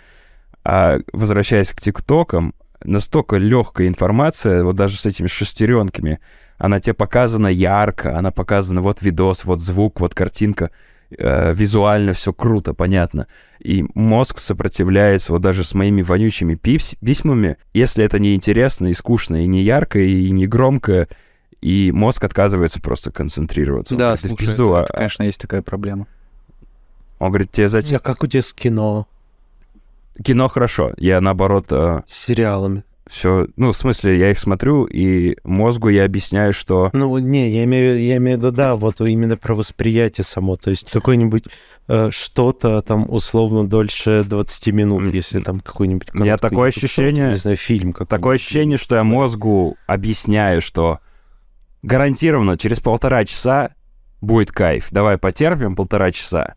А 0.65 0.99
возвращаясь 1.13 1.73
к 1.73 1.81
ТикТокам, 1.81 2.53
настолько 2.85 3.37
легкая 3.37 3.87
информация, 3.87 4.65
вот 4.65 4.77
даже 4.77 4.99
с 4.99 5.07
этими 5.07 5.29
шестеренками, 5.29 6.21
она 6.59 6.81
тебе 6.81 6.95
показана 6.95 7.47
ярко, 7.47 8.19
она 8.19 8.33
показана 8.33 8.81
вот 8.81 9.03
видос, 9.03 9.45
вот 9.45 9.61
звук, 9.61 10.01
вот 10.01 10.15
картинка, 10.15 10.71
э, 11.17 11.53
визуально 11.55 12.13
все 12.13 12.33
круто, 12.33 12.75
понятно. 12.75 13.27
И 13.61 13.85
мозг 13.95 14.39
сопротивляется 14.39 15.33
вот 15.33 15.43
даже 15.43 15.65
с 15.65 15.75
моими 15.75 16.03
вонючими 16.03 16.55
пипс- 16.55 16.97
письмами, 17.05 17.57
если 17.75 18.05
это 18.05 18.19
не 18.19 18.35
интересно 18.35 18.89
и 18.89 18.93
скучно, 18.93 19.43
и 19.43 19.47
не 19.47 19.63
ярко, 19.63 19.99
и 19.99 20.31
не 20.31 20.47
громко, 20.47 21.09
и 21.61 21.91
мозг 21.93 22.23
отказывается 22.25 22.81
просто 22.81 23.11
концентрироваться. 23.11 23.95
Он 23.95 23.99
Да, 23.99 24.05
говорит, 24.07 24.23
«Да 24.23 24.27
в 24.27 24.31
слушай, 24.31 24.47
пизду, 24.47 24.65
это, 24.71 24.79
а- 24.81 24.83
это, 24.85 24.93
конечно, 24.95 25.23
есть 25.25 25.41
такая 25.41 25.63
проблема. 25.63 26.07
Он 27.19 27.31
говорит, 27.31 27.51
тебе 27.51 27.69
зачем? 27.69 27.97
А 27.97 27.99
как 27.99 28.23
у 28.23 28.27
тебя 28.27 28.43
с 28.43 28.53
кино, 28.53 29.07
Кино 30.25 30.49
хорошо. 30.49 30.93
Я, 30.97 31.21
наоборот, 31.21 31.67
э, 31.71 32.03
с 32.07 32.13
сериалами? 32.27 32.83
Все... 33.09 33.49
Ну, 33.57 33.73
в 33.73 33.77
смысле, 33.77 34.19
я 34.19 34.31
их 34.31 34.39
смотрю, 34.39 34.85
и 34.85 35.37
мозгу 35.45 35.89
я 35.89 36.05
объясняю, 36.05 36.53
что... 36.53 36.91
Ну, 36.93 37.19
не, 37.19 37.51
я 37.51 37.65
имею, 37.65 38.01
я 38.01 38.17
имею 38.19 38.39
в 38.39 38.41
виду, 38.41 38.53
да, 38.53 38.77
вот 38.77 39.01
именно 39.01 39.37
про 39.37 39.55
восприятие 39.55 40.25
само. 40.25 40.57
То 40.57 40.71
есть 40.71 40.91
какой-нибудь 40.91 41.45
э, 41.89 42.11
что-то 42.11 42.81
там 42.83 43.11
условно 43.11 43.67
дольше 43.67 44.25
20 44.25 44.67
минут, 44.69 45.15
если 45.15 45.41
там 45.41 45.61
какой-нибудь... 45.61 46.11
Короткий 46.11 46.49
такое 46.49 46.69
ощущение- 46.69 47.31
Не 47.31 47.37
знаю, 47.37 47.57
фильм 47.57 47.93
какой 47.93 48.07
Такое 48.07 48.35
ощущение, 48.37 48.79
что 48.79 48.95
я 48.97 49.05
мозгу 49.05 49.77
объясняю, 49.87 50.61
что 50.61 50.99
гарантированно 51.83 52.57
через 52.57 52.81
полтора 52.81 53.25
часа 53.25 53.71
будет 54.21 54.53
кайф. 54.53 54.89
Давай 54.91 55.19
потерпим 55.19 55.75
полтора 55.77 56.11
часа. 56.11 56.55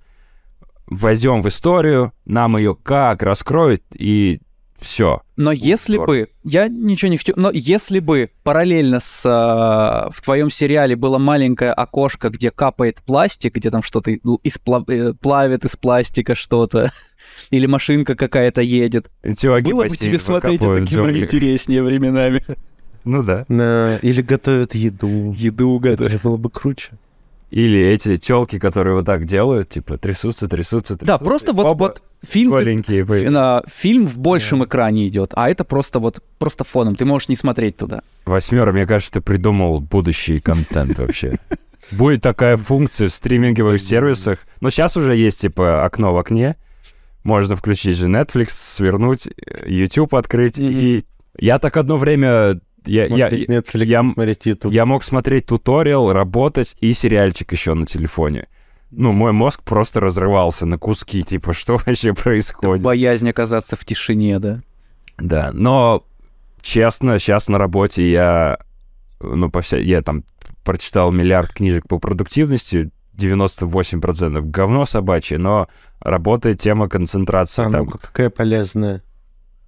Войдем 0.88 1.42
в 1.42 1.48
историю, 1.48 2.12
нам 2.26 2.58
ее 2.58 2.76
как 2.76 3.24
раскроют, 3.24 3.84
и 3.94 4.42
все. 4.82 5.22
Но 5.38 5.52
если 5.52 5.94
здорово. 5.94 6.08
бы, 6.08 6.30
я 6.44 6.68
ничего 6.68 7.12
не 7.12 7.18
хочу, 7.18 7.34
но 7.36 7.52
если 7.54 8.00
бы 8.00 8.32
параллельно 8.44 9.00
с 9.00 9.22
а, 9.26 10.10
в 10.12 10.22
твоем 10.22 10.50
сериале 10.50 10.96
было 10.96 11.20
маленькое 11.20 11.72
окошко, 11.72 12.30
где 12.30 12.50
капает 12.50 13.02
пластик, 13.06 13.56
где 13.56 13.70
там 13.70 13.84
что-то 13.84 14.10
из 14.12 14.58
э, 14.88 15.14
плавит 15.14 15.66
из 15.66 15.78
пластика 15.78 16.34
что-то, 16.34 16.92
или 17.52 17.68
машинка 17.68 18.16
какая-то 18.16 18.62
едет, 18.62 19.12
Чуваки 19.38 19.72
было 19.72 19.84
бы 19.84 19.90
тебе 19.90 20.18
смотреть 20.18 20.62
это 20.62 20.86
кино 20.86 21.12
интереснее 21.12 21.84
временами. 21.84 22.44
Ну 23.04 23.24
да. 23.24 23.46
На- 23.48 23.98
Или 24.02 24.22
готовят 24.22 24.76
еду. 24.76 25.34
Еду 25.38 25.78
Это 25.80 25.90
готовят. 25.90 26.12
же 26.12 26.20
было 26.24 26.38
бы 26.38 26.50
круче. 26.50 26.92
Или 27.52 27.80
эти 27.86 28.16
телки, 28.16 28.58
которые 28.60 28.96
вот 28.96 29.06
так 29.06 29.26
делают, 29.26 29.70
типа 29.70 29.98
трясутся, 29.98 30.48
трясутся, 30.48 30.96
трясутся. 30.96 31.06
Да, 31.06 31.18
просто 31.18 31.52
вот, 31.54 31.66
вот 31.78 32.02
фильм, 32.26 32.50
ты- 32.58 32.64
на- 33.30 33.62
фильм 33.68 34.08
в 34.08 34.18
большем 34.18 34.64
экране 34.64 35.08
идет, 35.08 35.34
а 35.36 35.50
это 35.50 35.64
просто 35.66 36.00
вот 36.00 36.24
просто 36.40 36.64
фоном, 36.64 36.96
ты 36.96 37.04
можешь 37.04 37.28
не 37.28 37.36
смотреть 37.36 37.76
туда. 37.78 38.02
Восьмера, 38.26 38.72
мне 38.72 38.86
кажется, 38.86 39.14
ты 39.14 39.22
придумал 39.22 39.82
будущий 39.82 40.40
контент 40.40 40.98
вообще. 40.98 41.38
Будет 41.92 42.22
такая 42.22 42.56
функция 42.56 43.10
в 43.10 43.12
стриминговых 43.12 43.82
сервисах. 43.82 44.40
Но 44.62 44.70
сейчас 44.70 44.96
уже 44.96 45.16
есть, 45.16 45.42
типа, 45.42 45.84
окно 45.84 46.14
в 46.14 46.18
окне. 46.18 46.56
Можно 47.24 47.56
включить 47.58 47.98
же 47.98 48.08
Netflix, 48.08 48.48
свернуть, 48.52 49.28
э, 49.28 49.66
YouTube 49.68 50.16
открыть. 50.16 50.58
И 50.60 51.04
я 51.38 51.60
так 51.60 51.76
одно 51.76 51.98
время... 51.98 52.62
Я, 52.86 53.06
я, 53.06 53.30
смотреть 53.30 53.50
Netflix, 53.50 53.86
я- 53.86 54.04
смотреть 54.04 54.46
YouTube. 54.46 54.74
я 54.74 54.86
мог 54.86 55.04
смотреть 55.04 55.46
туториал, 55.46 56.12
работать 56.12 56.76
и 56.82 56.94
сериальчик 56.94 57.52
еще 57.52 57.74
на 57.74 57.86
телефоне. 57.86 58.48
Ну, 58.92 59.14
мой 59.14 59.32
мозг 59.32 59.64
просто 59.64 60.00
разрывался 60.00 60.66
на 60.66 60.78
куски, 60.78 61.24
типа, 61.24 61.54
что 61.54 61.78
вообще 61.78 62.14
происходит? 62.14 62.84
Боязнь 62.84 63.30
оказаться 63.30 63.76
в 63.76 63.86
тишине, 63.86 64.40
да. 64.40 64.62
Да, 65.18 65.52
но 65.54 66.04
честно, 66.62 67.20
сейчас 67.20 67.48
на 67.48 67.58
работе 67.58 68.10
я, 68.10 68.58
ну, 69.20 69.50
по 69.50 69.62
вся... 69.62 69.78
я 69.78 70.02
там 70.02 70.24
прочитал 70.64 71.12
миллиард 71.12 71.54
книжек 71.54 71.88
по 71.88 72.00
продуктивности, 72.00 72.92
98% 73.18 74.42
говно 74.42 74.86
собачье, 74.86 75.38
но 75.38 75.68
работает 76.00 76.60
тема 76.60 76.90
концентрации. 76.90 77.68
А, 77.68 77.70
там. 77.70 77.86
ну 77.86 77.92
какая 77.92 78.30
полезная. 78.30 79.04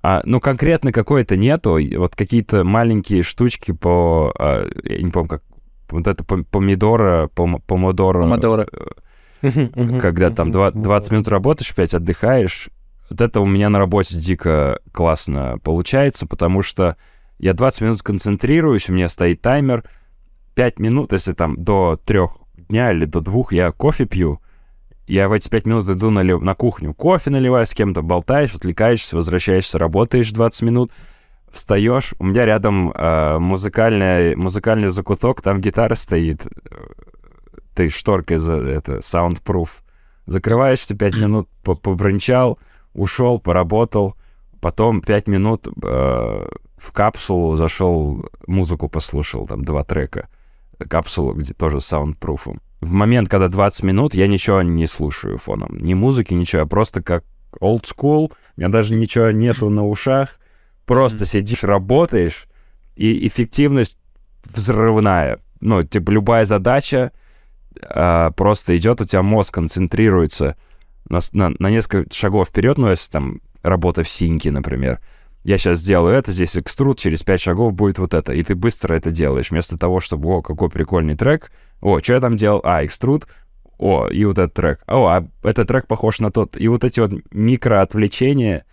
А, 0.06 0.22
ну, 0.26 0.42
конкретно 0.42 0.92
какой-то 0.92 1.38
нету, 1.38 1.80
вот 1.98 2.14
какие-то 2.16 2.66
маленькие 2.66 3.24
штучки 3.24 3.72
по, 3.72 4.34
а, 4.38 4.70
я 4.84 5.02
не 5.02 5.10
помню, 5.12 5.30
как, 5.30 5.44
вот 5.90 6.08
это 6.08 6.26
пом- 6.26 6.44
помидора, 6.44 7.30
пом- 7.34 7.62
помодоро, 7.66 8.22
Помодоро. 8.22 8.68
когда 10.02 10.30
там 10.30 10.52
два- 10.52 10.72
20 10.72 11.12
минут 11.14 11.28
работаешь, 11.30 11.74
5 11.74 11.94
отдыхаешь, 11.94 12.70
вот 13.10 13.22
это 13.22 13.40
у 13.40 13.46
меня 13.46 13.70
на 13.70 13.80
работе 13.80 14.18
дико 14.18 14.80
классно 14.92 15.58
получается, 15.64 16.28
потому 16.28 16.62
что 16.62 16.98
я 17.40 17.54
20 17.54 17.82
минут 17.82 18.02
концентрируюсь, 18.02 18.90
у 18.90 18.94
меня 18.94 19.08
стоит 19.08 19.42
таймер, 19.42 19.86
5 20.54 20.80
минут, 20.80 21.14
если 21.14 21.32
там 21.32 21.56
до 21.64 21.98
3 22.04 22.46
дня 22.58 22.92
или 22.92 23.06
до 23.06 23.22
2 23.22 23.54
я 23.54 23.72
кофе 23.72 24.06
пью, 24.06 24.42
я 25.14 25.28
в 25.28 25.34
эти 25.34 25.48
5 25.48 25.68
минут 25.68 25.90
иду 25.90 26.10
налив- 26.10 26.42
на 26.42 26.56
кухню, 26.56 26.94
кофе 26.94 27.30
наливаю 27.30 27.66
с 27.68 27.74
кем-то, 27.74 28.02
болтаешь, 28.02 28.56
отвлекаешься, 28.56 29.16
возвращаешься, 29.16 29.78
работаешь 29.78 30.32
20 30.32 30.62
минут, 30.64 30.92
встаешь, 31.52 32.16
у 32.18 32.26
меня 32.26 32.46
рядом 32.46 32.92
э, 32.92 33.38
музыкальный, 33.38 34.36
музыкальный 34.36 34.88
закуток, 34.88 35.42
там 35.42 35.62
гитара 35.62 35.94
стоит, 35.94 36.48
ты 37.76 37.90
шторкой 37.90 38.38
за 38.38 38.56
это, 38.56 38.98
soundproof. 38.98 39.70
Закрываешься, 40.26 40.96
пять 40.96 41.16
минут 41.18 41.48
побрончал, 41.62 42.58
ушел, 42.96 43.40
поработал, 43.40 44.16
потом 44.62 45.02
пять 45.02 45.28
минут 45.28 45.68
э, 45.68 46.48
в 46.76 46.92
капсулу 46.92 47.54
зашел, 47.54 48.32
музыку 48.48 48.90
послушал, 48.90 49.46
там 49.46 49.64
два 49.64 49.84
трека. 49.84 50.28
Капсулу, 50.78 51.34
где 51.34 51.54
тоже 51.54 51.82
саундпруфом. 51.82 52.62
В 52.82 52.92
момент, 52.92 53.30
когда 53.30 53.48
20 53.48 53.84
минут, 53.84 54.14
я 54.14 54.28
ничего 54.28 54.62
не 54.62 54.88
слушаю 54.88 55.38
фоном. 55.38 55.78
Ни 55.80 55.94
музыки, 55.94 56.34
ничего. 56.34 56.62
Я 56.62 56.66
просто 56.66 57.02
как 57.02 57.24
old 57.62 57.84
school. 57.84 58.32
У 58.58 58.60
меня 58.60 58.70
даже 58.70 58.94
ничего 58.94 59.32
нету 59.32 59.70
на 59.70 59.88
ушах. 59.88 60.40
Просто 60.86 61.26
сидишь, 61.26 61.64
работаешь, 61.64 62.48
и 62.96 63.26
эффективность 63.28 63.98
взрывная. 64.44 65.40
Ну, 65.62 65.82
типа, 65.84 66.12
любая 66.12 66.46
задача 66.46 67.12
э, 67.82 68.32
просто 68.36 68.76
идет, 68.76 69.00
у 69.00 69.06
тебя 69.06 69.22
мозг 69.22 69.54
концентрируется 69.54 70.58
на, 71.10 71.20
на, 71.32 71.54
на 71.58 71.70
несколько 71.70 72.14
шагов 72.14 72.50
вперед, 72.50 72.78
ну, 72.78 72.90
если 72.90 73.12
там 73.12 73.42
работа 73.62 74.04
в 74.04 74.10
синке, 74.10 74.52
например, 74.52 75.00
я 75.44 75.58
сейчас 75.58 75.80
сделаю 75.80 76.16
это, 76.16 76.32
здесь 76.32 76.58
экструд, 76.58 76.98
через 76.98 77.24
5 77.24 77.42
шагов 77.42 77.74
будет 77.74 78.00
вот 78.00 78.14
это. 78.14 78.34
И 78.34 78.44
ты 78.44 78.56
быстро 78.56 78.96
это 78.96 79.12
делаешь, 79.12 79.52
вместо 79.52 79.78
того, 79.78 80.00
чтобы, 80.00 80.30
о, 80.30 80.42
какой 80.42 80.70
прикольный 80.70 81.16
трек, 81.16 81.52
о, 81.82 82.00
что 82.00 82.14
я 82.14 82.20
там 82.22 82.36
делал, 82.36 82.62
а, 82.64 82.86
экструд, 82.86 83.28
о, 83.78 84.08
и 84.08 84.24
вот 84.24 84.38
этот 84.38 84.54
трек, 84.54 84.84
о, 84.88 85.06
а 85.08 85.28
этот 85.44 85.68
трек 85.68 85.88
похож 85.88 86.20
на 86.20 86.32
тот. 86.32 86.56
И 86.56 86.68
вот 86.70 86.84
эти 86.86 87.02
вот 87.02 87.12
микроотвлечения 87.32 88.66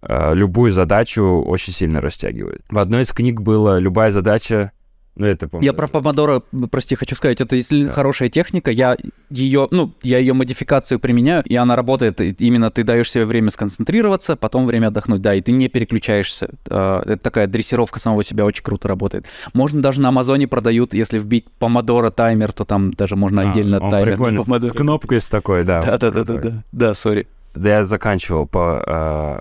э, 0.00 0.34
любую 0.34 0.72
задачу 0.72 1.42
очень 1.42 1.74
сильно 1.74 2.00
растягивают. 2.00 2.62
В 2.70 2.78
одной 2.78 3.02
из 3.02 3.12
книг 3.12 3.42
было 3.42 3.78
«Любая 3.78 4.10
задача 4.10 4.72
ну, 5.18 5.26
это 5.26 5.48
помню. 5.48 5.64
Я 5.64 5.72
про 5.72 5.88
помодоро, 5.88 6.42
прости, 6.70 6.94
хочу 6.94 7.16
сказать, 7.16 7.40
это 7.40 7.56
действительно 7.56 7.88
да. 7.88 7.94
хорошая 7.94 8.28
техника. 8.28 8.70
Я 8.70 8.96
ее, 9.30 9.66
ну, 9.70 9.92
я 10.02 10.18
ее 10.18 10.32
модификацию 10.32 11.00
применяю, 11.00 11.42
и 11.44 11.56
она 11.56 11.74
работает. 11.74 12.20
Именно 12.40 12.70
ты 12.70 12.84
даешь 12.84 13.10
себе 13.10 13.26
время 13.26 13.50
сконцентрироваться, 13.50 14.36
потом 14.36 14.66
время 14.66 14.88
отдохнуть, 14.88 15.20
да, 15.20 15.34
и 15.34 15.40
ты 15.40 15.50
не 15.52 15.68
переключаешься. 15.68 16.50
А, 16.70 17.02
это 17.04 17.22
такая 17.22 17.48
дрессировка 17.48 17.98
самого 17.98 18.22
себя 18.22 18.44
очень 18.44 18.62
круто 18.62 18.86
работает. 18.86 19.26
Можно 19.54 19.82
даже 19.82 20.00
на 20.00 20.08
Амазоне 20.08 20.46
продают, 20.46 20.94
если 20.94 21.18
вбить 21.18 21.46
помодоро 21.58 22.10
таймер, 22.10 22.52
то 22.52 22.64
там 22.64 22.92
даже 22.92 23.16
можно 23.16 23.42
а, 23.42 23.50
отдельно 23.50 23.80
он 23.80 23.90
таймер. 23.90 24.12
Прикольно, 24.12 24.42
с 24.42 24.72
кнопкой 24.72 25.20
с 25.20 25.28
такой, 25.28 25.64
да. 25.64 25.82
Да-да-да, 25.82 26.62
да, 26.70 26.94
сори. 26.94 27.26
Да, 27.54 27.68
я 27.68 27.84
заканчивал 27.84 28.46
по 28.46 28.84
а, 28.86 29.40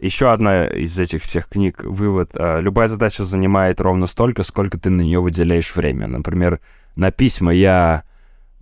еще 0.00 0.32
одна 0.32 0.66
из 0.66 0.98
этих 0.98 1.22
всех 1.22 1.48
книг 1.48 1.84
вывод. 1.84 2.30
А, 2.34 2.60
любая 2.60 2.88
задача 2.88 3.24
занимает 3.24 3.80
ровно 3.80 4.06
столько, 4.06 4.42
сколько 4.42 4.78
ты 4.78 4.90
на 4.90 5.02
нее 5.02 5.20
выделяешь 5.20 5.74
время. 5.74 6.06
Например, 6.06 6.60
на 6.96 7.10
письма 7.10 7.52
я 7.52 8.04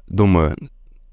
думаю, 0.08 0.56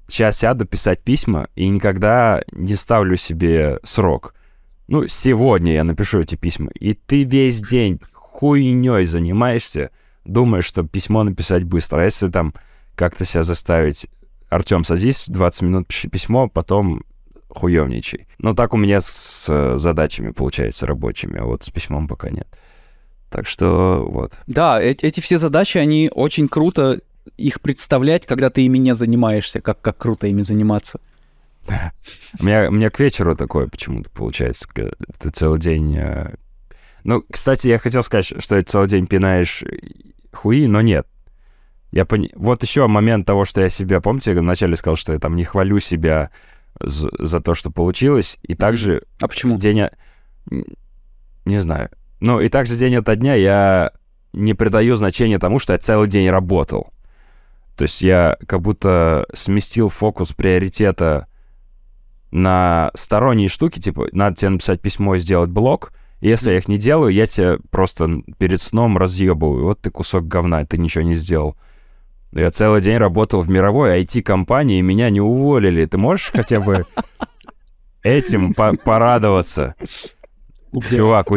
сейчас 0.08 0.38
сяду 0.38 0.66
писать 0.66 1.02
письма 1.02 1.48
и 1.54 1.68
никогда 1.68 2.42
не 2.52 2.74
ставлю 2.74 3.16
себе 3.16 3.78
срок. 3.82 4.34
Ну, 4.88 5.08
сегодня 5.08 5.72
я 5.72 5.84
напишу 5.84 6.20
эти 6.20 6.36
письма. 6.36 6.70
И 6.78 6.94
ты 6.94 7.24
весь 7.24 7.60
день 7.62 8.00
хуйней 8.12 9.04
занимаешься, 9.04 9.90
думаешь, 10.24 10.64
что 10.64 10.82
письмо 10.84 11.24
написать 11.24 11.64
быстро. 11.64 12.00
А 12.00 12.04
если 12.04 12.28
там 12.28 12.54
как-то 12.94 13.24
себя 13.24 13.42
заставить, 13.42 14.06
Артем, 14.48 14.84
садись, 14.84 15.28
20 15.28 15.62
минут 15.62 15.88
пиши 15.88 16.08
письмо, 16.08 16.48
потом 16.48 17.02
хуевничай. 17.48 18.28
Но 18.38 18.54
так 18.54 18.74
у 18.74 18.76
меня 18.76 19.00
с 19.00 19.46
э, 19.48 19.76
задачами 19.76 20.30
получается 20.30 20.86
рабочими, 20.86 21.38
а 21.38 21.44
вот 21.44 21.64
с 21.64 21.70
письмом 21.70 22.08
пока 22.08 22.30
нет. 22.30 22.48
Так 23.30 23.46
что 23.46 24.06
вот. 24.08 24.32
Да, 24.46 24.80
эти, 24.80 25.04
эти 25.04 25.20
все 25.20 25.38
задачи, 25.38 25.78
они 25.78 26.10
очень 26.12 26.48
круто 26.48 27.00
их 27.36 27.60
представлять, 27.60 28.26
когда 28.26 28.50
ты 28.50 28.62
ими 28.62 28.78
не 28.78 28.94
занимаешься, 28.94 29.60
как, 29.60 29.80
как 29.80 29.98
круто 29.98 30.26
ими 30.26 30.42
заниматься. 30.42 31.00
У 32.40 32.44
меня, 32.44 32.68
у 32.68 32.72
меня 32.72 32.90
к 32.90 33.00
вечеру 33.00 33.34
такое 33.34 33.66
почему-то 33.66 34.10
получается. 34.10 34.68
Ты 34.72 35.30
целый 35.30 35.58
день... 35.58 35.96
Э, 35.96 36.34
ну, 37.02 37.24
кстати, 37.30 37.68
я 37.68 37.78
хотел 37.78 38.02
сказать, 38.02 38.40
что 38.42 38.60
целый 38.62 38.88
день 38.88 39.06
пинаешь 39.06 39.64
хуи, 40.32 40.66
но 40.66 40.80
нет. 40.80 41.06
Я 41.90 42.04
пон... 42.04 42.28
Вот 42.34 42.62
еще 42.62 42.86
момент 42.86 43.26
того, 43.26 43.44
что 43.44 43.60
я 43.60 43.68
себя... 43.68 44.00
Помните, 44.00 44.32
я 44.32 44.40
вначале 44.40 44.76
сказал, 44.76 44.96
что 44.96 45.12
я 45.12 45.18
там 45.18 45.34
не 45.34 45.44
хвалю 45.44 45.78
себя 45.78 46.30
за, 46.80 47.10
за 47.18 47.40
то, 47.40 47.54
что 47.54 47.70
получилось. 47.70 48.38
И 48.42 48.54
также... 48.54 49.02
А 49.20 49.28
почему? 49.28 49.58
День... 49.58 49.88
Не 51.44 51.58
знаю. 51.58 51.90
Ну, 52.20 52.40
и 52.40 52.48
также 52.48 52.76
день 52.76 52.96
ото 52.96 53.14
дня 53.16 53.34
я 53.34 53.92
не 54.32 54.54
придаю 54.54 54.96
значения 54.96 55.38
тому, 55.38 55.58
что 55.58 55.72
я 55.72 55.78
целый 55.78 56.08
день 56.08 56.28
работал. 56.30 56.92
То 57.76 57.82
есть 57.82 58.02
я 58.02 58.36
как 58.46 58.62
будто 58.62 59.26
сместил 59.32 59.88
фокус 59.88 60.32
приоритета 60.32 61.26
на 62.30 62.90
сторонние 62.94 63.48
штуки, 63.48 63.78
типа, 63.78 64.08
надо 64.12 64.36
тебе 64.36 64.50
написать 64.50 64.80
письмо 64.80 65.14
и 65.14 65.18
сделать 65.18 65.50
блог. 65.50 65.92
Если 66.20 66.50
я 66.50 66.58
их 66.58 66.68
не 66.68 66.78
делаю, 66.78 67.12
я 67.12 67.26
тебя 67.26 67.58
просто 67.70 68.22
перед 68.38 68.60
сном 68.60 68.96
разъебываю. 68.96 69.64
Вот 69.64 69.80
ты 69.82 69.90
кусок 69.90 70.26
говна, 70.26 70.64
ты 70.64 70.78
ничего 70.78 71.04
не 71.04 71.14
сделал. 71.14 71.56
Я 72.36 72.50
целый 72.50 72.82
день 72.82 72.98
работал 72.98 73.40
в 73.40 73.48
мировой 73.48 74.02
IT-компании, 74.02 74.78
и 74.78 74.82
меня 74.82 75.08
не 75.08 75.22
уволили. 75.22 75.86
Ты 75.86 75.96
можешь 75.96 76.30
хотя 76.32 76.60
бы 76.60 76.84
этим 78.02 78.52
по 78.52 78.74
порадоваться? 78.76 79.74
Чувак, 80.90 81.28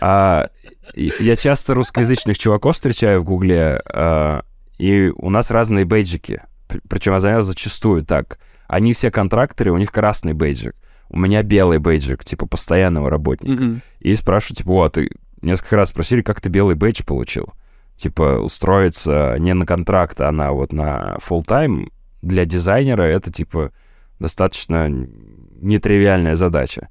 а, 0.00 0.48
я 0.94 1.36
часто 1.36 1.74
русскоязычных 1.74 2.38
чуваков 2.38 2.76
встречаю 2.76 3.20
в 3.20 3.24
Гугле, 3.24 3.82
а, 3.92 4.44
и 4.78 5.12
у 5.14 5.28
нас 5.28 5.50
разные 5.50 5.84
бейджики. 5.84 6.40
Причем 6.88 7.12
я 7.12 7.20
занял 7.20 7.42
зачастую 7.42 8.02
так. 8.02 8.38
Они 8.68 8.94
все 8.94 9.10
контракторы, 9.10 9.70
у 9.70 9.76
них 9.76 9.92
красный 9.92 10.32
бейджик. 10.32 10.74
У 11.10 11.18
меня 11.18 11.42
белый 11.42 11.78
бейджик, 11.78 12.24
типа 12.24 12.46
постоянного 12.46 13.10
работника. 13.10 13.62
Mm-hmm. 13.62 13.80
И 14.00 14.14
спрашиваю, 14.14 14.56
типа, 14.56 14.70
вот, 14.70 14.92
ты 14.94 15.10
несколько 15.42 15.76
раз 15.76 15.90
спросили, 15.90 16.22
как 16.22 16.40
ты 16.40 16.48
белый 16.48 16.74
бейдж 16.74 17.04
получил 17.04 17.52
типа 17.96 18.38
устроиться 18.38 19.36
не 19.38 19.54
на 19.54 19.66
контракт, 19.66 20.20
а 20.20 20.30
на 20.30 20.52
вот 20.52 20.72
на 20.72 21.16
full 21.18 21.44
time 21.44 21.90
для 22.22 22.44
дизайнера 22.44 23.02
это 23.02 23.32
типа 23.32 23.72
достаточно 24.18 24.88
нетривиальная 25.60 26.34
задача. 26.34 26.88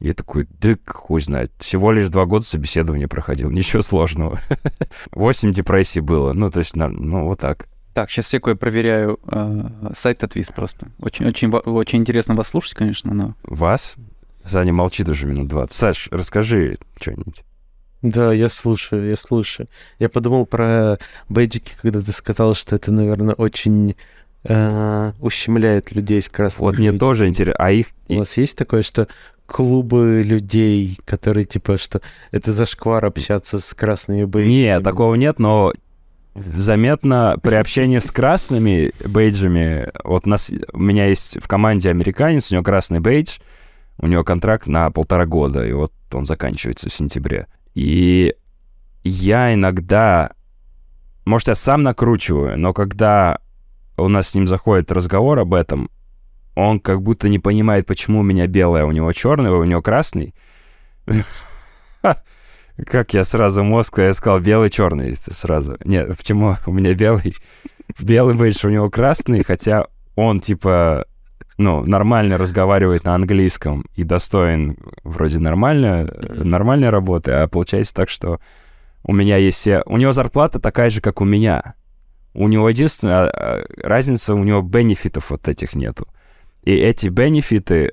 Я 0.00 0.12
такой, 0.12 0.46
да 0.48 0.76
хуй 0.86 1.20
знает. 1.20 1.52
Всего 1.58 1.90
лишь 1.90 2.08
два 2.08 2.24
года 2.24 2.44
собеседования 2.44 3.08
проходил, 3.08 3.50
ничего 3.52 3.82
сложного. 3.82 4.38
Восемь 5.12 5.52
депрессий 5.52 6.00
было, 6.00 6.32
ну, 6.32 6.50
то 6.50 6.58
есть, 6.58 6.76
ну, 6.76 7.24
вот 7.24 7.40
так. 7.40 7.68
Так, 7.94 8.10
сейчас 8.10 8.32
я 8.32 8.38
кое 8.38 8.54
проверяю 8.54 9.18
э, 9.26 9.90
сайт 9.94 10.22
Отвис 10.22 10.46
просто. 10.46 10.88
Очень, 11.00 11.26
очень, 11.26 11.50
очень 11.50 11.98
интересно 11.98 12.36
вас 12.36 12.48
слушать, 12.48 12.74
конечно, 12.74 13.12
но... 13.12 13.34
Вас? 13.42 13.96
Саня 14.44 14.72
молчит 14.72 15.08
уже 15.08 15.26
минут 15.26 15.48
20. 15.48 15.76
Саш, 15.76 16.08
расскажи 16.12 16.76
что-нибудь. 17.00 17.42
Да, 18.02 18.32
я 18.32 18.48
слушаю, 18.48 19.08
я 19.08 19.16
слушаю. 19.16 19.66
Я 19.98 20.08
подумал 20.08 20.46
про 20.46 20.98
бейджики, 21.28 21.72
когда 21.80 22.00
ты 22.00 22.12
сказал, 22.12 22.54
что 22.54 22.76
это, 22.76 22.92
наверное, 22.92 23.34
очень 23.34 23.96
э, 24.44 25.12
ущемляет 25.20 25.92
людей 25.92 26.22
с 26.22 26.28
красными 26.28 26.66
Вот 26.66 26.78
мне 26.78 26.92
тоже 26.92 27.26
интересно. 27.26 27.56
А 27.58 27.70
их... 27.72 27.88
У 28.08 28.18
вас 28.18 28.36
есть 28.36 28.56
такое, 28.56 28.82
что 28.82 29.08
клубы 29.46 30.22
людей, 30.24 30.98
которые, 31.04 31.44
типа, 31.44 31.78
что 31.78 32.00
это 32.30 32.52
зашквар 32.52 33.04
общаться 33.04 33.58
с 33.58 33.74
красными 33.74 34.24
бейджами? 34.24 34.52
Нет, 34.52 34.84
такого 34.84 35.14
нет, 35.14 35.38
но 35.38 35.72
заметно 36.34 37.36
при 37.42 37.54
общении 37.54 37.98
с 37.98 38.10
красными 38.10 38.92
бейджами, 39.04 39.90
вот 40.04 40.26
у 40.26 40.28
нас, 40.28 40.52
у 40.72 40.78
меня 40.78 41.06
есть 41.06 41.42
в 41.42 41.48
команде 41.48 41.90
американец, 41.90 42.50
у 42.50 42.54
него 42.54 42.62
красный 42.62 43.00
бейдж, 43.00 43.38
у 43.98 44.06
него 44.06 44.22
контракт 44.22 44.66
на 44.66 44.90
полтора 44.90 45.26
года, 45.26 45.66
и 45.66 45.72
вот 45.72 45.92
он 46.12 46.24
заканчивается 46.24 46.88
в 46.88 46.92
сентябре. 46.92 47.46
И 47.78 48.34
я 49.04 49.54
иногда, 49.54 50.32
может, 51.24 51.46
я 51.46 51.54
сам 51.54 51.84
накручиваю, 51.84 52.58
но 52.58 52.72
когда 52.72 53.38
у 53.96 54.08
нас 54.08 54.30
с 54.30 54.34
ним 54.34 54.48
заходит 54.48 54.90
разговор 54.90 55.38
об 55.38 55.54
этом, 55.54 55.88
он 56.56 56.80
как 56.80 57.02
будто 57.02 57.28
не 57.28 57.38
понимает, 57.38 57.86
почему 57.86 58.18
у 58.18 58.24
меня 58.24 58.48
белое, 58.48 58.84
у 58.84 58.90
него 58.90 59.12
черный, 59.12 59.50
у 59.50 59.62
него 59.62 59.80
красный. 59.80 60.34
Как 62.84 63.14
я 63.14 63.22
сразу 63.22 63.62
мозг, 63.62 64.00
я 64.00 64.12
сказал 64.12 64.40
белый, 64.40 64.70
черный 64.70 65.14
сразу. 65.14 65.78
Нет, 65.84 66.16
почему 66.16 66.56
у 66.66 66.72
меня 66.72 66.94
белый? 66.94 67.36
Белый 68.00 68.34
бейдж, 68.34 68.66
у 68.66 68.70
него 68.70 68.90
красный, 68.90 69.44
хотя 69.44 69.86
он 70.16 70.40
типа 70.40 71.06
ну, 71.58 71.84
нормально 71.84 72.38
разговаривает 72.38 73.04
на 73.04 73.16
английском 73.16 73.84
и 73.96 74.04
достоин 74.04 74.78
вроде 75.02 75.40
нормально, 75.40 76.06
mm-hmm. 76.08 76.44
нормальной 76.44 76.88
работы, 76.88 77.32
а 77.32 77.48
получается 77.48 77.94
так, 77.94 78.08
что 78.08 78.40
у 79.02 79.12
меня 79.12 79.36
есть 79.36 79.58
все... 79.58 79.82
У 79.86 79.96
него 79.96 80.12
зарплата 80.12 80.60
такая 80.60 80.88
же, 80.88 81.00
как 81.00 81.20
у 81.20 81.24
меня. 81.24 81.74
У 82.32 82.46
него 82.46 82.68
единственная 82.68 83.28
а, 83.28 83.66
разница, 83.82 84.34
у 84.34 84.44
него 84.44 84.62
бенефитов 84.62 85.30
вот 85.30 85.48
этих 85.48 85.74
нету. 85.74 86.06
И 86.62 86.72
эти 86.72 87.08
бенефиты 87.08 87.92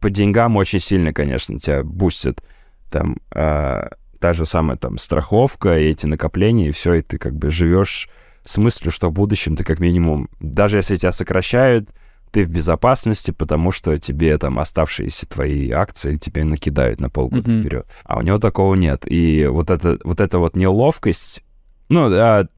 по 0.00 0.08
деньгам 0.08 0.56
очень 0.56 0.80
сильно, 0.80 1.12
конечно, 1.12 1.58
тебя 1.58 1.82
бустят. 1.82 2.42
Там, 2.90 3.16
э, 3.34 3.88
та 4.20 4.32
же 4.32 4.46
самая 4.46 4.76
там 4.76 4.98
страховка, 4.98 5.78
и 5.78 5.88
эти 5.88 6.06
накопления, 6.06 6.68
и 6.68 6.72
все, 6.72 6.94
и 6.94 7.00
ты 7.00 7.18
как 7.18 7.34
бы 7.34 7.50
живешь 7.50 8.08
с 8.44 8.58
мыслью, 8.58 8.92
что 8.92 9.08
в 9.08 9.12
будущем 9.12 9.56
ты 9.56 9.64
как 9.64 9.80
минимум, 9.80 10.28
даже 10.40 10.78
если 10.78 10.96
тебя 10.96 11.12
сокращают, 11.12 11.90
ты 12.32 12.42
в 12.42 12.48
безопасности, 12.48 13.30
потому 13.30 13.70
что 13.70 13.96
тебе 13.98 14.36
там 14.38 14.58
оставшиеся 14.58 15.26
твои 15.26 15.70
акции 15.70 16.16
тебе 16.16 16.44
накидают 16.44 16.98
на 17.00 17.10
полгода 17.10 17.50
Мгм. 17.50 17.60
вперед. 17.60 17.86
А 18.04 18.18
у 18.18 18.22
него 18.22 18.38
такого 18.38 18.74
нет. 18.74 19.04
И 19.06 19.46
вот, 19.46 19.70
это, 19.70 19.98
вот 20.02 20.20
эта 20.20 20.38
вот 20.38 20.56
неловкость, 20.56 21.44
ну, 21.88 22.08
да, 22.10 22.48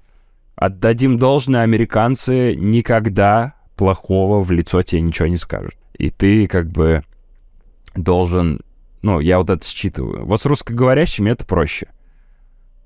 отдадим 0.54 1.18
должное, 1.18 1.62
американцы 1.62 2.54
никогда 2.54 3.54
плохого 3.76 4.40
в 4.40 4.50
лицо 4.52 4.82
тебе 4.82 5.00
ничего 5.02 5.26
не 5.26 5.36
скажут. 5.36 5.74
И 5.98 6.08
ты 6.08 6.46
как 6.46 6.70
бы 6.70 7.02
должен, 7.96 8.60
ну, 9.02 9.18
я 9.18 9.38
вот 9.38 9.50
это 9.50 9.64
считываю. 9.64 10.24
Вот 10.24 10.40
с 10.40 10.46
русскоговорящими 10.46 11.30
это 11.30 11.44
проще. 11.44 11.88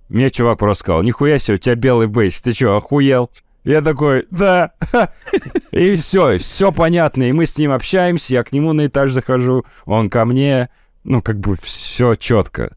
Мне 0.09 0.31
чувак 0.31 0.59
просто 0.59 0.81
сказал, 0.85 1.03
нихуя 1.03 1.39
себе, 1.39 1.57
у 1.57 1.59
тебя 1.59 1.75
белый 1.75 2.07
бейдж, 2.07 2.41
ты 2.43 2.53
что, 2.53 2.77
охуел? 2.79 3.31
Я 3.65 3.83
такой, 3.83 4.27
да. 4.31 4.73
И 5.71 5.95
все, 5.97 6.39
все 6.39 6.73
понятно. 6.73 7.25
И 7.25 7.33
мы 7.33 7.47
с 7.47 7.59
ним 7.59 7.73
общаемся, 7.73 8.35
я 8.35 8.45
к 8.45 8.53
нему 8.53 8.73
на 8.73 8.87
этаж 8.87 9.11
захожу, 9.13 9.65
он 9.85 10.09
ко 10.11 10.25
мне. 10.25 10.69
Ну, 11.05 11.23
как 11.23 11.39
бы 11.39 11.57
все 11.57 12.15
четко. 12.15 12.77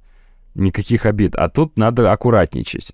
Никаких 0.56 1.06
обид. 1.06 1.36
А 1.36 1.50
тут 1.50 1.78
надо 1.78 2.12
аккуратничать. 2.12 2.94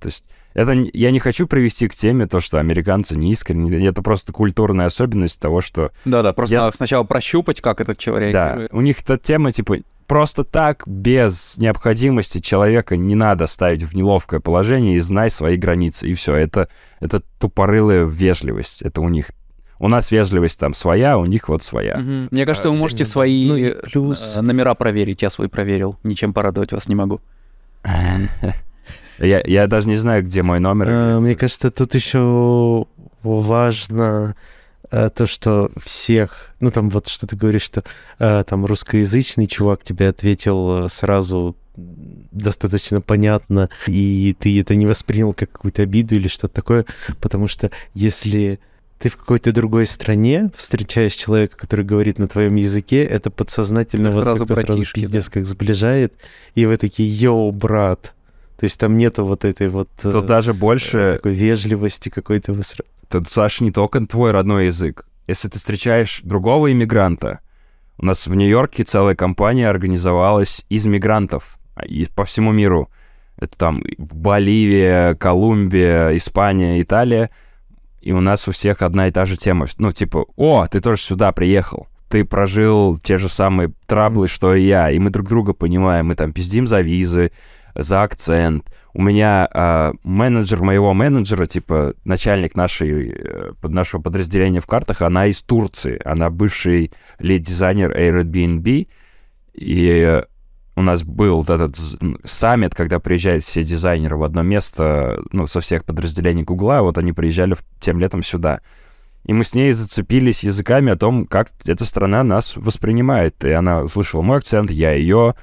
То 0.00 0.08
есть 0.08 0.24
это 0.54 0.72
я 0.92 1.10
не 1.10 1.18
хочу 1.18 1.46
привести 1.46 1.88
к 1.88 1.94
теме 1.94 2.26
то, 2.26 2.40
что 2.40 2.58
американцы 2.58 3.16
не 3.16 3.30
искренне. 3.32 3.86
Это 3.86 4.02
просто 4.02 4.32
культурная 4.32 4.86
особенность 4.86 5.38
того, 5.40 5.60
что 5.60 5.92
Да-да, 6.04 6.32
просто 6.32 6.54
Я- 6.56 6.62
надо 6.62 6.74
сначала 6.76 7.04
прощупать, 7.04 7.60
как 7.60 7.80
этот 7.80 7.98
человек 7.98 8.32
да, 8.32 8.46
реагирует. 8.48 8.72
у 8.74 8.80
них 8.80 9.00
эта 9.02 9.18
тема, 9.18 9.52
типа, 9.52 9.78
просто 10.06 10.44
так, 10.44 10.82
без 10.86 11.56
необходимости 11.58 12.38
человека 12.38 12.96
не 12.96 13.14
надо 13.14 13.46
ставить 13.46 13.82
в 13.82 13.94
неловкое 13.94 14.40
положение 14.40 14.96
и 14.96 15.00
знай 15.00 15.30
свои 15.30 15.56
границы. 15.56 16.08
И 16.08 16.14
все, 16.14 16.34
это, 16.34 16.68
это 17.00 17.20
тупорылая 17.38 18.04
вежливость. 18.04 18.82
Это 18.82 19.00
у 19.00 19.08
них... 19.08 19.30
У 19.78 19.88
нас 19.88 20.10
вежливость 20.10 20.58
там 20.58 20.72
своя, 20.72 21.18
у 21.18 21.26
них 21.26 21.48
вот 21.50 21.62
своя. 21.62 21.98
Мгм. 21.98 22.28
Мне 22.30 22.46
кажется, 22.46 22.68
А, 22.68 22.70
вы 22.72 22.78
можете 22.78 23.04
ну, 23.04 23.10
свои 23.10 23.48
ну 23.48 23.56
и 23.56 23.64
э, 23.64 23.74
плюс- 23.82 24.36
э, 24.38 24.40
номера 24.40 24.74
проверить. 24.74 25.20
Я 25.22 25.28
свои 25.28 25.48
проверил. 25.48 25.98
Ничем 26.02 26.32
порадовать 26.32 26.72
вас 26.72 26.88
не 26.88 26.94
могу. 26.94 27.20
Я, 29.18 29.40
я 29.46 29.66
даже 29.66 29.88
не 29.88 29.96
знаю, 29.96 30.22
где 30.22 30.42
мой 30.42 30.60
номер. 30.60 30.88
А, 30.90 31.20
Мне 31.20 31.34
кажется, 31.34 31.70
тут 31.70 31.94
еще 31.94 32.84
важно 33.22 34.36
то, 34.90 35.26
что 35.26 35.70
всех, 35.82 36.54
ну 36.60 36.70
там 36.70 36.90
вот 36.90 37.08
что 37.08 37.26
ты 37.26 37.36
говоришь, 37.36 37.62
что 37.62 37.84
э, 38.18 38.44
там 38.46 38.66
русскоязычный 38.66 39.46
чувак 39.46 39.82
тебе 39.82 40.08
ответил 40.08 40.84
э, 40.84 40.88
сразу 40.88 41.56
достаточно 41.76 43.00
понятно, 43.00 43.68
и 43.86 44.34
ты 44.38 44.60
это 44.60 44.74
не 44.74 44.86
воспринял 44.86 45.34
как 45.34 45.52
какую-то 45.52 45.82
обиду 45.82 46.14
или 46.14 46.28
что-то 46.28 46.54
такое, 46.54 46.86
потому 47.20 47.48
что 47.48 47.70
если 47.94 48.60
ты 48.98 49.10
в 49.10 49.16
какой-то 49.16 49.52
другой 49.52 49.84
стране 49.86 50.50
встречаешь 50.54 51.14
человека, 51.14 51.56
который 51.56 51.84
говорит 51.84 52.18
на 52.18 52.28
твоем 52.28 52.54
языке, 52.54 53.04
это 53.04 53.30
подсознательно 53.30 54.10
вас 54.10 54.24
сразу 54.24 54.46
как-то 54.46 54.54
сразу 54.54 54.72
братишки, 54.72 55.00
да. 55.00 55.02
пиздец 55.02 55.28
как 55.28 55.44
сближает, 55.44 56.14
и 56.54 56.64
вы 56.66 56.76
такие, 56.76 57.08
йоу, 57.08 57.52
брат. 57.52 58.14
То 58.56 58.64
есть 58.64 58.80
там 58.80 58.96
нету 58.96 59.26
вот 59.26 59.44
этой 59.44 59.68
вот... 59.68 59.90
э, 60.02 60.10
Тут 60.10 60.24
даже 60.24 60.54
больше... 60.54 61.12
такой 61.12 61.34
вежливости 61.34 62.08
какой-то 62.08 62.54
вы 62.54 62.60
сра- 62.60 62.86
Тут, 62.86 62.95
Саша, 63.26 63.64
не 63.64 63.72
только 63.72 64.04
твой 64.06 64.30
родной 64.32 64.66
язык. 64.66 65.06
Если 65.26 65.48
ты 65.48 65.58
встречаешь 65.58 66.20
другого 66.22 66.72
иммигранта, 66.72 67.40
у 67.98 68.04
нас 68.04 68.26
в 68.26 68.34
Нью-Йорке 68.34 68.84
целая 68.84 69.14
компания 69.14 69.68
организовалась 69.68 70.64
из 70.68 70.86
мигрантов 70.86 71.58
а, 71.74 71.84
и 71.84 72.04
по 72.06 72.24
всему 72.24 72.52
миру. 72.52 72.90
Это 73.38 73.56
там 73.56 73.82
Боливия, 73.98 75.14
Колумбия, 75.14 76.14
Испания, 76.14 76.80
Италия. 76.80 77.30
И 78.00 78.12
у 78.12 78.20
нас 78.20 78.46
у 78.48 78.52
всех 78.52 78.82
одна 78.82 79.08
и 79.08 79.10
та 79.10 79.24
же 79.24 79.36
тема. 79.36 79.66
Ну, 79.78 79.92
типа, 79.92 80.26
о, 80.36 80.66
ты 80.68 80.80
тоже 80.80 81.02
сюда 81.02 81.32
приехал. 81.32 81.88
Ты 82.08 82.24
прожил 82.24 82.98
те 82.98 83.16
же 83.16 83.28
самые 83.28 83.72
траблы, 83.86 84.28
что 84.28 84.54
и 84.54 84.64
я. 84.64 84.90
И 84.90 84.98
мы 84.98 85.10
друг 85.10 85.28
друга 85.28 85.54
понимаем. 85.54 86.06
Мы 86.06 86.14
там 86.14 86.32
пиздим 86.32 86.66
за 86.66 86.80
визы, 86.80 87.32
за 87.78 88.02
акцент. 88.02 88.72
У 88.92 89.02
меня 89.02 89.48
а, 89.52 89.92
менеджер 90.02 90.62
моего 90.62 90.94
менеджера, 90.94 91.46
типа 91.46 91.94
начальник 92.04 92.56
нашей, 92.56 93.10
э, 93.10 93.52
под 93.60 93.72
нашего 93.72 94.00
подразделения 94.00 94.60
в 94.60 94.66
картах, 94.66 95.02
она 95.02 95.26
из 95.26 95.42
Турции. 95.42 96.00
Она 96.04 96.30
бывший 96.30 96.92
лид-дизайнер 97.18 97.92
Airbnb. 97.92 98.88
И 99.52 99.88
э, 99.88 100.22
у 100.76 100.82
нас 100.82 101.02
был 101.02 101.42
этот 101.42 101.76
саммит, 102.24 102.74
когда 102.74 102.98
приезжают 102.98 103.42
все 103.42 103.62
дизайнеры 103.62 104.16
в 104.16 104.24
одно 104.24 104.42
место, 104.42 105.20
ну, 105.32 105.46
со 105.46 105.60
всех 105.60 105.84
подразделений 105.84 106.44
Гугла, 106.44 106.82
вот 106.82 106.98
они 106.98 107.12
приезжали 107.12 107.54
в- 107.54 107.64
тем 107.80 107.98
летом 107.98 108.22
сюда. 108.22 108.60
И 109.24 109.32
мы 109.32 109.42
с 109.42 109.54
ней 109.54 109.72
зацепились 109.72 110.44
языками 110.44 110.92
о 110.92 110.96
том, 110.96 111.26
как 111.26 111.48
эта 111.66 111.84
страна 111.84 112.22
нас 112.22 112.56
воспринимает. 112.56 113.44
И 113.44 113.50
она 113.50 113.82
услышала 113.82 114.22
мой 114.22 114.38
акцент, 114.38 114.70
я 114.70 114.92
ее. 114.92 115.34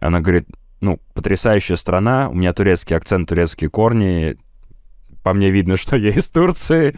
Она 0.00 0.20
говорит, 0.20 0.46
ну, 0.82 1.00
потрясающая 1.14 1.76
страна, 1.76 2.28
у 2.28 2.34
меня 2.34 2.52
турецкий 2.52 2.96
акцент, 2.96 3.28
турецкие 3.28 3.70
корни. 3.70 4.36
По 5.22 5.32
мне 5.32 5.50
видно, 5.50 5.76
что 5.78 5.96
я 5.96 6.10
из 6.10 6.28
Турции. 6.28 6.96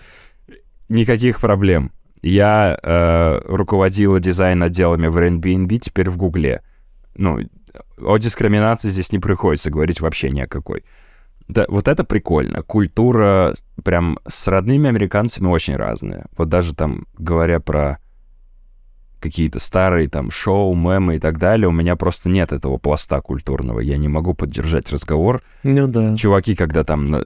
Никаких 0.89 1.39
проблем. 1.39 1.93
Я 2.23 2.79
э, 2.83 3.41
руководила 3.45 4.19
дизайн-отделами 4.19 5.09
в 5.09 5.19
Airbnb, 5.19 5.77
теперь 5.77 6.09
в 6.09 6.17
Гугле. 6.17 6.63
Ну, 7.15 7.41
о 7.99 8.17
дискриминации 8.17 8.89
здесь 8.89 9.13
не 9.13 9.19
приходится 9.19 9.71
говорить 9.71 10.01
вообще 10.01 10.31
ни 10.31 10.41
о 10.41 10.47
какой. 10.47 10.83
Да, 11.49 11.67
вот 11.69 11.87
это 11.87 12.05
прикольно. 12.05 12.63
Культура 12.63 13.55
прям 13.85 14.19
с 14.27 14.49
родными 14.49 14.89
американцами 14.89 15.49
очень 15.49 15.77
разная. 15.77 16.27
Вот 16.39 16.49
даже 16.49 16.75
там, 16.75 17.07
говоря 17.19 17.61
про 17.61 17.99
какие-то 19.25 19.59
старые 19.59 20.09
там 20.09 20.31
шоу, 20.31 20.75
мемы 20.75 21.17
и 21.17 21.19
так 21.19 21.39
далее, 21.39 21.67
у 21.69 21.73
меня 21.73 21.97
просто 21.97 22.29
нет 22.29 22.53
этого 22.53 22.77
пласта 22.79 23.21
культурного. 23.21 23.81
Я 23.81 23.97
не 23.97 24.09
могу 24.09 24.35
поддержать 24.35 24.93
разговор. 24.93 25.43
Ну 25.63 25.87
да. 25.89 26.15
Чуваки, 26.17 26.55
когда 26.55 26.85
там, 26.85 27.25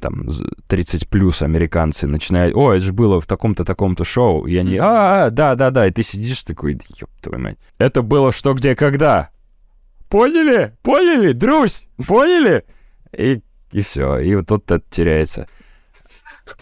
там 0.00 0.30
з- 0.30 0.44
30 0.66 1.08
плюс 1.08 1.40
американцы 1.42 2.06
начинают, 2.06 2.54
о, 2.54 2.72
это 2.74 2.84
же 2.84 2.92
было 2.92 3.20
в 3.20 3.26
таком-то, 3.26 3.64
таком-то 3.64 4.04
шоу, 4.04 4.46
и 4.46 4.56
они, 4.56 4.76
а, 4.76 5.24
а, 5.26 5.30
да-да-да, 5.30 5.86
и 5.86 5.90
ты 5.90 6.02
сидишь 6.02 6.42
такой, 6.44 6.74
«Да 6.74 6.84
ёб 7.00 7.10
твою 7.22 7.42
мать. 7.42 7.58
Это 7.78 8.02
было 8.02 8.30
что, 8.32 8.52
где, 8.54 8.74
когда. 8.76 9.30
Поняли? 10.08 10.72
Поняли? 10.82 11.32
Друзь? 11.32 11.86
Поняли? 12.06 12.64
И, 13.16 13.40
и 13.72 13.80
все, 13.80 14.18
и 14.18 14.34
вот 14.34 14.46
тут 14.48 14.70
это 14.70 14.82
теряется. 14.90 15.46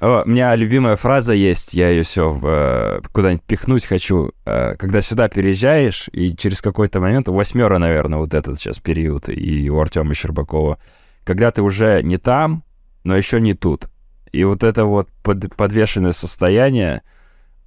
О, 0.01 0.23
у 0.25 0.29
меня 0.29 0.55
любимая 0.57 0.97
фраза 0.97 1.35
есть, 1.35 1.75
я 1.75 1.91
ее 1.91 2.03
все 2.03 3.01
куда-нибудь 3.13 3.43
пихнуть 3.45 3.87
хочу. 3.87 4.33
Э, 4.45 4.75
Когда 4.77 5.01
сюда 5.01 5.29
переезжаешь, 5.29 6.09
и 6.13 6.37
через 6.37 6.61
какой-то 6.61 7.01
момент, 7.01 7.29
восьмера, 7.29 7.79
наверное, 7.79 8.19
вот 8.19 8.35
этот 8.35 8.59
сейчас 8.59 8.79
период, 8.79 9.29
и 9.29 9.71
у 9.71 9.81
Артема 9.81 10.15
Щербакова, 10.15 10.79
когда 11.25 11.51
ты 11.51 11.63
уже 11.63 12.03
не 12.03 12.19
там, 12.19 12.65
но 13.05 13.17
еще 13.17 13.41
не 13.41 13.55
тут. 13.55 13.89
И 14.33 14.45
вот 14.45 14.63
это 14.63 14.85
вот 14.85 15.09
под- 15.23 15.55
подвешенное 15.57 16.13
состояние 16.13 17.03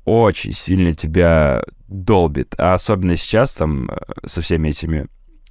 очень 0.05 0.51
сильно 0.53 0.91
тебя 0.93 1.63
долбит. 1.87 2.55
А 2.57 2.73
особенно 2.73 3.15
сейчас 3.15 3.55
там 3.55 3.89
э, 3.89 3.97
со 4.25 4.41
всеми 4.41 4.69
этими 4.69 5.07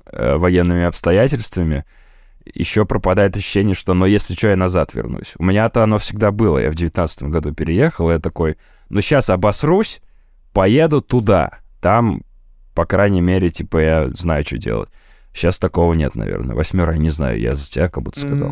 э, 0.07 0.37
военными 0.37 0.85
обстоятельствами 0.85 1.85
еще 2.55 2.85
пропадает 2.85 3.37
ощущение, 3.37 3.75
что, 3.75 3.95
ну, 3.95 4.07
если 4.07 4.35
что, 4.35 4.49
я 4.49 4.57
назад 4.57 4.95
вернусь. 4.95 5.35
У 5.39 5.45
меня-то 5.45 5.83
оно 5.83 5.99
всегда 5.99 6.31
было. 6.31 6.59
Я 6.59 6.71
в 6.71 6.75
девятнадцатом 6.75 7.31
году 7.31 7.53
переехал, 7.55 8.11
и 8.11 8.15
я 8.15 8.19
такой, 8.19 8.57
ну, 8.89 9.01
сейчас 9.01 9.31
обосрусь, 9.31 10.01
поеду 10.53 11.01
туда. 11.01 11.59
Там, 11.81 12.23
по 12.75 12.85
крайней 12.87 13.21
мере, 13.21 13.51
типа, 13.51 13.79
я 13.79 14.09
знаю, 14.11 14.45
что 14.47 14.59
делать. 14.59 14.91
Сейчас 15.33 15.59
такого 15.59 15.93
нет, 15.95 16.15
наверное. 16.15 16.57
Восьмера, 16.57 16.93
я 16.95 16.99
не 16.99 17.11
знаю, 17.11 17.39
я 17.41 17.55
за 17.55 17.69
тебя 17.71 17.89
как 17.89 18.03
будто 18.03 18.21
сказал. 18.21 18.51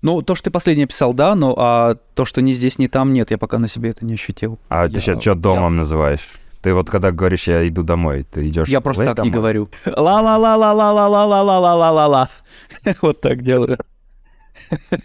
Ну, 0.00 0.22
то, 0.22 0.34
что 0.34 0.44
ты 0.44 0.50
последнее 0.50 0.86
писал, 0.86 1.12
да, 1.14 1.34
но 1.34 1.54
а 1.58 1.96
то, 2.14 2.24
что 2.24 2.40
ни 2.40 2.52
здесь, 2.52 2.78
ни 2.78 2.86
там, 2.86 3.12
нет, 3.12 3.30
я 3.30 3.38
пока 3.38 3.58
на 3.58 3.66
себе 3.66 3.90
это 3.90 4.04
не 4.04 4.14
ощутил. 4.14 4.58
А 4.68 4.86
ты 4.88 4.94
Я- 4.94 5.00
сейчас 5.00 5.20
что 5.20 5.30
я- 5.30 5.36
домом 5.36 5.76
называешь? 5.76 6.28
Ты 6.62 6.74
вот 6.74 6.90
когда 6.90 7.12
говоришь, 7.12 7.48
я 7.48 7.66
иду 7.68 7.82
домой, 7.82 8.24
ты 8.24 8.46
идешь. 8.46 8.68
Я 8.68 8.80
просто 8.80 9.04
так 9.04 9.18
не 9.24 9.30
домой? 9.30 9.32
говорю. 9.32 9.68
Ла-ла-ла-ла-ла-ла-ла-ла-ла-ла-ла. 9.86 12.28
Вот 13.02 13.20
так 13.20 13.42
делаю. 13.42 13.78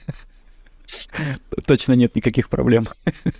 Точно 1.65 1.93
нет 1.93 2.15
никаких 2.15 2.49
проблем. 2.49 2.87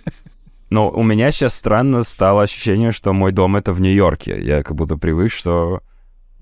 Но 0.70 0.90
у 0.90 1.02
меня 1.02 1.30
сейчас 1.30 1.54
странно 1.54 2.02
стало 2.02 2.42
ощущение, 2.42 2.90
что 2.90 3.12
мой 3.12 3.32
дом 3.32 3.56
это 3.56 3.72
в 3.72 3.80
Нью-Йорке. 3.80 4.42
Я 4.42 4.62
как 4.62 4.76
будто 4.76 4.96
привык, 4.96 5.30
что... 5.30 5.82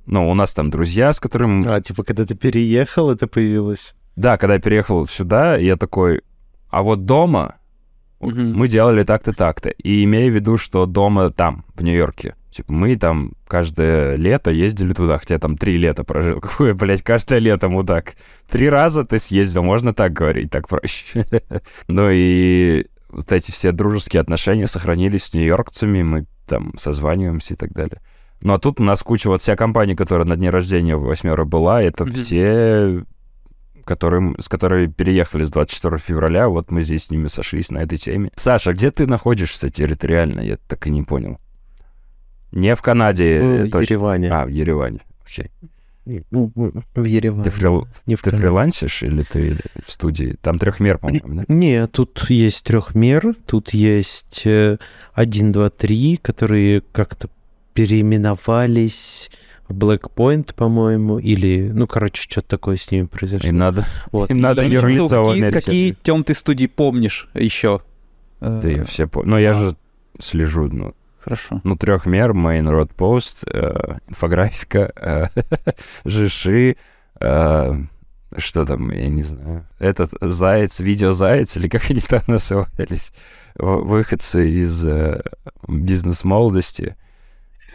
Ну, 0.07 0.29
у 0.31 0.35
нас 0.35 0.53
там 0.53 0.71
друзья, 0.71 1.13
с 1.13 1.21
которыми... 1.21 1.67
А, 1.69 1.81
типа, 1.81 2.03
когда 2.03 2.25
ты 2.25 2.35
переехал, 2.35 3.11
это 3.11 3.27
появилось. 3.27 3.95
Да, 4.17 4.37
когда 4.37 4.55
я 4.55 4.61
переехал 4.61 5.07
сюда, 5.07 5.57
я 5.57 5.77
такой... 5.77 6.23
А 6.71 6.83
вот 6.83 7.05
дома 7.05 7.57
Мгм. 8.23 8.55
мы 8.55 8.69
делали 8.69 9.03
так-то, 9.03 9.33
так-то. 9.33 9.71
И 9.71 10.05
имея 10.05 10.31
в 10.31 10.35
виду, 10.35 10.57
что 10.57 10.87
дома 10.87 11.31
там, 11.31 11.65
в 11.75 11.83
Нью-Йорке. 11.83 12.35
Типа, 12.51 12.73
мы 12.73 12.97
там 12.97 13.33
каждое 13.49 14.15
лето 14.17 14.51
ездили 14.51 14.93
туда, 14.93 15.19
хотя 15.19 15.39
там 15.39 15.57
три 15.57 15.79
лета 15.79 16.05
прожил. 16.05 16.41
Какое, 16.41 16.75
блядь, 16.75 17.03
каждое 17.03 17.39
лето, 17.39 17.69
мудак. 17.69 18.15
Три 18.51 18.69
раза 18.69 19.05
ты 19.05 19.19
съездил, 19.19 19.63
можно 19.63 19.95
так 19.95 20.13
говорить, 20.13 20.51
так 20.51 20.69
проще. 20.69 21.27
ну 21.89 22.09
и 22.11 22.87
вот 23.09 23.33
эти 23.33 23.51
все 23.51 23.73
дружеские 23.73 24.21
отношения 24.21 24.67
сохранились 24.67 25.25
с 25.25 25.35
нью-йоркцами, 25.35 26.03
мы 26.03 26.27
там 26.47 26.77
созваниваемся 26.77 27.55
и 27.55 27.57
так 27.57 27.73
далее. 27.73 28.01
Ну 28.43 28.55
а 28.55 28.59
тут 28.59 28.81
у 28.81 28.85
нас 28.85 29.03
куча, 29.03 29.29
вот 29.29 29.41
вся 29.41 29.57
компания, 29.57 29.97
которая 29.97 30.27
на 30.27 30.37
дне 30.37 30.51
рождения 30.51 30.97
в 30.97 31.05
восьмеро 31.05 31.45
была, 31.45 31.83
это 31.83 32.05
все 32.05 33.05
которым, 33.85 34.37
с 34.39 34.49
которыми 34.49 34.87
переехали 34.87 35.45
с 35.45 35.51
24 35.51 35.99
февраля, 35.99 36.49
вот 36.49 36.71
мы 36.71 36.83
здесь 36.83 37.05
с 37.05 37.11
ними 37.11 37.27
сошлись 37.27 37.71
на 37.71 37.79
этой 37.79 37.99
теме. 37.99 38.31
Саша, 38.35 38.73
где 38.73 38.91
ты 38.91 39.07
находишься 39.07 39.69
территориально? 39.69 40.41
Я 40.41 40.57
так 40.57 40.87
и 40.87 40.91
не 40.91 41.03
понял. 41.03 41.39
Не 42.53 42.75
в 42.75 42.83
Канаде. 42.83 43.41
В 43.41 43.45
э, 43.45 43.67
точно. 43.69 43.95
Ереване. 43.95 44.31
А, 44.31 44.45
в 44.45 44.49
Ереване. 44.49 45.01
Окей. 45.25 45.51
Ну, 46.05 46.53
В 46.95 47.05
Ереване. 47.05 47.45
Ты, 47.45 47.51
фрил... 47.51 47.87
Не 48.07 48.17
в 48.17 48.23
ты 48.23 48.31
фрилансишь 48.31 49.03
или 49.03 49.23
ты 49.23 49.57
в 49.85 49.93
студии? 49.93 50.37
Там 50.41 50.59
трехмер, 50.59 50.99
по-моему, 50.99 51.35
да? 51.35 51.45
Не, 51.49 51.87
тут 51.87 52.27
есть 52.29 52.65
трехмер, 52.65 53.35
тут 53.47 53.73
есть 53.73 54.43
э, 54.45 54.79
1, 55.15 55.53
2, 55.53 55.71
3, 55.71 56.17
которые 56.17 56.81
как-то 56.93 57.29
переименовались 57.75 59.31
в 59.69 59.75
Blackpoint, 59.75 60.55
по-моему, 60.55 61.19
или, 61.19 61.71
ну, 61.73 61.87
короче, 61.87 62.23
что-то 62.29 62.49
такое 62.49 62.77
с 62.77 62.91
ними 62.91 63.07
произошло. 63.07 63.49
Им 63.49 63.57
надо, 63.59 63.85
Вот. 64.11 64.31
им 64.31 64.41
надо 64.41 64.65
юрлицо 64.67 65.23
в 65.25 65.29
какие, 65.29 65.43
Америке. 65.43 65.61
какие 65.61 65.97
тем 66.03 66.25
ты 66.25 66.35
студии 66.35 66.67
помнишь 66.67 67.29
еще? 67.35 67.81
Э, 68.41 68.61
Да 68.63 68.69
я 68.69 68.85
все 68.85 69.07
по... 69.07 69.23
Но 69.23 69.39
я 69.39 69.55
же 69.55 69.75
слежу, 70.19 70.69
ну, 70.71 70.95
Хорошо. 71.21 71.61
ну, 71.65 71.77
трехмер, 71.77 72.33
Main 72.33 72.69
Road 72.69 72.91
Post, 72.97 73.49
э, 73.51 73.97
инфографика, 74.09 74.93
э, 74.97 75.27
жиши, 76.05 76.77
э, 77.21 77.73
что 78.37 78.65
там, 78.65 78.91
я 78.91 79.09
не 79.09 79.23
знаю, 79.23 79.67
этот 79.79 80.11
заяц, 80.21 80.81
видеозаяц, 80.81 81.57
или 81.57 81.69
как 81.69 81.91
они 81.91 82.01
там 82.01 82.21
назывались, 82.27 83.13
выходцы 83.55 84.51
из 84.51 84.85
э, 84.87 85.23
бизнес-молодости, 85.69 86.97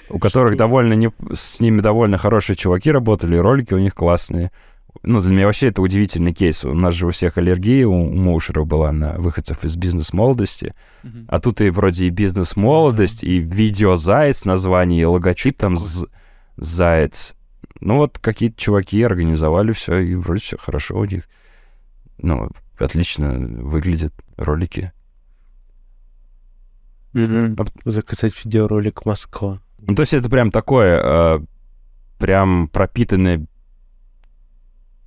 у 0.09 0.19
которых 0.19 0.51
Что? 0.51 0.57
довольно 0.59 0.93
не... 0.93 1.11
с 1.33 1.59
ними 1.59 1.81
довольно 1.81 2.17
хорошие 2.17 2.55
чуваки 2.55 2.91
работали, 2.91 3.37
ролики 3.37 3.73
у 3.73 3.79
них 3.79 3.93
классные. 3.95 4.51
Ну, 5.03 5.21
для 5.21 5.31
меня 5.31 5.45
вообще 5.45 5.67
это 5.67 5.81
удивительный 5.81 6.33
кейс. 6.33 6.65
У 6.65 6.73
нас 6.73 6.93
же 6.93 7.07
у 7.07 7.11
всех 7.11 7.37
аллергия 7.37 7.85
у, 7.87 7.93
у 7.93 8.15
Моушеров 8.15 8.65
была 8.65 8.91
на 8.91 9.13
выходцев 9.13 9.63
из 9.63 9.75
бизнес-молодости. 9.75 10.73
А 11.27 11.39
тут 11.39 11.61
и 11.61 11.69
вроде 11.69 12.05
и 12.05 12.09
бизнес-молодость, 12.09 13.23
и 13.23 13.37
видеозаяц 13.37 14.45
название, 14.45 15.01
и 15.01 15.05
логотип 15.05 15.57
там 15.57 15.77
з- 15.77 16.07
заяц. 16.57 17.35
Ну 17.79 17.97
вот 17.97 18.17
какие-то 18.17 18.59
чуваки 18.59 19.03
организовали 19.03 19.71
все, 19.71 19.99
и 19.99 20.15
вроде 20.15 20.41
все 20.41 20.57
хорошо 20.57 20.97
у 20.97 21.05
них. 21.05 21.29
Ну, 22.17 22.49
отлично 22.79 23.33
выглядят 23.37 24.13
ролики. 24.35 24.91
Мгм. 27.13 27.55
Заказать 27.85 28.33
видеоролик 28.43 29.05
Москва. 29.05 29.61
Ну, 29.79 29.95
то 29.95 30.01
есть 30.01 30.13
это 30.13 30.29
прям 30.29 30.51
такое, 30.51 31.01
э, 31.03 31.39
прям 32.17 32.67
пропитанное 32.67 33.45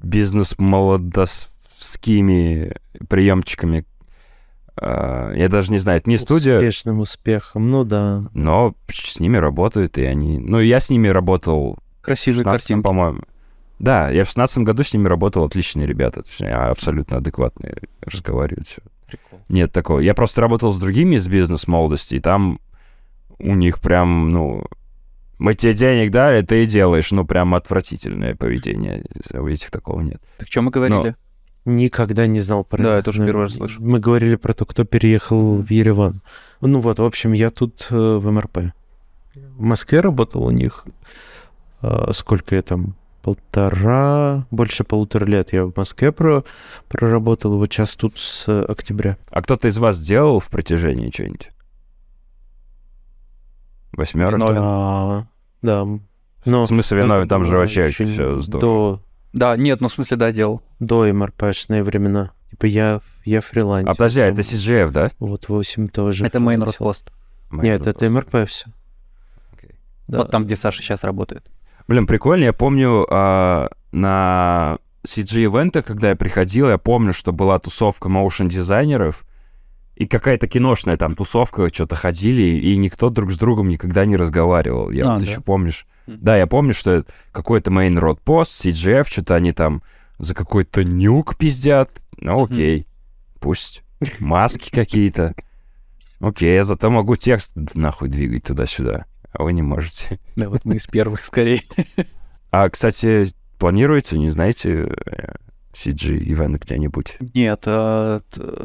бизнес-молодовскими 0.00 2.74
приемчиками. 3.08 3.84
Э, 4.80 5.32
я 5.36 5.48
даже 5.48 5.72
не 5.72 5.78
знаю, 5.78 5.98
это 5.98 6.08
не 6.08 6.16
студия, 6.16 6.58
Успешным 6.58 7.00
успехом, 7.00 7.70
ну 7.70 7.84
да. 7.84 8.24
но 8.32 8.74
с 8.88 9.20
ними 9.20 9.36
работают, 9.36 9.98
и 9.98 10.04
они... 10.04 10.38
Ну, 10.38 10.60
я 10.60 10.80
с 10.80 10.88
ними 10.90 11.08
работал 11.08 11.78
Красивые 12.02 12.40
16 12.40 12.66
картинки. 12.66 12.82
по-моему. 12.82 13.20
Да, 13.78 14.10
я 14.10 14.24
в 14.24 14.28
16 14.28 14.58
году 14.58 14.82
с 14.82 14.92
ними 14.92 15.08
работал, 15.08 15.44
отличные 15.44 15.86
ребята. 15.86 16.22
Абсолютно 16.70 17.18
адекватные, 17.18 17.76
разговаривают 18.02 18.68
все. 18.68 18.82
Нет 19.48 19.72
такого. 19.72 20.00
Я 20.00 20.14
просто 20.14 20.42
работал 20.42 20.70
с 20.70 20.78
другими 20.78 21.16
из 21.16 21.26
бизнес-молодости, 21.26 22.16
и 22.16 22.20
там 22.20 22.60
у 23.42 23.54
них 23.54 23.80
прям, 23.80 24.30
ну, 24.30 24.64
мы 25.38 25.54
тебе 25.54 25.72
денег 25.72 26.10
дали, 26.10 26.42
ты 26.42 26.62
и 26.62 26.66
делаешь. 26.66 27.10
Ну, 27.12 27.24
прям 27.24 27.54
отвратительное 27.54 28.34
поведение. 28.34 29.04
У 29.32 29.46
этих 29.46 29.70
такого 29.70 30.00
нет. 30.00 30.20
Так 30.38 30.48
что 30.48 30.62
мы 30.62 30.70
говорили? 30.70 31.14
Никогда 31.66 32.26
не 32.26 32.40
знал 32.40 32.64
про 32.64 32.82
Да, 32.82 32.88
них. 32.90 32.96
я 32.98 33.02
тоже 33.02 33.24
первый 33.26 33.42
раз 33.42 33.54
слышу. 33.56 33.82
Мы 33.82 34.00
говорили 34.00 34.36
про 34.36 34.54
то, 34.54 34.64
кто 34.64 34.84
переехал 34.84 35.56
в 35.58 35.70
Ереван. 35.70 36.22
Ну 36.62 36.80
вот, 36.80 36.98
в 36.98 37.04
общем, 37.04 37.32
я 37.32 37.50
тут 37.50 37.86
э, 37.90 37.94
в 37.96 38.30
МРП. 38.30 38.72
В 39.34 39.60
Москве 39.62 40.00
работал 40.00 40.44
у 40.44 40.50
них. 40.50 40.84
э, 41.82 42.10
сколько 42.12 42.54
я 42.56 42.62
там? 42.62 42.94
Полтора, 43.22 44.46
больше 44.50 44.84
полутора 44.84 45.26
лет 45.26 45.52
я 45.52 45.66
в 45.66 45.76
Москве 45.76 46.10
про, 46.12 46.44
проработал. 46.88 47.58
Вот 47.58 47.70
сейчас 47.70 47.94
тут 47.94 48.16
с 48.16 48.48
э, 48.48 48.64
октября. 48.64 49.18
А 49.30 49.42
кто-то 49.42 49.68
из 49.68 49.76
вас 49.76 50.00
делал 50.00 50.38
в 50.40 50.48
протяжении 50.48 51.10
что-нибудь? 51.10 51.50
Восьмерок? 53.92 54.34
Виновен. 54.34 54.54
Да, 54.62 55.26
да. 55.62 55.86
Но 56.46 56.64
В 56.64 56.68
смысле, 56.68 56.98
виновен, 56.98 57.28
там 57.28 57.44
же 57.44 57.56
вообще 57.56 57.86
еще 57.86 58.04
все 58.04 58.36
здорово. 58.36 58.96
До, 58.96 59.02
Да, 59.32 59.56
нет, 59.56 59.80
ну 59.80 59.88
в 59.88 59.92
смысле, 59.92 60.16
да, 60.16 60.32
делал. 60.32 60.62
до 60.78 61.04
МРПшные 61.12 61.82
времена. 61.82 62.30
Типа 62.50 62.66
я, 62.66 63.00
я 63.24 63.40
фрилансер. 63.40 63.90
А 63.90 63.94
подожди, 63.94 64.20
а 64.20 64.24
там 64.30 64.34
это 64.34 64.42
CGF, 64.42 64.90
да? 64.90 65.08
Вот 65.18 65.48
8 65.48 65.88
тоже. 65.88 66.24
Это 66.24 66.38
Main. 66.38 66.64
Post. 66.78 67.08
Нет, 67.52 67.86
это 67.86 68.08
МРП 68.08 68.48
все. 68.48 68.66
Окей. 69.52 69.76
Вот 70.08 70.30
там, 70.30 70.44
где 70.44 70.56
Саша 70.56 70.82
сейчас 70.82 71.04
работает. 71.04 71.50
Блин, 71.86 72.06
прикольно. 72.06 72.44
Я 72.44 72.52
помню 72.52 73.06
а, 73.10 73.68
на 73.92 74.78
CG-ивентах, 75.04 75.84
когда 75.84 76.10
я 76.10 76.16
приходил, 76.16 76.68
я 76.68 76.78
помню, 76.78 77.12
что 77.12 77.32
была 77.32 77.58
тусовка 77.58 78.08
моушен-дизайнеров, 78.08 79.24
и 80.00 80.06
какая-то 80.06 80.48
киношная 80.48 80.96
там 80.96 81.14
тусовка, 81.14 81.68
что-то 81.70 81.94
ходили, 81.94 82.42
и 82.42 82.74
никто 82.78 83.10
друг 83.10 83.32
с 83.32 83.36
другом 83.38 83.68
никогда 83.68 84.06
не 84.06 84.16
разговаривал. 84.16 84.90
Я 84.90 85.04
А, 85.04 85.12
вот 85.12 85.22
да? 85.22 85.30
еще 85.30 85.42
помнишь. 85.42 85.86
Мгм. 86.06 86.18
Да, 86.22 86.38
я 86.38 86.46
помню, 86.46 86.72
что 86.72 87.04
какой-то 87.32 87.70
Main 87.70 87.98
Road 88.00 88.18
Post, 88.24 88.64
CGF, 88.64 89.04
что-то 89.06 89.34
они 89.34 89.52
там 89.52 89.82
за 90.16 90.34
какой-то 90.34 90.84
нюк 90.84 91.36
пиздят. 91.36 91.90
Ну, 92.16 92.42
окей, 92.42 92.86
пусть. 93.40 93.82
Маски 94.20 94.70
какие-то. 94.70 95.34
Окей, 96.20 96.54
я 96.54 96.64
зато 96.64 96.88
могу 96.90 97.16
текст 97.16 97.52
нахуй 97.74 98.08
двигать 98.08 98.44
туда-сюда, 98.44 99.04
а 99.34 99.42
вы 99.42 99.52
не 99.52 99.60
можете. 99.60 100.18
Да, 100.34 100.48
вот 100.48 100.64
мы 100.64 100.76
из 100.76 100.86
первых 100.86 101.22
скорее. 101.22 101.60
А, 102.50 102.70
кстати, 102.70 103.24
планируете, 103.58 104.18
не 104.18 104.30
знаете, 104.30 104.88
э, 105.06 105.34
CG-ивент 105.72 106.62
где-нибудь? 106.62 107.16
Нет, 107.34 107.62
а, 107.66 108.20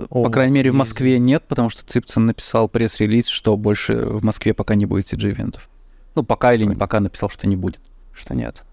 О, 0.10 0.24
по 0.24 0.30
крайней 0.30 0.54
мере, 0.54 0.72
в 0.72 0.74
есть. 0.74 0.80
Москве 0.80 1.20
нет, 1.20 1.44
потому 1.48 1.70
что 1.70 1.86
Цыпцин 1.86 2.26
написал 2.26 2.68
пресс-релиз, 2.68 3.28
что 3.28 3.56
больше 3.58 3.96
в 3.98 4.24
Москве 4.24 4.54
пока 4.54 4.76
не 4.76 4.86
будет 4.86 5.12
CG-ивентов. 5.14 5.70
Ну, 6.16 6.24
пока 6.24 6.54
или 6.54 6.64
не 6.64 6.76
пока 6.76 7.00
написал, 7.00 7.30
что 7.30 7.48
не 7.48 7.56
будет. 7.56 7.80
Что 8.14 8.34
нет. 8.34 8.64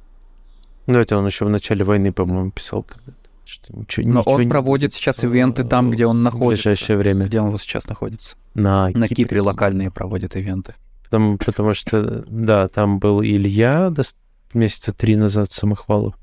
Ну, 0.86 0.98
это 0.98 1.16
он 1.16 1.26
еще 1.26 1.44
в 1.44 1.50
начале 1.50 1.84
войны, 1.84 2.12
по-моему, 2.12 2.50
писал 2.50 2.82
когда-то. 2.82 3.16
Что 3.44 3.76
ничего, 3.76 4.09
Но 4.09 4.20
ничего 4.20 4.34
он 4.34 4.42
не 4.42 4.48
проводит 4.48 4.90
будет, 4.90 4.94
сейчас 4.94 5.22
э, 5.24 5.26
ивенты 5.26 5.64
там, 5.64 5.90
где 5.90 6.06
он 6.06 6.20
В 6.20 6.22
находится. 6.22 6.68
ближайшее 6.70 6.96
время. 6.96 7.26
Где 7.26 7.40
он 7.40 7.50
вот 7.50 7.60
сейчас 7.60 7.86
находится. 7.86 8.36
На, 8.54 8.88
На 8.94 9.09
Кипре 9.09 9.40
локальные 9.42 9.90
проводят 9.90 10.36
ивенты. 10.36 10.74
Потому, 11.04 11.36
потому 11.38 11.74
что, 11.74 12.24
да, 12.28 12.68
там 12.68 12.98
был 12.98 13.20
Илья 13.22 13.88
дос- 13.88 14.14
месяца 14.54 14.92
три 14.94 15.16
назад 15.16 15.52
Самохвалов. 15.52 16.14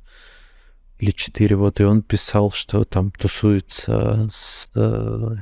Или 1.00 1.12
четыре, 1.12 1.56
вот, 1.56 1.80
и 1.80 1.84
он 1.84 2.02
писал, 2.02 2.52
что 2.52 2.84
там 2.84 3.12
тусуется 3.12 4.28
с... 4.30 4.70
э, 4.76 5.36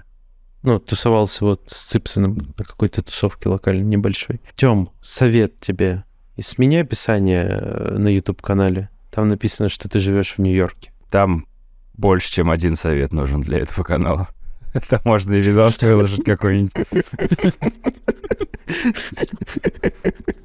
Ну, 0.62 0.80
тусовался 0.80 1.46
вот 1.46 1.64
с 1.66 1.84
Ципсоном 1.86 2.38
на 2.58 2.64
какой-то 2.64 3.02
тусовке 3.02 3.50
локальной, 3.50 3.84
небольшой. 3.86 4.40
Тем, 4.56 4.90
совет 5.02 5.60
тебе. 5.60 6.04
И 6.36 6.44
смени 6.44 6.78
описание 6.78 7.48
э, 7.50 7.98
на 7.98 8.10
YouTube-канале. 8.10 8.90
Там 9.10 9.30
написано, 9.30 9.70
что 9.70 9.90
ты 9.90 9.98
живешь 9.98 10.36
в 10.38 10.40
Нью-Йорке. 10.40 10.92
Там 11.10 11.48
больше, 11.96 12.32
чем 12.32 12.52
один 12.52 12.76
совет 12.76 13.12
нужен 13.12 13.42
для 13.42 13.60
этого 13.60 13.84
канала. 13.84 14.28
Там 14.90 15.00
можно 15.06 15.34
и 15.34 15.40
видос 15.40 15.82
выложить 15.82 16.24
какой-нибудь. 16.24 16.74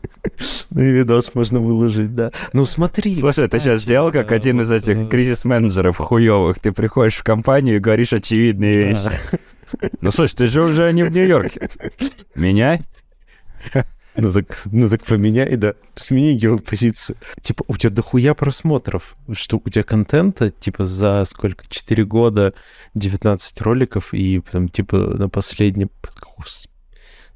Ну 0.71 0.83
и 0.83 0.91
видос 0.91 1.35
можно 1.35 1.61
выложить, 1.61 2.15
да. 2.15 2.31
Ну 2.53 2.65
смотри. 2.65 3.15
Слушай, 3.15 3.49
ты 3.49 3.59
сейчас 3.59 3.79
кстати, 3.79 3.85
сделал 3.85 4.13
как 4.13 4.33
э, 4.33 4.35
один 4.35 4.61
из 4.61 4.71
вот, 4.71 4.77
этих 4.77 4.97
э, 4.97 5.07
кризис-менеджеров 5.07 5.97
хуёвых. 5.97 6.59
Ты 6.59 6.73
приходишь 6.73 7.17
в 7.17 7.25
компанию 7.25 7.77
и 7.77 7.79
говоришь 7.79 8.13
очевидные 8.13 8.89
вещи. 8.89 9.11
Ну, 10.03 10.11
слушай, 10.11 10.35
ты 10.35 10.47
же 10.47 10.63
уже 10.63 10.93
не 10.93 11.03
в 11.03 11.11
Нью-Йорке. 11.11 11.71
Меняй. 12.35 12.83
Ну 14.15 14.31
так, 14.31 14.61
ну 14.67 14.89
так 14.89 15.03
поменяй, 15.05 15.57
да. 15.57 15.75
Смени 15.95 16.35
геопозицию. 16.35 17.17
Типа, 17.41 17.65
у 17.67 17.77
тебя 17.77 17.91
дохуя 17.91 18.35
просмотров. 18.35 19.17
Что 19.33 19.61
у 19.65 19.71
тебя 19.71 19.83
контента, 19.83 20.51
типа, 20.51 20.85
за 20.85 21.25
сколько? 21.25 21.65
4 21.69 22.05
года 22.05 22.53
19 22.95 23.61
роликов, 23.63 24.13
и 24.13 24.41
потом, 24.41 24.69
типа, 24.69 24.97
на 24.97 25.29
последнем... 25.29 25.91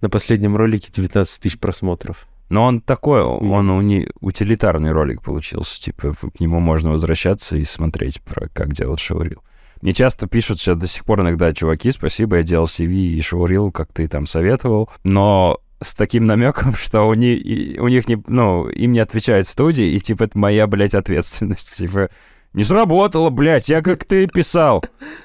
На 0.03 0.11
последнем 0.11 0.57
ролике 0.57 0.91
19 0.93 1.41
тысяч 1.41 1.59
просмотров. 1.59 2.29
Но 2.49 2.65
он 2.65 2.81
такой, 2.81 3.23
он 3.23 3.71
уни, 3.71 4.09
утилитарный 4.21 4.93
ролик 4.93 5.23
получился. 5.23 5.81
Типа, 5.81 6.13
к 6.13 6.41
нему 6.41 6.61
можно 6.61 6.91
возвращаться 6.91 7.57
и 7.57 7.65
смотреть, 7.65 8.23
про 8.23 8.49
как 8.49 8.73
делать 8.73 9.01
шоурил. 9.01 9.43
Мне 9.83 9.93
часто 9.93 10.27
пишут 10.27 10.59
сейчас 10.59 10.77
до 10.77 10.87
сих 10.87 11.05
пор 11.05 11.21
иногда, 11.21 11.53
чуваки, 11.53 11.91
спасибо, 11.91 12.37
я 12.37 12.43
делал 12.43 12.67
CV 12.67 12.93
и 12.93 13.21
шоурил, 13.21 13.71
как 13.73 13.93
ты 13.93 14.09
там 14.09 14.27
советовал. 14.27 14.91
Но 15.05 15.61
с 15.83 15.95
таким 15.95 16.27
намеком, 16.27 16.75
что 16.77 17.03
у 17.03 17.15
них, 17.15 17.81
у 17.81 17.89
них 17.89 18.09
не, 18.09 18.23
ну, 18.29 18.69
им 18.69 18.93
не 18.93 19.01
отвечают 19.01 19.47
студии, 19.47 19.93
и 19.93 20.01
типа 20.01 20.25
это 20.25 20.39
моя, 20.39 20.67
блядь, 20.67 20.95
ответственность. 20.95 21.77
Типа, 21.77 22.11
не 22.53 22.65
сработало, 22.65 23.29
блядь, 23.31 23.69
я 23.69 23.83
как 23.83 24.05
ты 24.05 24.27
писал. 24.27 24.83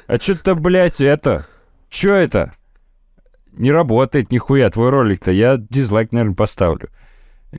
А 0.07 0.17
что-то, 0.17 0.55
блядь, 0.55 0.99
это... 0.99 1.47
Чё 1.89 2.13
это? 2.13 2.53
Не 3.53 3.71
работает 3.71 4.31
нихуя, 4.31 4.69
твой 4.69 4.89
ролик-то. 4.89 5.31
Я 5.31 5.57
дизлайк, 5.57 6.11
наверное, 6.11 6.35
поставлю. 6.35 6.89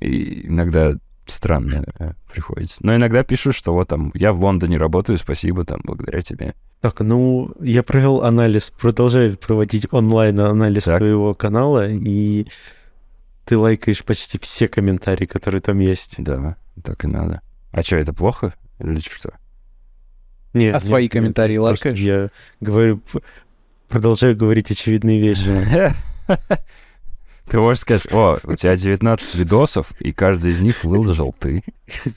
И 0.01 0.47
иногда 0.47 0.95
странно 1.27 1.85
э, 1.99 2.13
приходится. 2.33 2.85
Но 2.85 2.95
иногда 2.95 3.23
пишут, 3.23 3.55
что 3.55 3.73
вот 3.73 3.89
там, 3.89 4.11
я 4.15 4.33
в 4.33 4.43
Лондоне 4.43 4.77
работаю, 4.77 5.19
спасибо, 5.19 5.65
там, 5.65 5.81
благодаря 5.85 6.23
тебе. 6.23 6.55
Так, 6.81 7.01
ну, 7.01 7.53
я 7.61 7.83
провел 7.83 8.23
анализ, 8.23 8.71
продолжаю 8.71 9.37
проводить 9.37 9.87
онлайн-анализ 9.91 10.85
так. 10.85 10.99
твоего 10.99 11.35
канала, 11.35 11.89
и 11.89 12.47
ты 13.45 13.57
лайкаешь 13.57 14.05
почти 14.05 14.39
все 14.39 14.69
комментарии, 14.69 15.27
которые 15.27 15.61
там 15.61 15.79
есть. 15.79 16.17
Да, 16.19 16.57
так 16.83 17.05
и 17.05 17.07
надо. 17.07 17.41
А 17.71 17.83
что, 17.83 17.97
это 17.97 18.13
плохо? 18.13 18.55
Или 18.81 18.99
что? 18.99 19.33
Нет, 20.55 20.75
а 20.75 20.79
нет, 20.79 20.85
свои 20.85 21.09
комментарии 21.09 21.55
нет, 21.55 21.63
лайкаешь? 21.63 21.99
Я 21.99 22.29
говорю, 22.61 23.01
продолжаю 23.89 24.37
говорить 24.37 24.71
очевидные 24.71 25.21
вещи. 25.21 25.95
Ты 27.53 27.61
можешь 27.61 27.81
сказать, 27.81 28.11
о, 28.13 28.39
у 28.45 28.55
тебя 28.55 28.75
19 28.75 29.35
видосов, 29.35 29.93
и 30.01 30.11
каждый 30.11 30.53
из 30.53 30.63
них 30.63 30.85
выложил 30.85 31.35
ты. 31.39 31.63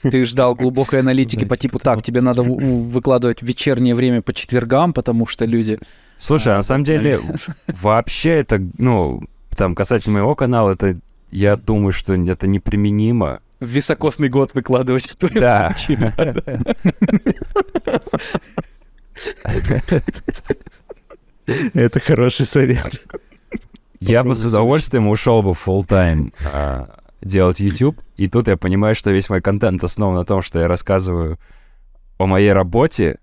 Ты 0.00 0.24
ждал 0.24 0.54
глубокой 0.54 1.00
аналитики 1.00 1.44
по 1.44 1.58
типу, 1.58 1.78
так, 1.78 2.02
тебе 2.02 2.22
надо 2.22 2.42
выкладывать 2.42 3.42
в 3.42 3.42
вечернее 3.44 3.94
время 3.94 4.22
по 4.22 4.32
четвергам, 4.32 4.94
потому 4.94 5.26
что 5.26 5.44
люди... 5.44 5.78
Слушай, 6.16 6.54
а 6.54 6.56
на 6.56 6.62
самом 6.62 6.84
деле, 6.84 7.20
вообще 7.66 8.30
это, 8.30 8.66
ну, 8.78 9.24
там, 9.54 9.74
касательно 9.74 10.14
моего 10.14 10.34
канала, 10.34 10.72
это, 10.72 10.98
я 11.30 11.56
думаю, 11.56 11.92
что 11.92 12.14
это 12.14 12.46
неприменимо. 12.46 13.40
В 13.60 13.66
високосный 13.66 14.30
год 14.30 14.52
выкладывать 14.54 15.04
в 15.04 15.16
твоем 15.16 15.40
да. 15.40 15.76
Это 21.74 22.00
хороший 22.00 22.46
совет. 22.46 23.02
Я 24.06 24.22
бы 24.22 24.34
с 24.34 24.44
удовольствием 24.44 25.08
ушел 25.08 25.42
бы 25.42 25.50
full 25.50 25.86
time 25.86 26.32
а, 26.52 27.00
делать 27.22 27.60
YouTube, 27.60 28.00
и 28.16 28.28
тут 28.28 28.46
я 28.48 28.56
понимаю, 28.56 28.94
что 28.94 29.10
весь 29.10 29.28
мой 29.28 29.40
контент 29.40 29.82
основан 29.82 30.14
на 30.14 30.24
том, 30.24 30.42
что 30.42 30.60
я 30.60 30.68
рассказываю 30.68 31.38
о 32.18 32.26
моей 32.26 32.52
работе, 32.52 33.18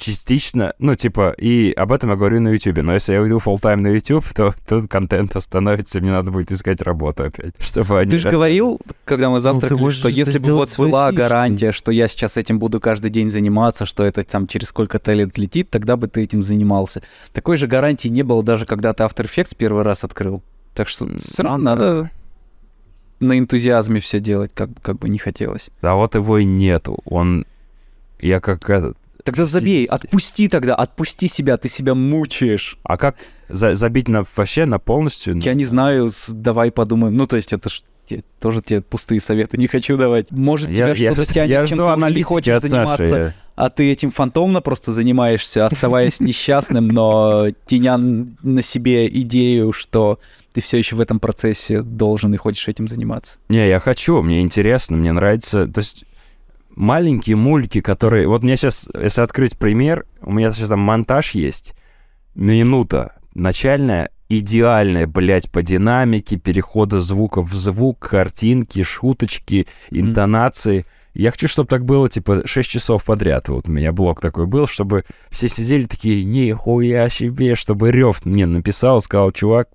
частично, 0.00 0.74
ну, 0.78 0.94
типа, 0.94 1.34
и 1.38 1.72
об 1.72 1.92
этом 1.92 2.10
я 2.10 2.16
говорю 2.16 2.40
на 2.40 2.48
YouTube. 2.48 2.78
Но 2.78 2.94
если 2.94 3.12
я 3.12 3.20
уйду 3.20 3.36
full 3.36 3.60
time 3.60 3.76
на 3.76 3.88
YouTube, 3.88 4.26
то 4.34 4.54
тут 4.66 4.90
контент 4.90 5.36
остановится, 5.36 6.00
мне 6.00 6.10
надо 6.10 6.30
будет 6.32 6.50
искать 6.50 6.82
работу 6.82 7.24
опять, 7.24 7.54
чтобы 7.60 8.00
они... 8.00 8.10
Ты 8.10 8.18
же 8.18 8.30
говорил, 8.30 8.80
когда 9.04 9.30
мы 9.30 9.40
завтракали, 9.40 9.78
ну, 9.78 9.90
что 9.90 10.08
если 10.08 10.38
бы 10.38 10.54
вот 10.54 10.74
была 10.76 11.12
гарантия, 11.12 11.72
что 11.72 11.92
я 11.92 12.08
сейчас 12.08 12.36
этим 12.36 12.58
буду 12.58 12.80
каждый 12.80 13.10
день 13.10 13.30
заниматься, 13.30 13.86
что 13.86 14.04
это 14.04 14.22
там 14.22 14.46
через 14.46 14.68
сколько-то 14.68 15.12
лет 15.12 15.36
летит, 15.38 15.70
тогда 15.70 15.96
бы 15.96 16.08
ты 16.08 16.22
этим 16.22 16.42
занимался. 16.42 17.02
Такой 17.32 17.56
же 17.56 17.66
гарантии 17.66 18.08
не 18.08 18.22
было 18.22 18.42
даже 18.42 18.66
когда 18.66 18.92
ты 18.92 19.04
After 19.04 19.24
Effects 19.24 19.54
первый 19.56 19.84
раз 19.84 20.02
открыл. 20.02 20.42
Так 20.74 20.88
что 20.88 21.06
все 21.18 21.42
равно 21.42 21.58
надо 21.58 22.10
на 23.20 23.38
энтузиазме 23.38 24.00
все 24.00 24.18
делать, 24.18 24.50
как, 24.54 24.70
как 24.80 24.98
бы 24.98 25.08
не 25.08 25.18
хотелось. 25.18 25.68
Да 25.82 25.94
вот 25.94 26.14
его 26.14 26.38
и 26.38 26.44
нету. 26.44 26.98
Он... 27.04 27.44
Я 28.18 28.40
как 28.40 28.68
этот 28.68 28.96
Тогда 29.30 29.44
забей, 29.44 29.84
отпусти 29.84 30.48
тогда, 30.48 30.74
отпусти 30.74 31.28
себя, 31.28 31.56
ты 31.56 31.68
себя 31.68 31.94
мучаешь. 31.94 32.78
А 32.82 32.96
как 32.96 33.16
за 33.48 33.76
забить 33.76 34.08
на 34.08 34.24
вообще 34.34 34.64
на 34.64 34.80
полностью? 34.80 35.38
Я 35.38 35.54
не 35.54 35.64
знаю, 35.64 36.10
давай 36.30 36.72
подумаем. 36.72 37.16
Ну, 37.16 37.26
то 37.26 37.36
есть 37.36 37.52
это 37.52 37.68
ж 37.68 37.82
тоже 38.40 38.60
тебе 38.60 38.80
пустые 38.80 39.20
советы 39.20 39.56
не 39.56 39.68
хочу 39.68 39.96
давать. 39.96 40.32
Может, 40.32 40.70
я, 40.70 40.96
тебя 40.96 41.12
что-то 41.12 41.32
тянет, 41.32 41.50
я 41.50 41.64
чем 41.64 41.78
ты 41.78 42.12
не 42.12 42.22
хочешь 42.24 42.60
заниматься, 42.60 43.08
Саши. 43.08 43.34
а 43.54 43.70
ты 43.70 43.92
этим 43.92 44.10
фантомно 44.10 44.60
просто 44.60 44.92
занимаешься, 44.92 45.64
оставаясь 45.64 46.18
несчастным, 46.20 46.88
но 46.88 47.50
теня 47.66 47.98
на 47.98 48.62
себе 48.62 49.06
идею, 49.06 49.72
что 49.72 50.18
ты 50.52 50.60
все 50.60 50.78
еще 50.78 50.96
в 50.96 51.00
этом 51.00 51.20
процессе 51.20 51.82
должен 51.82 52.34
и 52.34 52.36
хочешь 52.36 52.66
этим 52.66 52.88
заниматься. 52.88 53.38
Не, 53.48 53.68
я 53.68 53.78
хочу, 53.78 54.20
мне 54.22 54.40
интересно, 54.40 54.96
мне 54.96 55.12
нравится. 55.12 55.68
То 55.68 55.78
есть 55.78 56.04
маленькие 56.76 57.36
мульки, 57.36 57.80
которые... 57.80 58.28
Вот 58.28 58.42
мне 58.42 58.56
сейчас, 58.56 58.88
если 58.94 59.20
открыть 59.20 59.58
пример, 59.58 60.06
у 60.22 60.32
меня 60.32 60.50
сейчас 60.50 60.70
там 60.70 60.80
монтаж 60.80 61.32
есть, 61.32 61.74
минута 62.34 63.16
начальная, 63.34 64.10
идеальная, 64.28 65.06
блядь, 65.06 65.50
по 65.50 65.62
динамике, 65.62 66.36
перехода 66.36 67.00
звука 67.00 67.40
в 67.40 67.52
звук, 67.52 67.98
картинки, 67.98 68.82
шуточки, 68.82 69.66
интонации. 69.90 70.80
Mm-hmm. 70.80 70.86
Я 71.14 71.30
хочу, 71.32 71.48
чтобы 71.48 71.68
так 71.68 71.84
было, 71.84 72.08
типа, 72.08 72.46
6 72.46 72.70
часов 72.70 73.04
подряд. 73.04 73.48
Вот 73.48 73.68
у 73.68 73.72
меня 73.72 73.92
блок 73.92 74.20
такой 74.20 74.46
был, 74.46 74.66
чтобы 74.66 75.04
все 75.28 75.48
сидели 75.48 75.84
такие, 75.84 76.24
нихуя 76.24 77.08
себе, 77.08 77.56
чтобы 77.56 77.90
Рев 77.90 78.24
мне 78.24 78.46
написал, 78.46 79.00
сказал, 79.02 79.32
чувак, 79.32 79.68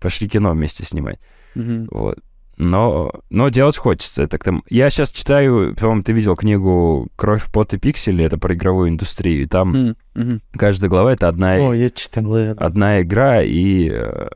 пошли 0.00 0.28
кино 0.28 0.52
вместе 0.52 0.84
снимать. 0.84 1.18
Mm-hmm. 1.56 1.88
Вот 1.90 2.18
но, 2.56 3.12
но 3.28 3.48
делать 3.48 3.76
хочется. 3.76 4.22
Это 4.22 4.38
там... 4.38 4.62
Я 4.68 4.88
сейчас 4.90 5.10
читаю, 5.10 5.74
по-моему, 5.76 6.02
ты 6.02 6.12
видел 6.12 6.36
книгу 6.36 7.08
«Кровь, 7.16 7.44
пот 7.52 7.74
и 7.74 7.78
пиксели», 7.78 8.24
это 8.24 8.38
про 8.38 8.54
игровую 8.54 8.88
индустрию, 8.88 9.42
и 9.42 9.46
там 9.46 9.96
mm-hmm. 10.14 10.40
каждая 10.56 10.88
глава— 10.88 11.12
это 11.14 11.28
одна, 11.28 11.54
О, 11.56 11.74
я 11.74 11.90
читал 11.90 12.34
одна 12.56 13.02
игра 13.02 13.42
и 13.42 13.90
э, 13.90 14.28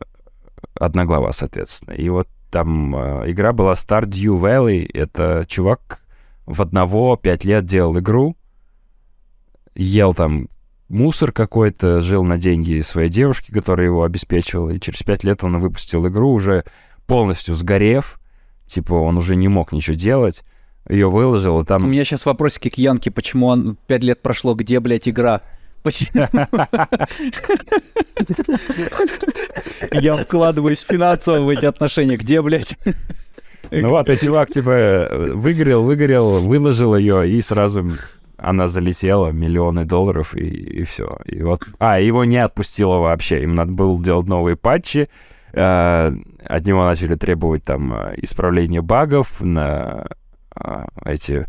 одна 0.75 1.07
глава, 1.07 1.33
соответственно. 1.33 1.95
И 1.95 2.09
вот 2.11 2.29
там 2.51 2.95
э, 2.95 3.31
игра 3.31 3.53
была 3.53 3.73
Stardew 3.73 4.39
Valley, 4.39 4.89
это 4.93 5.45
чувак 5.49 6.03
в 6.45 6.61
одного 6.61 7.17
пять 7.17 7.45
лет 7.45 7.65
делал 7.65 7.99
игру, 7.99 8.37
ел 9.75 10.13
там 10.13 10.49
мусор 10.89 11.33
какой-то, 11.33 12.01
жил 12.01 12.25
на 12.25 12.37
деньги 12.37 12.81
своей 12.81 13.09
девушки, 13.09 13.53
которая 13.53 13.87
его 13.87 14.03
обеспечивала, 14.03 14.71
и 14.71 14.81
через 14.81 15.03
пять 15.03 15.25
лет 15.25 15.45
он 15.45 15.59
выпустил 15.59 16.07
игру 16.09 16.33
уже 16.33 16.65
полностью 17.11 17.57
сгорев, 17.57 18.21
типа 18.67 18.95
он 18.95 19.17
уже 19.17 19.35
не 19.35 19.49
мог 19.49 19.73
ничего 19.73 19.97
делать, 19.97 20.45
ее 20.89 21.11
выложил, 21.11 21.61
и 21.61 21.65
там... 21.67 21.83
У 21.83 21.89
меня 21.89 22.05
сейчас 22.05 22.25
вопросики 22.25 22.69
к 22.69 22.79
Янке, 22.79 23.11
почему 23.11 23.49
он 23.49 23.77
пять 23.89 24.05
лет 24.05 24.23
прошло, 24.23 24.55
где, 24.55 24.79
блядь, 24.79 25.09
игра? 25.09 25.41
Я 29.93 30.17
вкладываюсь 30.19 30.83
финансово 30.83 31.41
в 31.41 31.49
эти 31.49 31.65
отношения. 31.65 32.17
Где, 32.17 32.43
блядь? 32.43 32.77
Ну 33.73 33.89
вот, 33.89 34.09
и 34.09 34.17
чувак, 34.17 34.49
типа, 34.49 35.09
выгорел, 35.35 35.83
выгорел, 35.83 36.39
выложил 36.39 36.95
ее, 36.95 37.29
и 37.29 37.41
сразу 37.41 37.91
она 38.37 38.69
залетела, 38.69 39.33
миллионы 39.33 39.85
долларов, 39.85 40.37
и, 40.37 40.47
и 40.47 40.85
все. 40.85 41.19
И 41.25 41.43
вот... 41.43 41.65
А, 41.81 41.99
его 41.99 42.25
не 42.25 42.37
отпустило 42.37 42.99
вообще. 42.99 43.43
Им 43.43 43.55
надо 43.55 43.73
было 43.73 44.01
делать 44.01 44.29
новые 44.29 44.57
патчи, 44.57 45.09
от 45.53 46.67
него 46.67 46.85
начали 46.85 47.15
требовать 47.15 47.65
там 47.65 47.93
э, 47.93 48.15
исправления 48.19 48.83
багов 48.83 49.41
на 49.41 50.07
э, 50.55 50.85
эти 51.05 51.47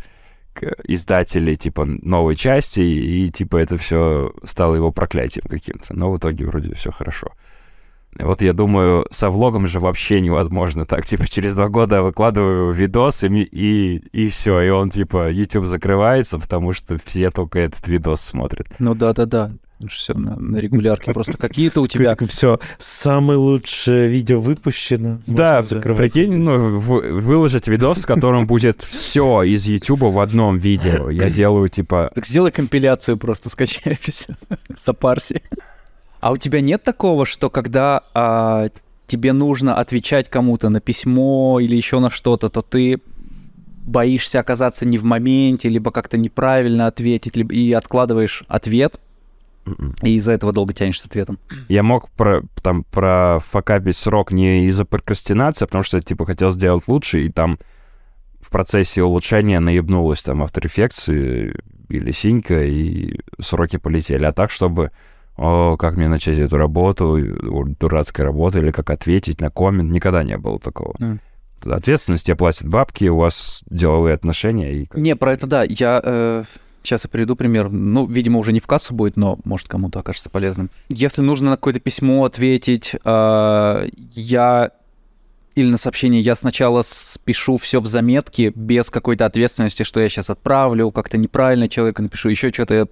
издатели 0.88 1.56
типа 1.56 1.86
новой 1.86 2.36
части, 2.36 2.82
и 2.82 3.30
типа 3.30 3.58
это 3.58 3.78
все 3.78 4.34
стало 4.44 4.76
его 4.76 4.92
проклятием 4.92 5.46
каким-то. 5.50 5.94
Но 5.96 6.12
в 6.12 6.18
итоге 6.18 6.46
вроде 6.46 6.74
все 6.76 6.92
хорошо. 6.92 7.32
Вот 8.20 8.42
я 8.42 8.52
думаю, 8.52 9.08
со 9.10 9.30
влогом 9.30 9.68
же 9.68 9.80
вообще 9.80 10.20
невозможно 10.20 10.86
так. 10.86 11.06
Типа 11.06 11.28
через 11.30 11.56
два 11.56 11.70
года 11.70 12.02
выкладываю 12.02 12.72
видос, 12.72 13.24
и, 13.24 13.28
и, 13.28 13.98
и 14.12 14.28
все, 14.28 14.60
и 14.62 14.70
он 14.70 14.90
типа 14.90 15.32
YouTube 15.32 15.66
закрывается, 15.66 16.38
потому 16.38 16.74
что 16.74 16.98
все 17.04 17.32
только 17.32 17.60
этот 17.60 17.88
видос 17.88 18.20
смотрят. 18.22 18.68
Ну 18.80 18.96
да-да-да 18.96 19.52
все 19.88 20.14
на, 20.14 20.36
на 20.38 20.58
регулярке. 20.58 21.14
Просто 21.14 21.38
какие-то 21.38 21.82
у 21.82 21.88
тебя... 21.88 22.16
Все, 22.28 22.60
самое 22.78 23.38
лучшее 23.38 24.08
видео 24.08 24.40
выпущено. 24.40 25.20
Да, 25.28 25.62
прикинь, 25.62 26.38
ну, 26.38 26.80
выложить 26.80 27.68
видос, 27.68 28.00
в 28.00 28.06
котором 28.06 28.48
будет 28.48 28.82
все 28.82 29.44
из 29.44 29.66
YouTube 29.66 30.02
в 30.02 30.20
одном 30.20 30.58
видео. 30.58 31.10
Я 31.10 31.30
делаю, 31.30 31.70
типа... 31.70 32.12
Так 32.14 32.26
сделай 32.26 32.52
компиляцию 32.52 33.18
просто, 33.18 33.50
скачай 33.50 33.98
все, 34.02 34.36
запарси. 34.78 35.42
А 36.20 36.32
у 36.32 36.38
тебя 36.38 36.62
нет 36.62 36.84
такого, 36.84 37.26
что 37.26 37.50
когда 37.50 38.04
а, 38.14 38.70
тебе 39.08 39.34
нужно 39.34 39.76
отвечать 39.76 40.30
кому-то 40.30 40.70
на 40.70 40.80
письмо 40.80 41.60
или 41.60 41.76
еще 41.76 42.00
на 42.00 42.10
что-то, 42.10 42.50
то 42.50 42.62
ты 42.62 43.02
боишься 43.84 44.40
оказаться 44.40 44.86
не 44.86 44.98
в 44.98 45.04
моменте, 45.04 45.68
либо 45.68 45.92
как-то 45.92 46.18
неправильно 46.18 46.88
ответить, 46.88 47.36
либо 47.36 47.54
и 47.54 47.74
откладываешь 47.74 48.44
ответ. 48.48 49.00
И 50.04 50.16
из-за 50.16 50.32
этого 50.34 50.52
долго 50.52 50.74
тянешь 50.74 51.00
с 51.02 51.06
ответом. 51.06 51.40
Я 51.68 51.84
мог 51.84 52.10
про, 52.12 52.42
там 52.62 52.84
профакапить 52.84 53.96
срок 53.98 54.32
не 54.32 54.66
из-за 54.68 54.86
прокрастинации, 54.86 55.66
а 55.66 55.68
потому 55.68 55.84
что, 55.84 56.00
типа, 56.00 56.26
хотел 56.26 56.52
сделать 56.52 56.88
лучше, 56.88 57.24
и 57.26 57.30
там 57.30 57.60
в 58.40 58.50
процессе 58.50 59.04
улучшения 59.04 59.60
наебнулась 59.60 60.24
там 60.24 60.42
After 60.44 60.64
Effects 60.64 61.56
или 61.90 62.12
синька, 62.12 62.64
и 62.64 63.20
сроки 63.40 63.78
полетели. 63.78 64.26
А 64.26 64.32
так, 64.32 64.50
чтобы 64.50 64.92
о, 65.38 65.78
как 65.78 65.96
мне 65.98 66.08
начать 66.08 66.40
эту 66.40 66.58
работу, 66.58 67.18
дурацкая 67.80 68.26
работа, 68.26 68.60
или 68.60 68.72
как 68.72 68.90
ответить 68.90 69.42
на 69.42 69.50
коммент, 69.50 69.92
никогда 69.92 70.24
не 70.24 70.38
было 70.38 70.60
такого. 70.60 70.96
Мгм. 71.00 71.20
Ответственность 71.66 72.26
тебе 72.26 72.36
платят 72.36 72.68
бабки, 72.68 73.06
у 73.06 73.18
вас 73.18 73.62
деловые 73.70 74.16
отношения, 74.16 74.74
и 74.74 74.86
как- 74.86 75.00
Не, 75.00 75.16
про 75.16 75.34
это 75.34 75.46
да. 75.48 75.64
Я 75.64 76.44
сейчас 76.84 77.04
я 77.04 77.10
приведу 77.10 77.36
пример. 77.36 77.70
Ну, 77.70 78.06
видимо, 78.06 78.40
уже 78.40 78.54
не 78.54 78.60
в 78.60 78.68
кассу 78.68 78.94
будет, 78.94 79.18
но 79.18 79.40
может 79.44 79.68
кому-то 79.68 80.00
окажется 80.00 80.30
полезным. 80.30 80.70
Если 80.90 81.22
нужно 81.22 81.52
на 81.52 81.56
какое-то 81.56 81.80
письмо 81.80 82.26
ответить, 82.26 82.96
э, 83.04 83.88
я 84.14 84.72
или 85.56 85.70
на 85.70 85.78
сообщение, 85.78 86.22
я 86.22 86.36
сначала 86.36 86.82
спешу 86.82 87.58
все 87.58 87.82
в 87.82 87.88
заметке 87.88 88.52
без 88.56 88.90
какой-то 88.90 89.26
ответственности, 89.26 89.84
что 89.84 90.00
я 90.00 90.08
сейчас 90.08 90.30
отправлю, 90.30 90.92
как-то 90.92 91.18
неправильно 91.18 91.68
человека 91.68 92.02
напишу, 92.02 92.30
еще 92.30 92.50
что-то. 92.52 92.88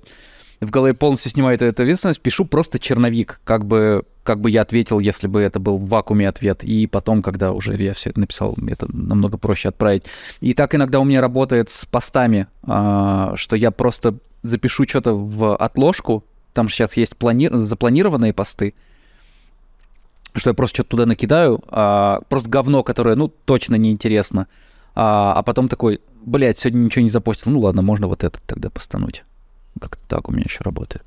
В 0.61 0.71
голове 0.71 0.93
полностью 0.93 1.31
снимаю 1.31 1.55
эту, 1.55 1.65
эту 1.65 1.83
ответственность, 1.83 2.19
пишу 2.19 2.43
просто 2.43 2.79
черновик, 2.79 3.39
как 3.45 3.65
бы, 3.65 4.03
как 4.23 4.41
бы 4.41 4.51
я 4.51 4.61
ответил, 4.61 4.99
если 4.99 5.27
бы 5.27 5.41
это 5.41 5.59
был 5.59 5.77
в 5.77 5.87
вакууме 5.87 6.27
ответ. 6.27 6.63
И 6.65 6.85
потом, 6.85 7.21
когда 7.21 7.53
уже 7.53 7.75
я 7.81 7.93
все 7.93 8.09
это 8.09 8.19
написал, 8.19 8.57
это 8.67 8.85
намного 8.91 9.37
проще 9.37 9.69
отправить. 9.69 10.03
И 10.41 10.53
так 10.53 10.75
иногда 10.75 10.99
у 10.99 11.05
меня 11.05 11.21
работает 11.21 11.69
с 11.69 11.85
постами, 11.85 12.47
а, 12.63 13.33
что 13.35 13.55
я 13.55 13.71
просто 13.71 14.15
запишу 14.41 14.83
что-то 14.85 15.13
в 15.13 15.55
отложку, 15.55 16.25
там 16.53 16.67
же 16.67 16.75
сейчас 16.75 16.97
есть 16.97 17.13
плани- 17.13 17.55
запланированные 17.55 18.33
посты, 18.33 18.73
что 20.33 20.49
я 20.49 20.53
просто 20.53 20.75
что-то 20.75 20.89
туда 20.89 21.05
накидаю, 21.05 21.63
а, 21.67 22.19
просто 22.27 22.49
говно, 22.49 22.83
которое, 22.83 23.15
ну, 23.15 23.29
точно 23.29 23.75
неинтересно, 23.75 24.47
а, 24.93 25.33
а 25.33 25.43
потом 25.43 25.69
такой, 25.69 26.01
блядь, 26.25 26.59
сегодня 26.59 26.79
ничего 26.79 27.03
не 27.03 27.09
запостил, 27.09 27.53
ну 27.53 27.59
ладно, 27.61 27.81
можно 27.81 28.07
вот 28.07 28.25
этот 28.25 28.41
тогда 28.43 28.69
постануть. 28.69 29.23
Как-то 29.79 30.07
так 30.07 30.29
у 30.29 30.31
меня 30.31 30.43
еще 30.45 30.59
работает. 30.63 31.03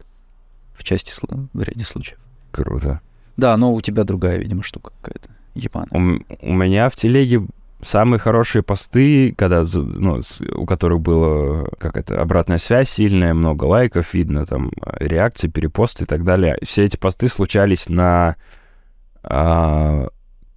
В 0.74 0.84
части, 0.84 1.12
в 1.52 1.62
ряде 1.62 1.84
случаев. 1.84 2.18
круто. 2.50 3.00
Да, 3.36 3.56
но 3.56 3.72
у 3.72 3.80
тебя 3.80 4.04
другая, 4.04 4.38
видимо, 4.38 4.62
штука 4.62 4.92
какая-то. 5.00 5.30
Ебаная. 5.54 5.88
У, 5.90 6.48
у 6.50 6.52
меня 6.52 6.88
в 6.88 6.96
телеге 6.96 7.46
самые 7.82 8.18
хорошие 8.20 8.62
посты, 8.62 9.34
когда, 9.36 9.62
ну, 9.74 10.20
с- 10.20 10.40
у 10.40 10.66
которых 10.66 11.00
было, 11.00 11.68
как 11.78 11.96
это, 11.96 12.20
обратная 12.20 12.58
связь 12.58 12.90
сильная, 12.90 13.34
много 13.34 13.64
лайков 13.64 14.14
видно, 14.14 14.46
там, 14.46 14.70
реакции, 14.98 15.48
перепосты 15.48 16.04
и 16.04 16.06
так 16.06 16.24
далее. 16.24 16.58
Все 16.62 16.84
эти 16.84 16.96
посты 16.96 17.28
случались 17.28 17.88
на... 17.88 18.36
а, 19.22 20.08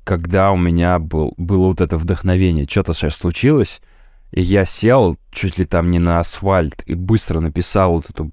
когда 0.03 0.51
у 0.51 0.57
меня 0.57 0.99
был, 0.99 1.33
было 1.37 1.67
вот 1.67 1.81
это 1.81 1.97
вдохновение, 1.97 2.65
что-то 2.69 2.93
сейчас 2.93 3.15
случилось, 3.15 3.81
и 4.31 4.41
я 4.41 4.65
сел 4.65 5.17
чуть 5.31 5.57
ли 5.57 5.65
там 5.65 5.91
не 5.91 5.99
на 5.99 6.19
асфальт 6.19 6.83
и 6.85 6.93
быстро 6.93 7.39
написал 7.39 7.93
вот 7.93 8.09
эту 8.09 8.31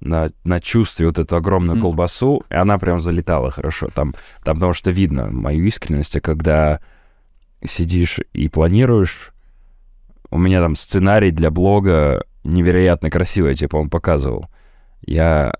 на, 0.00 0.30
на 0.44 0.60
чувстве 0.60 1.06
вот 1.06 1.18
эту 1.18 1.36
огромную 1.36 1.76
Мгм. 1.76 1.82
колбасу, 1.82 2.42
и 2.48 2.54
она 2.54 2.78
прям 2.78 3.00
залетала 3.00 3.50
хорошо. 3.50 3.88
Там, 3.94 4.14
там 4.42 4.56
потому 4.56 4.72
что 4.72 4.90
видно 4.90 5.28
мою 5.30 5.64
искренность, 5.66 6.16
а 6.16 6.20
когда 6.20 6.80
сидишь 7.66 8.20
и 8.32 8.48
планируешь, 8.48 9.32
у 10.30 10.38
меня 10.38 10.60
там 10.60 10.74
сценарий 10.74 11.30
для 11.30 11.50
блога 11.50 12.24
невероятно 12.44 13.10
красивый, 13.10 13.54
типа 13.54 13.76
он 13.76 13.90
показывал. 13.90 14.46
Я 15.02 15.52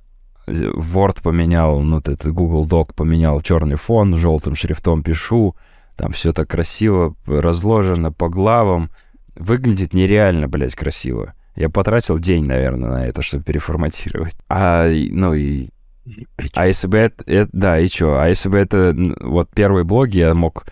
Word 0.47 1.23
поменял, 1.23 1.81
ну, 1.81 1.97
вот 1.97 2.09
этот 2.09 2.33
Google 2.33 2.67
Doc 2.67 2.95
поменял 2.95 3.41
черный 3.41 3.77
фон, 3.77 4.15
желтым 4.15 4.55
шрифтом 4.55 5.03
пишу, 5.03 5.55
там 5.97 6.13
все 6.13 6.33
так 6.33 6.49
красиво 6.49 7.15
разложено 7.27 8.11
по 8.11 8.29
главам. 8.29 8.91
Выглядит 9.41 9.95
нереально, 9.95 10.49
блядь, 10.49 10.75
красиво. 10.75 11.35
Я 11.57 11.69
потратил 11.71 12.19
день, 12.19 12.45
наверное, 12.47 12.91
на 12.91 13.07
это, 13.07 13.23
чтобы 13.23 13.43
переформатировать. 13.45 14.37
А, 14.49 14.87
и- 14.89 15.11
ну 15.11 15.35
и... 15.35 15.69
А 16.55 16.67
если 16.67 16.87
бы 16.89 16.99
это... 16.99 17.25
это- 17.27 17.49
да, 17.53 17.79
и 17.81 17.89
чё? 17.89 18.19
А 18.19 18.29
если 18.29 18.49
бы 18.49 18.59
это... 18.59 18.95
Вот 19.21 19.51
первые 19.51 19.85
блоги 19.85 20.19
я 20.19 20.35
мог 20.35 20.67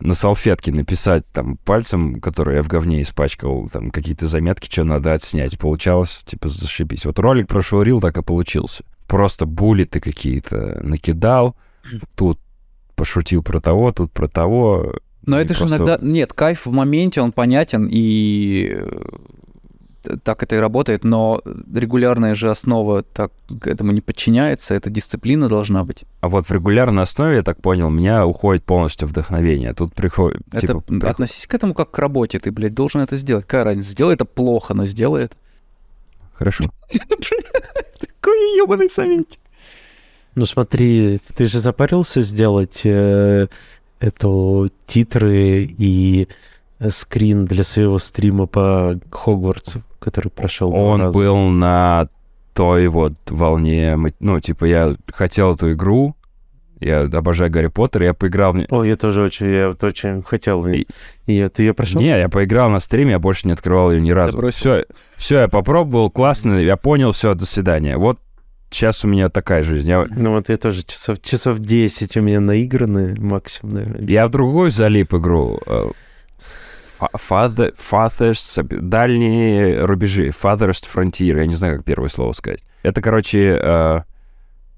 на 0.00 0.14
салфетке 0.14 0.72
написать 0.72 1.24
там 1.32 1.56
пальцем, 1.58 2.20
который 2.20 2.56
я 2.56 2.62
в 2.62 2.68
говне 2.68 3.02
испачкал, 3.02 3.68
там 3.68 3.90
какие-то 3.90 4.26
заметки, 4.26 4.70
что 4.70 4.84
надо 4.84 5.12
отснять. 5.12 5.58
Получалось, 5.58 6.22
типа, 6.26 6.48
зашибись. 6.48 7.04
Вот 7.06 7.18
ролик 7.18 7.48
про 7.48 7.62
шоурил 7.62 8.00
так 8.00 8.16
и 8.18 8.22
получился. 8.22 8.84
Просто 9.06 9.46
буллеты 9.46 10.00
какие-то 10.00 10.80
накидал, 10.82 11.56
тут 12.16 12.40
пошутил 12.96 13.42
про 13.42 13.60
того, 13.60 13.92
тут 13.92 14.12
про 14.12 14.28
того. 14.28 14.94
Но 15.26 15.38
И 15.40 15.44
это 15.44 15.54
же 15.54 15.60
просто- 15.60 15.76
иногда... 15.76 15.98
Нет, 16.00 16.32
кайф 16.32 16.66
в 16.66 16.72
моменте, 16.72 17.20
он 17.20 17.32
понятен, 17.32 17.88
и 17.90 18.72
э, 20.04 20.16
так 20.22 20.42
это 20.42 20.56
и 20.56 20.58
работает, 20.58 21.04
но 21.04 21.40
регулярная 21.74 22.34
же 22.34 22.50
основа 22.50 23.02
так 23.02 23.32
к 23.60 23.66
этому 23.66 23.92
не 23.92 24.00
подчиняется, 24.00 24.74
это 24.74 24.90
дисциплина 24.90 25.48
должна 25.48 25.84
быть. 25.84 26.04
А 26.20 26.28
вот 26.28 26.46
в 26.46 26.50
регулярной 26.50 27.02
основе, 27.02 27.36
я 27.36 27.42
так 27.42 27.60
понял, 27.60 27.86
у 27.88 27.90
меня 27.90 28.26
уходит 28.26 28.64
полностью 28.64 29.08
вдохновение. 29.08 29.72
Тут 29.74 29.94
приходит... 29.94 30.42
Это 30.52 30.60
типа, 30.60 30.80
приход- 30.80 31.04
относись 31.10 31.46
к 31.46 31.54
этому 31.54 31.74
как 31.74 31.90
к 31.90 31.98
работе, 31.98 32.38
ты, 32.38 32.50
блядь, 32.50 32.74
должен 32.74 33.00
это 33.00 33.16
сделать. 33.16 33.44
Какая 33.44 33.64
разница? 33.64 33.90
Сделай 33.90 34.14
это 34.14 34.24
плохо, 34.24 34.74
но 34.74 34.84
сделай 34.84 35.24
это. 35.24 35.36
Хорошо. 36.34 36.64
Какой 38.20 38.36
ебаный 38.58 38.90
советчик. 38.90 39.38
Ну 40.34 40.46
смотри, 40.46 41.20
ты 41.36 41.46
же 41.46 41.60
запарился 41.60 42.20
сделать 42.22 42.80
э, 42.84 43.46
эту 44.00 44.68
титры 44.86 45.62
и 45.62 46.28
э, 46.78 46.90
скрин 46.90 47.44
для 47.44 47.62
своего 47.64 47.98
стрима 47.98 48.46
по 48.46 48.98
Хогвартсу, 49.10 49.80
который 49.98 50.28
прошел 50.30 50.70
два 50.70 50.80
Он 50.80 51.02
раза. 51.02 51.18
был 51.18 51.36
на 51.48 52.08
той 52.52 52.86
вот 52.88 53.14
волне... 53.28 53.96
Ну, 54.20 54.40
типа, 54.40 54.64
я 54.66 54.92
хотел 55.12 55.54
эту 55.54 55.72
игру, 55.72 56.14
я 56.80 57.00
обожаю 57.02 57.50
Гарри 57.50 57.68
Поттер, 57.68 58.02
я 58.02 58.14
поиграл 58.14 58.52
в... 58.52 58.56
не- 58.56 58.66
О, 58.70 58.84
я 58.84 58.96
тоже 58.96 59.22
очень, 59.22 59.50
я 59.50 59.68
вот 59.68 59.82
очень 59.82 60.22
хотел 60.22 60.64
И- 60.66 60.86
ее. 61.26 61.48
Ты 61.48 61.62
ее 61.64 61.74
прошел? 61.74 62.00
Не, 62.00 62.08
я 62.18 62.28
поиграл 62.28 62.68
на 62.68 62.78
стриме, 62.80 63.12
я 63.12 63.18
больше 63.18 63.46
не 63.46 63.54
открывал 63.54 63.90
ее 63.90 64.00
ни 64.00 64.10
разу. 64.10 64.32
Забросил. 64.32 64.58
Все, 64.60 64.84
все, 65.16 65.38
я 65.40 65.48
попробовал, 65.48 66.10
классно, 66.10 66.54
я 66.54 66.76
понял, 66.76 67.12
все, 67.12 67.34
до 67.34 67.46
свидания. 67.46 67.96
Вот 67.96 68.18
сейчас 68.74 69.04
у 69.04 69.08
меня 69.08 69.28
такая 69.28 69.62
жизнь. 69.62 69.88
Я, 69.88 70.06
Ну 70.10 70.32
вот 70.32 70.48
я 70.48 70.56
тоже 70.56 70.82
часов, 70.82 71.22
часов 71.22 71.58
10 71.60 72.16
у 72.16 72.20
меня 72.20 72.40
наиграны 72.40 73.14
максимум, 73.18 73.74
наверное. 73.76 74.06
я 74.08 74.26
в 74.26 74.30
другую 74.30 74.70
залип 74.70 75.14
игру. 75.14 75.60
э, 75.66 75.90
Fa- 77.00 77.10
Father, 77.16 77.74
Farthest, 77.76 78.62
дальние 78.80 79.84
рубежи, 79.84 80.28
Farthest 80.28 80.86
Frontier, 80.92 81.38
я 81.38 81.46
не 81.46 81.54
знаю, 81.54 81.76
как 81.78 81.84
первое 81.84 82.08
слово 82.08 82.32
сказать. 82.32 82.64
Это, 82.82 83.00
короче, 83.00 83.58
э, 83.60 84.00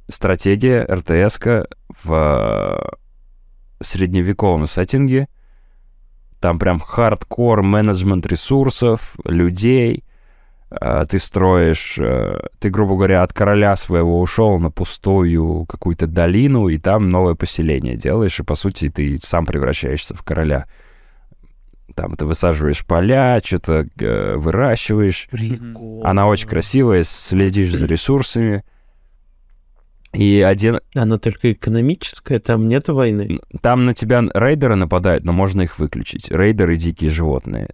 стратегия 0.08 0.84
ртс 0.84 1.38
в 2.04 2.12
э, 2.12 2.88
средневековом 3.82 4.66
сеттинге. 4.66 5.28
Там 6.40 6.58
прям 6.58 6.78
хардкор 6.80 7.62
менеджмент 7.62 8.26
ресурсов, 8.26 9.16
людей. 9.24 10.04
Э, 10.70 11.04
Ты 11.08 11.18
строишь, 11.18 11.96
э, 11.98 12.40
ты, 12.58 12.70
грубо 12.70 12.96
говоря, 12.96 13.22
от 13.22 13.32
короля 13.32 13.76
своего 13.76 14.20
ушел 14.20 14.58
на 14.58 14.70
пустую 14.70 15.64
какую-то 15.66 16.06
долину, 16.06 16.68
и 16.68 16.78
там 16.78 17.08
новое 17.08 17.34
поселение 17.34 17.96
делаешь, 17.96 18.40
и, 18.40 18.42
по 18.44 18.54
сути, 18.54 18.88
ты 18.88 19.16
сам 19.18 19.46
превращаешься 19.46 20.14
в 20.14 20.22
короля. 20.22 20.66
Там 21.94 22.14
ты 22.14 22.26
высаживаешь 22.26 22.84
поля, 22.84 23.40
что-то 23.42 23.86
э, 23.98 24.36
выращиваешь. 24.36 25.28
Прикольно. 25.30 26.08
Она 26.08 26.26
очень 26.26 26.48
красивая, 26.48 27.04
следишь 27.04 27.74
за 27.74 27.86
ресурсами. 27.86 28.64
И 30.12 30.40
один... 30.40 30.80
Она 30.94 31.18
только 31.18 31.52
экономическая, 31.52 32.38
там 32.38 32.66
нет 32.66 32.88
войны. 32.88 33.38
Там 33.60 33.84
на 33.84 33.94
тебя 33.94 34.22
рейдеры 34.34 34.74
нападают, 34.74 35.24
но 35.24 35.32
можно 35.32 35.62
их 35.62 35.78
выключить. 35.78 36.30
Рейдеры— 36.30 36.76
дикие 36.76 37.10
животные. 37.10 37.70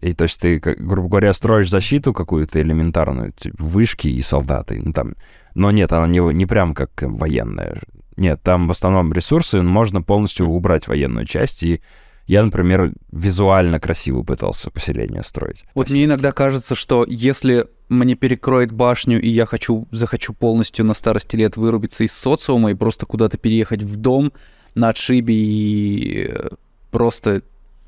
И 0.00 0.14
то 0.14 0.24
есть 0.24 0.40
ты, 0.40 0.58
грубо 0.58 1.08
говоря, 1.08 1.32
строишь 1.32 1.70
защиту 1.70 2.12
какую-то 2.12 2.60
элементарную, 2.60 3.32
типа 3.32 3.56
вышки 3.58 4.08
и 4.08 4.20
солдаты. 4.20 4.80
Ну, 4.82 4.92
там... 4.92 5.14
Но 5.54 5.70
нет, 5.70 5.92
она 5.92 6.06
не, 6.06 6.20
не 6.34 6.46
прям 6.46 6.74
как 6.74 7.02
э, 7.02 7.06
военная. 7.06 7.80
Нет, 8.16 8.40
там 8.42 8.66
в 8.66 8.70
основном 8.70 9.12
ресурсы, 9.12 9.62
можно 9.62 10.02
полностью 10.02 10.46
убрать 10.48 10.88
военную 10.88 11.26
часть. 11.26 11.62
И 11.62 11.80
я, 12.26 12.42
например, 12.42 12.92
визуально 13.12 13.80
красиво 13.80 14.22
пытался 14.22 14.70
поселение 14.70 15.22
строить. 15.22 15.64
Вот 15.74 15.90
мне 15.90 16.04
иногда 16.04 16.32
кажется, 16.32 16.74
что 16.74 17.04
если 17.06 17.66
мне 17.88 18.14
перекроет 18.14 18.72
башню, 18.72 19.20
и 19.20 19.28
я 19.28 19.46
хочу, 19.46 19.86
захочу 19.90 20.32
полностью 20.32 20.84
на 20.84 20.94
старости 20.94 21.36
лет 21.36 21.56
вырубиться 21.56 22.04
из 22.04 22.12
социума 22.12 22.70
и 22.70 22.74
просто 22.74 23.06
куда-то 23.06 23.36
переехать 23.36 23.82
в 23.82 23.96
дом 23.96 24.32
на 24.74 24.88
отшибе 24.88 25.34
и 25.34 26.28
э, 26.30 26.48
просто 26.90 27.42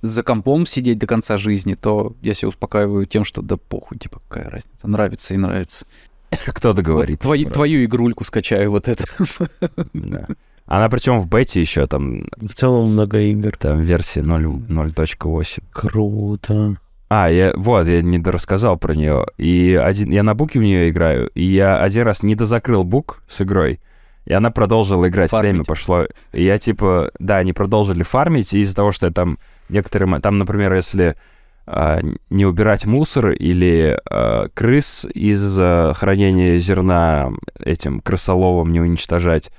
за 0.06 0.22
компом 0.22 0.66
сидеть 0.66 0.98
до 0.98 1.06
конца 1.06 1.36
жизни, 1.36 1.74
то 1.74 2.14
я 2.22 2.34
себя 2.34 2.48
успокаиваю 2.48 3.06
тем, 3.06 3.24
что 3.24 3.42
да 3.42 3.56
похуй, 3.56 3.98
типа, 3.98 4.20
какая 4.28 4.50
разница, 4.50 4.86
нравится 4.88 5.34
и 5.34 5.36
нравится. 5.36 5.86
Кто-то 6.46 6.82
говорит. 6.82 7.20
Твою, 7.20 7.46
про- 7.46 7.54
твою 7.54 7.84
игрульку 7.84 8.24
скачаю 8.24 8.70
вот 8.70 8.88
это. 8.88 9.04
да. 9.92 10.26
Она 10.66 10.88
причем 10.88 11.18
в 11.18 11.28
бете 11.28 11.60
еще 11.60 11.86
там, 11.86 12.22
В 12.38 12.52
целом 12.54 12.92
много 12.92 13.20
игр. 13.20 13.56
там 13.56 13.80
версия 13.80 14.22
0 14.22 14.44
0.8. 14.46 15.62
Круто. 15.70 16.76
А, 17.08 17.30
я, 17.30 17.52
вот, 17.54 17.86
я 17.86 18.02
не 18.02 18.18
рассказал 18.20 18.76
про 18.76 18.94
нее. 18.96 19.26
И 19.38 19.80
один, 19.80 20.10
я 20.10 20.24
на 20.24 20.34
буке 20.34 20.58
в 20.58 20.62
нее 20.64 20.88
играю, 20.88 21.28
и 21.34 21.44
я 21.44 21.80
один 21.80 22.02
раз 22.04 22.24
не 22.24 22.34
дозакрыл 22.34 22.82
бук 22.82 23.22
с 23.28 23.42
игрой, 23.42 23.78
и 24.24 24.32
она 24.32 24.50
продолжила 24.50 25.08
играть, 25.08 25.30
Фармить. 25.30 25.52
время 25.52 25.64
пошло. 25.64 26.06
И 26.32 26.42
я 26.42 26.58
типа, 26.58 27.12
да, 27.20 27.36
они 27.36 27.52
продолжили 27.52 28.02
фармить, 28.02 28.52
и 28.54 28.58
из-за 28.58 28.74
того, 28.74 28.90
что 28.90 29.06
я 29.06 29.12
там 29.12 29.38
некоторые... 29.68 30.20
Там, 30.20 30.38
например, 30.38 30.74
если 30.74 31.16
а, 31.66 32.00
не 32.30 32.46
убирать 32.46 32.86
мусор 32.86 33.30
или 33.30 33.98
а, 34.08 34.48
крыс 34.54 35.04
из 35.12 35.58
а, 35.60 35.92
хранения 35.94 36.58
зерна 36.58 37.32
этим 37.58 38.00
крысоловом 38.00 38.70
не 38.70 38.80
уничтожать, 38.80 39.50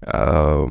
а, 0.00 0.68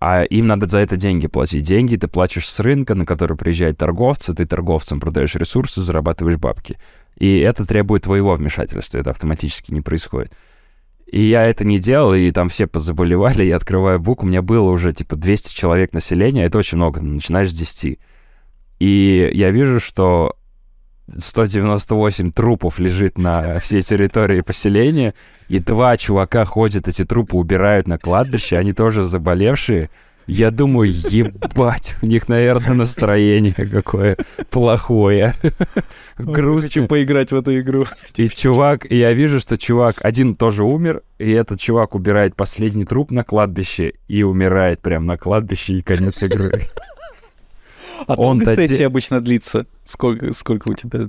а 0.00 0.22
им 0.22 0.46
надо 0.46 0.68
за 0.68 0.78
это 0.78 0.96
деньги 0.96 1.26
платить. 1.26 1.64
Деньги 1.64 1.96
ты 1.96 2.06
платишь 2.06 2.48
с 2.48 2.60
рынка, 2.60 2.94
на 2.94 3.04
который 3.04 3.36
приезжают 3.36 3.78
торговцы, 3.78 4.32
ты 4.32 4.46
торговцам 4.46 5.00
продаешь 5.00 5.34
ресурсы, 5.34 5.80
зарабатываешь 5.80 6.36
бабки. 6.36 6.78
И 7.16 7.38
это 7.40 7.66
требует 7.66 8.04
твоего 8.04 8.34
вмешательства, 8.34 8.98
это 8.98 9.10
автоматически 9.10 9.72
не 9.72 9.80
происходит. 9.80 10.32
И 11.10 11.22
я 11.22 11.46
это 11.46 11.64
не 11.64 11.78
делал, 11.78 12.12
и 12.12 12.30
там 12.30 12.48
все 12.48 12.66
позаболевали, 12.66 13.42
я 13.42 13.56
открываю 13.56 13.98
бук, 13.98 14.22
у 14.22 14.26
меня 14.26 14.42
было 14.42 14.70
уже 14.70 14.92
типа 14.92 15.16
200 15.16 15.54
человек 15.54 15.94
населения, 15.94 16.44
это 16.44 16.58
очень 16.58 16.76
много, 16.76 17.00
начинаешь 17.00 17.50
с 17.50 17.54
10. 17.54 17.98
И 18.78 19.30
я 19.32 19.50
вижу, 19.50 19.80
что 19.80 20.36
198 21.16 22.32
трупов 22.32 22.78
лежит 22.78 23.16
на 23.16 23.58
всей 23.58 23.80
территории 23.80 24.42
поселения, 24.42 25.14
и 25.48 25.58
два 25.58 25.96
чувака 25.96 26.44
ходят, 26.44 26.88
эти 26.88 27.06
трупы 27.06 27.36
убирают 27.36 27.88
на 27.88 27.98
кладбище, 27.98 28.58
они 28.58 28.74
тоже 28.74 29.02
заболевшие. 29.02 29.88
Я 30.28 30.50
думаю, 30.50 30.92
ебать, 30.92 31.96
у 32.02 32.06
них, 32.06 32.28
наверное, 32.28 32.74
настроение 32.74 33.54
какое 33.54 34.18
плохое. 34.50 35.34
Грустно. 36.18 36.68
Хочу 36.68 36.86
поиграть 36.86 37.32
в 37.32 37.36
эту 37.36 37.58
игру. 37.58 37.86
И 38.14 38.28
чувак, 38.28 38.90
я 38.90 39.14
вижу, 39.14 39.40
что 39.40 39.56
чувак 39.56 39.96
один 40.04 40.36
тоже 40.36 40.64
умер, 40.64 41.02
и 41.18 41.30
этот 41.30 41.60
чувак 41.60 41.94
убирает 41.94 42.36
последний 42.36 42.84
труп 42.84 43.10
на 43.10 43.24
кладбище 43.24 43.94
и 44.06 44.22
умирает 44.22 44.80
прям 44.80 45.04
на 45.04 45.16
кладбище, 45.16 45.74
и 45.74 45.82
конец 45.82 46.22
игры. 46.22 46.68
А 48.06 48.14
Он 48.14 48.38
долго 48.38 48.54
сессия 48.54 48.86
обычно 48.86 49.20
длится? 49.20 49.66
Сколько, 49.84 50.32
сколько 50.34 50.68
у 50.68 50.74
тебя... 50.74 51.08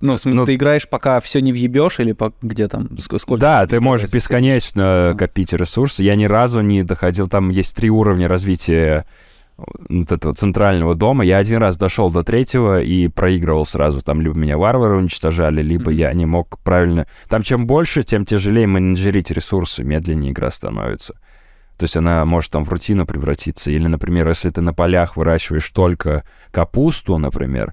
Ну, 0.00 0.14
в 0.14 0.20
смысле, 0.20 0.40
Ну- 0.40 0.46
ты 0.46 0.54
играешь, 0.56 0.88
пока 0.88 1.20
все 1.20 1.40
не 1.40 1.52
въебешь, 1.52 2.00
или 2.00 2.12
по... 2.12 2.32
где 2.42 2.68
там? 2.68 2.86
Ск- 2.96 3.18
Сколько? 3.18 3.40
Да, 3.40 3.66
ты 3.66 3.80
можешь 3.80 4.12
бесконечно 4.12 5.10
А. 5.10 5.14
копить 5.14 5.52
ресурсы. 5.52 6.02
Я 6.02 6.14
ни 6.16 6.24
разу 6.24 6.60
не 6.60 6.82
доходил, 6.82 7.28
там 7.28 7.48
есть 7.50 7.74
три 7.76 7.90
уровня 7.90 8.28
развития 8.28 9.06
вот 9.56 10.10
этого 10.10 10.34
центрального 10.34 10.94
дома. 10.96 11.24
Я 11.24 11.38
один 11.38 11.58
раз 11.58 11.76
дошел 11.76 12.10
до 12.10 12.24
третьего 12.24 12.82
и 12.82 13.06
проигрывал 13.08 13.64
сразу. 13.64 14.02
Там 14.02 14.20
либо 14.20 14.36
меня 14.36 14.58
варвары 14.58 14.96
уничтожали, 14.96 15.62
либо 15.62 15.90
Мгм. 15.92 15.98
я 16.00 16.12
не 16.12 16.26
мог 16.26 16.58
правильно... 16.64 17.06
Там 17.28 17.42
чем 17.42 17.66
больше, 17.66 18.02
тем 18.02 18.26
тяжелее 18.26 18.66
менеджерить 18.66 19.30
ресурсы, 19.30 19.84
медленнее 19.84 20.32
игра 20.32 20.50
становится. 20.50 21.14
То 21.78 21.84
есть 21.84 21.96
она 21.96 22.24
может 22.24 22.50
там 22.50 22.64
в 22.64 22.68
рутину 22.68 23.06
превратиться. 23.06 23.70
Или, 23.70 23.86
например, 23.86 24.28
если 24.28 24.50
ты 24.50 24.60
на 24.60 24.74
полях 24.74 25.16
выращиваешь 25.16 25.68
только 25.70 26.24
капусту, 26.50 27.16
например, 27.18 27.72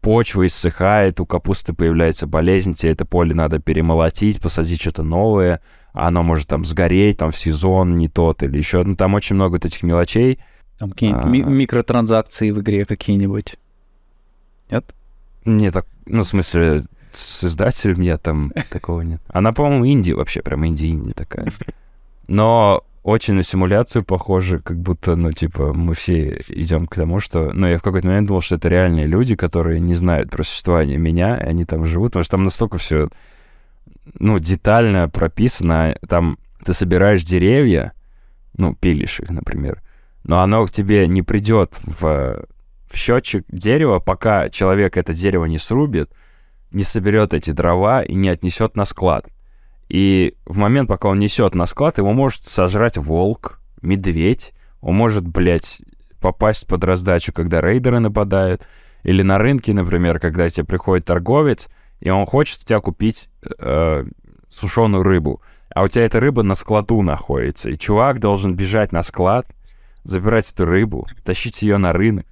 почва 0.00 0.46
иссыхает, 0.46 1.20
у 1.20 1.26
капусты 1.26 1.72
появляется 1.74 2.26
болезнь, 2.26 2.72
тебе 2.72 2.92
это 2.92 3.04
поле 3.04 3.34
надо 3.34 3.58
перемолотить, 3.58 4.40
посадить 4.40 4.80
что-то 4.80 5.02
новое, 5.02 5.60
а 5.92 6.08
оно 6.08 6.22
может 6.22 6.48
там 6.48 6.64
сгореть, 6.64 7.18
там 7.18 7.30
в 7.30 7.36
сезон 7.36 7.96
не 7.96 8.08
тот 8.08 8.42
или 8.42 8.56
еще. 8.58 8.82
Ну, 8.84 8.94
там 8.94 9.14
очень 9.14 9.36
много 9.36 9.54
вот 9.54 9.64
этих 9.64 9.82
мелочей. 9.82 10.38
Там 10.78 10.90
какие-нибудь 10.92 11.24
ми- 11.26 11.42
А. 11.42 11.46
микротранзакции 11.46 12.50
в 12.50 12.60
игре 12.60 12.84
какие-нибудь? 12.86 13.56
Нет? 14.70 14.84
Не 15.44 15.70
так, 15.70 15.86
ну, 16.06 16.22
в 16.22 16.26
смысле, 16.26 16.82
с 17.12 17.44
издателем 17.44 18.00
я 18.02 18.16
там 18.18 18.52
такого 18.70 19.02
нет. 19.02 19.20
Она, 19.28 19.52
по-моему, 19.52 19.86
инди 19.86 20.12
вообще, 20.12 20.42
прям 20.42 20.64
инди-инди 20.66 21.12
такая. 21.12 21.52
Но 22.28 22.84
очень 23.02 23.34
на 23.34 23.42
симуляцию 23.42 24.04
похоже, 24.04 24.58
как 24.58 24.78
будто, 24.78 25.16
ну, 25.16 25.32
типа, 25.32 25.72
мы 25.72 25.94
все 25.94 26.42
идем 26.48 26.86
к 26.86 26.94
тому, 26.94 27.18
что... 27.18 27.50
Ну, 27.52 27.66
я 27.66 27.78
в 27.78 27.82
какой-то 27.82 28.06
момент 28.06 28.28
думал, 28.28 28.42
что 28.42 28.56
это 28.56 28.68
реальные 28.68 29.06
люди, 29.06 29.36
которые 29.36 29.80
не 29.80 29.94
знают 29.94 30.30
про 30.30 30.42
существование 30.42 30.98
меня, 30.98 31.36
и 31.38 31.44
они 31.44 31.64
там 31.64 31.84
живут, 31.84 32.12
потому 32.12 32.24
что 32.24 32.32
там 32.32 32.44
настолько 32.44 32.76
все, 32.76 33.08
ну, 34.18 34.38
детально 34.38 35.08
прописано. 35.08 35.96
Там 36.06 36.38
ты 36.64 36.74
собираешь 36.74 37.24
деревья, 37.24 37.92
ну, 38.56 38.74
пилишь 38.74 39.20
их, 39.20 39.30
например, 39.30 39.82
но 40.24 40.40
оно 40.40 40.66
к 40.66 40.70
тебе 40.70 41.08
не 41.08 41.22
придет 41.22 41.74
в, 41.82 42.44
в 42.86 42.96
счетчик 42.96 43.44
дерева, 43.48 43.98
пока 43.98 44.50
человек 44.50 44.98
это 44.98 45.14
дерево 45.14 45.46
не 45.46 45.58
срубит, 45.58 46.10
не 46.70 46.82
соберет 46.82 47.32
эти 47.32 47.50
дрова 47.52 48.02
и 48.02 48.14
не 48.14 48.28
отнесет 48.28 48.76
на 48.76 48.84
склад. 48.84 49.28
И 49.90 50.36
в 50.46 50.56
момент, 50.58 50.88
пока 50.88 51.08
он 51.08 51.18
несет 51.18 51.56
на 51.56 51.66
склад, 51.66 51.98
его 51.98 52.12
может 52.12 52.44
сожрать 52.44 52.96
волк, 52.96 53.58
медведь, 53.82 54.54
он 54.80 54.94
может, 54.94 55.26
блядь, 55.26 55.82
попасть 56.20 56.68
под 56.68 56.84
раздачу, 56.84 57.32
когда 57.32 57.60
рейдеры 57.60 57.98
нападают, 57.98 58.68
или 59.02 59.22
на 59.22 59.38
рынке, 59.38 59.74
например, 59.74 60.20
когда 60.20 60.48
тебе 60.48 60.64
приходит 60.64 61.06
торговец, 61.06 61.68
и 61.98 62.08
он 62.08 62.24
хочет 62.24 62.62
у 62.62 62.64
тебя 62.66 62.78
купить 62.78 63.30
э, 63.58 64.04
сушеную 64.48 65.02
рыбу, 65.02 65.42
а 65.74 65.82
у 65.82 65.88
тебя 65.88 66.04
эта 66.04 66.20
рыба 66.20 66.44
на 66.44 66.54
складу 66.54 67.02
находится, 67.02 67.68
и 67.68 67.76
чувак 67.76 68.20
должен 68.20 68.54
бежать 68.54 68.92
на 68.92 69.02
склад, 69.02 69.48
забирать 70.04 70.52
эту 70.52 70.66
рыбу, 70.66 71.08
тащить 71.24 71.62
ее 71.62 71.78
на 71.78 71.92
рынок, 71.92 72.26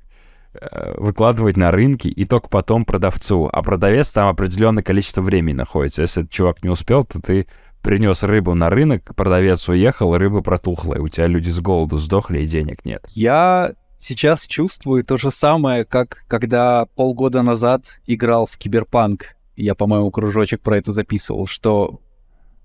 выкладывать 0.96 1.56
на 1.56 1.70
рынке 1.70 2.08
и 2.08 2.24
только 2.24 2.48
потом 2.48 2.84
продавцу. 2.84 3.48
А 3.52 3.62
продавец 3.62 4.12
там 4.12 4.28
определенное 4.28 4.82
количество 4.82 5.20
времени 5.20 5.54
находится. 5.54 6.02
Если 6.02 6.22
этот 6.22 6.32
чувак 6.32 6.62
не 6.62 6.70
успел, 6.70 7.04
то 7.04 7.20
ты 7.20 7.46
принес 7.82 8.22
рыбу 8.22 8.54
на 8.54 8.70
рынок, 8.70 9.14
продавец 9.14 9.68
уехал, 9.68 10.16
рыба 10.16 10.40
протухла, 10.40 10.94
и 10.94 10.98
у 10.98 11.08
тебя 11.08 11.26
люди 11.26 11.50
с 11.50 11.60
голоду 11.60 11.96
сдохли, 11.96 12.40
и 12.40 12.46
денег 12.46 12.84
нет. 12.84 13.04
Я 13.10 13.72
сейчас 13.98 14.46
чувствую 14.46 15.04
то 15.04 15.16
же 15.16 15.30
самое, 15.30 15.84
как 15.84 16.24
когда 16.28 16.86
полгода 16.96 17.42
назад 17.42 18.00
играл 18.06 18.46
в 18.46 18.56
Киберпанк. 18.56 19.36
Я, 19.56 19.74
по-моему, 19.74 20.10
кружочек 20.10 20.60
про 20.60 20.76
это 20.76 20.92
записывал, 20.92 21.46
что 21.46 22.00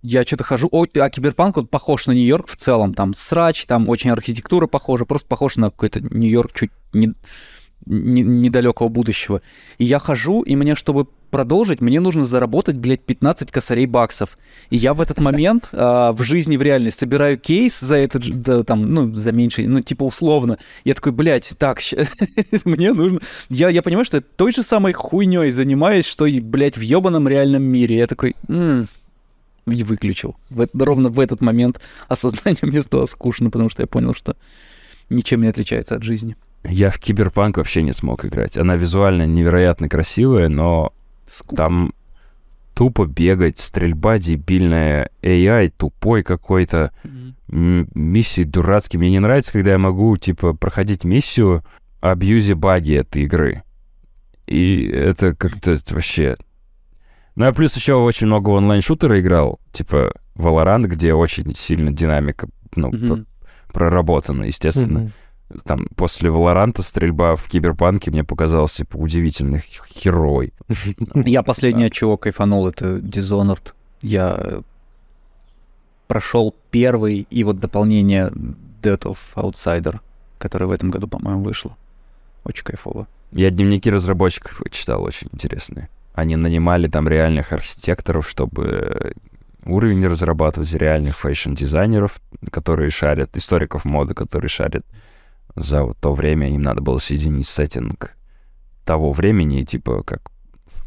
я 0.04 0.24
что-то 0.24 0.44
хожу... 0.44 0.68
О, 0.72 0.86
а 0.96 1.10
Киберпанк, 1.10 1.58
он 1.58 1.68
похож 1.68 2.08
на 2.08 2.12
Нью-Йорк 2.12 2.50
в 2.50 2.56
целом. 2.56 2.94
Там 2.94 3.14
срач, 3.14 3.66
там 3.66 3.90
очень 3.90 4.12
архитектура 4.12 4.68
похожа, 4.68 5.06
просто 5.06 5.28
похож 5.28 5.56
на 5.56 5.72
какой-то 5.72 6.02
Нью-Йорк 6.02 6.52
чуть 6.54 6.72
не- 6.92 7.14
недалекого 7.86 8.90
будущего. 8.90 9.42
И 9.78 9.86
я 9.86 10.00
хожу, 10.00 10.42
и 10.42 10.56
мне, 10.56 10.76
чтобы 10.76 11.08
продолжить, 11.34 11.82
мне 11.82 12.00
нужно 12.00 12.26
заработать, 12.26 12.76
блядь, 12.76 13.02
15 13.02 13.50
косарей 13.50 13.88
баксов. 13.88 14.38
И 14.70 14.78
я 14.78 14.94
в 14.94 15.02
этот 15.02 15.20
момент 15.20 15.70
а, 15.74 16.12
в 16.12 16.22
жизни, 16.22 16.58
в 16.58 16.62
реальности 16.62 17.00
собираю 17.00 17.40
кейс 17.40 17.80
за 17.80 17.98
этот, 17.98 18.24
за, 18.24 18.64
там, 18.64 18.86
ну, 18.86 19.16
за 19.16 19.32
меньше, 19.32 19.68
ну, 19.68 19.82
типа 19.82 20.04
условно. 20.04 20.60
Я 20.86 20.94
такой, 20.94 21.12
блядь, 21.12 21.52
так, 21.58 21.82
мне 22.66 22.94
нужно... 22.94 23.20
Я, 23.50 23.70
я 23.70 23.82
понимаю, 23.82 24.06
что 24.06 24.18
я 24.18 24.24
той 24.36 24.52
же 24.52 24.62
самой 24.62 24.94
хуйней 24.94 25.50
занимаюсь, 25.50 26.06
что 26.06 26.28
и, 26.28 26.40
блядь, 26.40 26.78
в 26.78 26.82
ебаном 26.82 27.28
реальном 27.28 27.64
мире. 27.64 27.98
Я 27.98 28.06
такой, 28.06 28.36
«М». 28.48 28.88
и 29.66 29.84
выключил. 29.84 30.36
В 30.52 30.68
ровно 30.76 31.10
в 31.10 31.20
этот 31.20 31.42
момент 31.42 31.82
осознание 32.10 32.60
мне 32.62 32.84
стало 32.84 33.08
скучно, 33.08 33.50
потому 33.50 33.70
что 33.70 33.82
я 33.82 33.88
понял, 33.88 34.14
что 34.14 34.36
ничем 35.10 35.42
не 35.42 35.48
отличается 35.48 35.96
от 35.96 36.04
жизни. 36.04 36.36
Я 36.64 36.90
в 36.90 37.00
Киберпанк 37.00 37.58
вообще 37.58 37.82
не 37.82 37.92
смог 37.92 38.26
играть. 38.26 38.58
Она 38.58 38.76
визуально 38.76 39.26
невероятно 39.26 39.90
красивая, 39.90 40.48
но 40.48 40.94
Скука. 41.28 41.56
там 41.56 41.94
тупо 42.74 43.06
бегать, 43.06 43.60
стрельба 43.60 44.18
дебильная, 44.18 45.10
AI 45.22 45.72
тупой 45.76 46.24
какой-то, 46.24 46.92
м, 47.04 47.88
миссии 47.94 48.44
дурацкие. 48.44 49.00
Мне 49.00 49.12
не 49.12 49.20
нравится, 49.20 49.52
когда 49.52 49.72
я 49.72 49.78
могу, 49.78 50.16
типа, 50.18 50.54
проходить 50.54 51.04
миссию 51.04 51.64
абьюзе 52.02 52.56
баги 52.56 52.94
этой 52.94 53.24
игры. 53.24 53.64
И 54.48 54.86
это 54.88 55.36
как-то 55.36 55.78
вообще... 55.90 56.36
Ну, 57.36 57.46
я 57.46 57.54
плюс 57.54 57.76
еще 57.76 57.96
очень 57.96 58.28
много 58.28 58.50
в 58.50 58.54
онлайн-шутера 58.54 59.20
играл, 59.20 59.60
типа 59.72 60.14
Valorant, 60.36 60.84
где 60.84 61.14
очень 61.14 61.56
сильно 61.56 61.92
динамика, 61.92 62.48
ну, 62.76 62.92
пр- 62.92 63.26
проработана, 63.72 64.44
естественно. 64.44 65.00
Мгм. 65.02 65.12
Там 65.66 65.88
после 65.96 66.30
Валоранта 66.32 66.82
стрельба 66.82 67.36
в 67.36 67.48
Киберпанке 67.48 68.10
мне 68.12 68.24
показалась, 68.24 68.74
типа, 68.74 68.98
удивительно 68.98 69.60
х- 69.60 69.86
херовой. 69.88 70.54
Я 71.14 71.44
последнее, 71.44 71.90
чего 71.90 72.18
кайфанул, 72.18 72.68
это 72.68 72.98
Dishonored. 72.98 73.74
Я 74.02 74.62
прошел 76.08 76.56
первый 76.72 77.28
и 77.30 77.44
вот 77.44 77.58
дополнение 77.58 78.32
Death 78.82 79.04
of 79.04 79.18
Outsider, 79.36 80.00
которое 80.40 80.66
в 80.66 80.72
этом 80.72 80.90
году, 80.92 81.08
по-моему, 81.08 81.44
вышло. 81.44 81.78
Очень 82.44 82.66
кайфово. 82.66 83.08
Я 83.32 83.50
дневники 83.50 83.90
разработчиков 83.90 84.62
читал, 84.72 85.04
очень 85.04 85.28
интересные. 85.32 85.90
Они 86.14 86.36
нанимали 86.36 86.88
там 86.88 87.08
реальных 87.08 87.54
архитекторов, 87.54 88.30
чтобы 88.30 89.14
уровень 89.66 90.06
разрабатывать, 90.06 90.74
реальных 90.74 91.18
fashion 91.20 91.56
-дизайнеров, 91.56 92.20
которые 92.52 92.90
шарят, 92.90 93.36
историков 93.38 93.86
моды, 93.86 94.14
которые 94.14 94.50
шарят 94.50 94.86
за 95.56 95.84
вот 95.84 95.98
то 96.00 96.12
время. 96.14 96.50
Им 96.54 96.62
надо 96.62 96.82
было 96.82 96.98
соединить 96.98 97.48
сеттинг 97.48 98.16
того 98.86 99.12
времени, 99.12 99.62
типа 99.62 100.04
как 100.04 100.32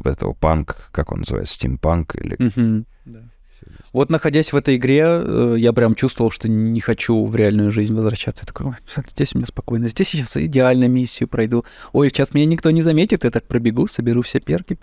этого 0.03 0.33
панк, 0.33 0.89
как 0.91 1.11
он 1.11 1.19
называется, 1.19 1.55
стимпанк 1.55 2.15
или... 2.15 2.35
Мгм. 2.39 2.85
Вот 3.93 4.09
находясь 4.09 4.53
в 4.53 4.55
этой 4.55 4.75
игре, 4.75 5.03
э, 5.05 5.55
я 5.57 5.73
прям 5.73 5.95
чувствовал, 5.95 6.29
что 6.29 6.47
не 6.47 6.79
хочу 6.79 7.23
в 7.25 7.35
реальную 7.35 7.71
жизнь 7.71 7.93
возвращаться. 7.93 8.43
Я 8.43 8.47
такой, 8.47 8.67
«Ой, 8.67 8.75
здесь 9.11 9.33
у 9.33 9.37
меня 9.37 9.45
спокойно. 9.47 9.87
Здесь 9.87 10.13
я 10.13 10.21
сейчас 10.23 10.37
идеально 10.37 10.87
миссию 10.87 11.27
пройду. 11.27 11.65
Ой, 11.93 12.09
сейчас 12.09 12.33
меня 12.33 12.45
никто 12.45 12.69
не 12.71 12.81
заметит, 12.81 13.23
я 13.23 13.31
так 13.31 13.45
пробегу, 13.45 13.87
соберу 13.87 14.21
все 14.21 14.39
перки. 14.39 14.77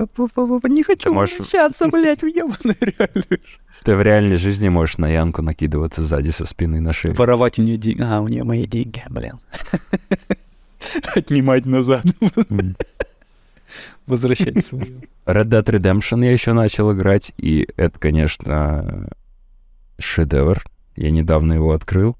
Не 0.65 0.83
хочу 0.83 1.13
можешь- 1.13 1.39
возвращаться, 1.39 1.89
блядь, 1.89 2.23
в 2.23 2.27
ебаную 2.27 2.77
реальную 2.81 3.25
жизнь. 3.29 3.85
Ты 3.85 3.95
в 3.97 4.03
реальной 4.03 4.37
жизни 4.37 4.69
можешь 4.69 4.99
на 4.99 5.09
Янку 5.09 5.43
накидываться 5.43 6.03
сзади 6.03 6.31
со 6.31 6.47
спины 6.47 6.81
на 6.81 6.93
шею. 6.93 7.15
Воровать 7.15 7.59
у 7.59 7.63
нее 7.63 7.77
деньги. 7.77 8.03
А, 8.03 8.21
у 8.21 8.29
нее 8.29 8.45
мои 8.45 8.67
деньги, 8.67 9.03
блин. 9.09 9.35
Отнимать 11.15 11.67
назад. 11.67 12.05
Возвращать 14.07 14.65
свои. 14.67 14.93
Red 15.27 15.45
Dead 15.47 15.65
Redemption 15.65 16.25
я 16.25 16.33
еще 16.33 16.53
начал 16.53 16.93
играть, 16.93 17.33
и 17.37 17.67
это, 17.77 17.99
конечно, 17.99 19.09
шедевр. 19.99 20.63
Я 20.97 21.11
недавно 21.11 21.55
его 21.55 21.73
открыл. 21.73 22.17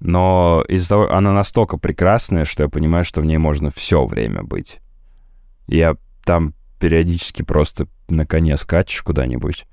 Но 0.00 0.64
из-за 0.68 0.88
того, 0.90 1.12
она 1.12 1.32
настолько 1.32 1.76
прекрасная, 1.76 2.44
что 2.44 2.62
я 2.62 2.68
понимаю, 2.68 3.04
что 3.04 3.20
в 3.20 3.26
ней 3.26 3.36
можно 3.38 3.70
все 3.70 4.04
время 4.06 4.42
быть. 4.42 4.80
Я 5.66 5.96
там 6.24 6.54
периодически 6.78 7.42
просто 7.42 7.86
на 8.08 8.24
коне 8.26 8.56
скачешь 8.56 9.02
куда-нибудь. 9.02 9.66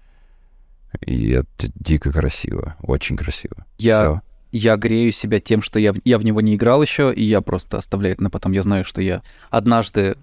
И 1.05 1.29
это 1.31 1.67
дико 1.75 2.11
красиво, 2.11 2.75
очень 2.81 3.15
красиво. 3.15 3.65
Я 3.77 3.99
Всё. 3.99 4.21
я 4.51 4.75
грею 4.77 5.11
себя 5.11 5.39
тем, 5.39 5.61
что 5.61 5.79
я, 5.79 5.93
в- 5.93 5.99
я 6.03 6.17
в 6.17 6.25
него 6.25 6.41
не 6.41 6.55
играл 6.55 6.81
еще, 6.81 7.13
и 7.13 7.23
я 7.23 7.39
просто 7.41 7.77
оставляю 7.77 8.13
это 8.13 8.23
на 8.23 8.29
потом. 8.29 8.51
Я 8.51 8.63
знаю, 8.63 8.83
что 8.83 9.01
я 9.01 9.21
однажды 9.49 10.17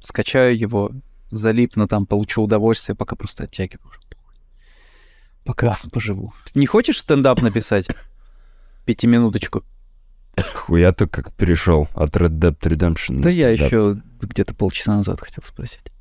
скачаю 0.00 0.56
его, 0.56 0.92
залипну 1.30 1.88
там, 1.88 2.06
получу 2.06 2.42
удовольствие, 2.42 2.96
пока 2.96 3.16
просто 3.16 3.44
оттягиваю. 3.44 3.90
Пока 5.44 5.78
поживу. 5.92 6.32
Не 6.54 6.66
хочешь 6.66 6.98
стендап 6.98 7.40
написать? 7.42 7.88
Пятиминуточку. 8.84 9.64
Хуя 10.54 10.92
ты 10.92 11.06
как 11.06 11.32
перешел 11.32 11.88
от 11.94 12.16
Red 12.16 12.38
Dead 12.38 12.58
Redemption. 12.58 13.20
Да 13.20 13.30
я 13.30 13.50
еще 13.50 14.00
где-то 14.20 14.54
полчаса 14.54 14.96
назад 14.96 15.20
хотел 15.20 15.42
спросить. 15.44 15.92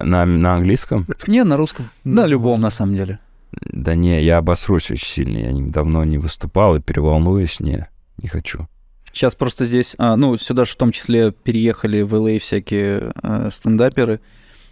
На, 0.00 0.24
на 0.24 0.54
английском? 0.54 1.06
Не, 1.26 1.42
на 1.44 1.56
русском. 1.56 1.90
На 2.04 2.26
любом, 2.26 2.60
на 2.60 2.70
самом 2.70 2.94
деле. 2.94 3.18
Да 3.52 3.94
не, 3.94 4.22
я 4.22 4.38
обосрусь 4.38 4.90
очень 4.90 5.06
сильно. 5.06 5.38
Я 5.38 5.70
давно 5.70 6.04
не 6.04 6.18
выступал 6.18 6.76
и 6.76 6.80
переволнуюсь. 6.80 7.60
Не, 7.60 7.88
не 8.18 8.28
хочу. 8.28 8.68
Сейчас 9.12 9.34
просто 9.34 9.64
здесь, 9.64 9.94
а, 9.98 10.16
ну, 10.16 10.36
сюда 10.36 10.64
же 10.64 10.72
в 10.72 10.76
том 10.76 10.92
числе 10.92 11.32
переехали 11.32 12.02
в 12.02 12.14
LA 12.14 12.38
всякие 12.38 13.12
э, 13.22 13.48
стендаперы, 13.50 14.20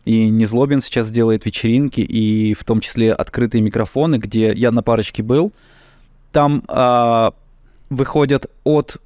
и 0.05 0.29
Незлобин 0.29 0.81
сейчас 0.81 1.11
делает 1.11 1.47
вечеринки, 1.47 2.01
и 2.01 2.55
в 2.55 2.65
том 2.65 2.81
числе 2.81 3.13
открытые 3.13 3.61
микрофоны, 3.61 4.17
где 4.17 4.53
я 4.53 4.71
на 4.71 4.83
парочке 4.83 5.23
был. 5.23 5.53
Там 6.31 6.63
а, 6.69 7.35
выходят 7.91 8.47
от 8.63 8.99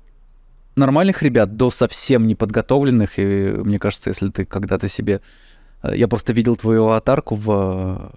нормальных 0.76 1.22
ребят 1.22 1.56
до 1.56 1.70
совсем 1.70 2.26
неподготовленных, 2.26 3.18
и 3.18 3.22
мне 3.22 3.78
кажется, 3.78 4.10
если 4.10 4.28
ты 4.28 4.44
когда-то 4.44 4.88
себе... 4.88 5.20
Я 5.82 6.08
просто 6.08 6.34
видел 6.34 6.56
твою 6.56 6.84
аватарку 6.84 7.34
в 7.34 8.12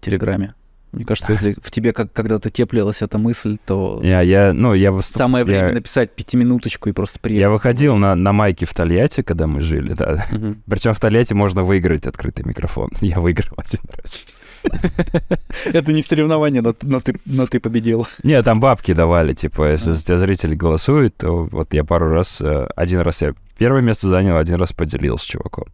Телеграме. 0.00 0.54
Мне 0.92 1.04
кажется, 1.04 1.32
если 1.32 1.54
в 1.62 1.70
тебе 1.70 1.92
как 1.92 2.12
когда-то 2.12 2.50
теплилась 2.50 3.00
эта 3.02 3.16
мысль, 3.18 3.58
то 3.64 4.00
Я, 4.02 4.22
я, 4.22 4.52
ну, 4.52 4.74
я, 4.74 4.90
выступ- 4.90 5.18
самое 5.18 5.44
время 5.44 5.68
я, 5.68 5.74
написать 5.74 6.10
пятиминуточку 6.16 6.88
и 6.88 6.92
просто 6.92 7.20
приехать. 7.20 7.42
я 7.42 7.50
выходил 7.50 7.96
на, 7.96 8.14
на 8.16 8.32
майке 8.32 8.66
в 8.66 8.74
Тольятти, 8.74 9.22
когда 9.22 9.46
мы 9.46 9.60
жили, 9.60 9.92
да. 9.92 10.26
Мгм. 10.32 10.62
Причем 10.68 10.92
в 10.92 11.00
Тольятти 11.00 11.32
можно 11.32 11.62
выиграть 11.62 12.06
открытый 12.06 12.44
микрофон. 12.44 12.90
Я 13.00 13.20
выиграл 13.20 13.54
один 13.56 13.80
раз. 13.96 14.24
Это 15.72 15.92
не 15.92 16.02
соревнование, 16.02 16.62
но, 16.62 16.74
но 16.82 17.00
ты, 17.00 17.14
но 17.26 17.46
ты 17.46 17.60
победил. 17.60 18.06
Не, 18.22 18.42
там 18.42 18.60
бабки 18.60 18.92
давали, 18.94 19.32
типа, 19.32 19.70
если 19.72 19.90
за 19.92 20.04
тебя 20.04 20.18
зрители 20.18 20.54
голосуют, 20.54 21.16
то 21.16 21.44
вот 21.44 21.72
я 21.74 21.84
пару 21.84 22.10
раз, 22.10 22.40
э, 22.40 22.66
один 22.76 23.00
раз 23.00 23.22
я 23.22 23.34
первое 23.58 23.82
место 23.82 24.08
занял, 24.08 24.36
один 24.36 24.56
раз 24.56 24.72
поделился 24.72 25.24
с 25.24 25.28
чуваком. 25.28 25.66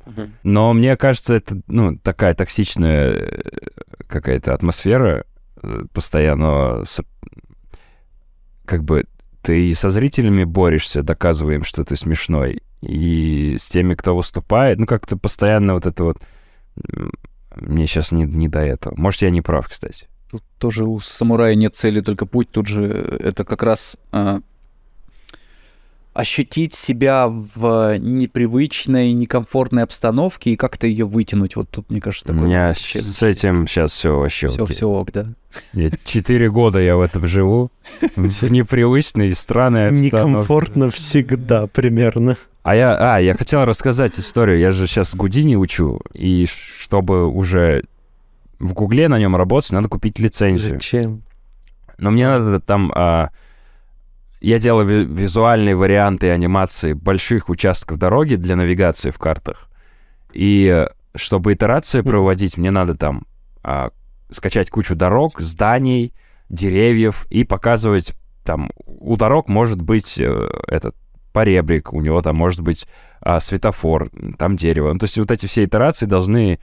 Но 0.42 0.72
мне 0.72 0.96
кажется, 0.96 1.34
это, 1.34 1.60
ну, 1.66 1.96
такая 1.98 2.34
токсичная 2.34 3.12
э, 3.12 3.40
какая-то 4.06 4.54
атмосфера 4.54 5.24
э, 5.62 5.82
постоянно, 5.92 6.84
с- 6.84 7.02
как 8.64 8.82
бы 8.84 9.04
ты 9.42 9.68
и 9.68 9.74
со 9.74 9.90
зрителями 9.90 10.44
борешься, 10.44 11.02
доказываем, 11.02 11.62
что 11.64 11.84
ты 11.84 11.94
смешной, 11.96 12.62
и 12.82 13.56
с 13.58 13.68
теми, 13.68 13.94
кто 13.94 14.16
выступает, 14.16 14.78
ну, 14.78 14.86
как-то 14.86 15.16
постоянно 15.16 15.74
вот 15.74 15.86
это 15.86 16.04
вот... 16.04 16.18
Мне 17.56 17.86
сейчас 17.86 18.12
не, 18.12 18.24
не 18.24 18.48
до 18.48 18.60
этого. 18.60 18.94
Может, 18.96 19.22
я 19.22 19.30
не 19.30 19.42
прав, 19.42 19.68
кстати. 19.68 20.06
Тут 20.30 20.42
тоже 20.58 20.84
у 20.84 21.00
самурая 21.00 21.54
нет 21.54 21.76
цели, 21.76 22.00
только 22.00 22.26
путь. 22.26 22.50
Тут 22.50 22.66
же 22.66 22.84
это 23.20 23.44
как 23.44 23.62
раз 23.62 23.96
а, 24.12 24.40
ощутить 26.16 26.74
себя 26.74 27.28
в 27.28 27.98
непривычной, 27.98 29.12
некомфортной 29.12 29.82
обстановке 29.82 30.50
и 30.50 30.56
как-то 30.56 30.86
ее 30.86 31.04
вытянуть. 31.04 31.56
Вот 31.56 31.68
тут, 31.68 31.90
мне 31.90 32.00
кажется, 32.00 32.26
У 32.26 32.34
такой 32.34 32.48
меня 32.48 32.68
вот 32.68 32.76
с 32.78 33.22
этим 33.22 33.66
сейчас 33.66 33.92
все 33.92 34.18
вообще 34.18 34.48
Все, 34.48 34.64
окей. 34.64 34.76
все 34.76 34.88
ок, 34.88 35.12
да. 35.12 35.26
Четыре 36.04 36.50
года 36.50 36.78
я 36.80 36.96
в 36.96 37.00
этом 37.02 37.26
живу, 37.26 37.70
в 38.16 38.50
непривычной, 38.50 39.32
странной 39.32 39.88
обстановке. 39.88 40.16
Некомфортно 40.16 40.90
всегда 40.90 41.66
примерно. 41.66 42.36
А 42.66 42.74
я, 42.74 43.14
а, 43.14 43.20
я 43.20 43.34
хотел 43.34 43.64
рассказать 43.64 44.18
историю. 44.18 44.58
Я 44.58 44.72
же 44.72 44.88
сейчас 44.88 45.14
Гудини 45.14 45.54
учу, 45.54 46.00
и 46.12 46.46
чтобы 46.46 47.28
уже 47.28 47.84
в 48.58 48.72
Гугле 48.74 49.06
на 49.06 49.20
нем 49.20 49.36
работать, 49.36 49.70
надо 49.70 49.86
купить 49.86 50.18
лицензию. 50.18 50.72
Зачем? 50.72 51.22
Но 51.98 52.10
мне 52.10 52.26
надо 52.26 52.58
там... 52.58 52.90
а, 52.92 53.30
я 54.40 54.58
делаю 54.58 54.84
ви- 54.84 55.04
визуальные 55.04 55.76
варианты 55.76 56.32
анимации 56.32 56.92
больших 56.92 57.50
участков 57.50 57.98
дороги 57.98 58.34
для 58.34 58.56
навигации 58.56 59.10
в 59.10 59.18
картах. 59.20 59.68
И 60.32 60.66
э, 60.66 60.88
чтобы 61.14 61.52
итерации 61.52 62.00
проводить, 62.00 62.58
мне 62.58 62.72
надо 62.72 62.96
там 62.96 63.26
а, 63.62 63.90
скачать 64.32 64.70
кучу 64.70 64.96
дорог, 64.96 65.40
зданий, 65.40 66.12
деревьев 66.48 67.28
и 67.30 67.44
показывать 67.44 68.12
там... 68.42 68.72
У 68.86 69.16
дорог 69.16 69.48
может 69.48 69.80
быть 69.80 70.18
э, 70.18 70.48
этот 70.66 70.96
поребрик, 71.36 71.92
у 71.92 72.00
него 72.00 72.22
там 72.22 72.34
может 72.34 72.62
быть 72.62 72.88
а, 73.20 73.40
светофор, 73.40 74.08
там 74.38 74.56
дерево. 74.56 74.90
Ну, 74.90 74.98
то 74.98 75.04
есть 75.04 75.18
вот 75.18 75.30
эти 75.30 75.44
все 75.44 75.64
итерации 75.64 76.06
должны 76.06 76.60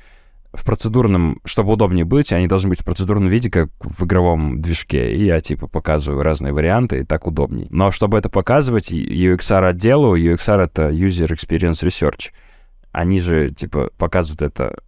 в 0.51 0.65
процедурном, 0.65 1.41
чтобы 1.45 1.73
удобнее 1.73 2.05
быть, 2.05 2.33
они 2.33 2.47
должны 2.47 2.69
быть 2.69 2.81
в 2.81 2.83
процедурном 2.83 3.29
виде, 3.29 3.51
как 3.51 3.69
в 3.81 4.03
игровом 4.03 4.63
движке. 4.63 5.13
И 5.13 5.25
я, 5.25 5.39
типа, 5.41 5.67
показываю 5.67 6.23
разные 6.23 6.53
варианты, 6.53 7.01
и 7.01 7.03
так 7.03 7.27
удобней. 7.27 7.67
Но 7.69 7.91
чтобы 7.91 8.17
это 8.17 8.29
показывать, 8.29 8.91
UXR 8.91 9.69
отделу, 9.69 10.17
UXR— 10.17 10.63
это 10.63 10.89
User 10.89 11.27
Experience 11.27 11.85
Research. 11.85 12.31
Они 12.91 13.19
же, 13.19 13.49
типа, 13.49 13.91
показывают 13.99 14.41
это 14.41 14.81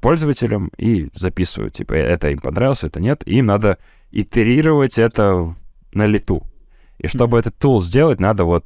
пользователям 0.00 0.70
и 0.78 1.10
записывают, 1.14 1.74
типа, 1.74 1.92
это 1.92 2.30
им 2.30 2.38
понравилось, 2.38 2.84
это 2.84 3.00
нет. 3.00 3.22
И 3.26 3.36
им 3.36 3.44
надо 3.44 3.76
итерировать 4.12 4.98
это 4.98 5.54
на 5.92 6.06
лету. 6.06 6.42
И 6.96 7.06
чтобы 7.06 7.38
этот 7.38 7.58
тул 7.58 7.82
сделать, 7.82 8.18
надо 8.18 8.44
вот 8.44 8.64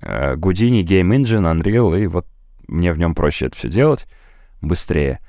э, 0.00 0.34
Houdini, 0.36 0.82
Game 0.82 1.16
Engine, 1.16 1.52
Unreal, 1.52 1.98
и 2.00 2.06
вот 2.06 2.26
мне 2.68 2.92
в 2.92 2.98
нем 2.98 3.14
проще 3.14 3.46
это 3.46 3.56
все 3.56 3.68
делать 3.68 4.06
быстрее. 4.60 5.20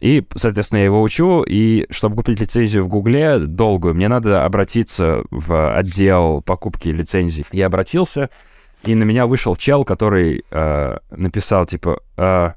И, 0.00 0.26
соответственно, 0.34 0.80
я 0.80 0.86
его 0.86 1.00
учу, 1.00 1.44
и 1.44 1.86
чтобы 1.90 2.16
купить 2.16 2.40
лицензию 2.40 2.82
в 2.82 2.88
Гугле 2.88 3.38
долгую, 3.38 3.94
мне 3.94 4.08
надо 4.08 4.44
обратиться 4.44 5.22
в 5.30 5.76
отдел 5.76 6.42
покупки 6.42 6.88
лицензий. 6.88 7.46
Я 7.52 7.66
обратился, 7.66 8.28
и 8.82 8.96
на 8.96 9.04
меня 9.04 9.26
вышел 9.26 9.54
чел, 9.54 9.84
который 9.84 10.44
э, 10.50 10.98
написал, 11.12 11.66
типа, 11.66 12.00
э, 12.16 12.50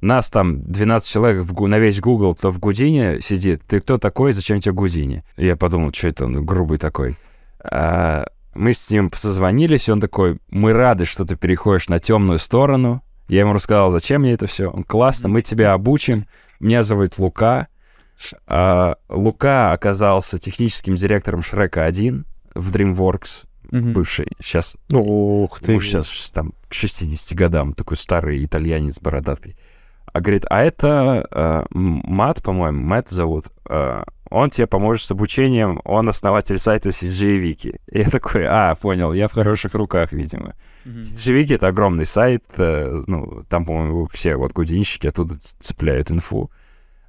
нас 0.00 0.30
там 0.30 0.62
12 0.62 1.10
человек 1.10 1.44
в, 1.44 1.66
на 1.66 1.78
весь 1.78 2.00
Google, 2.00 2.34
кто 2.34 2.50
в 2.50 2.58
Гудине 2.58 3.20
сидит. 3.20 3.60
Ты 3.66 3.80
кто 3.80 3.98
такой, 3.98 4.32
зачем 4.32 4.60
тебе 4.60 4.72
Гудини? 4.72 5.22
Я 5.36 5.56
подумал, 5.56 5.92
что 5.92 6.08
это 6.08 6.24
он 6.24 6.44
грубый 6.44 6.78
такой. 6.78 7.16
А, 7.62 8.24
мы 8.54 8.72
с 8.72 8.90
ним 8.90 9.10
созвонились, 9.14 9.88
и 9.88 9.92
он 9.92 10.00
такой, 10.00 10.38
мы 10.50 10.72
рады, 10.72 11.04
что 11.04 11.24
ты 11.24 11.36
переходишь 11.36 11.88
на 11.88 11.98
темную 11.98 12.38
сторону. 12.38 13.02
Я 13.28 13.40
ему 13.40 13.52
рассказал, 13.52 13.90
зачем 13.90 14.22
мне 14.22 14.32
это 14.32 14.46
все. 14.46 14.68
Он, 14.68 14.82
классно, 14.82 15.28
мы 15.28 15.40
тебя 15.42 15.72
обучим. 15.72 16.26
Меня 16.58 16.82
зовут 16.82 17.18
Лука. 17.18 17.68
А, 18.46 18.96
Лука 19.08 19.72
оказался 19.72 20.38
техническим 20.38 20.94
директором 20.96 21.42
Шрека 21.42 21.84
1 21.84 22.26
в 22.54 22.74
DreamWorks, 22.74 23.44
Мгм. 23.70 23.92
бывший. 23.92 24.26
Сейчас, 24.40 24.76
Ух 24.90 25.60
ты. 25.60 25.72
муж 25.72 25.86
сейчас 25.86 26.30
там 26.32 26.52
к 26.68 26.74
60 26.74 27.34
годам, 27.38 27.72
такой 27.72 27.96
старый 27.96 28.44
итальянец 28.44 28.98
бородатый. 29.00 29.56
А 30.12 30.20
говорит, 30.20 30.44
а 30.50 30.62
это 30.62 31.26
э, 31.30 31.64
Мат, 31.70 32.42
по-моему, 32.42 32.82
Мэтт 32.82 33.10
зовут. 33.10 33.46
э, 33.68 34.02
он 34.30 34.50
тебе 34.50 34.68
поможет 34.68 35.04
с 35.04 35.10
обучением, 35.10 35.80
он 35.84 36.08
основатель 36.08 36.58
сайта 36.58 36.90
CGI 36.90 37.38
Wiki. 37.42 37.80
И 37.90 37.98
я 37.98 38.04
такой, 38.04 38.44
а, 38.46 38.74
понял, 38.76 39.12
я 39.12 39.26
в 39.26 39.32
хороших 39.32 39.74
руках, 39.74 40.12
видимо. 40.12 40.54
CGI 40.86 41.42
Wiki— 41.42 41.54
это 41.56 41.66
огромный 41.68 42.04
сайт, 42.04 42.44
э, 42.56 43.02
ну, 43.06 43.44
там, 43.48 43.64
по-моему, 43.64 44.06
все 44.12 44.36
вот 44.36 44.52
гудинщики 44.52 45.08
оттуда 45.08 45.36
цепляют 45.38 46.10
инфу. 46.12 46.50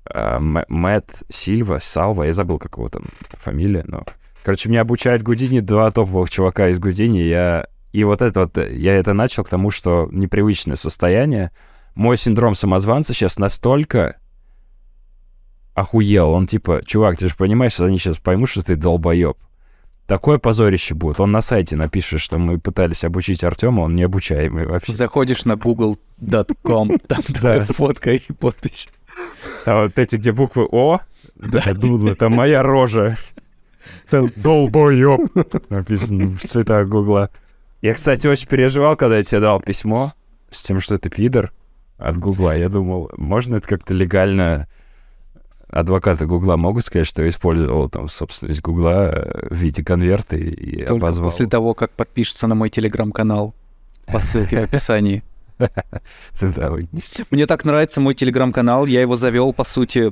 А, 0.05 0.39
Мэ- 0.39 0.65
Мэтт 0.67 1.23
Сильва, 1.29 1.79
Салва, 1.79 2.23
я 2.25 2.31
забыл, 2.31 2.57
как 2.59 2.77
его 2.77 2.87
там 2.87 3.03
фамилия, 3.37 3.83
но... 3.87 4.03
Короче, 4.43 4.69
меня 4.69 4.81
обучает 4.81 5.21
Гудини 5.21 5.59
два 5.59 5.91
топовых 5.91 6.29
чувака 6.31 6.69
из 6.69 6.79
Гудини, 6.79 7.19
я... 7.19 7.67
И 7.93 8.03
вот 8.03 8.23
это 8.23 8.41
вот, 8.41 8.57
э, 8.57 8.75
я 8.75 8.95
это 8.95 9.13
начал 9.13 9.43
к 9.43 9.49
тому, 9.49 9.69
что 9.69 10.09
непривычное 10.11 10.75
состояние. 10.75 11.51
Мой 11.95 12.17
синдром 12.17 12.55
самозванца 12.55 13.13
сейчас 13.13 13.37
настолько 13.37 14.17
охуел. 15.73 16.31
Он 16.31 16.47
типа, 16.47 16.81
чувак, 16.85 17.17
ты 17.17 17.27
же 17.27 17.35
понимаешь, 17.35 17.79
они 17.79 17.97
сейчас 17.97 18.17
поймут, 18.17 18.49
что 18.49 18.63
ты 18.63 18.75
долбоеб. 18.75 19.37
Такое 20.07 20.39
позорище 20.39 20.93
будет. 20.93 21.19
Он 21.19 21.31
на 21.31 21.41
сайте 21.41 21.75
напишет, 21.75 22.19
что 22.19 22.37
мы 22.37 22.59
пытались 22.59 23.03
обучить 23.03 23.43
Артема, 23.43 23.81
он 23.81 23.95
необучаемый 23.95 24.65
вообще. 24.65 24.91
Заходишь 24.91 25.45
на 25.45 25.55
google.com, 25.55 26.99
там 27.07 27.23
твоя 27.23 27.61
фотка 27.61 28.13
и 28.13 28.19
подпись. 28.33 28.89
А 29.65 29.83
вот 29.83 29.97
эти, 29.97 30.17
где 30.17 30.31
буквы 30.31 30.67
О, 30.69 30.99
да, 31.35 31.73
Doodle, 31.73 32.07
это 32.09 32.29
моя 32.29 32.61
рожа. 32.61 33.17
Долбоеб. 34.11 35.31
Написано 35.69 36.27
в 36.27 36.39
цветах 36.39 36.87
Гугла. 36.87 37.29
Я, 37.81 37.93
кстати, 37.93 38.27
очень 38.27 38.47
переживал, 38.47 38.95
когда 38.95 39.17
я 39.17 39.23
тебе 39.23 39.41
дал 39.41 39.61
письмо 39.61 40.13
с 40.51 40.61
тем, 40.61 40.81
что 40.81 40.95
это 40.95 41.09
пидор 41.09 41.51
от 42.01 42.17
Гугла. 42.17 42.57
Я 42.57 42.69
думал, 42.69 43.11
можно 43.17 43.55
это 43.57 43.67
как-то 43.67 43.93
легально... 43.93 44.67
Адвокаты 45.69 46.25
Гугла 46.25 46.57
могут 46.57 46.83
сказать, 46.83 47.07
что 47.07 47.23
я 47.23 47.29
использовал 47.29 47.89
там 47.89 48.09
собственность 48.09 48.61
Гугла 48.61 49.09
э, 49.09 49.47
в 49.51 49.55
виде 49.55 49.81
конверта 49.85 50.35
и, 50.35 50.79
Только 50.79 50.95
обозвал. 50.95 51.29
после 51.29 51.45
того, 51.47 51.73
как 51.73 51.91
подпишется 51.91 52.45
на 52.47 52.55
мой 52.55 52.69
телеграм-канал 52.69 53.55
по 54.07 54.19
ссылке 54.19 54.59
в 54.59 54.63
описании. 54.65 55.23
Мне 57.31 57.47
так 57.47 57.63
нравится 57.63 58.01
мой 58.01 58.15
телеграм-канал, 58.15 58.85
я 58.85 58.99
его 58.99 59.15
завел, 59.15 59.53
по 59.53 59.63
сути, 59.63 60.11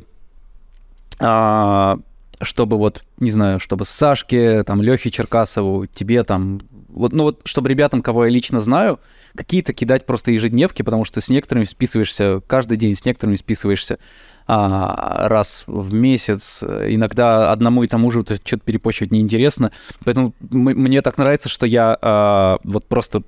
а, 1.19 1.99
чтобы 2.41 2.77
вот, 2.77 3.03
не 3.19 3.31
знаю, 3.31 3.59
чтобы 3.59 3.83
Сашке, 3.83 4.63
там, 4.63 4.81
Лехе 4.81 5.09
Черкасову, 5.09 5.87
тебе 5.87 6.23
там, 6.23 6.61
вот, 6.87 7.11
ну 7.11 7.23
вот, 7.23 7.41
чтобы 7.43 7.69
ребятам, 7.69 8.01
кого 8.01 8.25
я 8.25 8.31
лично 8.31 8.61
знаю, 8.61 8.99
какие-то 9.35 9.73
кидать 9.73 10.05
просто 10.05 10.31
ежедневки, 10.31 10.81
потому 10.81 11.05
что 11.05 11.21
с 11.21 11.29
некоторыми 11.29 11.65
списываешься 11.65 12.41
каждый 12.47 12.77
день, 12.77 12.95
с 12.95 13.05
некоторыми 13.05 13.35
списываешься 13.35 13.99
а, 14.47 15.27
раз 15.27 15.63
в 15.67 15.93
месяц, 15.93 16.63
иногда 16.63 17.51
одному 17.51 17.83
и 17.83 17.87
тому 17.87 18.09
же 18.11 18.19
вот 18.19 18.41
что-то 18.43 18.63
перепощивать 18.63 19.11
неинтересно, 19.11 19.71
поэтому 20.03 20.33
мне 20.39 21.01
так 21.01 21.17
нравится, 21.17 21.49
что 21.49 21.65
я 21.65 21.97
а, 22.01 22.59
вот 22.63 22.85
просто 22.87 23.23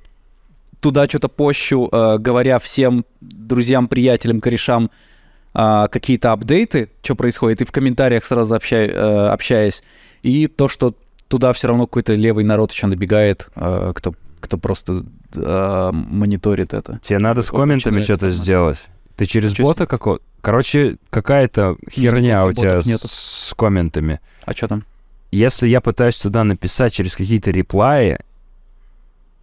туда 0.81 1.07
что-то 1.07 1.29
пощу, 1.29 1.87
э, 1.91 2.17
говоря 2.17 2.59
всем 2.59 3.05
друзьям, 3.21 3.87
приятелям, 3.87 4.41
корешам 4.41 4.89
а, 5.53 5.87
какие-то 5.87 6.31
апдейты, 6.31 6.89
что 7.03 7.15
происходит, 7.15 7.61
и 7.61 7.65
в 7.65 7.71
комментариях 7.71 8.25
сразу 8.25 8.55
общай- 8.55 8.89
э, 8.89 9.27
общаясь, 9.27 9.83
и 10.23 10.47
то, 10.47 10.67
что 10.67 10.95
туда 11.27 11.53
все 11.53 11.67
равно 11.67 11.85
какой-то 11.87 12.13
левый 12.15 12.43
народ 12.43 12.71
еще 12.71 12.87
набегает, 12.87 13.49
э, 13.55 13.93
кто, 13.95 14.15
кто 14.41 14.57
просто 14.57 15.05
э, 15.33 15.89
мониторит 15.93 16.73
это. 16.73 16.99
Тебе 17.01 17.19
надо 17.19 17.41
с 17.41 17.49
комментами 17.49 18.01
что-то 18.01 18.29
сделать. 18.29 18.83
Ты 19.15 19.25
через 19.25 19.51
с 19.51 19.59
бота 19.59 19.85
какого? 19.85 20.19
Короче, 20.41 20.97
какая-то 21.09 21.77
херня 21.89 22.45
у 22.45 22.49
никаких 22.49 22.83
тебя 22.83 22.91
нету. 22.93 23.07
с 23.09 23.53
комментами. 23.55 24.19
А 24.43 24.53
что 24.53 24.67
там? 24.67 24.83
Если 25.31 25.67
я 25.67 25.79
пытаюсь 25.79 26.17
туда 26.17 26.43
написать 26.43 26.93
через 26.93 27.15
какие-то 27.15 27.51
реплаи, 27.51 28.19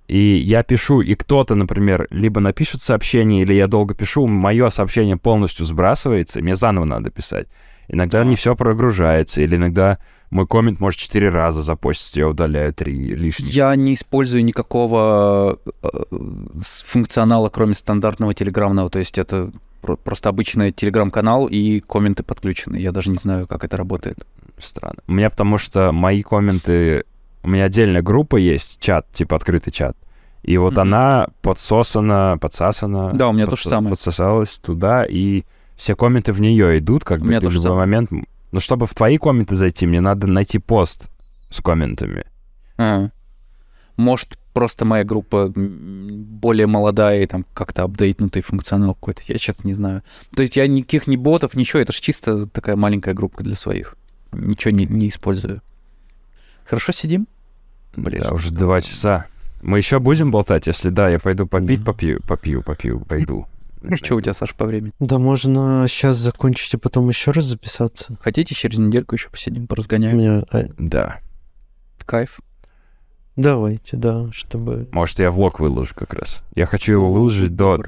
и 0.08 0.36
я 0.38 0.62
пишу, 0.62 1.00
и 1.02 1.14
кто-то, 1.14 1.54
например, 1.54 2.08
либо 2.10 2.40
напишет 2.40 2.80
сообщение, 2.80 3.42
или 3.42 3.52
я 3.52 3.66
долго 3.66 3.94
пишу, 3.94 4.26
мое 4.26 4.70
сообщение 4.70 5.16
полностью 5.16 5.66
сбрасывается, 5.66 6.40
и 6.40 6.42
мне 6.42 6.54
заново 6.54 6.86
надо 6.86 7.10
писать. 7.10 7.46
Иногда 7.88 8.24
не 8.24 8.34
все 8.34 8.56
прогружается, 8.56 9.40
или 9.42 9.56
иногда 9.56 9.98
мой 10.30 10.46
коммент 10.46 10.78
может 10.80 11.00
четыре 11.00 11.30
раза 11.30 11.62
запостить, 11.62 12.16
я 12.16 12.28
удаляю 12.28 12.74
три 12.74 12.92
лишних. 13.14 13.48
Я 13.48 13.74
не 13.76 13.94
использую 13.94 14.44
никакого 14.44 15.58
э, 15.82 15.88
функционала, 16.86 17.48
кроме 17.48 17.74
стандартного 17.74 18.34
телеграммного. 18.34 18.90
То 18.90 18.98
есть 18.98 19.16
это 19.16 19.50
про- 19.80 19.96
просто 19.96 20.28
обычный 20.28 20.70
телеграм-канал 20.70 21.46
и 21.46 21.80
комменты 21.80 22.22
подключены. 22.22 22.76
Я 22.76 22.92
даже 22.92 23.10
не 23.10 23.16
знаю, 23.16 23.46
как 23.46 23.64
это 23.64 23.76
работает. 23.78 24.18
Странно. 24.58 24.98
У 25.06 25.12
меня 25.12 25.30
потому 25.30 25.56
что 25.56 25.92
мои 25.92 26.22
комменты... 26.22 27.04
У 27.48 27.50
меня 27.50 27.64
отдельная 27.64 28.02
группа 28.02 28.36
есть, 28.36 28.78
чат, 28.78 29.10
типа 29.10 29.36
открытый 29.36 29.72
чат. 29.72 29.96
И 30.42 30.58
вот 30.58 30.72
Мгм. 30.72 30.80
она 30.82 31.28
подсосана, 31.40 32.36
подсасана. 32.38 33.12
Да, 33.14 33.30
у 33.30 33.32
меня 33.32 33.46
то 33.46 33.56
же 33.56 33.62
самое. 33.70 33.88
Подсосалась 33.94 34.58
туда, 34.58 35.06
и 35.06 35.44
все 35.74 35.96
комменты 35.96 36.32
в 36.32 36.42
нее 36.42 36.78
идут, 36.78 37.04
как 37.06 37.20
У 37.20 37.22
бы 37.22 37.28
меня 37.30 37.40
ты 37.40 37.48
в 37.48 37.52
любой 37.52 37.62
самое. 37.62 37.80
момент... 37.86 38.10
Но 38.52 38.60
чтобы 38.60 38.84
в 38.84 38.94
твои 38.94 39.16
комменты 39.16 39.54
зайти, 39.54 39.86
мне 39.86 40.02
надо 40.02 40.26
найти 40.26 40.58
пост 40.58 41.10
с 41.48 41.62
комментами. 41.62 42.26
А. 42.76 43.08
Может, 43.96 44.38
просто 44.52 44.84
моя 44.84 45.04
группа 45.04 45.50
более 45.54 46.66
молодая 46.66 47.22
и 47.22 47.26
там 47.26 47.46
как-то 47.54 47.84
апдейтнутый 47.84 48.42
функционал 48.42 48.92
какой-то. 48.94 49.22
Я 49.26 49.38
сейчас 49.38 49.64
не 49.64 49.72
знаю. 49.72 50.02
То 50.36 50.42
есть 50.42 50.54
я 50.56 50.66
никаких 50.66 51.06
ни 51.06 51.16
ботов, 51.16 51.54
ничего. 51.54 51.80
Это 51.80 51.94
же 51.94 52.00
чисто 52.02 52.46
такая 52.46 52.76
маленькая 52.76 53.14
группа 53.14 53.42
для 53.42 53.54
своих. 53.54 53.96
Ничего 54.32 54.70
не, 54.72 54.84
не 54.84 55.08
использую. 55.08 55.62
Хорошо 56.66 56.92
сидим? 56.92 57.26
Блин, 58.02 58.22
да, 58.22 58.30
уже 58.32 58.52
два 58.52 58.80
часа. 58.80 59.26
Мы 59.62 59.78
еще 59.78 59.98
будем 59.98 60.30
болтать? 60.30 60.66
Если 60.66 60.90
да, 60.90 61.08
я 61.08 61.18
пойду 61.18 61.46
попить, 61.46 61.84
попью, 61.84 62.20
попью, 62.26 62.62
попью, 62.62 63.00
пойду. 63.00 63.46
Что 63.94 64.16
у 64.16 64.20
тебя, 64.20 64.34
Саш, 64.34 64.54
по 64.54 64.66
времени? 64.66 64.92
Да 64.98 65.18
можно 65.18 65.86
сейчас 65.88 66.16
закончить, 66.16 66.74
а 66.74 66.78
потом 66.78 67.08
еще 67.08 67.30
раз 67.30 67.44
записаться. 67.44 68.16
Хотите, 68.20 68.54
через 68.54 68.78
недельку 68.78 69.14
еще 69.14 69.30
посидим, 69.30 69.66
поразгоняем? 69.66 70.18
меня... 70.18 70.42
а, 70.50 70.64
Да. 70.78 71.18
Кайф. 72.04 72.40
Давайте, 73.36 73.96
да, 73.96 74.26
чтобы... 74.32 74.88
Может, 74.90 75.20
я 75.20 75.30
влог 75.30 75.60
выложу 75.60 75.94
как 75.94 76.14
раз. 76.14 76.42
Я 76.56 76.66
хочу 76.66 76.92
его 76.92 77.12
выложить 77.12 77.54
до, 77.54 77.80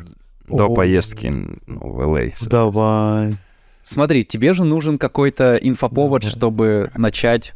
до 0.46 0.68
поездки 0.68 1.26
ну, 1.66 1.92
в 1.92 2.00
LA. 2.00 2.32
Давай. 2.48 3.32
Смотри, 3.82 4.24
тебе 4.24 4.52
же 4.55 4.65
нужен 4.65 4.98
какой-то 4.98 5.57
инфоповод, 5.57 6.23
Да. 6.23 6.28
чтобы 6.31 6.90
начать 6.97 7.55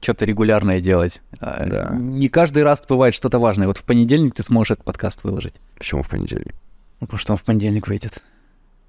что-то 0.00 0.24
регулярное 0.24 0.80
делать. 0.80 1.22
А, 1.40 1.66
Да. 1.66 1.88
Не 1.94 2.28
каждый 2.28 2.62
раз 2.62 2.82
бывает 2.88 3.14
что-то 3.14 3.38
важное. 3.40 3.66
Вот 3.66 3.78
в 3.78 3.82
понедельник 3.84 4.34
ты 4.34 4.42
сможешь 4.44 4.72
этот 4.72 4.84
подкаст 4.84 5.24
выложить. 5.24 5.54
Почему 5.76 6.02
в 6.02 6.08
понедельник? 6.08 6.54
Ну, 7.00 7.06
потому 7.06 7.18
что 7.18 7.32
он 7.32 7.36
в 7.38 7.42
понедельник 7.42 7.88
выйдет. 7.88 8.22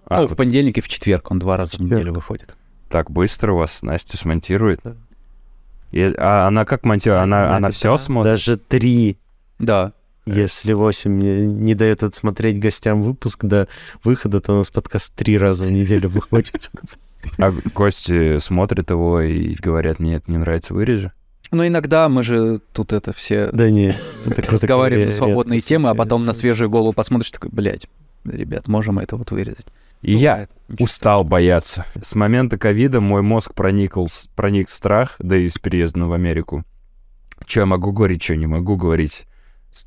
А, 0.06 0.18
ну, 0.18 0.22
вот 0.24 0.32
в 0.32 0.36
понедельник 0.36 0.78
и 0.78 0.82
в 0.82 0.88
четверг. 0.88 1.32
Он 1.32 1.40
два 1.40 1.58
раза 1.58 1.72
в 1.72 1.74
Четверг. 1.74 1.92
неделю 2.02 2.14
выходит. 2.14 2.56
так 2.90 3.10
быстро 3.10 3.54
у 3.54 3.58
вас 3.58 3.82
Настя 3.84 4.18
смонтирует? 4.18 4.82
Да. 4.84 4.96
И- 5.92 6.14
а 6.18 6.48
она 6.48 6.66
как 6.66 6.86
монтирует? 6.86 7.22
Она, 7.24 7.56
она 7.56 7.70
все 7.70 7.96
смотрит? 7.98 8.32
Даже 8.34 8.58
три, 8.58 9.18
Да. 9.60 9.94
Если 10.26 10.74
восемь 10.74 11.18
не, 11.18 11.46
не 11.46 11.76
дает 11.76 12.04
отсмотреть 12.04 12.60
гостям 12.60 13.04
выпуск 13.04 13.46
до 13.46 13.68
выхода, 14.04 14.40
то 14.40 14.54
у 14.54 14.58
нас 14.58 14.70
подкаст 14.70 15.16
три 15.16 15.38
раза 15.38 15.66
в 15.66 15.72
неделю 15.72 16.10
выходит. 16.10 16.70
А 17.38 17.52
гости 17.74 18.40
смотрят 18.40 18.90
его 18.90 19.22
и 19.22 19.54
говорят, 19.56 20.00
мне 20.00 20.16
это 20.16 20.32
не 20.32 20.38
нравится, 20.38 20.74
вырежи? 20.74 21.12
Но 21.52 21.68
иногда 21.68 22.08
мы 22.08 22.24
же 22.24 22.62
тут 22.72 22.94
это 22.94 23.12
все 23.12 23.50
Да 23.52 23.70
не, 23.70 23.94
разговариваем 24.26 25.08
на 25.08 25.14
свободные 25.14 25.60
темы, 25.60 25.90
а 25.90 25.96
потом 25.96 26.26
на 26.26 26.34
свежую 26.34 26.70
голову 26.70 26.94
посмотришь, 26.94 27.32
такой, 27.32 27.50
блядь, 27.52 27.88
ребят, 28.24 28.68
можем 28.68 29.00
это 29.00 29.18
вот 29.18 29.32
вырезать. 29.32 29.68
И 30.02 30.14
я 30.14 30.32
Бывает. 30.32 30.50
Ничего 30.68 30.84
устал 30.86 31.24
бояться. 31.24 31.86
С 32.02 32.16
момента 32.16 32.58
ковида 32.58 33.02
мой 33.02 33.22
мозг 33.22 33.54
проникл, 33.54 34.06
проник 34.36 34.70
страх, 34.70 35.16
да 35.20 35.36
и 35.36 35.48
с 35.50 35.58
переездом 35.58 36.10
в 36.10 36.14
Америку. 36.14 36.64
Что 37.46 37.62
я 37.62 37.66
могу 37.66 37.92
говорить, 37.92 38.24
что 38.24 38.36
не 38.36 38.48
могу 38.48 38.78
говорить. 38.78 39.28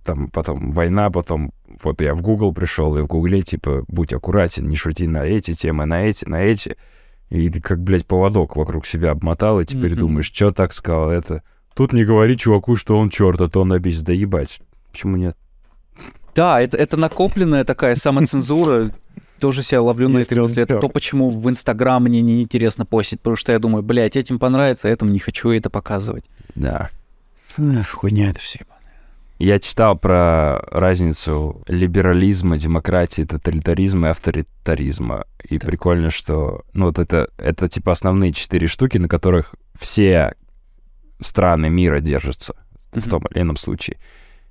Там 0.05 0.29
потом 0.29 0.71
война, 0.71 1.11
потом 1.11 1.53
вот 1.83 2.01
я 2.01 2.15
в 2.15 2.23
Google 2.23 2.55
пришел, 2.55 2.97
и 2.97 3.03
в 3.03 3.07
Гугле 3.07 3.43
типа 3.43 3.85
будь 3.89 4.13
аккуратен, 4.15 4.67
не 4.67 4.77
шути 4.77 5.07
на 5.07 5.25
эти 5.25 5.53
темы, 5.53 5.85
на 5.85 6.05
эти, 6.07 6.25
на 6.25 6.43
эти. 6.43 6.77
И 7.31 7.49
ты 7.51 7.61
как, 7.61 7.83
блядь, 7.83 8.07
поводок 8.07 8.57
вокруг 8.57 8.87
себя 8.87 9.11
обмотал, 9.11 9.61
и 9.61 9.65
теперь 9.67 9.91
Мгм. 9.93 10.01
думаешь, 10.01 10.27
что 10.33 10.53
так 10.53 10.73
сказал 10.73 11.11
это. 11.11 11.43
Тут 11.75 11.93
не 11.93 12.05
говори 12.05 12.37
чуваку, 12.37 12.77
что 12.77 12.97
он 12.97 13.11
черт, 13.11 13.41
а 13.41 13.49
то 13.49 13.61
он 13.63 13.73
обидится. 13.73 14.05
Да 14.05 14.13
ебать. 14.13 14.61
Почему 14.93 15.17
нет? 15.17 15.37
Да, 16.35 16.61
это, 16.61 16.77
это 16.77 16.97
накопленная 16.97 17.65
такая 17.65 17.95
самоцензура. 17.95 18.91
Тоже 19.41 19.63
себя 19.63 19.83
ловлю 19.83 20.09
на 20.09 20.15
мысли. 20.19 20.63
Это 20.63 20.79
то, 20.79 20.89
почему 20.89 21.29
в 21.29 21.51
Инстаграм 21.51 22.03
мне 22.03 22.21
неинтересно 22.21 22.87
постить, 22.87 23.21
потому 23.21 23.37
что 23.37 23.53
я 23.53 23.59
думаю, 23.59 23.83
блядь, 23.83 24.17
этим 24.17 24.39
понравится, 24.39 24.89
а 24.89 24.91
этому 24.91 25.11
не 25.11 25.19
хочу 25.19 25.51
это 25.51 25.69
показывать. 25.69 26.25
Да. 26.55 26.89
Эх, 27.59 27.91
хуйня 27.91 28.31
это 28.31 28.39
все. 28.41 28.61
Я 29.45 29.59
читал 29.59 29.99
про 29.99 30.59
разницу 30.71 31.63
либерализма, 31.67 32.57
демократии, 32.57 33.25
тоталитаризма 33.25 34.07
и 34.07 34.11
авторитаризма. 34.13 35.27
И 35.47 35.59
Так. 35.59 35.69
прикольно, 35.69 36.09
что... 36.09 36.63
Ну, 36.73 36.87
вот 36.87 36.99
это, 36.99 37.29
это 37.37 37.69
типа 37.69 37.93
основные 37.93 38.33
четыре 38.33 38.67
штуки, 38.67 38.97
на 38.97 39.07
которых 39.07 39.55
все 39.79 40.35
страны 41.21 41.69
мира 41.69 42.01
держатся 42.01 42.55
в 42.93 42.97
Мгм. 42.97 43.11
том 43.11 43.27
или 43.35 43.43
ином 43.43 43.59
случае. 43.59 43.99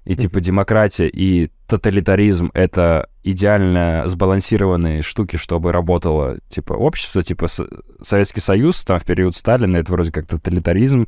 И 0.06 0.14
типа 0.14 0.40
демократия 0.41 1.07
и 1.07 1.49
тоталитаризм— 1.68 2.52
это 2.53 3.10
идеально 3.24 4.03
сбалансированные 4.06 5.02
штуки, 5.02 5.38
чтобы 5.38 5.72
работало 5.72 6.38
типа 6.49 6.74
общество, 6.74 7.24
типа 7.24 7.48
Советский 7.99 8.41
Союз, 8.41 8.86
там 8.86 8.99
в 8.99 9.06
период 9.06 9.36
Сталина, 9.36 9.76
это 9.78 9.91
вроде 9.91 10.11
как 10.11 10.28
тоталитаризм, 10.28 11.07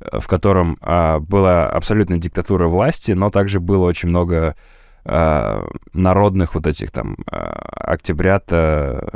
в 0.00 0.26
котором 0.26 0.76
а, 0.80 1.18
была 1.20 1.68
абсолютная 1.68 2.18
диктатура 2.18 2.68
власти, 2.68 3.12
но 3.12 3.30
также 3.30 3.60
было 3.60 3.84
очень 3.86 4.08
много 4.08 4.56
а, 5.04 5.66
народных 5.92 6.54
вот 6.54 6.66
этих 6.66 6.90
там 6.90 7.16
а, 7.30 7.92
октябрята 7.92 9.12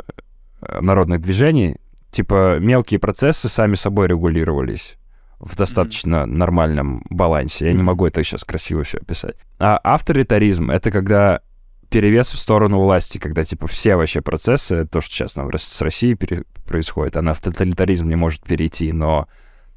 э, 0.61 0.79
народных 0.81 1.21
движений. 1.21 1.77
Типа 2.09 2.59
мелкие 2.59 2.99
процессы 2.99 3.47
сами 3.47 3.75
собой 3.75 4.07
регулировались 4.07 4.97
в 5.39 5.55
достаточно 5.55 6.25
нормальном 6.25 7.03
балансе. 7.09 7.67
Я 7.67 7.73
не 7.73 7.83
могу 7.83 8.05
это 8.05 8.23
сейчас 8.23 8.43
красиво 8.43 8.83
все 8.83 8.99
описать. 8.99 9.35
А 9.59 9.77
авторитаризм— 9.77 10.69
это 10.71 10.91
когда 10.91 11.41
перевес 11.89 12.29
в 12.29 12.37
сторону 12.37 12.79
власти, 12.79 13.17
когда, 13.17 13.43
типа, 13.43 13.67
все 13.67 13.95
вообще 13.97 14.21
процессы, 14.21 14.85
то, 14.85 15.01
что 15.01 15.13
сейчас 15.13 15.35
нам 15.35 15.49
с 15.53 15.81
Россией 15.81 16.15
пере- 16.15 16.45
происходит, 16.65 17.17
она 17.17 17.33
в 17.33 17.41
тоталитаризм 17.41 18.07
не 18.07 18.15
может 18.15 18.43
перейти, 18.43 18.93
но 18.93 19.27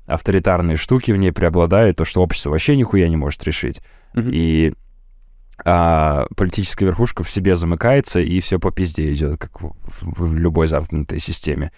авторитарные 0.07 0.77
штуки 0.77 1.13
в 1.13 1.17
ней 1.17 1.33
преобладают, 1.33 1.97
то, 1.97 2.05
что 2.05 2.23
общество 2.23 2.51
вообще 2.51 2.77
нихуя 2.77 3.09
не 3.09 3.17
может 3.17 3.43
решить. 3.45 3.81
Мгм. 4.15 4.31
И 4.33 4.73
а, 5.65 6.27
политическая 6.37 6.87
верхушка 6.87 7.23
в 7.23 7.31
себе 7.31 7.55
замыкается, 7.55 8.21
и 8.21 8.41
все 8.41 8.59
по 8.59 8.71
пизде 8.71 9.13
идет, 9.13 9.39
как 9.39 9.61
в, 9.61 9.73
в- 9.83 10.31
в 10.31 10.35
любой 10.35 10.67
замкнутой 10.67 11.21
системе. 11.21 11.71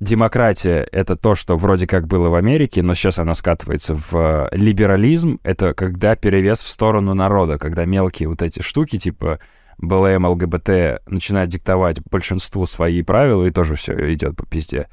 Демократия— 0.00 0.86
это 0.92 1.16
то, 1.16 1.34
что 1.34 1.56
вроде 1.56 1.86
как 1.86 2.06
было 2.06 2.28
в 2.28 2.34
Америке, 2.34 2.82
но 2.82 2.94
сейчас 2.94 3.18
она 3.18 3.34
скатывается 3.34 3.94
в 3.94 4.12
э, 4.14 4.48
либерализм. 4.52 5.38
Это 5.44 5.72
когда 5.72 6.14
перевес 6.16 6.60
в 6.62 6.68
сторону 6.68 7.14
народа, 7.14 7.58
когда 7.58 7.84
мелкие 7.84 8.28
вот 8.28 8.42
эти 8.42 8.60
штуки, 8.60 8.98
типа 8.98 9.38
БЛМ, 9.78 10.26
ЛГБТ, 10.26 11.02
начинают 11.06 11.50
диктовать 11.50 12.00
большинству 12.10 12.66
свои 12.66 13.02
правила, 13.02 13.44
и 13.44 13.50
тоже 13.50 13.76
все 13.76 14.12
идет 14.12 14.36
по 14.36 14.46
пизде. 14.46 14.88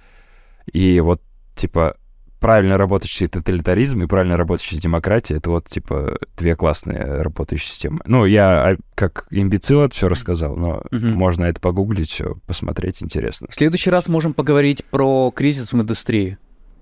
И 0.71 0.99
вот, 0.99 1.21
типа, 1.55 1.95
правильно 2.41 2.77
работающий 2.77 3.27
тоталитаризм 3.27 4.01
и 4.03 4.07
правильно 4.07 4.35
работающая 4.35 4.79
демократия— 4.79 5.35
это 5.37 5.51
вот, 5.51 5.69
типа, 5.69 6.17
две 6.35 6.55
классные 6.55 7.21
работающие 7.21 7.69
системы. 7.69 8.01
Ну, 8.05 8.25
я 8.25 8.71
а, 8.71 8.77
как 8.95 9.27
имбецил 9.29 9.81
это 9.81 9.95
все 9.95 10.09
рассказал, 10.09 10.57
но 10.57 10.83
Мгм. 10.91 11.11
можно 11.13 11.45
это 11.45 11.61
погуглить, 11.61 12.09
все 12.09 12.35
посмотреть, 12.47 13.01
интересно. 13.03 13.47
В 13.49 13.53
следующий 13.53 13.91
раз 13.91 14.07
можем 14.09 14.33
поговорить 14.33 14.83
про 14.85 15.31
кризис 15.31 15.71
в 15.71 15.75
индустрии, 15.79 16.37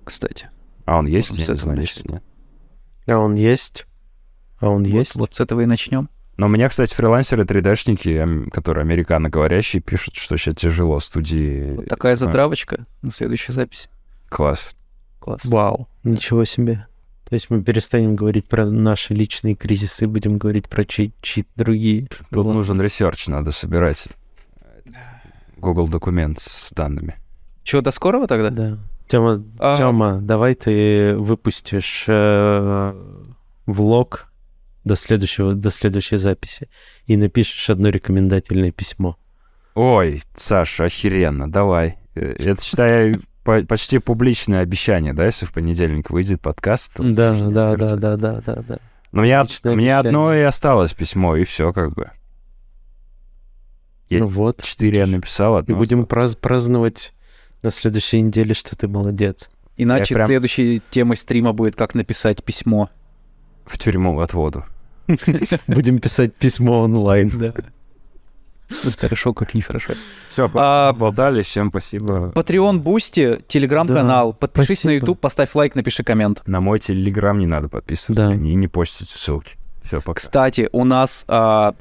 кстати. 0.05 0.49
А 0.85 0.97
он 0.97 1.05
есть? 1.05 1.31
Можем 1.31 1.45
Я 1.45 1.53
не 1.53 1.59
знаю, 1.59 1.81
если 1.81 2.11
нет. 2.11 2.23
А 3.05 3.17
он 3.17 3.35
есть? 3.35 3.85
А 4.59 4.69
он 4.69 4.83
Вот- 4.83 4.91
есть? 4.93 5.15
Вот, 5.15 5.35
с 5.35 5.39
этого 5.41 5.61
и 5.61 5.65
начнем. 5.65 6.09
Но 6.37 6.45
у 6.45 6.49
меня, 6.49 6.69
кстати, 6.69 6.95
фрилансеры 6.95 7.43
3D-шники, 7.43 8.17
ам, 8.17 8.49
которые 8.49 8.83
американоговорящие, 8.83 9.81
пишут, 9.81 10.15
что 10.15 10.37
сейчас 10.37 10.55
тяжело 10.55 11.01
студии. 11.01 11.73
Вот 11.75 11.87
такая 11.89 12.13
А, 12.13 12.15
затравочка 12.15 12.85
на 13.01 13.11
следующую 13.11 13.53
запись. 13.53 13.89
Класс. 14.29 14.69
Класс. 15.19 15.45
Вау, 15.45 15.87
ничего 16.03 16.45
себе. 16.45 16.85
То 17.27 17.35
есть 17.35 17.49
мы 17.49 17.61
перестанем 17.61 18.15
говорить 18.15 18.47
про 18.47 18.65
наши 18.69 19.13
личные 19.13 19.55
кризисы, 19.55 20.07
будем 20.07 20.37
говорить 20.39 20.67
про 20.67 20.83
чьи- 20.83 21.13
чьи-то 21.21 21.51
другие. 21.55 22.07
Тут 22.31 22.37
Ладно. 22.37 22.53
нужен 22.53 22.81
research, 22.81 23.27
надо 23.27 23.51
собирать 23.51 24.07
Google 25.57 25.87
документ 25.87 26.39
с 26.39 26.71
данными. 26.71 27.15
Че, 27.63 27.81
до 27.81 27.91
скорого 27.91 28.27
тогда? 28.27 28.49
Да. 28.49 28.77
Тёма, 29.07 29.43
А- 29.59 29.75
Тёма, 29.77 30.19
давай 30.21 30.55
ты 30.55 31.15
выпустишь 31.17 32.05
э, 32.07 32.93
влог 33.65 34.31
до 34.85 34.95
следующего, 34.95 35.53
до 35.53 35.69
следующей 35.69 36.17
записи 36.17 36.69
и 37.05 37.17
напишешь 37.17 37.69
одно 37.69 37.89
рекомендательное 37.89 38.71
письмо. 38.71 39.17
Ой, 39.75 40.21
Саша, 40.35 40.85
охеренно, 40.85 41.51
давай. 41.51 41.97
Э, 42.15 42.33
Это, 42.39 42.63
считай, 42.63 43.17
по- 43.49 43.65
почти 43.65 43.99
публичное 43.99 44.61
обещание, 44.61 45.13
да, 45.13 45.25
если 45.25 45.45
в 45.45 45.51
понедельник 45.53 46.09
выйдет 46.09 46.41
подкаст? 46.41 46.95
Да, 46.99 47.33
да, 47.33 47.75
да, 47.75 47.95
да, 47.95 48.15
да, 48.17 48.41
да, 48.45 48.63
да. 48.67 48.77
Но 49.11 49.21
мне, 49.23 49.43
мне 49.63 49.97
одно 49.97 50.33
и 50.33 50.41
осталось 50.41 50.93
письмо, 50.93 51.35
и 51.35 51.43
все 51.43 51.73
как 51.73 51.93
бы. 51.93 52.11
Я 54.09 54.19
Ну 54.19 54.27
вот. 54.27 54.61
Четыре 54.63 54.99
я 54.99 55.07
написал, 55.07 55.57
И 55.57 55.59
одно 55.61 55.75
будем 55.77 56.01
осталось. 56.01 56.33
праз- 56.33 56.39
праздновать 56.39 57.13
на 57.63 57.69
следующей 57.71 58.21
неделе, 58.21 58.53
что 58.53 58.75
ты 58.75 58.87
молодец. 58.87 59.49
Иначе 59.77 60.13
Я 60.13 60.17
прям- 60.17 60.27
следующей 60.27 60.81
темой 60.89 61.17
стрима 61.17 61.53
будет, 61.53 61.75
как 61.75 61.93
написать 61.95 62.43
письмо. 62.43 62.89
в 63.65 63.77
тюрьму 63.77 64.19
от 64.19 64.33
воду. 64.33 64.63
Будем 65.67 65.99
писать 65.99 66.33
письмо 66.35 66.83
онлайн. 66.83 67.29
Да. 67.29 67.53
Хорошо, 68.99 69.33
как 69.33 69.53
нехорошо. 69.55 69.93
Все, 70.27 70.49
А, 70.53 70.93
болтали, 70.93 71.41
всем 71.41 71.69
спасибо. 71.69 72.31
Patreon, 72.35 72.77
Boosty, 72.79 73.39
Телеграм-канал. 73.47 74.33
Подпишись 74.33 74.83
на. 74.83 74.91
YouTube, 74.91 75.19
поставь 75.19 75.53
лайк, 75.55 75.75
напиши 75.75 76.03
коммент. 76.03 76.41
На 76.45 76.61
мой 76.61 76.79
телеграм 76.79 77.37
не 77.39 77.47
надо 77.47 77.67
подписываться 77.69 78.27
Да. 78.27 78.33
и 78.35 78.55
не 78.55 78.67
постите 78.67 79.17
ссылки. 79.17 79.55
Все, 79.81 80.01
пока. 80.01 80.19
Кстати, 80.19 80.69
у 80.71 80.83
нас, 80.83 81.25
а, 81.27 81.73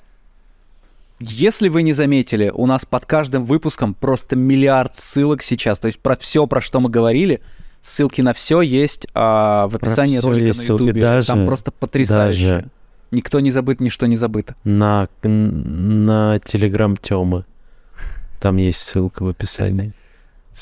если 1.20 1.68
вы 1.68 1.82
не 1.82 1.92
заметили, 1.92 2.50
у 2.54 2.64
нас 2.66 2.84
под 2.86 3.04
каждым 3.06 3.44
выпуском 3.44 3.92
просто 3.94 4.36
миллиард 4.36 4.96
ссылок 4.96 5.42
сейчас. 5.42 5.78
То 5.78 5.86
есть 5.86 5.98
про 6.00 6.16
все, 6.16 6.46
про 6.46 6.60
что 6.60 6.80
мы 6.80 6.88
говорили, 6.88 7.40
ссылки 7.80 8.20
на 8.22 8.32
все 8.32 8.60
есть 8.62 9.06
а, 9.14 9.66
в 9.68 9.76
описании 9.76 10.18
ролика 10.18 10.48
на 10.48 10.54
ссылки. 10.54 10.82
YouTube. 10.84 11.00
Даже- 11.00 11.26
Там 11.26 11.46
просто 11.46 11.70
потрясающе. 11.70 12.50
даже- 12.50 12.70
Никто 13.10 13.40
не 13.40 13.50
забыт, 13.50 13.80
ничто 13.80 14.06
не 14.06 14.16
забыто. 14.16 14.54
На, 14.64 15.08
на 15.22 16.38
телеграм 16.40 16.96
Тёмы. 16.96 17.44
Там 18.40 18.56
есть 18.56 18.80
ссылка 18.80 19.22
в 19.24 19.28
описании. 19.28 19.92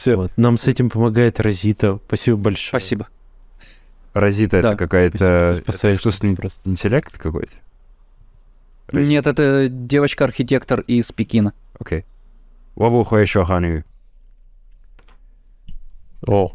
Вот. 0.06 0.30
Нам 0.36 0.56
с 0.56 0.66
этим 0.68 0.90
помогает 0.90 1.40
Розита. 1.40 1.98
Спасибо 2.06 2.36
большое. 2.36 2.68
Спасибо. 2.80 3.08
Розита 4.14 4.62
Да. 4.62 4.68
это 4.68 4.76
какая-то 4.76 5.54
искусственный 5.90 6.36
просто. 6.36 6.68
интеллект 6.70 7.18
какой-то? 7.18 7.52
Розита. 8.88 9.10
Нет, 9.10 9.26
это 9.26 9.68
девочка-архитектор 9.68 10.80
из 10.80 11.10
Пекина. 11.12 11.52
Окей. 11.78 12.04
Вабуха 12.76 13.16
еще 13.16 13.44
ханю. 13.44 13.84
О, 16.26 16.52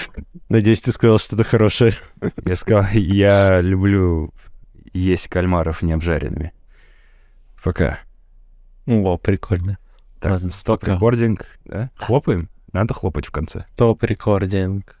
надеюсь, 0.48 0.82
ты 0.82 0.92
сказал 0.92 1.18
что-то 1.18 1.44
хорошее. 1.44 1.92
Я 2.44 2.56
сказал, 2.56 2.84
я 2.92 3.60
люблю 3.60 4.32
есть 4.94 5.28
кальмаров 5.28 5.82
не 5.82 5.92
обжаренными. 5.92 6.52
Пока. 7.62 7.98
О, 8.86 9.18
прикольно. 9.18 9.78
Так, 10.20 10.32
Ладно, 10.32 10.50
стоп 10.50 10.84
рекординг, 10.84 11.46
да? 11.64 11.90
Хлопаем? 11.96 12.48
Надо 12.72 12.94
хлопать 12.94 13.26
в 13.26 13.30
конце. 13.30 13.64
Топ 13.76 14.02
рекординг. 14.02 14.96